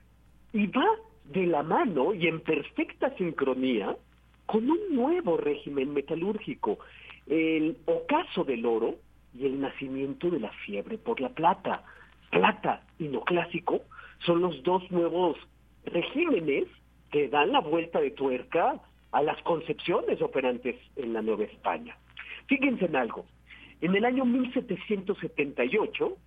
y 0.53 0.67
va 0.67 0.87
de 1.25 1.45
la 1.45 1.63
mano 1.63 2.13
y 2.13 2.27
en 2.27 2.39
perfecta 2.39 3.13
sincronía 3.17 3.95
con 4.45 4.69
un 4.69 4.79
nuevo 4.95 5.35
régimen 5.35 5.93
metalúrgico, 5.93 6.79
el 7.27 7.77
ocaso 7.85 8.45
del 8.45 8.65
oro 8.65 8.95
y 9.33 9.45
el 9.45 9.59
nacimiento 9.59 10.29
de 10.29 10.39
la 10.39 10.51
fiebre 10.65 10.97
por 10.97 11.19
la 11.19 11.29
plata. 11.29 11.83
Plata 12.29 12.83
y 12.99 13.07
no 13.07 13.21
clásico 13.21 13.81
son 14.25 14.41
los 14.41 14.61
dos 14.63 14.89
nuevos 14.91 15.37
regímenes 15.85 16.65
que 17.11 17.29
dan 17.29 17.51
la 17.51 17.61
vuelta 17.61 17.99
de 17.99 18.11
tuerca 18.11 18.81
a 19.11 19.21
las 19.21 19.41
concepciones 19.43 20.21
operantes 20.21 20.75
en 20.95 21.13
la 21.13 21.21
Nueva 21.21 21.45
España. 21.45 21.97
Fíjense 22.47 22.85
en 22.85 22.95
algo, 22.95 23.25
en 23.81 23.95
el 23.95 24.05
año 24.05 24.25
1778, 24.25 26.17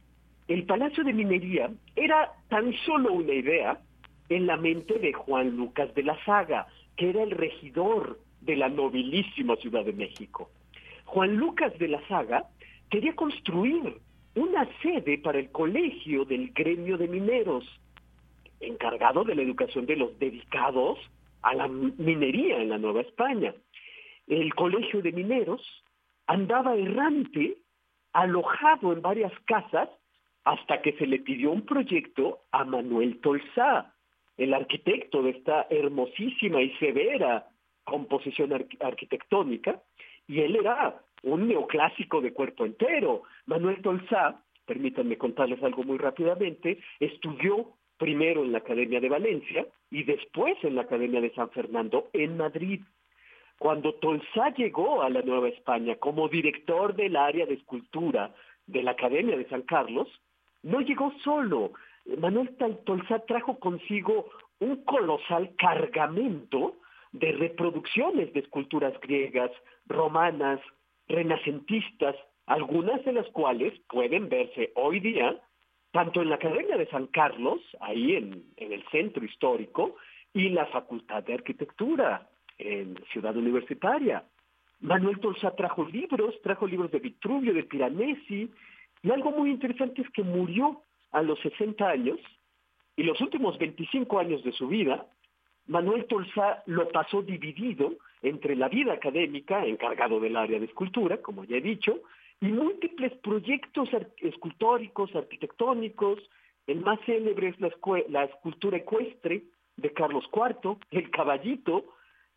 el 0.49 0.65
Palacio 0.65 1.05
de 1.05 1.13
Minería 1.13 1.71
era 1.97 2.33
tan 2.49 2.73
solo 2.87 3.13
una 3.13 3.33
idea 3.33 3.81
en 4.29 4.47
la 4.47 4.57
mente 4.57 4.99
de 4.99 5.13
Juan 5.13 5.57
Lucas 5.57 5.93
de 5.95 6.05
la 6.05 6.23
Saga, 6.25 6.69
que 6.97 7.11
era 7.11 7.23
el 7.23 7.33
regidor 7.33 8.21
de 8.41 8.57
la 8.57 8.69
nobilísima 8.69 9.57
Ciudad 9.57 9.85
de 9.85 9.93
México. 9.93 10.51
Juan 11.05 11.37
Lucas 11.37 11.77
de 11.79 11.89
la 11.89 12.07
Saga 12.07 12.47
quería 12.91 13.15
construir 13.15 13.99
una 14.35 14.69
sede 14.83 15.19
para 15.19 15.39
el 15.39 15.51
colegio 15.51 16.25
del 16.25 16.53
gremio 16.53 16.99
de 16.99 17.09
mineros, 17.09 17.65
encargado 18.61 19.25
de 19.25 19.35
la 19.35 19.43
educación 19.43 19.87
de 19.87 19.97
los 19.97 20.19
dedicados 20.19 20.99
a 21.43 21.55
la 21.55 21.69
minería 21.69 22.61
en 22.61 22.69
la 22.69 22.79
Nueva 22.79 23.01
España. 23.01 23.55
El 24.27 24.55
colegio 24.55 25.03
de 25.03 25.13
mineros 25.13 25.63
andaba 26.27 26.77
errante, 26.77 27.57
alojado 28.13 28.93
en 28.93 29.03
varias 29.03 29.33
casas, 29.47 29.89
hasta 30.45 30.81
que 30.83 30.93
se 30.95 31.07
le 31.07 31.19
pidió 31.19 31.51
un 31.51 31.63
proyecto 31.63 32.41
a 32.51 32.65
Manuel 32.65 33.21
Tolsá, 33.21 33.95
el 34.37 34.55
arquitecto 34.55 35.23
de 35.23 35.31
esta 35.31 35.67
hermosísima 35.71 36.63
y 36.63 36.71
severa 36.77 37.47
composición 37.85 38.53
arquitectónica, 38.81 39.83
y 40.27 40.41
él 40.41 40.57
era 40.57 41.03
un 41.23 41.49
neoclásico 41.49 42.21
de 42.21 42.33
cuerpo 42.33 42.65
entero. 42.65 43.23
Manuel 43.47 43.83
Tolsá, 43.83 44.43
permítanme 44.67 45.19
contarles 45.19 45.63
algo 45.63 45.83
muy 45.83 45.99
rápidamente, 45.99 46.79
estudió 46.99 47.75
primero 47.99 48.43
en 48.43 48.53
la 48.53 48.59
Academia 48.59 49.01
de 49.01 49.09
Valencia 49.09 49.67
y 49.91 50.05
después 50.05 50.57
en 50.63 50.75
la 50.75 50.83
Academia 50.83 51.21
de 51.21 51.35
San 51.35 51.51
Fernando 51.51 52.09
en 52.13 52.37
Madrid. 52.37 52.81
Cuando 53.59 53.95
Tolsá 53.95 54.55
llegó 54.57 55.03
a 55.03 55.11
la 55.11 55.21
Nueva 55.21 55.49
España 55.49 55.97
como 55.97 56.29
director 56.29 56.95
del 56.95 57.17
área 57.17 57.45
de 57.45 57.55
escultura 57.55 58.35
de 58.67 58.83
la 58.83 58.93
Academia 58.93 59.37
de 59.37 59.49
San 59.49 59.63
Carlos, 59.63 60.09
no 60.63 60.81
llegó 60.81 61.13
solo. 61.23 61.73
Manuel 62.19 62.57
Tolsá 62.85 63.19
trajo 63.27 63.59
consigo 63.59 64.31
un 64.61 64.85
colosal 64.85 65.55
cargamento 65.57 66.77
de 67.13 67.33
reproducciones 67.33 68.33
de 68.33 68.41
esculturas 68.41 68.99
griegas, 69.01 69.51
romanas, 69.87 70.61
renacentistas, 71.11 72.17
algunas 72.47 73.05
de 73.05 73.13
las 73.13 73.27
cuales 73.29 73.79
pueden 73.89 74.29
verse 74.29 74.73
hoy 74.75 75.01
día 75.01 75.41
tanto 75.93 76.23
en 76.23 76.29
la 76.29 76.37
Academia 76.37 76.77
de 76.77 76.87
San 76.87 77.07
Carlos, 77.09 77.61
ahí 77.81 78.15
en, 78.15 78.45
el 78.57 78.85
centro 78.91 79.25
histórico, 79.25 79.97
y 80.33 80.51
la 80.51 80.67
Facultad 80.67 81.25
de 81.25 81.35
Arquitectura 81.35 82.29
en 82.59 82.97
Ciudad 83.13 83.37
Universitaria. 83.37 84.25
Manuel 84.81 85.19
Tolsa 85.19 85.55
trajo 85.57 85.85
libros, 85.85 86.41
trajo 86.43 86.67
libros 86.67 86.91
de 86.93 87.01
Vitruvio, 87.01 87.53
de 87.53 87.65
Piranesi, 87.65 88.51
y 89.03 89.11
algo 89.11 89.33
muy 89.33 89.51
interesante 89.51 90.03
es 90.03 90.11
que 90.11 90.23
murió 90.23 90.83
a 91.11 91.23
los 91.23 91.41
60 91.41 91.89
años, 91.89 92.21
y 92.97 93.03
los 93.03 93.21
últimos 93.21 93.59
25 93.59 94.19
años 94.19 94.45
de 94.45 94.53
su 94.53 94.69
vida, 94.69 95.07
Manuel 95.67 96.07
Tolsa 96.07 96.63
lo 96.67 96.89
pasó 96.89 97.23
dividido 97.23 97.95
entre 98.23 98.57
la 98.57 98.69
vida 98.69 98.93
académica, 98.93 99.65
encargado 99.65 100.21
del 100.21 100.37
área 100.37 100.59
de 100.59 100.67
escultura, 100.67 101.19
como 101.19 101.45
ya 101.45 101.57
he 101.57 101.61
dicho, 101.61 102.01
y 102.41 102.47
múltiples 102.47 103.13
proyectos 103.19 103.89
escultóricos, 104.19 105.15
arquitectónicos. 105.15 106.19
El 106.67 106.81
más 106.81 106.99
célebre 107.07 107.49
es 107.49 107.61
la, 107.61 107.71
la 108.09 108.25
escultura 108.25 108.79
ecuestre 108.79 109.45
de 109.77 109.93
Carlos 109.93 110.25
IV, 110.33 110.77
el 110.91 111.11
caballito, 111.11 111.85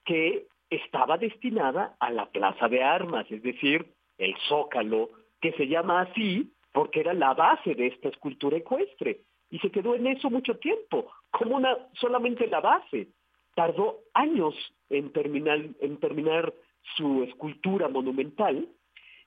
que 0.06 0.48
estaba 0.70 1.18
destinada 1.18 1.96
a 2.00 2.12
la 2.12 2.26
plaza 2.30 2.68
de 2.68 2.84
armas, 2.84 3.30
es 3.30 3.44
decir, 3.44 3.86
el 4.18 4.36
zócalo, 4.48 5.10
que 5.40 5.52
se 5.54 5.68
llama 5.68 6.02
así 6.02 6.54
porque 6.74 7.02
era 7.02 7.14
la 7.14 7.34
base 7.34 7.76
de 7.76 7.88
esta 7.88 8.10
escultura 8.10 8.58
ecuestre. 8.58 9.22
Y 9.50 9.60
se 9.60 9.70
quedó 9.70 9.96
en 9.96 10.08
eso 10.08 10.30
mucho 10.30 10.58
tiempo, 10.58 11.12
como 11.30 11.58
una 11.58 11.78
solamente 11.94 12.48
la 12.48 12.60
base. 12.60 13.10
Tardó 13.56 14.00
años 14.14 14.56
en 14.90 15.12
terminar, 15.12 15.60
en 15.80 15.98
terminar 15.98 16.54
su 16.96 17.24
escultura 17.24 17.88
monumental 17.88 18.68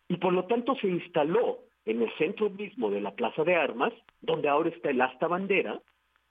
y 0.09 0.17
por 0.17 0.33
lo 0.33 0.45
tanto 0.45 0.75
se 0.77 0.89
instaló 0.89 1.59
en 1.85 2.03
el 2.03 2.13
centro 2.19 2.51
mismo 2.51 2.91
de 2.91 3.01
la 3.01 3.13
Plaza 3.13 3.45
de 3.45 3.55
Armas, 3.55 3.93
donde 4.21 4.49
ahora 4.49 4.71
está 4.71 4.91
el 4.91 5.01
asta 5.01 5.29
bandera, 5.29 5.81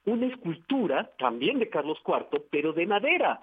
una 0.05 0.27
escultura 0.27 1.11
también 1.17 1.59
de 1.59 1.69
Carlos 1.69 1.97
IV, 2.05 2.43
pero 2.51 2.73
de 2.73 2.85
madera, 2.85 3.41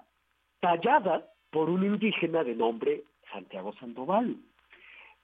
tallada 0.59 1.27
por 1.49 1.69
un 1.69 1.83
indígena 1.83 2.43
de 2.43 2.55
nombre 2.55 3.03
Santiago 3.31 3.73
Sandoval. 3.79 4.37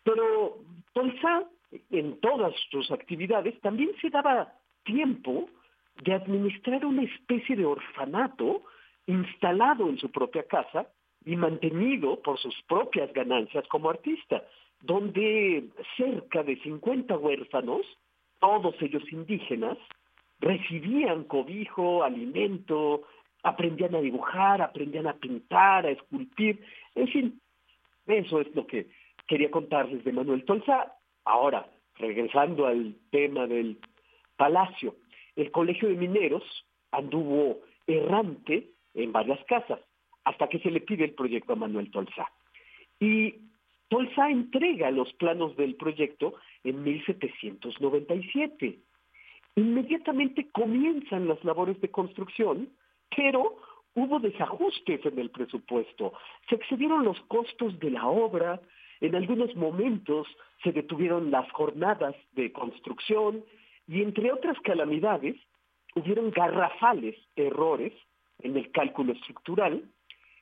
Pero 0.04 0.58
Tolsá, 0.94 1.44
en 1.92 2.20
todas 2.20 2.54
sus 2.72 2.92
actividades, 2.92 3.60
también 3.62 3.92
se 4.02 4.10
daba 4.10 4.54
tiempo 4.84 5.50
de 6.04 6.14
administrar 6.14 6.86
una 6.86 7.04
especie 7.04 7.56
de 7.56 7.66
orfanato 7.66 8.64
instalado 9.10 9.90
en 9.90 9.98
su 9.98 10.12
propia 10.12 10.44
casa 10.44 10.88
y 11.26 11.36
mantenido 11.36 12.22
por 12.22 12.38
sus 12.40 12.56
propias 12.68 13.12
ganancias 13.14 13.68
como 13.68 13.90
artista 13.90 14.44
donde 14.82 15.70
cerca 15.98 16.44
de 16.44 16.58
50 16.58 17.18
huérfanos, 17.18 17.82
todos 18.40 18.76
ellos 18.82 19.04
indígenas, 19.12 19.78
recibían 20.40 21.26
cobijo, 21.26 22.04
alimento, 22.04 23.04
aprendían 23.44 23.96
a 23.96 24.02
dibujar, 24.02 24.62
aprendían 24.62 25.08
a 25.08 25.14
pintar, 25.14 25.86
a 25.86 25.92
esculpir, 25.92 26.64
en 26.96 27.08
fin, 27.10 27.42
eso 28.08 28.40
es 28.40 28.56
lo 28.56 28.66
que 28.66 28.88
quería 29.28 29.52
contarles 29.52 30.04
de 30.04 30.14
Manuel 30.14 30.46
Tolsa. 30.46 30.94
Ahora, 31.26 31.68
regresando 31.98 32.66
al 32.66 32.96
tema 33.12 33.46
del 33.48 33.78
palacio, 34.38 34.96
el 35.36 35.52
Colegio 35.52 35.90
de 35.90 35.96
Mineros 35.96 36.44
anduvo 36.92 37.60
errante 37.86 38.70
en 38.94 39.12
varias 39.12 39.44
casas, 39.46 39.80
hasta 40.24 40.48
que 40.48 40.60
se 40.60 40.72
le 40.72 40.82
pide 40.82 41.06
el 41.06 41.14
proyecto 41.14 41.54
a 41.54 41.58
Manuel 41.58 41.92
Tolsa. 41.92 42.30
Y 43.00 43.36
Tolsa 43.90 44.30
entrega 44.30 44.92
los 44.92 45.12
planos 45.14 45.56
del 45.58 45.76
proyecto 45.76 46.36
en 46.64 46.84
1797. 46.84 48.80
Inmediatamente 49.56 50.48
comienzan 50.52 51.28
las 51.28 51.44
labores 51.44 51.82
de 51.82 51.90
construcción, 51.90 52.70
pero 53.16 53.58
hubo 53.96 54.20
desajustes 54.20 55.04
en 55.06 55.18
el 55.18 55.32
presupuesto. 55.32 56.14
Se 56.48 56.56
excedieron 56.56 57.04
los 57.04 57.20
costos 57.22 57.80
de 57.80 57.92
la 57.92 58.08
obra, 58.08 58.62
en 59.02 59.16
algunos 59.16 59.56
momentos 59.56 60.28
se 60.64 60.72
detuvieron 60.72 61.32
las 61.32 61.50
jornadas 61.52 62.16
de 62.34 62.52
construcción 62.52 63.44
y 63.88 64.02
entre 64.04 64.32
otras 64.32 64.60
calamidades 64.62 65.36
hubieron 65.96 66.30
garrafales 66.32 67.16
errores 67.36 67.94
en 68.40 68.58
el 68.58 68.72
cálculo 68.72 69.14
estructural. 69.14 69.84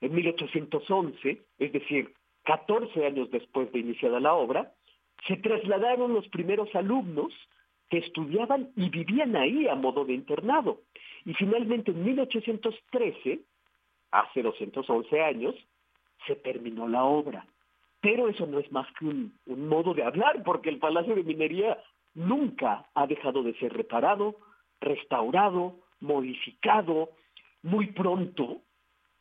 En 0.01 0.13
1811, 0.13 1.41
es 1.59 1.73
decir, 1.73 2.13
14 2.43 3.05
años 3.05 3.29
después 3.31 3.71
de 3.71 3.79
iniciada 3.79 4.19
la 4.19 4.33
obra, 4.33 4.73
se 5.27 5.37
trasladaron 5.37 6.13
los 6.13 6.27
primeros 6.29 6.73
alumnos 6.75 7.33
que 7.89 7.97
estudiaban 7.99 8.69
y 8.75 8.89
vivían 8.89 9.35
ahí 9.35 9.67
a 9.67 9.75
modo 9.75 10.05
de 10.05 10.13
internado. 10.13 10.81
Y 11.25 11.33
finalmente 11.33 11.91
en 11.91 12.03
1813, 12.03 13.39
hace 14.11 14.41
211 14.41 15.21
años, 15.21 15.55
se 16.25 16.35
terminó 16.35 16.87
la 16.87 17.03
obra. 17.03 17.45
Pero 18.01 18.29
eso 18.29 18.45
no 18.45 18.59
es 18.59 18.71
más 18.71 18.87
que 18.99 19.05
un, 19.05 19.33
un 19.45 19.67
modo 19.67 19.93
de 19.93 20.03
hablar, 20.03 20.43
porque 20.43 20.69
el 20.69 20.77
Palacio 20.77 21.15
de 21.15 21.23
Minería 21.23 21.77
nunca 22.13 22.85
ha 22.93 23.07
dejado 23.07 23.43
de 23.43 23.53
ser 23.55 23.73
reparado, 23.73 24.35
restaurado, 24.79 25.75
modificado. 25.99 27.09
Muy 27.63 27.87
pronto 27.87 28.61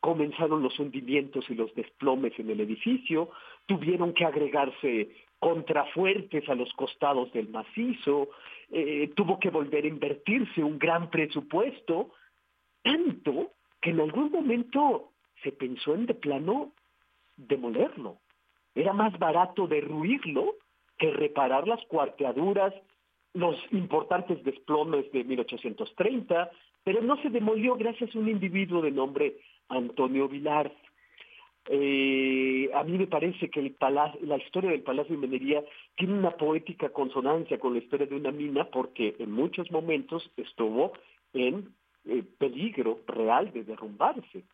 comenzaron 0.00 0.62
los 0.62 0.78
hundimientos 0.78 1.48
y 1.50 1.54
los 1.54 1.74
desplomes 1.74 2.38
en 2.38 2.50
el 2.50 2.60
edificio, 2.60 3.30
tuvieron 3.66 4.12
que 4.14 4.24
agregarse 4.24 5.10
contrafuertes 5.38 6.48
a 6.48 6.54
los 6.54 6.72
costados 6.74 7.32
del 7.32 7.48
macizo, 7.48 8.28
eh, 8.70 9.10
tuvo 9.16 9.38
que 9.38 9.50
volver 9.50 9.84
a 9.84 9.88
invertirse 9.88 10.62
un 10.62 10.78
gran 10.78 11.10
presupuesto, 11.10 12.10
tanto 12.82 13.52
que 13.80 13.90
en 13.90 14.00
algún 14.00 14.30
momento 14.30 15.10
se 15.42 15.52
pensó 15.52 15.94
en 15.94 16.06
de 16.06 16.14
plano 16.14 16.72
demolerlo. 17.36 18.18
Era 18.74 18.92
más 18.92 19.18
barato 19.18 19.66
derruirlo 19.66 20.54
que 20.98 21.10
reparar 21.10 21.66
las 21.66 21.84
cuarteaduras, 21.86 22.72
los 23.36 23.56
importantes 23.70 24.42
desplomes 24.44 25.12
de 25.12 25.22
1830, 25.22 26.50
pero 26.82 27.02
no 27.02 27.20
se 27.20 27.28
demolió 27.28 27.76
gracias 27.76 28.14
a 28.14 28.18
un 28.18 28.30
individuo 28.30 28.80
de 28.80 28.90
nombre 28.90 29.36
Antonio 29.68 30.26
Vilar. 30.26 30.72
Eh, 31.68 32.70
a 32.72 32.82
mí 32.84 32.96
me 32.96 33.06
parece 33.06 33.50
que 33.50 33.60
el 33.60 33.72
palacio, 33.72 34.18
la 34.22 34.38
historia 34.38 34.70
del 34.70 34.82
Palacio 34.82 35.14
de 35.14 35.26
Minería 35.26 35.62
tiene 35.96 36.14
una 36.14 36.30
poética 36.30 36.88
consonancia 36.90 37.58
con 37.58 37.74
la 37.74 37.80
historia 37.80 38.06
de 38.06 38.14
una 38.14 38.30
mina 38.30 38.70
porque 38.70 39.16
en 39.18 39.32
muchos 39.32 39.70
momentos 39.70 40.30
estuvo 40.36 40.92
en 41.34 41.74
eh, 42.06 42.22
peligro 42.38 43.00
real 43.06 43.52
de 43.52 43.64
derrumbarse. 43.64 44.44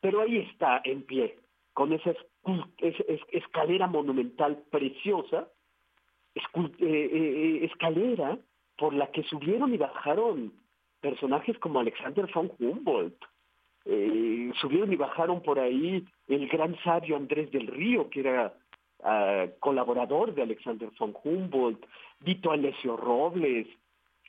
Pero 0.00 0.20
ahí 0.20 0.38
está 0.38 0.80
en 0.82 1.02
pie, 1.02 1.38
con 1.72 1.92
esa 1.92 2.12
escalera 3.30 3.86
monumental 3.86 4.64
preciosa, 4.70 5.48
escalera 6.34 8.38
por 8.76 8.94
la 8.94 9.10
que 9.10 9.22
subieron 9.24 9.72
y 9.72 9.78
bajaron 9.78 10.52
personajes 11.00 11.58
como 11.58 11.80
Alexander 11.80 12.28
von 12.34 12.50
Humboldt, 12.58 13.16
eh, 13.84 14.50
subieron 14.60 14.92
y 14.92 14.96
bajaron 14.96 15.42
por 15.42 15.58
ahí 15.58 16.04
el 16.28 16.48
gran 16.48 16.76
sabio 16.82 17.16
Andrés 17.16 17.50
del 17.52 17.66
Río, 17.66 18.08
que 18.08 18.20
era 18.20 18.54
ah, 19.02 19.46
colaborador 19.60 20.34
de 20.34 20.42
Alexander 20.42 20.88
von 20.98 21.14
Humboldt, 21.22 21.84
Vito 22.20 22.50
Alessio 22.50 22.96
Robles, 22.96 23.66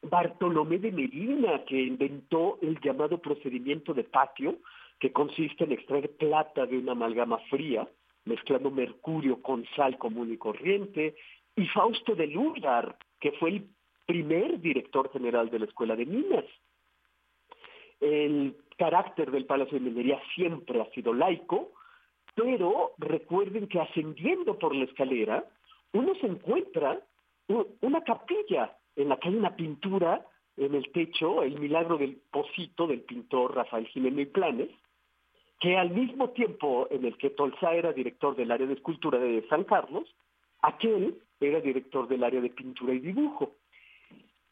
Bartolomé 0.03 0.77
de 0.77 0.91
Medina, 0.91 1.64
que 1.65 1.82
inventó 1.82 2.60
el 2.61 2.80
llamado 2.82 3.19
procedimiento 3.19 3.94
de 3.94 4.03
patio, 4.03 4.57
que 4.99 5.11
consiste 5.11 5.64
en 5.64 5.72
extraer 5.72 6.11
plata 6.18 6.65
de 6.65 6.77
una 6.77 6.91
amalgama 6.91 7.40
fría, 7.49 7.88
mezclando 8.26 8.72
mercurio 8.72 9.41
con 9.41 9.65
sal 9.76 9.98
común 9.98 10.34
y 10.34 10.38
corriente, 10.38 11.15
y 11.56 11.65
Fausto 11.68 12.15
de 12.15 12.27
Lurdar, 12.27 12.98
que 13.19 13.32
fue 13.34 13.49
el 13.49 13.69
primer 14.06 14.60
director 14.60 15.11
general 15.11 15.49
de 15.49 15.60
la 15.60 15.65
Escuela 15.65 15.95
de 15.95 16.06
Minas. 16.06 16.45
El 17.99 18.56
carácter 18.77 19.32
del 19.32 19.45
Palacio 19.45 19.80
de 19.80 19.86
Minería 19.86 20.22
siempre 20.36 20.82
ha 20.82 20.90
sido 20.91 21.14
laico, 21.14 21.72
pero 22.36 22.91
recuerden 22.98 23.68
que 23.68 23.80
ascendiendo 23.80 24.60
por 24.60 24.76
la 24.76 24.84
escalera, 24.84 25.45
uno 25.94 26.14
se 26.15 26.27
encuentra 26.27 26.99
una 27.82 28.02
capilla 28.02 28.77
en 28.95 29.10
la 29.10 29.18
que 29.18 29.30
hay 29.30 29.36
una 29.36 29.56
pintura 29.56 30.26
en 30.57 30.76
el 30.76 30.91
techo, 30.91 31.44
el 31.44 31.60
milagro 31.60 31.98
del 31.98 32.18
Pocito 32.32 32.88
del 32.88 33.02
pintor 33.02 33.56
Rafael 33.56 33.88
Jiménez 33.88 34.30
Planes, 34.30 34.69
que 35.60 35.77
al 35.77 35.91
mismo 35.91 36.30
tiempo 36.32 36.88
en 36.91 37.06
el 37.06 37.18
que 37.18 37.30
Tolsa 37.30 37.73
era 37.73 37.94
director 37.94 38.36
del 38.36 38.52
área 38.52 38.68
de 38.68 38.73
escultura 38.73 39.19
de 39.19 39.48
San 39.48 39.64
Carlos, 39.64 40.03
aquel 40.61 41.22
era 41.40 41.60
director 41.60 42.07
del 42.07 42.24
área 42.24 42.41
de 42.41 42.49
pintura 42.49 42.94
y 42.94 42.99
dibujo. 42.99 43.56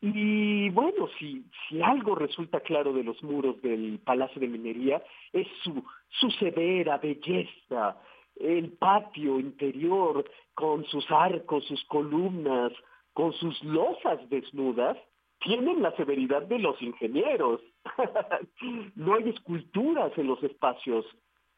Y 0.01 0.69
bueno, 0.71 1.07
si, 1.17 1.45
si 1.69 1.81
algo 1.81 2.13
resulta 2.15 2.59
claro 2.59 2.91
de 2.91 3.03
los 3.03 3.23
muros 3.23 3.61
del 3.61 3.99
Palacio 4.03 4.41
de 4.41 4.49
Minería 4.49 5.01
es 5.31 5.47
su, 5.63 5.81
su 6.09 6.29
severa 6.31 6.97
belleza, 6.97 7.97
el 8.35 8.71
patio 8.73 9.39
interior 9.39 10.29
con 10.53 10.83
sus 10.85 11.09
arcos, 11.09 11.65
sus 11.65 11.83
columnas, 11.85 12.73
con 13.13 13.31
sus 13.33 13.63
losas 13.63 14.29
desnudas, 14.29 14.97
tienen 15.39 15.81
la 15.81 15.95
severidad 15.95 16.43
de 16.43 16.59
los 16.59 16.81
ingenieros. 16.81 17.61
no 18.95 19.15
hay 19.15 19.29
esculturas 19.29 20.11
en 20.17 20.27
los 20.27 20.41
espacios 20.43 21.05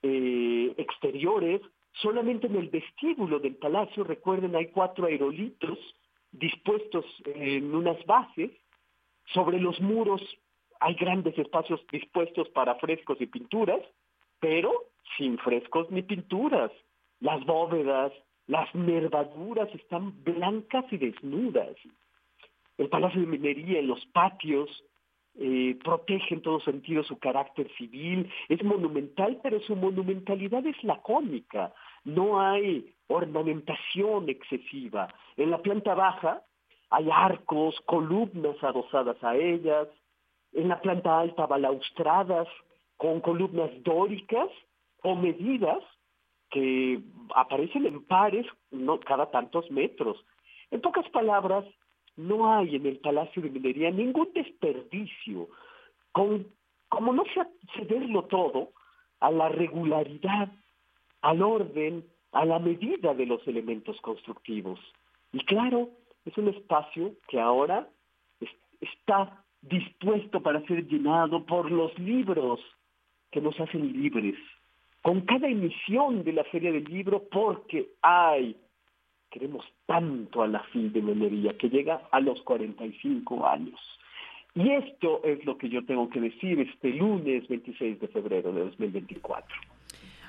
eh, 0.01 0.73
exteriores, 0.77 1.61
solamente 2.01 2.47
en 2.47 2.55
el 2.55 2.69
vestíbulo 2.69 3.39
del 3.39 3.55
palacio, 3.55 4.03
recuerden, 4.03 4.55
hay 4.55 4.67
cuatro 4.67 5.05
aerolitos 5.05 5.77
dispuestos 6.31 7.05
en 7.25 7.73
unas 7.73 8.03
bases. 8.05 8.51
Sobre 9.33 9.59
los 9.59 9.79
muros 9.81 10.21
hay 10.79 10.95
grandes 10.95 11.37
espacios 11.37 11.85
dispuestos 11.91 12.49
para 12.49 12.75
frescos 12.75 13.19
y 13.21 13.27
pinturas, 13.27 13.81
pero 14.39 14.71
sin 15.17 15.37
frescos 15.37 15.89
ni 15.91 16.01
pinturas. 16.01 16.71
Las 17.19 17.43
bóvedas, 17.45 18.11
las 18.47 18.73
nervaduras 18.75 19.73
están 19.73 20.23
blancas 20.23 20.85
y 20.91 20.97
desnudas. 20.97 21.75
El 22.77 22.89
Palacio 22.89 23.21
de 23.21 23.27
Minería, 23.27 23.79
en 23.79 23.87
los 23.87 24.05
patios, 24.07 24.69
eh, 25.37 25.77
protege 25.83 26.33
en 26.33 26.41
todo 26.41 26.59
sentido 26.61 27.03
su 27.03 27.19
carácter 27.19 27.69
civil, 27.77 28.31
es 28.47 28.63
monumental, 28.63 29.39
pero 29.43 29.59
su 29.61 29.75
monumentalidad 29.75 30.65
es 30.65 30.81
lacónica. 30.83 31.73
No 32.05 32.39
hay 32.39 32.93
ornamentación 33.07 34.29
excesiva. 34.29 35.13
En 35.35 35.51
la 35.51 35.61
planta 35.61 35.93
baja 35.93 36.41
hay 36.89 37.09
arcos, 37.11 37.75
columnas 37.85 38.55
adosadas 38.63 39.21
a 39.23 39.35
ellas. 39.35 39.87
En 40.53 40.69
la 40.69 40.79
planta 40.79 41.19
alta 41.19 41.45
balaustradas 41.45 42.47
con 42.95 43.19
columnas 43.19 43.71
dóricas 43.83 44.47
o 45.03 45.15
medidas 45.15 45.83
que 46.49 47.01
aparecen 47.35 47.85
en 47.85 48.05
pares 48.05 48.45
no, 48.71 48.99
cada 49.01 49.29
tantos 49.31 49.69
metros. 49.69 50.17
En 50.71 50.79
pocas 50.79 51.07
palabras, 51.09 51.65
no 52.17 52.53
hay 52.53 52.75
en 52.75 52.85
el 52.85 52.97
Palacio 52.97 53.41
de 53.41 53.49
Minería 53.49 53.91
ningún 53.91 54.29
desperdicio, 54.33 55.49
con, 56.11 56.47
como 56.89 57.13
no 57.13 57.23
se 57.25 57.41
cederlo 57.73 58.23
todo 58.23 58.69
a 59.19 59.31
la 59.31 59.49
regularidad, 59.49 60.51
al 61.21 61.41
orden, 61.41 62.05
a 62.31 62.45
la 62.45 62.59
medida 62.59 63.13
de 63.13 63.25
los 63.25 63.45
elementos 63.47 63.99
constructivos. 64.01 64.79
Y 65.33 65.39
claro, 65.45 65.89
es 66.25 66.37
un 66.37 66.49
espacio 66.49 67.13
que 67.27 67.39
ahora 67.39 67.87
está 68.79 69.43
dispuesto 69.61 70.41
para 70.41 70.65
ser 70.67 70.87
llenado 70.87 71.45
por 71.45 71.71
los 71.71 71.97
libros 71.97 72.59
que 73.31 73.41
nos 73.41 73.59
hacen 73.59 73.91
libres, 73.91 74.35
con 75.01 75.21
cada 75.21 75.47
emisión 75.47 76.23
de 76.23 76.33
la 76.33 76.43
Feria 76.45 76.71
del 76.71 76.85
Libro, 76.85 77.23
porque 77.31 77.89
hay, 78.01 78.55
queremos 79.35 79.65
tanto 79.85 80.43
a 80.43 80.47
la 80.47 80.61
fin 80.71 80.93
de 80.93 81.01
memoria, 81.01 81.57
que 81.57 81.67
llega 81.67 82.07
a 82.09 82.21
los 82.21 82.41
45 82.43 83.45
años. 83.45 83.77
Y 84.53 84.71
esto 84.71 85.19
es 85.25 85.43
lo 85.43 85.57
que 85.57 85.67
yo 85.67 85.83
tengo 85.83 86.09
que 86.09 86.21
decir 86.21 86.57
este 86.61 86.93
lunes 86.93 87.45
26 87.49 87.99
de 87.99 88.07
febrero 88.07 88.53
de 88.53 88.61
2024. 88.61 89.74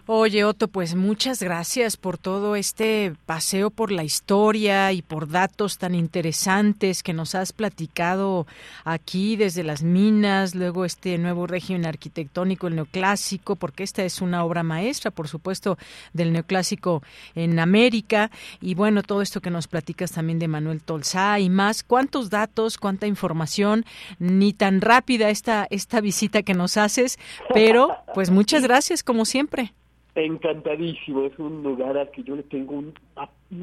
Oye, 0.09 0.45
Otto, 0.45 0.69
pues 0.69 0.95
muchas 0.95 1.43
gracias 1.43 1.97
por 1.97 2.17
todo 2.17 2.55
este 2.55 3.15
paseo 3.27 3.71
por 3.71 3.91
la 3.91 4.05
historia 4.05 4.93
y 4.93 5.03
por 5.03 5.29
datos 5.29 5.79
tan 5.79 5.97
interesantes 5.97 7.03
que 7.03 7.13
nos 7.13 7.35
has 7.35 7.53
platicado 7.53 8.47
aquí 8.85 9.35
desde 9.35 9.65
las 9.65 9.83
minas, 9.83 10.55
luego 10.55 10.85
este 10.85 11.19
nuevo 11.19 11.49
régimen 11.49 11.87
arquitectónico, 11.87 12.69
el 12.69 12.77
neoclásico, 12.77 13.57
porque 13.57 13.83
esta 13.83 14.05
es 14.05 14.21
una 14.21 14.45
obra 14.45 14.63
maestra, 14.63 15.11
por 15.11 15.27
supuesto, 15.27 15.77
del 16.13 16.33
neoclásico 16.33 17.03
en 17.35 17.59
América. 17.59 18.31
Y 18.61 18.77
bueno, 18.77 19.03
todo 19.03 19.23
esto 19.23 19.41
que 19.41 19.51
nos 19.51 19.67
platicas 19.67 20.13
también 20.13 20.39
de 20.39 20.47
Manuel 20.47 20.83
Tolsá 20.83 21.41
y 21.41 21.51
más. 21.51 21.83
¿Cuántos 21.83 22.31
datos, 22.31 22.79
cuánta 22.79 23.09
información? 23.09 23.85
Ni 24.21 24.53
tan 24.53 24.83
rápida 24.83 25.31
esta, 25.31 25.67
esta 25.71 26.01
visita 26.01 26.45
que 26.45 26.55
nos 26.55 26.77
haces, 26.77 27.19
pero 27.53 27.97
pues 28.15 28.31
muchas 28.31 28.63
gracias 28.63 29.03
como 29.03 29.25
siempre. 29.25 29.75
Encantadísimo, 30.17 31.25
es 31.25 31.39
un 31.39 31.63
lugar 31.63 31.99
al 31.99 32.11
que 32.11 32.23
yo 32.23 32.37
le 32.37 32.43
tengo 32.45 32.75
un, 32.75 32.95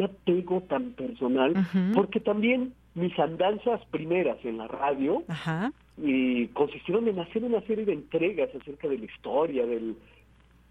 apego 0.03 0.61
tan 0.61 0.91
personal, 0.91 1.53
porque 1.95 2.19
también 2.19 2.73
mis 2.93 3.17
andanzas 3.17 3.84
primeras 3.89 4.38
en 4.45 4.59
la 4.59 4.67
radio 4.67 5.23
y 5.97 6.47
consistieron 6.49 7.07
en 7.07 7.19
hacer 7.19 7.43
una 7.43 7.59
serie 7.61 7.85
de 7.85 7.93
entregas 7.93 8.49
acerca 8.53 8.88
de 8.88 8.99
la 8.99 9.05
historia, 9.05 9.65
del 9.65 9.95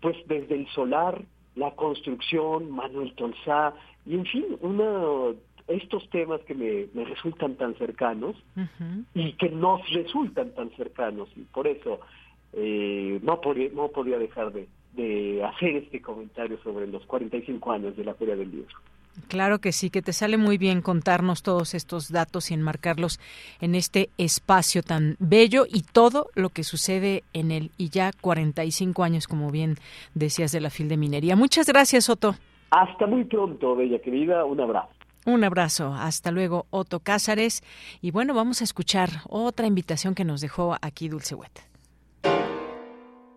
pues 0.00 0.16
desde 0.28 0.54
el 0.54 0.68
solar, 0.68 1.20
la 1.56 1.72
construcción, 1.72 2.70
Manuel 2.70 3.12
Tolsá, 3.14 3.74
y 4.06 4.14
en 4.14 4.24
fin, 4.26 4.44
una 4.60 5.34
estos 5.66 6.08
temas 6.10 6.40
que 6.42 6.54
me, 6.54 6.86
me 6.94 7.04
resultan 7.04 7.56
tan 7.56 7.74
cercanos 7.76 8.36
y 9.14 9.32
que 9.32 9.48
nos 9.48 9.80
resultan 9.90 10.54
tan 10.54 10.70
cercanos, 10.76 11.28
y 11.36 11.40
por 11.40 11.66
eso 11.66 11.98
eh, 12.52 13.18
no, 13.22 13.40
podía, 13.40 13.68
no 13.72 13.88
podía 13.88 14.18
dejar 14.18 14.52
de, 14.52 14.68
de 14.92 15.42
hacer 15.44 15.76
este 15.76 16.00
comentario 16.00 16.58
sobre 16.62 16.86
los 16.86 17.04
45 17.06 17.72
años 17.72 17.96
de 17.96 18.04
la 18.04 18.14
Feria 18.14 18.36
del 18.36 18.50
Libro. 18.50 18.76
Claro 19.28 19.58
que 19.58 19.72
sí, 19.72 19.90
que 19.90 20.00
te 20.00 20.12
sale 20.12 20.38
muy 20.38 20.56
bien 20.56 20.80
contarnos 20.80 21.42
todos 21.42 21.74
estos 21.74 22.10
datos 22.10 22.50
y 22.50 22.54
enmarcarlos 22.54 23.20
en 23.60 23.74
este 23.74 24.08
espacio 24.16 24.82
tan 24.82 25.16
bello 25.18 25.66
y 25.68 25.82
todo 25.82 26.28
lo 26.34 26.48
que 26.48 26.64
sucede 26.64 27.22
en 27.34 27.50
él. 27.50 27.70
Y 27.76 27.90
ya 27.90 28.10
45 28.18 29.04
años, 29.04 29.28
como 29.28 29.50
bien 29.50 29.76
decías, 30.14 30.52
de 30.52 30.60
la 30.60 30.70
FIL 30.70 30.88
de 30.88 30.96
Minería. 30.96 31.36
Muchas 31.36 31.66
gracias, 31.66 32.08
Otto. 32.08 32.34
Hasta 32.70 33.06
muy 33.06 33.24
pronto, 33.24 33.76
bella 33.76 33.98
querida. 33.98 34.46
Un 34.46 34.60
abrazo. 34.60 34.88
Un 35.26 35.44
abrazo. 35.44 35.94
Hasta 35.94 36.30
luego, 36.30 36.66
Otto 36.70 37.00
Cázares. 37.00 37.62
Y 38.00 38.10
bueno, 38.12 38.32
vamos 38.34 38.62
a 38.62 38.64
escuchar 38.64 39.10
otra 39.28 39.66
invitación 39.66 40.14
que 40.14 40.24
nos 40.24 40.40
dejó 40.40 40.76
aquí 40.80 41.08
Dulce 41.08 41.34
Huet. 41.34 41.71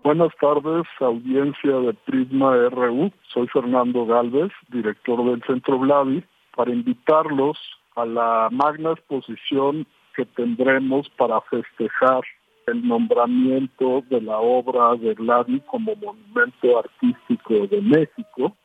Buenas 0.06 0.36
tardes, 0.40 0.86
audiencia 1.00 1.80
de 1.80 1.92
Prisma 2.06 2.56
RU. 2.70 3.12
Soy 3.34 3.48
Fernando 3.48 4.06
Galvez, 4.06 4.52
director 4.70 5.26
del 5.26 5.42
Centro 5.48 5.80
Vladi, 5.80 6.24
para 6.56 6.70
invitarlos 6.70 7.58
a 7.96 8.06
la 8.06 8.50
magna 8.52 8.92
exposición 8.92 9.88
que 10.16 10.26
tendremos 10.26 11.10
para 11.18 11.42
festejar 11.50 12.22
el 12.68 12.88
nombramiento 12.88 14.04
de 14.08 14.22
la 14.22 14.38
obra 14.38 14.96
de 14.96 15.16
Vladi 15.16 15.60
como 15.62 15.96
Monumento 15.96 16.78
Artístico 16.78 17.66
de 17.66 17.82
México. 17.82 18.56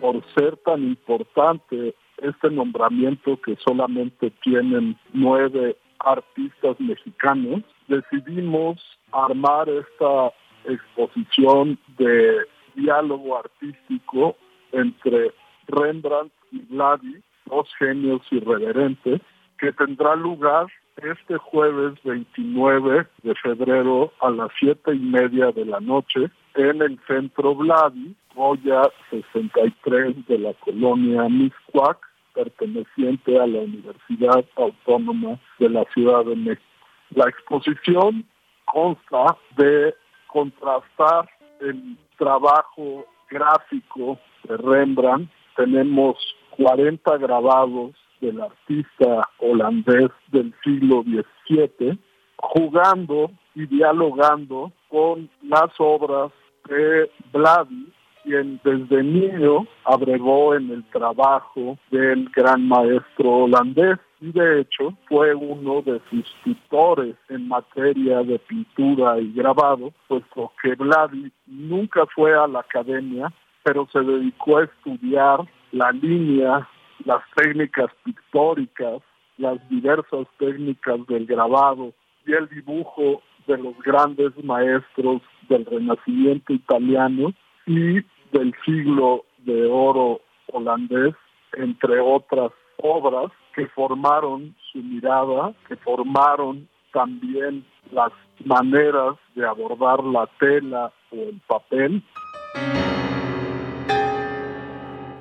Por 0.00 0.24
ser 0.34 0.56
tan 0.64 0.84
importante 0.84 1.94
este 2.16 2.48
nombramiento 2.48 3.38
que 3.42 3.56
solamente 3.56 4.30
tienen 4.42 4.96
nueve 5.12 5.76
artistas 5.98 6.80
mexicanos, 6.80 7.62
decidimos 7.88 8.80
armar 9.12 9.68
esta 9.68 10.32
exposición 10.64 11.78
de 11.98 12.46
diálogo 12.74 13.38
artístico 13.38 14.36
entre 14.72 15.32
Rembrandt 15.68 16.32
y 16.50 16.60
Vladi, 16.60 17.22
dos 17.46 17.68
genios 17.78 18.20
irreverentes, 18.30 19.20
que 19.58 19.72
tendrá 19.72 20.16
lugar 20.16 20.66
este 20.96 21.36
jueves 21.36 21.94
29 22.04 23.06
de 23.22 23.34
febrero 23.36 24.12
a 24.20 24.30
las 24.30 24.50
siete 24.58 24.94
y 24.94 24.98
media 24.98 25.52
de 25.52 25.64
la 25.64 25.80
noche 25.80 26.30
en 26.54 26.82
el 26.82 26.98
centro 27.06 27.54
Vladi, 27.54 28.14
Goya 28.34 28.82
63 29.10 30.26
de 30.26 30.38
la 30.38 30.54
colonia 30.54 31.28
Miscuac, 31.28 31.98
perteneciente 32.34 33.38
a 33.38 33.46
la 33.46 33.60
Universidad 33.60 34.44
Autónoma 34.56 35.38
de 35.58 35.68
la 35.68 35.84
Ciudad 35.92 36.24
de 36.24 36.36
México. 36.36 36.62
La 37.10 37.28
exposición 37.28 38.24
consta 38.72 39.36
de 39.56 39.94
contrastar 40.26 41.28
el 41.60 41.96
trabajo 42.18 43.04
gráfico 43.30 44.18
de 44.44 44.56
Rembrandt. 44.56 45.30
Tenemos 45.56 46.16
40 46.56 47.18
grabados 47.18 47.92
del 48.20 48.40
artista 48.40 49.28
holandés 49.38 50.10
del 50.28 50.54
siglo 50.64 51.02
XVII, 51.02 51.98
jugando 52.36 53.30
y 53.54 53.66
dialogando 53.66 54.72
con 54.88 55.28
las 55.42 55.70
obras 55.78 56.32
de 56.68 57.10
Vladi, 57.32 57.92
quien 58.22 58.60
desde 58.64 59.02
niño 59.02 59.66
abrevó 59.84 60.54
en 60.54 60.70
el 60.70 60.84
trabajo 60.90 61.76
del 61.90 62.28
gran 62.30 62.66
maestro 62.66 63.44
holandés 63.44 63.98
y 64.22 64.30
de 64.30 64.60
hecho 64.60 64.96
fue 65.08 65.34
uno 65.34 65.82
de 65.82 66.00
sus 66.08 66.24
tutores 66.44 67.16
en 67.28 67.48
materia 67.48 68.22
de 68.22 68.38
pintura 68.38 69.18
y 69.18 69.32
grabado, 69.32 69.92
puesto 70.06 70.52
que 70.62 70.76
Vladi 70.76 71.32
nunca 71.46 72.06
fue 72.14 72.32
a 72.32 72.46
la 72.46 72.60
academia, 72.60 73.32
pero 73.64 73.88
se 73.92 73.98
dedicó 73.98 74.58
a 74.58 74.64
estudiar 74.64 75.40
la 75.72 75.90
línea, 75.90 76.68
las 77.04 77.20
técnicas 77.34 77.90
pictóricas, 78.04 79.02
las 79.38 79.68
diversas 79.68 80.28
técnicas 80.38 81.04
del 81.08 81.26
grabado 81.26 81.92
y 82.24 82.32
el 82.32 82.48
dibujo 82.48 83.22
de 83.48 83.58
los 83.58 83.76
grandes 83.82 84.32
maestros 84.44 85.20
del 85.48 85.66
Renacimiento 85.66 86.52
italiano 86.52 87.32
y 87.66 87.94
del 88.30 88.54
siglo 88.64 89.24
de 89.38 89.66
oro 89.66 90.20
holandés, 90.52 91.14
entre 91.54 91.98
otras 91.98 92.52
obras 92.76 93.32
que 93.54 93.66
formaron 93.68 94.54
su 94.72 94.78
mirada, 94.78 95.52
que 95.68 95.76
formaron 95.76 96.68
también 96.92 97.64
las 97.90 98.12
maneras 98.44 99.16
de 99.34 99.46
abordar 99.46 100.02
la 100.04 100.26
tela 100.38 100.92
o 101.10 101.16
el 101.16 101.40
papel. 101.46 102.02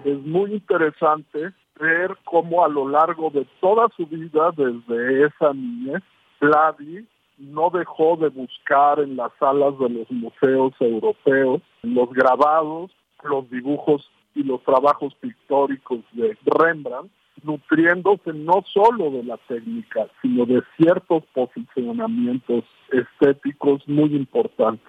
Es 0.03 0.19
muy 0.25 0.53
interesante 0.53 1.53
ver 1.79 2.17
cómo 2.25 2.63
a 2.63 2.67
lo 2.67 2.87
largo 2.87 3.29
de 3.29 3.45
toda 3.59 3.87
su 3.95 4.05
vida, 4.05 4.51
desde 4.55 5.25
esa 5.25 5.53
niñez, 5.53 6.01
Vladi 6.39 7.07
no 7.37 7.69
dejó 7.69 8.17
de 8.17 8.29
buscar 8.29 8.99
en 8.99 9.15
las 9.15 9.31
salas 9.39 9.77
de 9.79 9.89
los 9.89 10.11
museos 10.11 10.73
europeos 10.79 11.61
los 11.81 12.09
grabados, 12.11 12.91
los 13.23 13.49
dibujos 13.49 14.09
y 14.35 14.43
los 14.43 14.63
trabajos 14.63 15.13
pictóricos 15.15 15.99
de 16.13 16.37
Rembrandt 16.45 17.11
nutriéndose 17.43 18.33
no 18.33 18.63
solo 18.73 19.11
de 19.11 19.23
la 19.23 19.37
técnica, 19.37 20.07
sino 20.21 20.45
de 20.45 20.61
ciertos 20.77 21.23
posicionamientos 21.33 22.63
estéticos 22.91 23.87
muy 23.87 24.15
importantes. 24.15 24.87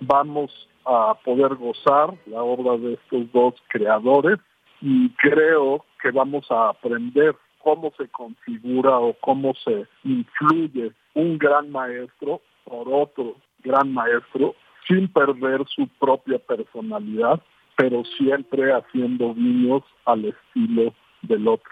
Vamos 0.00 0.68
a 0.84 1.14
poder 1.24 1.54
gozar 1.56 2.14
la 2.26 2.42
obra 2.42 2.78
de 2.78 2.94
estos 2.94 3.30
dos 3.32 3.54
creadores 3.68 4.38
y 4.80 5.10
creo 5.10 5.84
que 6.02 6.10
vamos 6.10 6.50
a 6.50 6.70
aprender 6.70 7.36
cómo 7.58 7.92
se 7.98 8.08
configura 8.08 8.98
o 8.98 9.14
cómo 9.20 9.52
se 9.64 9.86
influye 10.04 10.92
un 11.14 11.36
gran 11.36 11.70
maestro 11.70 12.40
por 12.64 12.88
otro 12.88 13.36
gran 13.62 13.92
maestro 13.92 14.54
sin 14.86 15.08
perder 15.08 15.64
su 15.66 15.86
propia 15.98 16.38
personalidad 16.38 17.40
pero 17.78 18.02
siempre 18.18 18.72
haciendo 18.72 19.32
guiños 19.34 19.84
al 20.04 20.24
estilo 20.24 20.92
del 21.22 21.46
otro. 21.46 21.70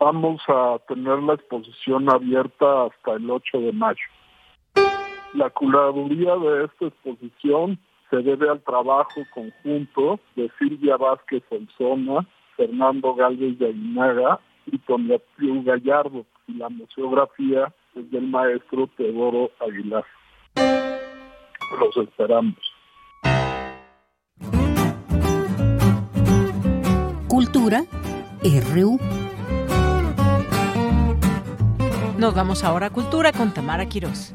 Vamos 0.00 0.42
a 0.48 0.78
tener 0.88 1.20
la 1.20 1.34
exposición 1.34 2.10
abierta 2.10 2.86
hasta 2.86 3.12
el 3.12 3.30
8 3.30 3.60
de 3.60 3.72
mayo. 3.72 4.04
La 5.34 5.48
curaduría 5.50 6.34
de 6.36 6.64
esta 6.64 6.86
exposición 6.86 7.78
se 8.10 8.16
debe 8.16 8.50
al 8.50 8.60
trabajo 8.62 9.22
conjunto 9.32 10.18
de 10.34 10.50
Silvia 10.58 10.96
Vázquez 10.96 11.44
Olzona, 11.50 12.26
Fernando 12.56 13.14
Galvez 13.14 13.56
de 13.60 13.66
Aguinaga 13.66 14.40
y 14.66 14.76
Tonia 14.78 15.20
Piu 15.36 15.62
Gallardo, 15.62 16.26
y 16.48 16.54
la 16.54 16.68
museografía 16.68 17.72
es 17.94 18.10
del 18.10 18.26
maestro 18.26 18.88
Teodoro 18.96 19.52
Aguilar. 19.60 20.04
Los 21.78 21.96
esperamos. 21.96 22.75
Cultura 27.56 27.84
RU. 28.74 28.98
Nos 32.18 32.34
vamos 32.34 32.62
ahora 32.62 32.88
a 32.88 32.90
Cultura 32.90 33.32
con 33.32 33.54
Tamara 33.54 33.86
Quirós. 33.86 34.34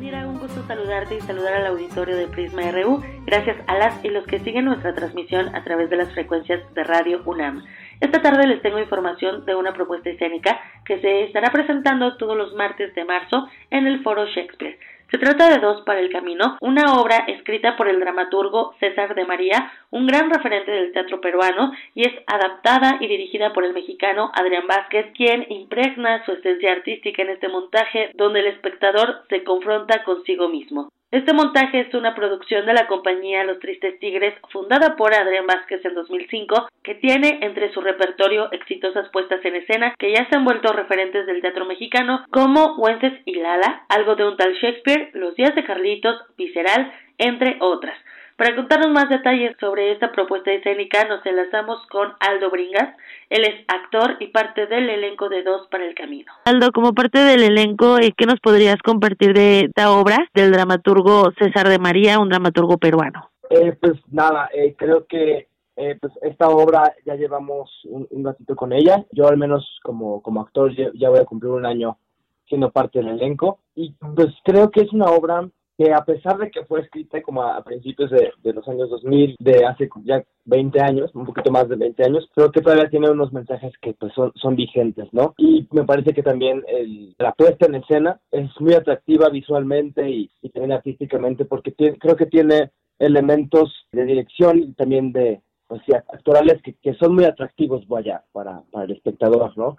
Mira, 0.00 0.26
un 0.26 0.40
gusto 0.40 0.64
saludarte 0.66 1.18
y 1.18 1.20
saludar 1.20 1.54
al 1.54 1.68
auditorio 1.68 2.16
de 2.16 2.26
Prisma 2.26 2.62
RU. 2.72 3.00
Gracias 3.26 3.56
a 3.68 3.78
las 3.78 4.04
y 4.04 4.08
los 4.08 4.26
que 4.26 4.40
siguen 4.40 4.64
nuestra 4.64 4.92
transmisión 4.92 5.54
a 5.54 5.62
través 5.62 5.88
de 5.88 5.98
las 5.98 6.12
frecuencias 6.12 6.60
de 6.74 6.82
Radio 6.82 7.22
UNAM. 7.26 7.64
Esta 8.00 8.20
tarde 8.22 8.48
les 8.48 8.60
tengo 8.60 8.80
información 8.80 9.44
de 9.44 9.54
una 9.54 9.72
propuesta 9.72 10.10
escénica 10.10 10.58
que 10.84 11.00
se 11.00 11.26
estará 11.26 11.52
presentando 11.52 12.16
todos 12.16 12.36
los 12.36 12.54
martes 12.54 12.92
de 12.96 13.04
marzo 13.04 13.46
en 13.70 13.86
el 13.86 14.02
Foro 14.02 14.26
Shakespeare. 14.26 14.80
Se 15.10 15.16
trata 15.16 15.48
de 15.48 15.58
Dos 15.58 15.80
para 15.86 16.00
el 16.00 16.12
Camino, 16.12 16.58
una 16.60 17.00
obra 17.00 17.24
escrita 17.28 17.78
por 17.78 17.88
el 17.88 17.98
dramaturgo 17.98 18.74
César 18.78 19.14
de 19.14 19.24
María, 19.24 19.72
un 19.90 20.06
gran 20.06 20.28
referente 20.28 20.70
del 20.70 20.92
teatro 20.92 21.22
peruano, 21.22 21.72
y 21.94 22.06
es 22.06 22.12
adaptada 22.26 22.98
y 23.00 23.06
dirigida 23.06 23.54
por 23.54 23.64
el 23.64 23.72
mexicano 23.72 24.30
Adrián 24.34 24.66
Vázquez, 24.66 25.06
quien 25.16 25.46
impregna 25.48 26.26
su 26.26 26.32
esencia 26.32 26.72
artística 26.72 27.22
en 27.22 27.30
este 27.30 27.48
montaje 27.48 28.10
donde 28.16 28.40
el 28.40 28.48
espectador 28.48 29.24
se 29.30 29.44
confronta 29.44 30.04
consigo 30.04 30.50
mismo. 30.50 30.90
Este 31.10 31.32
montaje 31.32 31.80
es 31.80 31.94
una 31.94 32.14
producción 32.14 32.66
de 32.66 32.74
la 32.74 32.86
compañía 32.86 33.42
Los 33.42 33.60
Tristes 33.60 33.98
Tigres, 33.98 34.34
fundada 34.50 34.94
por 34.94 35.14
Adrián 35.14 35.46
Vázquez 35.46 35.82
en 35.86 35.94
2005, 35.94 36.68
que 36.82 36.96
tiene 36.96 37.38
entre 37.40 37.72
su 37.72 37.80
repertorio 37.80 38.52
exitosas 38.52 39.08
puestas 39.08 39.42
en 39.42 39.56
escena 39.56 39.94
que 39.98 40.12
ya 40.12 40.28
se 40.28 40.36
han 40.36 40.44
vuelto 40.44 40.70
referentes 40.70 41.24
del 41.24 41.40
teatro 41.40 41.64
mexicano, 41.64 42.26
como 42.30 42.76
Wences 42.76 43.14
y 43.24 43.36
Lala, 43.36 43.86
algo 43.88 44.16
de 44.16 44.28
un 44.28 44.36
tal 44.36 44.52
Shakespeare, 44.52 45.08
Los 45.14 45.34
días 45.34 45.54
de 45.54 45.64
Carlitos, 45.64 46.26
Visceral, 46.36 46.92
entre 47.16 47.56
otras. 47.60 47.96
Para 48.38 48.54
contarnos 48.54 48.92
más 48.92 49.08
detalles 49.08 49.56
sobre 49.58 49.90
esta 49.90 50.12
propuesta 50.12 50.52
escénica, 50.52 51.04
nos 51.08 51.26
enlazamos 51.26 51.84
con 51.88 52.12
Aldo 52.20 52.52
Bringas. 52.52 52.96
Él 53.30 53.42
es 53.42 53.64
actor 53.66 54.14
y 54.20 54.28
parte 54.28 54.68
del 54.68 54.88
elenco 54.88 55.28
de 55.28 55.42
Dos 55.42 55.66
para 55.72 55.84
el 55.84 55.96
Camino. 55.96 56.30
Aldo, 56.44 56.70
como 56.70 56.92
parte 56.92 57.18
del 57.18 57.42
elenco, 57.42 57.96
¿qué 58.16 58.26
nos 58.26 58.38
podrías 58.38 58.76
compartir 58.78 59.34
de 59.34 59.62
esta 59.62 59.90
obra 59.90 60.18
del 60.34 60.52
dramaturgo 60.52 61.32
César 61.36 61.68
de 61.68 61.80
María, 61.80 62.20
un 62.20 62.28
dramaturgo 62.28 62.78
peruano? 62.78 63.28
Eh, 63.50 63.76
pues 63.80 63.94
nada, 64.12 64.48
eh, 64.54 64.76
creo 64.78 65.04
que 65.08 65.48
eh, 65.74 65.98
pues 66.00 66.12
esta 66.22 66.48
obra 66.48 66.94
ya 67.04 67.16
llevamos 67.16 67.68
un, 67.86 68.24
ratito 68.24 68.54
con 68.54 68.72
ella. 68.72 69.04
Yo 69.10 69.26
al 69.26 69.36
menos 69.36 69.80
como, 69.82 70.22
como 70.22 70.42
actor 70.42 70.72
ya, 70.76 71.08
voy 71.10 71.18
a 71.18 71.24
cumplir 71.24 71.50
un 71.50 71.66
año 71.66 71.98
siendo 72.46 72.70
parte 72.70 73.00
del 73.00 73.08
elenco. 73.08 73.58
Y 73.74 73.96
pues 74.14 74.28
creo 74.44 74.70
que 74.70 74.82
es 74.82 74.92
una 74.92 75.06
obra 75.06 75.48
que 75.78 75.92
a 75.92 76.04
pesar 76.04 76.36
de 76.38 76.50
que 76.50 76.64
fue 76.64 76.80
escrita 76.80 77.22
como 77.22 77.40
a, 77.40 77.62
principios 77.62 78.10
de, 78.10 78.52
los 78.52 78.66
años 78.66 78.90
2000, 78.90 79.36
de 79.38 79.64
hace 79.64 79.88
ya 80.02 80.24
20 80.44 80.80
años, 80.80 81.14
un 81.14 81.24
poquito 81.24 81.52
más 81.52 81.68
de 81.68 81.76
20 81.76 82.04
años, 82.04 82.28
creo 82.34 82.50
que 82.50 82.60
todavía 82.60 82.90
tiene 82.90 83.08
unos 83.08 83.32
mensajes 83.32 83.72
que 83.80 83.94
pues 83.94 84.12
son, 84.12 84.32
son 84.34 84.56
vigentes, 84.56 85.06
¿no? 85.12 85.34
Y 85.38 85.68
me 85.70 85.84
parece 85.84 86.12
que 86.12 86.24
también 86.24 86.64
el, 86.66 87.14
la 87.16 87.30
puesta 87.32 87.66
en 87.66 87.76
escena 87.76 88.20
es 88.32 88.50
muy 88.58 88.74
atractiva 88.74 89.28
visualmente 89.28 90.10
y, 90.10 90.30
también 90.52 90.72
artísticamente 90.72 91.44
porque 91.44 91.72
creo 91.74 92.16
que 92.16 92.26
tiene 92.26 92.72
elementos 92.98 93.86
de 93.92 94.04
dirección 94.04 94.58
y 94.58 94.72
también 94.72 95.12
de, 95.12 95.42
pues 95.68 95.82
actorales 96.12 96.60
que, 96.62 96.74
que, 96.74 96.94
son 96.94 97.14
muy 97.14 97.24
atractivos, 97.24 97.86
vaya, 97.86 98.24
para, 98.32 98.62
para 98.72 98.86
el 98.86 98.92
espectador, 98.92 99.56
¿no? 99.56 99.76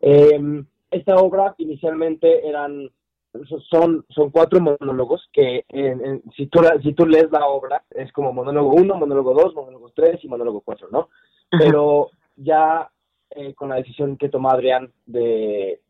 Em, 0.00 0.66
esta 0.90 1.14
obra 1.16 1.54
inicialmente 1.58 2.48
eran 2.48 2.90
son, 3.70 4.04
son 4.08 4.30
cuatro 4.30 4.60
monólogos 4.60 5.28
que 5.32 5.64
si, 6.36 6.46
tú, 6.46 6.60
si 6.82 6.92
tú 6.92 7.06
lees 7.06 7.30
la 7.30 7.46
obra 7.46 7.82
es 7.90 8.12
como 8.12 8.32
monólogo 8.32 8.74
uno, 8.74 8.94
monólogo 8.96 9.34
dos, 9.34 9.54
monólogo 9.54 9.90
tres 9.94 10.22
y 10.22 10.28
monólogo 10.28 10.60
cuatro, 10.60 10.88
¿no? 10.90 11.08
Pero 11.50 12.10
ya 12.36 12.90
eh, 13.30 13.54
con 13.54 13.70
la 13.70 13.76
decisión 13.76 14.16
que 14.16 14.28
tomó 14.28 14.50
Adrián 14.50 14.92
de, 15.04 15.80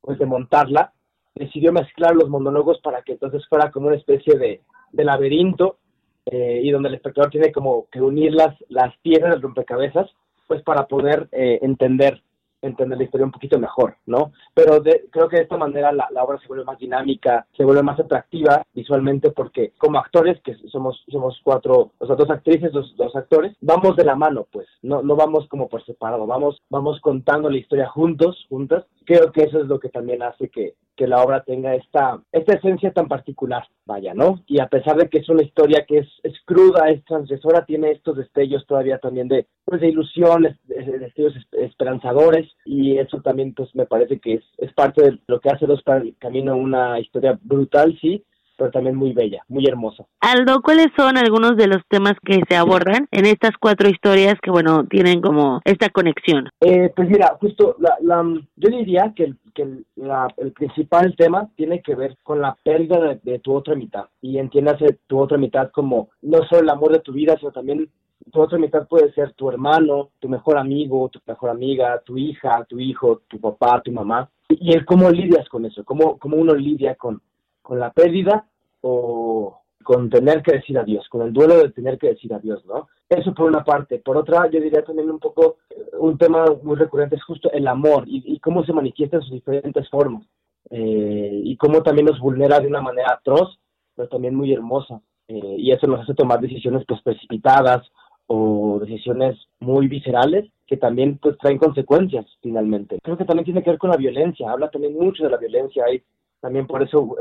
pues 0.00 0.18
de 0.18 0.26
montarla, 0.26 0.92
decidió 1.34 1.72
mezclar 1.72 2.14
los 2.14 2.28
monólogos 2.28 2.80
para 2.80 3.02
que 3.02 3.12
entonces 3.12 3.46
fuera 3.48 3.70
como 3.70 3.88
una 3.88 3.96
especie 3.96 4.36
de, 4.36 4.62
de 4.92 5.04
laberinto 5.04 5.78
eh, 6.26 6.60
y 6.62 6.70
donde 6.70 6.88
el 6.88 6.96
espectador 6.96 7.30
tiene 7.30 7.52
como 7.52 7.88
que 7.90 8.00
unir 8.02 8.34
las, 8.34 8.54
las 8.68 8.96
piezas 8.98 9.30
del 9.30 9.42
rompecabezas 9.42 10.10
pues 10.46 10.62
para 10.62 10.86
poder 10.86 11.28
eh, 11.32 11.58
entender 11.62 12.22
entender 12.62 12.98
la 12.98 13.04
historia 13.04 13.26
un 13.26 13.32
poquito 13.32 13.58
mejor, 13.58 13.96
¿no? 14.06 14.32
Pero 14.54 14.82
creo 15.10 15.28
que 15.28 15.36
de 15.36 15.42
esta 15.42 15.56
manera 15.56 15.92
la, 15.92 16.08
obra 16.22 16.38
se 16.38 16.48
vuelve 16.48 16.64
más 16.64 16.78
dinámica, 16.78 17.46
se 17.56 17.64
vuelve 17.64 17.82
más 17.82 17.98
atractiva 18.00 18.64
visualmente 18.74 19.30
porque 19.30 19.72
como 19.78 19.98
actores, 19.98 20.40
que 20.42 20.54
somos 20.68 21.04
somos 21.08 21.40
cuatro, 21.42 21.92
o 21.98 22.06
sea, 22.06 22.16
dos 22.16 22.30
actrices, 22.30 22.72
dos, 22.72 22.94
dos 22.96 23.14
actores, 23.16 23.56
vamos 23.60 23.96
de 23.96 24.04
la 24.04 24.14
mano, 24.14 24.46
pues, 24.50 24.66
no, 24.82 25.02
no 25.02 25.16
vamos 25.16 25.46
como 25.48 25.68
por 25.68 25.84
separado, 25.84 26.26
vamos, 26.26 26.62
vamos 26.70 27.00
contando 27.00 27.50
la 27.50 27.58
historia 27.58 27.88
juntos, 27.88 28.46
juntas. 28.48 28.84
Creo 29.04 29.32
que 29.32 29.44
eso 29.44 29.60
es 29.60 29.66
lo 29.66 29.78
que 29.78 29.88
también 29.88 30.22
hace 30.22 30.48
que, 30.48 30.74
que 30.98 31.06
la 31.06 31.22
obra 31.22 31.44
tenga 31.44 31.76
esta, 31.76 32.20
esta 32.32 32.56
esencia 32.56 32.92
tan 32.92 33.06
particular, 33.06 33.64
vaya, 33.86 34.14
¿no? 34.14 34.42
Y 34.48 34.60
a 34.60 34.66
pesar 34.66 34.96
de 34.96 35.08
que 35.08 35.18
es 35.18 35.28
una 35.28 35.44
historia 35.44 35.86
que 35.86 35.98
es, 35.98 36.08
es 36.24 36.34
cruda, 36.44 36.90
es 36.90 37.04
transgresora, 37.04 37.64
tiene 37.64 37.92
estos 37.92 38.16
destellos 38.16 38.66
todavía 38.66 38.98
también 38.98 39.28
de, 39.28 39.46
pues, 39.64 39.80
de 39.80 39.88
ilusiones, 39.88 40.56
de 40.64 40.98
destellos 40.98 41.34
esperanzadores, 41.52 42.50
y 42.64 42.98
eso 42.98 43.22
también, 43.22 43.54
pues, 43.54 43.72
me 43.76 43.86
parece 43.86 44.18
que 44.18 44.34
es, 44.34 44.44
es 44.58 44.72
parte 44.74 45.02
de 45.04 45.18
lo 45.28 45.38
que 45.38 45.50
hace 45.50 45.66
Dos 45.66 45.82
para 45.84 46.00
el 46.00 46.16
Camino 46.18 46.56
una 46.56 46.98
historia 46.98 47.38
brutal, 47.40 47.96
sí, 48.00 48.24
pero 48.58 48.72
también 48.72 48.96
muy 48.96 49.12
bella, 49.12 49.42
muy 49.48 49.64
hermosa. 49.66 50.04
Aldo, 50.20 50.60
¿cuáles 50.62 50.88
son 50.96 51.16
algunos 51.16 51.56
de 51.56 51.68
los 51.68 51.78
temas 51.88 52.14
que 52.24 52.40
se 52.48 52.56
abordan 52.56 53.06
en 53.12 53.24
estas 53.24 53.52
cuatro 53.58 53.88
historias 53.88 54.34
que, 54.42 54.50
bueno, 54.50 54.84
tienen 54.86 55.22
como 55.22 55.60
esta 55.64 55.88
conexión? 55.90 56.48
Eh, 56.60 56.92
pues 56.94 57.08
mira, 57.08 57.36
justo, 57.40 57.76
la, 57.78 57.96
la, 58.02 58.24
yo 58.56 58.68
diría 58.68 59.12
que, 59.14 59.24
el, 59.24 59.36
que 59.54 59.66
la, 59.94 60.26
el 60.38 60.52
principal 60.52 61.14
tema 61.16 61.48
tiene 61.54 61.80
que 61.82 61.94
ver 61.94 62.16
con 62.24 62.40
la 62.40 62.56
pérdida 62.64 63.18
de, 63.22 63.38
tu 63.38 63.54
otra 63.54 63.76
mitad. 63.76 64.06
Y 64.20 64.38
entiéndase 64.38 64.98
tu 65.06 65.20
otra 65.20 65.38
mitad 65.38 65.70
como 65.70 66.08
no 66.22 66.38
solo 66.48 66.62
el 66.62 66.70
amor 66.70 66.92
de 66.92 67.00
tu 67.00 67.12
vida, 67.12 67.36
sino 67.38 67.52
también 67.52 67.88
tu 68.32 68.40
otra 68.40 68.58
mitad 68.58 68.88
puede 68.88 69.12
ser 69.12 69.34
tu 69.34 69.48
hermano, 69.48 70.10
tu 70.18 70.28
mejor 70.28 70.58
amigo, 70.58 71.08
tu 71.08 71.20
mejor 71.24 71.50
amiga, 71.50 72.02
tu 72.04 72.18
hija, 72.18 72.64
tu 72.68 72.80
hijo, 72.80 73.22
tu 73.28 73.40
papá, 73.40 73.80
tu 73.82 73.92
mamá. 73.92 74.28
Y 74.48 74.72
el 74.72 74.84
cómo 74.84 75.10
lidias 75.10 75.48
con 75.48 75.64
eso, 75.64 75.84
cómo, 75.84 76.18
cómo 76.18 76.36
uno 76.36 76.54
lidia 76.54 76.96
con, 76.96 77.20
con 77.68 77.78
la 77.78 77.92
pérdida 77.92 78.46
o 78.80 79.60
con 79.84 80.08
tener 80.08 80.42
que 80.42 80.52
decir 80.52 80.78
adiós, 80.78 81.06
con 81.10 81.20
el 81.20 81.34
duelo 81.34 81.58
de 81.58 81.68
tener 81.68 81.98
que 81.98 82.08
decir 82.08 82.32
adiós, 82.32 82.64
¿no? 82.64 82.88
Eso 83.10 83.34
por 83.34 83.46
una 83.46 83.62
parte. 83.62 83.98
Por 83.98 84.16
otra, 84.16 84.50
yo 84.50 84.58
diría 84.58 84.82
también 84.82 85.10
un 85.10 85.18
poco, 85.18 85.58
eh, 85.68 85.76
un 85.98 86.16
tema 86.16 86.46
muy 86.62 86.76
recurrente 86.76 87.16
es 87.16 87.24
justo 87.24 87.52
el 87.52 87.68
amor 87.68 88.04
y, 88.06 88.38
cómo 88.40 88.64
se 88.64 88.72
manifiesta 88.72 89.16
en 89.16 89.22
sus 89.22 89.32
diferentes 89.32 89.86
formas. 89.90 90.24
Eh, 90.70 91.42
y 91.44 91.56
cómo 91.58 91.82
también 91.82 92.06
nos 92.06 92.18
vulnera 92.20 92.58
de 92.58 92.68
una 92.68 92.80
manera 92.80 93.12
atroz, 93.12 93.58
pero 93.94 94.08
también 94.08 94.34
muy 94.34 94.50
hermosa. 94.50 95.02
Eh, 95.28 95.56
y 95.58 95.70
eso 95.70 95.86
nos 95.86 96.00
hace 96.00 96.14
tomar 96.14 96.40
decisiones 96.40 96.84
pues 96.88 97.02
precipitadas 97.02 97.86
o 98.28 98.78
decisiones 98.80 99.36
muy 99.60 99.88
viscerales 99.88 100.50
que 100.66 100.78
también 100.78 101.18
pues 101.18 101.36
traen 101.36 101.58
consecuencias 101.58 102.24
finalmente. 102.40 102.98
Creo 103.02 103.18
que 103.18 103.26
también 103.26 103.44
tiene 103.44 103.62
que 103.62 103.70
ver 103.70 103.78
con 103.78 103.90
la 103.90 103.96
violencia, 103.98 104.50
habla 104.50 104.70
también 104.70 104.94
mucho 104.94 105.24
de 105.24 105.30
la 105.30 105.36
violencia, 105.36 105.84
hay 105.86 106.02
también 106.40 106.66
por 106.66 106.82
eso 106.82 107.16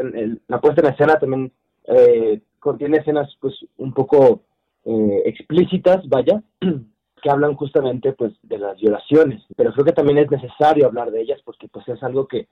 la 0.47 0.61
puesta 0.61 0.81
en 0.81 0.93
escena 0.93 1.19
también 1.19 1.51
eh, 1.85 2.41
contiene 2.59 2.97
escenas 2.97 3.35
pues 3.39 3.53
un 3.77 3.93
poco 3.93 4.41
eh, 4.85 5.21
explícitas, 5.25 6.07
vaya, 6.07 6.43
que 7.21 7.29
hablan 7.29 7.55
justamente 7.55 8.13
pues 8.13 8.33
de 8.43 8.57
las 8.57 8.79
violaciones, 8.79 9.43
pero 9.55 9.71
creo 9.71 9.85
que 9.85 9.93
también 9.93 10.17
es 10.19 10.29
necesario 10.29 10.85
hablar 10.85 11.11
de 11.11 11.21
ellas 11.21 11.41
porque 11.43 11.67
pues 11.67 11.87
es 11.87 12.01
algo 12.03 12.27
que, 12.27 12.47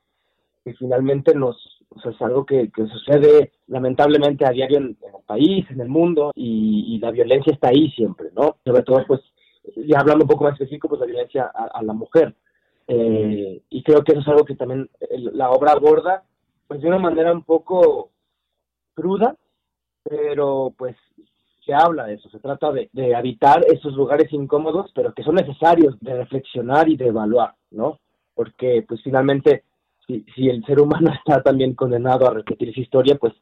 finalmente 0.79 1.35
nos, 1.35 1.55
o 1.89 1.99
sea, 1.99 2.11
es 2.11 2.21
algo 2.21 2.45
que, 2.45 2.71
sucede 2.91 3.51
lamentablemente 3.67 4.45
a 4.45 4.49
diario 4.49 4.79
en, 4.79 4.85
el 4.85 5.23
país, 5.27 5.65
en 5.69 5.79
el 5.79 5.89
mundo, 5.89 6.31
y, 6.33 6.97
la 6.99 7.11
violencia 7.11 7.53
está 7.53 7.69
ahí 7.69 7.91
siempre, 7.91 8.29
¿no? 8.35 8.57
Sobre 8.65 8.81
todo 8.81 9.03
pues, 9.05 9.21
ya 9.75 9.99
hablando 9.99 10.23
un 10.23 10.29
poco 10.29 10.45
más 10.45 10.53
específico, 10.53 10.89
pues 10.89 11.01
la 11.01 11.07
violencia 11.07 11.51
a, 11.53 11.83
la 11.83 11.93
mujer. 11.93 12.33
Eh, 12.87 13.61
y 13.69 13.83
creo 13.83 14.03
que 14.03 14.13
eso 14.13 14.21
es 14.21 14.27
algo 14.27 14.45
que 14.45 14.55
también 14.55 14.89
la 15.11 15.51
obra 15.51 15.73
aborda 15.73 16.23
pues 16.67 16.81
de 16.81 16.87
una 16.87 16.99
manera 16.99 17.31
un 17.31 17.43
poco 17.43 18.11
cruda, 18.93 19.35
pero 20.03 20.73
pues 20.77 20.95
se 21.65 21.73
habla 21.73 22.05
de 22.05 22.15
eso, 22.15 22.29
se 22.29 22.39
trata 22.39 22.71
de, 22.71 22.89
de, 22.93 23.15
habitar 23.15 23.63
esos 23.67 23.93
lugares 23.93 24.31
incómodos, 24.31 24.91
pero 24.93 25.13
que 25.13 25.23
son 25.23 25.35
necesarios 25.35 25.97
de 25.99 26.15
reflexionar 26.15 26.87
y 26.87 26.95
de 26.95 27.07
evaluar, 27.07 27.55
¿no? 27.71 27.99
Porque 28.35 28.85
pues 28.87 29.01
finalmente, 29.03 29.63
si, 30.05 30.23
si 30.35 30.47
el 30.47 30.63
ser 30.65 30.79
humano 30.79 31.11
está 31.25 31.41
también 31.41 31.73
condenado 31.73 32.27
a 32.27 32.33
repetir 32.33 32.69
esa 32.69 32.81
historia, 32.81 33.15
pues 33.15 33.33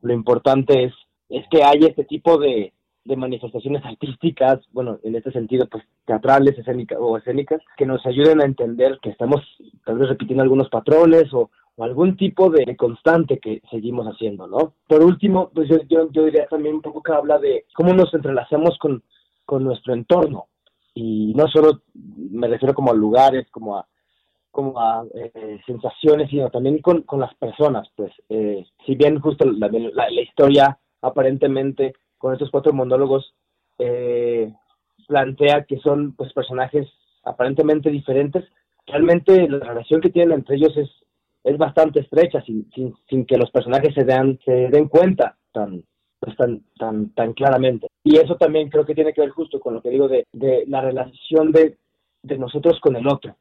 lo 0.00 0.14
importante 0.14 0.84
es, 0.84 0.94
es 1.28 1.44
que 1.50 1.62
haya 1.62 1.88
este 1.88 2.04
tipo 2.04 2.38
de, 2.38 2.72
de 3.06 3.16
manifestaciones 3.16 3.84
artísticas, 3.84 4.60
bueno, 4.72 4.98
en 5.02 5.14
este 5.14 5.30
sentido, 5.32 5.66
pues 5.68 5.84
teatrales 6.04 6.58
escénicas 6.58 6.98
o 7.00 7.16
escénicas, 7.16 7.60
que 7.76 7.86
nos 7.86 8.04
ayuden 8.06 8.40
a 8.40 8.44
entender 8.44 8.98
que 9.00 9.10
estamos 9.10 9.42
tal 9.84 9.98
vez 9.98 10.08
repitiendo 10.08 10.42
algunos 10.42 10.68
patrones 10.68 11.32
o, 11.32 11.50
o 11.76 11.84
algún 11.84 12.16
tipo 12.16 12.50
de 12.50 12.76
constante 12.76 13.38
que 13.38 13.60
seguimos 13.70 14.06
haciendo, 14.06 14.46
¿no? 14.46 14.74
Por 14.88 15.02
último, 15.02 15.50
pues 15.54 15.68
yo, 15.68 15.78
yo, 15.88 16.24
diría 16.24 16.46
también 16.46 16.76
un 16.76 16.82
poco 16.82 17.02
que 17.02 17.12
habla 17.12 17.38
de 17.38 17.66
cómo 17.74 17.92
nos 17.92 18.12
entrelazamos 18.14 18.78
con, 18.78 19.02
con 19.44 19.62
nuestro 19.62 19.92
entorno 19.92 20.46
y 20.94 21.34
no 21.34 21.46
solo 21.48 21.82
me 21.94 22.48
refiero 22.48 22.74
como 22.74 22.90
a 22.90 22.94
lugares, 22.94 23.46
como 23.50 23.76
a 23.76 23.86
como 24.56 24.80
a 24.80 25.04
eh, 25.14 25.60
sensaciones, 25.66 26.30
sino 26.30 26.48
también 26.48 26.78
con, 26.78 27.02
con 27.02 27.20
las 27.20 27.34
personas, 27.34 27.86
pues, 27.94 28.10
eh, 28.30 28.64
si 28.86 28.94
bien 28.94 29.20
justo 29.20 29.44
la, 29.44 29.68
la, 29.68 30.22
historia 30.22 30.78
aparentemente 31.02 31.92
con 32.16 32.32
estos 32.32 32.50
cuatro 32.50 32.72
monólogos 32.72 33.34
eh, 33.78 34.50
plantea 35.06 35.64
que 35.64 35.76
son 35.80 36.14
pues 36.16 36.32
personajes 36.32 36.88
aparentemente 37.24 37.90
diferentes, 37.90 38.44
realmente 38.86 39.46
la 39.46 39.58
relación 39.58 40.00
que 40.00 40.08
tienen 40.08 40.38
entre 40.38 40.56
ellos 40.56 40.74
es, 40.78 40.88
es 41.46 41.56
bastante 41.58 42.00
estrecha 42.00 42.42
sin, 42.42 42.68
sin, 42.74 42.92
sin 43.08 43.24
que 43.24 43.38
los 43.38 43.50
personajes 43.52 43.94
se 43.94 44.04
den, 44.04 44.38
se 44.44 44.68
den 44.68 44.88
cuenta 44.88 45.36
tan, 45.52 45.84
pues, 46.18 46.36
tan, 46.36 46.64
tan, 46.76 47.10
tan 47.14 47.34
claramente. 47.34 47.86
Y 48.02 48.16
eso 48.16 48.34
también 48.36 48.68
creo 48.68 48.84
que 48.84 48.96
tiene 48.96 49.12
que 49.12 49.20
ver 49.20 49.30
justo 49.30 49.60
con 49.60 49.74
lo 49.74 49.80
que 49.80 49.90
digo 49.90 50.08
de, 50.08 50.26
de 50.32 50.64
la 50.66 50.80
relación 50.80 51.52
de, 51.52 51.78
de 52.22 52.36
nosotros 52.36 52.80
con 52.80 52.96
el 52.96 53.06
otro, 53.06 53.36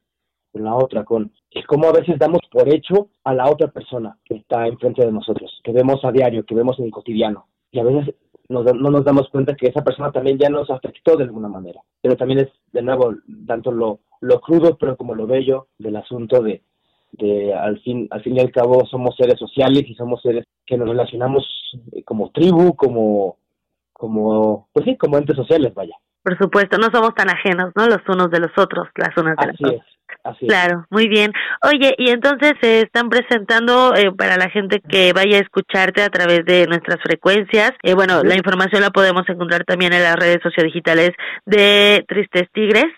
con 0.53 0.63
la 0.63 0.75
otra, 0.75 1.03
con 1.03 1.31
es 1.49 1.65
como 1.65 1.87
a 1.87 1.93
veces 1.93 2.19
damos 2.19 2.41
por 2.51 2.71
hecho 2.71 3.09
a 3.23 3.33
la 3.33 3.49
otra 3.49 3.69
persona 3.69 4.15
que 4.23 4.35
está 4.35 4.67
enfrente 4.67 5.03
de 5.03 5.11
nosotros, 5.11 5.59
que 5.63 5.71
vemos 5.71 6.05
a 6.05 6.11
diario, 6.11 6.45
que 6.45 6.53
vemos 6.53 6.77
en 6.77 6.85
el 6.85 6.91
cotidiano. 6.91 7.47
Y 7.71 7.79
a 7.79 7.83
veces 7.83 8.13
no 8.49 8.61
nos 8.63 9.03
damos 9.03 9.29
cuenta 9.29 9.55
que 9.55 9.67
esa 9.67 9.83
persona 9.83 10.11
también 10.11 10.37
ya 10.37 10.49
nos 10.49 10.69
afectó 10.69 11.17
de 11.17 11.23
alguna 11.23 11.47
manera. 11.47 11.81
Pero 12.01 12.15
también 12.15 12.41
es, 12.41 12.49
de 12.71 12.83
nuevo, 12.83 13.15
tanto 13.47 13.71
lo, 13.71 14.01
lo 14.21 14.39
crudo, 14.41 14.77
pero 14.77 14.95
como 14.95 15.15
lo 15.15 15.25
bello 15.25 15.67
del 15.79 15.95
asunto 15.95 16.43
de, 16.43 16.61
al 17.57 17.79
fin 17.81 18.07
al 18.11 18.21
fin 18.21 18.37
y 18.37 18.39
al 18.39 18.51
cabo 18.51 18.85
somos 18.85 19.15
seres 19.15 19.39
sociales 19.39 19.83
y 19.87 19.95
somos 19.95 20.21
seres 20.21 20.45
que 20.65 20.77
nos 20.77 20.89
relacionamos 20.89 21.45
como 22.05 22.31
tribu 22.31 22.75
como 22.75 23.37
como, 23.97 24.67
pues 24.73 24.85
sí, 24.85 24.97
como 24.97 25.17
entes 25.17 25.37
sociales, 25.37 25.73
vaya. 25.73 25.95
Por 26.25 26.35
supuesto, 26.39 26.79
no 26.79 26.89
somos 26.91 27.13
tan 27.13 27.29
ajenos, 27.29 27.71
¿no? 27.75 27.85
Los 27.85 28.01
unos 28.07 28.31
de 28.31 28.39
los 28.39 28.49
otros, 28.57 28.87
las 28.95 29.15
unas 29.15 29.37
de 29.37 29.45
las 29.45 29.55
otras. 29.61 29.85
Así 30.23 30.47
claro, 30.47 30.87
muy 30.89 31.07
bien. 31.07 31.31
Oye, 31.63 31.93
y 31.99 32.09
entonces 32.09 32.53
se 32.59 32.79
están 32.79 33.09
presentando 33.09 33.93
eh, 33.93 34.11
para 34.11 34.35
la 34.35 34.49
gente 34.49 34.79
que 34.79 35.13
vaya 35.13 35.37
a 35.37 35.41
escucharte 35.41 36.01
a 36.01 36.09
través 36.09 36.43
de 36.45 36.65
nuestras 36.65 36.99
frecuencias. 37.03 37.73
Eh, 37.83 37.93
bueno, 37.93 38.23
la 38.23 38.35
información 38.35 38.81
la 38.81 38.89
podemos 38.89 39.21
encontrar 39.29 39.65
también 39.65 39.93
en 39.93 40.01
las 40.01 40.15
redes 40.15 40.39
sociodigitales 40.41 41.11
de 41.45 42.03
Tristes 42.07 42.49
Tigres, 42.53 42.91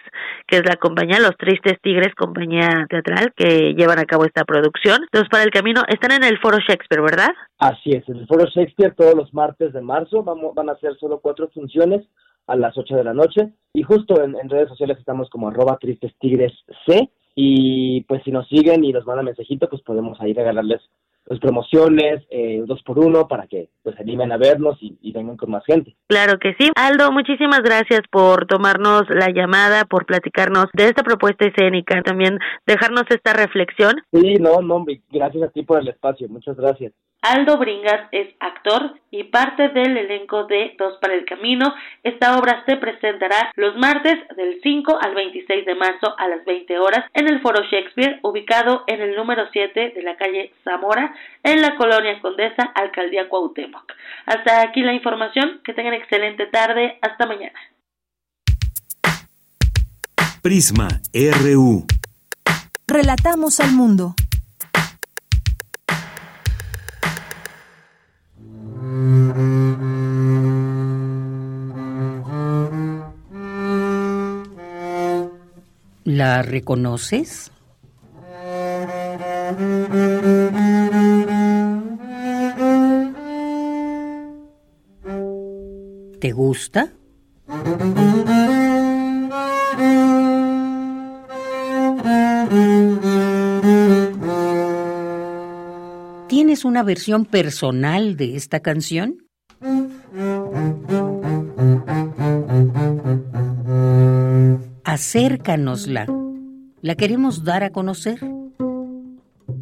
que 0.48 0.58
es 0.58 0.64
la 0.66 0.78
compañía 0.78 1.20
Los 1.20 1.36
Tristes 1.36 1.82
Tigres, 1.82 2.16
compañía 2.16 2.86
teatral 2.90 3.34
que 3.36 3.74
llevan 3.74 4.00
a 4.00 4.06
cabo 4.06 4.24
esta 4.24 4.46
producción. 4.46 5.04
Entonces, 5.04 5.28
para 5.30 5.44
el 5.44 5.52
camino, 5.52 5.82
están 5.90 6.14
en 6.14 6.24
el 6.24 6.40
Foro 6.40 6.60
Shakespeare, 6.60 7.02
¿verdad? 7.02 7.34
Así 7.60 7.92
es, 7.92 8.08
en 8.08 8.20
el 8.20 8.28
Foro 8.28 8.46
Shakespeare 8.46 8.96
todos 8.96 9.16
los 9.16 9.34
martes 9.34 9.74
de 9.74 9.82
marzo 9.82 10.24
vamos, 10.24 10.56
van 10.56 10.70
a 10.70 10.78
ser 10.78 10.96
solo 10.98 11.20
cuatro 11.20 11.50
funciones 11.50 12.06
a 12.48 12.56
las 12.56 12.78
8 12.78 12.96
de 12.96 13.04
la 13.04 13.14
noche. 13.14 13.50
Y 13.74 13.84
justo 13.84 14.24
en, 14.24 14.50
redes 14.50 14.70
sociales 14.70 14.98
estamos 14.98 15.30
como 15.30 15.50
arroba 15.50 15.78
tristes 15.78 16.14
tigres 16.20 16.54
C. 16.86 17.10
Y 17.36 18.02
pues 18.02 18.24
si 18.24 18.32
nos 18.32 18.48
siguen 18.48 18.84
y 18.84 18.92
nos 18.92 19.06
mandan 19.06 19.26
mensajito, 19.26 19.70
pues 19.70 19.84
podemos 19.84 20.20
ahí 20.20 20.34
regalarles 20.34 20.82
pues, 21.26 21.40
promociones, 21.40 22.26
eh, 22.32 22.64
dos 22.66 22.82
por 22.84 22.98
uno, 22.98 23.28
para 23.28 23.46
que 23.48 23.70
pues 23.84 24.00
animen 24.00 24.32
a 24.32 24.38
vernos 24.38 24.78
y, 24.82 24.98
y, 25.02 25.12
vengan 25.12 25.38
con 25.38 25.52
más 25.52 25.64
gente. 25.66 25.96
Claro 26.08 26.40
que 26.40 26.56
sí. 26.58 26.72
Aldo, 26.76 27.12
muchísimas 27.12 27.62
gracias 27.62 28.02
por 28.10 28.48
tomarnos 28.48 29.04
la 29.10 29.30
llamada, 29.30 29.86
por 29.86 30.06
platicarnos 30.06 30.66
de 30.74 30.86
esta 30.86 31.04
propuesta 31.04 31.46
escénica, 31.46 32.02
también 32.02 32.40
dejarnos 32.66 33.04
esta 33.10 33.34
reflexión. 33.34 33.94
Sí, 34.12 34.36
no, 34.36 34.62
no, 34.62 34.86
gracias 35.12 35.44
a 35.44 35.50
ti 35.50 35.64
por 35.64 35.80
el 35.80 35.90
espacio, 35.90 36.28
muchas 36.30 36.56
gracias. 36.56 36.94
Aldo 37.22 37.58
Bringas 37.58 38.08
es 38.12 38.28
actor 38.40 39.00
y 39.12 39.24
parte 39.26 39.70
del 39.70 39.98
elenco 39.98 40.46
de 40.46 40.76
Dos 40.78 40.98
para 41.02 41.16
el 41.16 41.26
Camino. 41.26 41.74
Esta 42.04 42.38
obra 42.38 42.64
se 42.66 42.78
presentará 42.78 43.52
los 43.56 43.76
martes 43.76 44.16
del 44.36 44.60
5 44.62 45.00
al 45.02 45.16
26 45.16 45.66
de 45.66 45.76
marzo 45.76 46.14
a 46.18 46.28
las 46.28 46.46
20 46.46 46.78
horas 46.80 47.06
en 47.14 47.28
el 47.28 47.42
Foro 47.42 47.64
Shakespeare, 47.64 48.20
ubicado 48.22 48.84
en 48.88 49.02
el 49.02 49.16
número 49.16 49.48
7 49.52 49.94
de 49.96 50.02
la 50.04 50.16
calle 50.16 50.54
Zamora, 50.64 51.14
en 51.44 51.62
la 51.62 51.76
colonia 51.76 52.22
Condesa, 52.22 52.64
Alcaldía 52.76 53.28
Cuauhtémoc. 53.30 53.92
Hasta 54.26 54.62
aquí 54.62 54.82
la 54.82 54.94
información. 54.94 55.62
Que 55.64 55.74
tengan 55.74 55.94
excelente 55.94 56.46
tarde. 56.48 56.98
Hasta 57.02 57.26
mañana. 57.26 57.60
Prisma 60.42 60.88
RU. 61.14 61.86
Relatamos 62.88 63.60
al 63.60 63.72
mundo. 63.72 64.16
¿La 76.18 76.42
reconoces? 76.42 77.52
¿Te 86.20 86.32
gusta? 86.32 86.92
¿Tienes 96.28 96.66
una 96.66 96.82
versión 96.82 97.26
personal 97.26 98.18
de 98.18 98.36
esta 98.36 98.62
canción? 98.62 99.27
Acércanosla. 104.98 106.08
La 106.82 106.96
queremos 106.96 107.44
dar 107.44 107.64
a 107.64 107.70
conocer. 107.70 108.20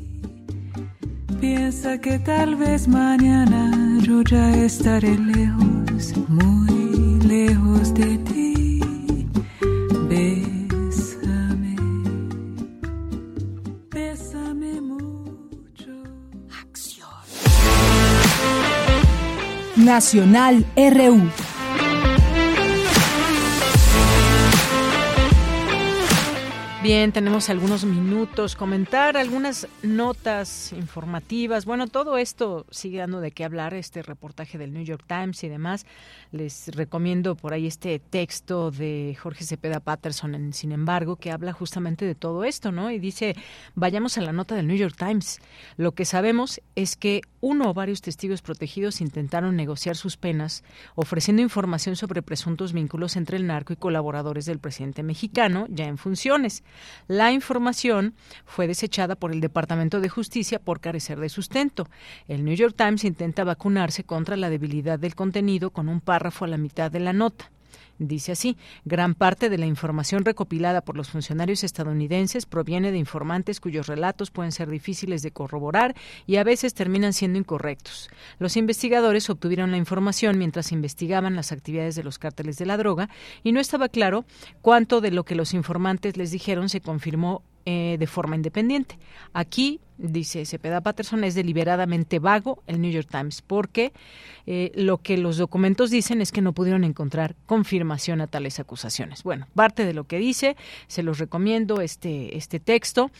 Piensa 1.41 1.99
que 1.99 2.19
tal 2.19 2.55
vez 2.55 2.87
mañana 2.87 3.99
yo 4.01 4.21
ya 4.23 4.55
estaré 4.63 5.17
lejos 5.17 5.76
muy 6.27 7.19
lejos 7.21 7.91
de 7.95 8.17
ti. 8.19 8.79
Bésame, 10.07 11.75
bésame 13.89 14.79
mucho. 14.81 15.91
Acción. 16.61 17.09
Nacional 19.75 20.65
RU. 20.75 21.31
Bien, 26.87 27.11
tenemos 27.11 27.49
algunos 27.49 27.83
minutos, 27.83 28.55
comentar 28.55 29.17
algunas 29.17 29.67
notas 29.83 30.71
informativas. 30.71 31.65
Bueno, 31.65 31.87
todo 31.87 32.17
esto 32.17 32.65
sigue 32.69 32.99
dando 32.99 33.19
de 33.19 33.31
qué 33.31 33.43
hablar, 33.43 33.73
este 33.73 34.01
reportaje 34.01 34.57
del 34.57 34.71
New 34.71 34.85
York 34.85 35.03
Times 35.05 35.43
y 35.43 35.49
demás. 35.49 35.85
Les 36.31 36.69
recomiendo 36.69 37.35
por 37.35 37.51
ahí 37.51 37.67
este 37.67 37.99
texto 37.99 38.71
de 38.71 39.17
Jorge 39.21 39.43
Cepeda 39.43 39.81
Patterson, 39.81 40.33
en, 40.33 40.53
sin 40.53 40.71
embargo, 40.71 41.17
que 41.17 41.29
habla 41.29 41.51
justamente 41.51 42.05
de 42.05 42.15
todo 42.15 42.45
esto, 42.45 42.71
¿no? 42.71 42.89
Y 42.89 42.99
dice, 42.99 43.35
vayamos 43.75 44.17
a 44.17 44.21
la 44.21 44.31
nota 44.31 44.55
del 44.55 44.67
New 44.67 44.77
York 44.77 44.95
Times. 44.97 45.41
Lo 45.75 45.91
que 45.91 46.05
sabemos 46.05 46.61
es 46.75 46.95
que 46.95 47.19
uno 47.41 47.69
o 47.69 47.73
varios 47.73 48.01
testigos 48.01 48.41
protegidos 48.41 49.01
intentaron 49.01 49.57
negociar 49.57 49.97
sus 49.97 50.15
penas, 50.15 50.63
ofreciendo 50.95 51.41
información 51.41 51.97
sobre 51.97 52.21
presuntos 52.21 52.71
vínculos 52.71 53.17
entre 53.17 53.35
el 53.35 53.45
narco 53.45 53.73
y 53.73 53.75
colaboradores 53.75 54.45
del 54.45 54.59
presidente 54.59 55.03
mexicano, 55.03 55.67
ya 55.69 55.83
en 55.83 55.97
funciones. 55.97 56.63
La 57.07 57.31
información 57.31 58.13
fue 58.45 58.67
desechada 58.67 59.15
por 59.15 59.31
el 59.31 59.41
Departamento 59.41 59.99
de 59.99 60.09
Justicia 60.09 60.59
por 60.59 60.79
carecer 60.79 61.19
de 61.19 61.29
sustento. 61.29 61.87
El 62.27 62.43
New 62.45 62.55
York 62.55 62.75
Times 62.77 63.03
intenta 63.03 63.43
vacunarse 63.43 64.03
contra 64.03 64.37
la 64.37 64.49
debilidad 64.49 64.99
del 64.99 65.15
contenido 65.15 65.71
con 65.71 65.89
un 65.89 66.01
párrafo 66.01 66.45
a 66.45 66.47
la 66.47 66.57
mitad 66.57 66.91
de 66.91 66.99
la 66.99 67.13
nota. 67.13 67.51
Dice 67.99 68.33
así, 68.33 68.57
gran 68.85 69.15
parte 69.15 69.49
de 69.49 69.57
la 69.57 69.65
información 69.65 70.23
recopilada 70.23 70.81
por 70.81 70.95
los 70.95 71.09
funcionarios 71.09 71.63
estadounidenses 71.63 72.45
proviene 72.45 72.91
de 72.91 72.99
informantes 72.99 73.59
cuyos 73.59 73.87
relatos 73.87 74.29
pueden 74.29 74.51
ser 74.51 74.69
difíciles 74.69 75.23
de 75.23 75.31
corroborar 75.31 75.95
y 76.27 76.35
a 76.35 76.43
veces 76.43 76.75
terminan 76.75 77.13
siendo 77.13 77.39
incorrectos. 77.39 78.09
Los 78.37 78.55
investigadores 78.55 79.29
obtuvieron 79.29 79.71
la 79.71 79.77
información 79.77 80.37
mientras 80.37 80.71
investigaban 80.71 81.35
las 81.35 81.51
actividades 81.51 81.95
de 81.95 82.03
los 82.03 82.19
cárteles 82.19 82.57
de 82.57 82.67
la 82.67 82.77
droga 82.77 83.09
y 83.43 83.51
no 83.51 83.59
estaba 83.59 83.89
claro 83.89 84.25
cuánto 84.61 85.01
de 85.01 85.11
lo 85.11 85.25
que 85.25 85.35
los 85.35 85.55
informantes 85.55 86.17
les 86.17 86.29
dijeron 86.29 86.69
se 86.69 86.81
confirmó 86.81 87.41
eh, 87.65 87.97
de 87.99 88.07
forma 88.07 88.35
independiente. 88.35 88.97
Aquí, 89.33 89.81
dice 89.97 90.45
Cepeda 90.45 90.81
Patterson, 90.81 91.23
es 91.23 91.35
deliberadamente 91.35 92.19
vago 92.19 92.61
el 92.67 92.81
New 92.81 92.91
York 92.91 93.07
Times, 93.09 93.41
porque 93.41 93.93
eh, 94.45 94.71
lo 94.75 94.99
que 94.99 95.17
los 95.17 95.37
documentos 95.37 95.89
dicen 95.89 96.21
es 96.21 96.31
que 96.31 96.41
no 96.41 96.53
pudieron 96.53 96.83
encontrar 96.83 97.35
confirmación 97.45 98.21
a 98.21 98.27
tales 98.27 98.59
acusaciones. 98.59 99.23
Bueno, 99.23 99.47
parte 99.55 99.85
de 99.85 99.93
lo 99.93 100.05
que 100.05 100.19
dice, 100.19 100.55
se 100.87 101.03
los 101.03 101.19
recomiendo 101.19 101.81
este, 101.81 102.37
este 102.37 102.59
texto. 102.59 103.11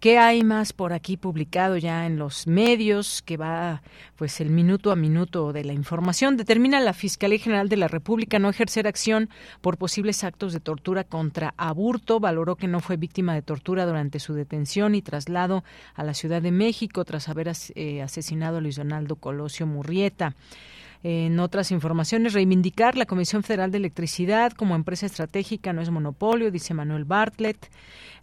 ¿Qué 0.00 0.18
hay 0.18 0.44
más 0.44 0.72
por 0.72 0.92
aquí 0.92 1.16
publicado 1.16 1.76
ya 1.76 2.06
en 2.06 2.18
los 2.18 2.46
medios? 2.46 3.22
Que 3.22 3.36
va, 3.36 3.82
pues, 4.16 4.40
el 4.40 4.50
minuto 4.50 4.92
a 4.92 4.96
minuto 4.96 5.52
de 5.52 5.64
la 5.64 5.72
información. 5.72 6.36
Determina 6.36 6.80
la 6.80 6.92
Fiscalía 6.92 7.38
General 7.38 7.68
de 7.68 7.76
la 7.76 7.88
República 7.88 8.38
no 8.38 8.48
ejercer 8.48 8.86
acción 8.86 9.30
por 9.60 9.78
posibles 9.78 10.22
actos 10.24 10.52
de 10.52 10.60
tortura 10.60 11.04
contra 11.04 11.54
Aburto. 11.56 12.20
Valoró 12.20 12.56
que 12.56 12.68
no 12.68 12.80
fue 12.80 12.96
víctima 12.96 13.34
de 13.34 13.42
tortura 13.42 13.86
durante 13.86 14.20
su 14.20 14.34
detención 14.34 14.94
y 14.94 15.02
traslado 15.02 15.64
a 15.94 16.04
la 16.04 16.14
ciudad 16.14 16.25
Ciudad 16.26 16.42
de 16.42 16.50
México 16.50 17.04
tras 17.04 17.28
haber 17.28 17.52
eh, 17.76 18.02
asesinado 18.02 18.56
a 18.56 18.60
Luis 18.60 18.74
Donaldo 18.74 19.14
Colosio 19.14 19.64
Murrieta. 19.64 20.34
En 21.04 21.38
otras 21.38 21.70
informaciones, 21.70 22.32
reivindicar 22.32 22.96
la 22.96 23.06
Comisión 23.06 23.44
Federal 23.44 23.70
de 23.70 23.78
Electricidad 23.78 24.50
como 24.50 24.74
empresa 24.74 25.06
estratégica 25.06 25.72
no 25.72 25.82
es 25.82 25.90
monopolio, 25.90 26.50
dice 26.50 26.74
Manuel 26.74 27.04
Bartlett. 27.04 27.70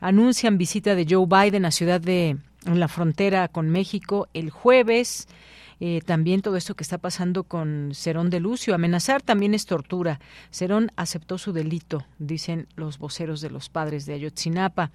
Anuncian 0.02 0.58
visita 0.58 0.96
de 0.96 1.08
Joe 1.10 1.26
Biden 1.26 1.64
a 1.64 1.72
Ciudad 1.72 2.02
de 2.02 2.36
la 2.66 2.90
frontera 2.90 3.48
con 3.48 3.70
México 3.70 4.28
el 4.34 4.50
jueves. 4.50 5.30
Eh, 5.80 6.02
también 6.06 6.42
todo 6.42 6.58
esto 6.58 6.76
que 6.76 6.84
está 6.84 6.98
pasando 6.98 7.44
con 7.44 7.92
Cerón 7.94 8.30
de 8.30 8.40
Lucio. 8.40 8.76
Amenazar 8.76 9.22
también 9.22 9.54
es 9.54 9.66
tortura. 9.66 10.20
Cerón 10.52 10.92
aceptó 10.96 11.38
su 11.38 11.54
delito, 11.54 12.06
dicen 12.20 12.68
los 12.76 12.98
voceros 12.98 13.42
de 13.42 13.50
los 13.50 13.70
padres 13.70 14.06
de 14.06 14.14
Ayotzinapa. 14.14 14.92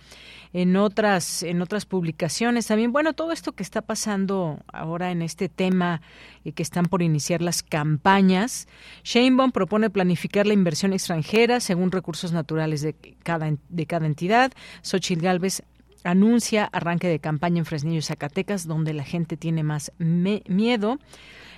En 0.53 0.77
otras, 0.77 1.43
en 1.43 1.63
otras 1.63 1.87
publicaciones 1.87 2.67
también, 2.67 2.93
bueno, 2.93 3.13
todo 3.13 3.33
esto 3.33 3.53
que 3.53 3.63
está 3.63 3.83
pasando 3.83 4.61
ahora 4.73 5.11
en 5.11 5.23
este 5.23 5.49
tema 5.49 6.01
y 6.45 6.51
eh, 6.51 6.53
que 6.53 6.63
están 6.63 6.87
por 6.87 7.03
iniciar 7.03 7.43
las 7.43 7.63
campañas. 7.63 8.69
Sheinbaum 9.05 9.53
propone 9.53 9.91
planificar 9.91 10.47
la 10.47 10.55
inversión 10.55 10.93
extranjera 10.93 11.61
según 11.61 11.93
recursos 11.93 12.33
naturales 12.33 12.83
de 12.83 12.95
cada, 13.23 13.53
de 13.69 13.87
cada 13.87 14.07
entidad. 14.07 14.53
Xochitl 14.83 15.23
Galvez 15.23 15.63
anuncia 16.11 16.65
arranque 16.73 17.09
de 17.09 17.19
campaña 17.19 17.59
en 17.59 17.65
Fresnillo 17.65 17.99
y 17.99 18.03
Zacatecas, 18.03 18.67
donde 18.67 18.95
la 18.95 19.05
gente 19.05 19.37
tiene 19.37 19.63
más 19.63 19.93
miedo. 19.99 20.99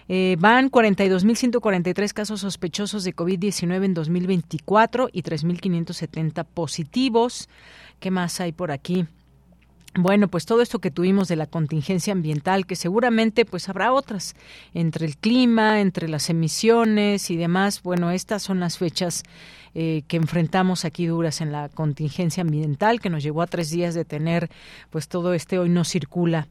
Eh, 0.09 0.37
van 0.41 0.71
42.143 0.71 2.13
casos 2.13 2.41
sospechosos 2.41 3.05
de 3.05 3.15
COVID-19 3.15 3.85
en 3.85 3.95
2024 3.95 5.09
y 5.13 5.23
3.570 5.23 6.45
positivos. 6.45 7.49
¿Qué 8.01 8.11
más 8.11 8.41
hay 8.41 8.51
por 8.51 8.73
aquí? 8.73 9.07
Bueno, 9.95 10.29
pues 10.29 10.47
todo 10.47 10.63
esto 10.63 10.79
que 10.79 10.93
tuvimos 10.93 11.27
de 11.27 11.35
la 11.35 11.47
contingencia 11.47 12.13
ambiental, 12.13 12.65
que 12.65 12.77
seguramente 12.77 13.45
pues 13.45 13.69
habrá 13.69 13.93
otras, 13.93 14.37
entre 14.73 15.05
el 15.05 15.17
clima, 15.17 15.81
entre 15.81 16.09
las 16.09 16.31
emisiones 16.31 17.29
y 17.29 17.37
demás, 17.37 17.83
bueno, 17.83 18.13
estas 18.13 18.41
son 18.41 18.61
las 18.61 18.79
fechas 18.79 19.25
eh, 19.75 20.03
que 20.07 20.17
enfrentamos 20.17 20.85
aquí 20.85 21.07
duras 21.07 21.41
en 21.41 21.51
la 21.51 21.69
contingencia 21.69 22.43
ambiental, 22.43 23.01
que 23.01 23.11
nos 23.11 23.25
llevó 23.25 23.43
a 23.43 23.49
tres 23.49 23.71
días 23.71 23.95
de 23.95 24.05
tener 24.05 24.49
pues 24.91 25.09
todo 25.09 25.35
este 25.35 25.59
hoy 25.59 25.69
no 25.69 25.85
circula. 25.85 26.47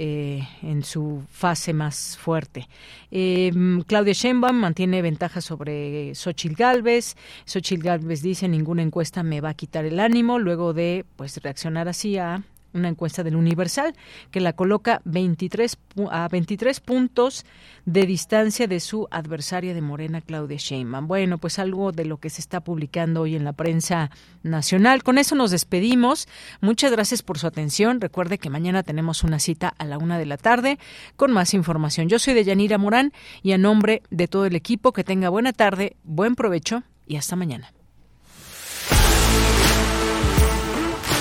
Eh, 0.00 0.46
en 0.62 0.84
su 0.84 1.24
fase 1.28 1.72
más 1.72 2.16
fuerte. 2.18 2.68
Eh, 3.10 3.50
Claudia 3.88 4.12
Sheinbaum 4.12 4.54
mantiene 4.54 5.02
ventaja 5.02 5.40
sobre 5.40 6.14
Xochitl 6.14 6.54
Galvez. 6.54 7.16
Xochitl 7.46 7.82
Galvez 7.82 8.22
dice 8.22 8.46
ninguna 8.46 8.82
encuesta 8.82 9.24
me 9.24 9.40
va 9.40 9.48
a 9.48 9.54
quitar 9.54 9.86
el 9.86 9.98
ánimo 9.98 10.38
luego 10.38 10.72
de 10.72 11.04
pues 11.16 11.38
reaccionar 11.42 11.88
así 11.88 12.16
a 12.16 12.44
una 12.74 12.88
encuesta 12.88 13.22
del 13.22 13.36
Universal 13.36 13.94
que 14.30 14.40
la 14.40 14.52
coloca 14.52 15.00
23, 15.04 15.78
a 16.10 16.28
23 16.28 16.80
puntos 16.80 17.44
de 17.84 18.06
distancia 18.06 18.66
de 18.66 18.80
su 18.80 19.08
adversaria 19.10 19.74
de 19.74 19.80
Morena, 19.80 20.20
Claudia 20.20 20.58
Sheinbaum. 20.58 21.06
Bueno, 21.08 21.38
pues 21.38 21.58
algo 21.58 21.92
de 21.92 22.04
lo 22.04 22.18
que 22.18 22.30
se 22.30 22.40
está 22.40 22.60
publicando 22.60 23.22
hoy 23.22 23.34
en 23.34 23.44
la 23.44 23.52
prensa 23.52 24.10
nacional. 24.42 25.02
Con 25.02 25.18
eso 25.18 25.34
nos 25.34 25.50
despedimos. 25.50 26.28
Muchas 26.60 26.92
gracias 26.92 27.22
por 27.22 27.38
su 27.38 27.46
atención. 27.46 28.00
Recuerde 28.00 28.38
que 28.38 28.50
mañana 28.50 28.82
tenemos 28.82 29.24
una 29.24 29.38
cita 29.38 29.74
a 29.78 29.84
la 29.84 29.98
una 29.98 30.18
de 30.18 30.26
la 30.26 30.36
tarde 30.36 30.78
con 31.16 31.32
más 31.32 31.54
información. 31.54 32.08
Yo 32.08 32.18
soy 32.18 32.34
de 32.34 32.44
Yanira 32.44 32.78
Morán 32.78 33.12
y 33.42 33.52
a 33.52 33.58
nombre 33.58 34.02
de 34.10 34.28
todo 34.28 34.46
el 34.46 34.56
equipo, 34.56 34.92
que 34.92 35.04
tenga 35.04 35.28
buena 35.28 35.52
tarde, 35.52 35.96
buen 36.04 36.34
provecho 36.34 36.82
y 37.06 37.16
hasta 37.16 37.36
mañana. 37.36 37.77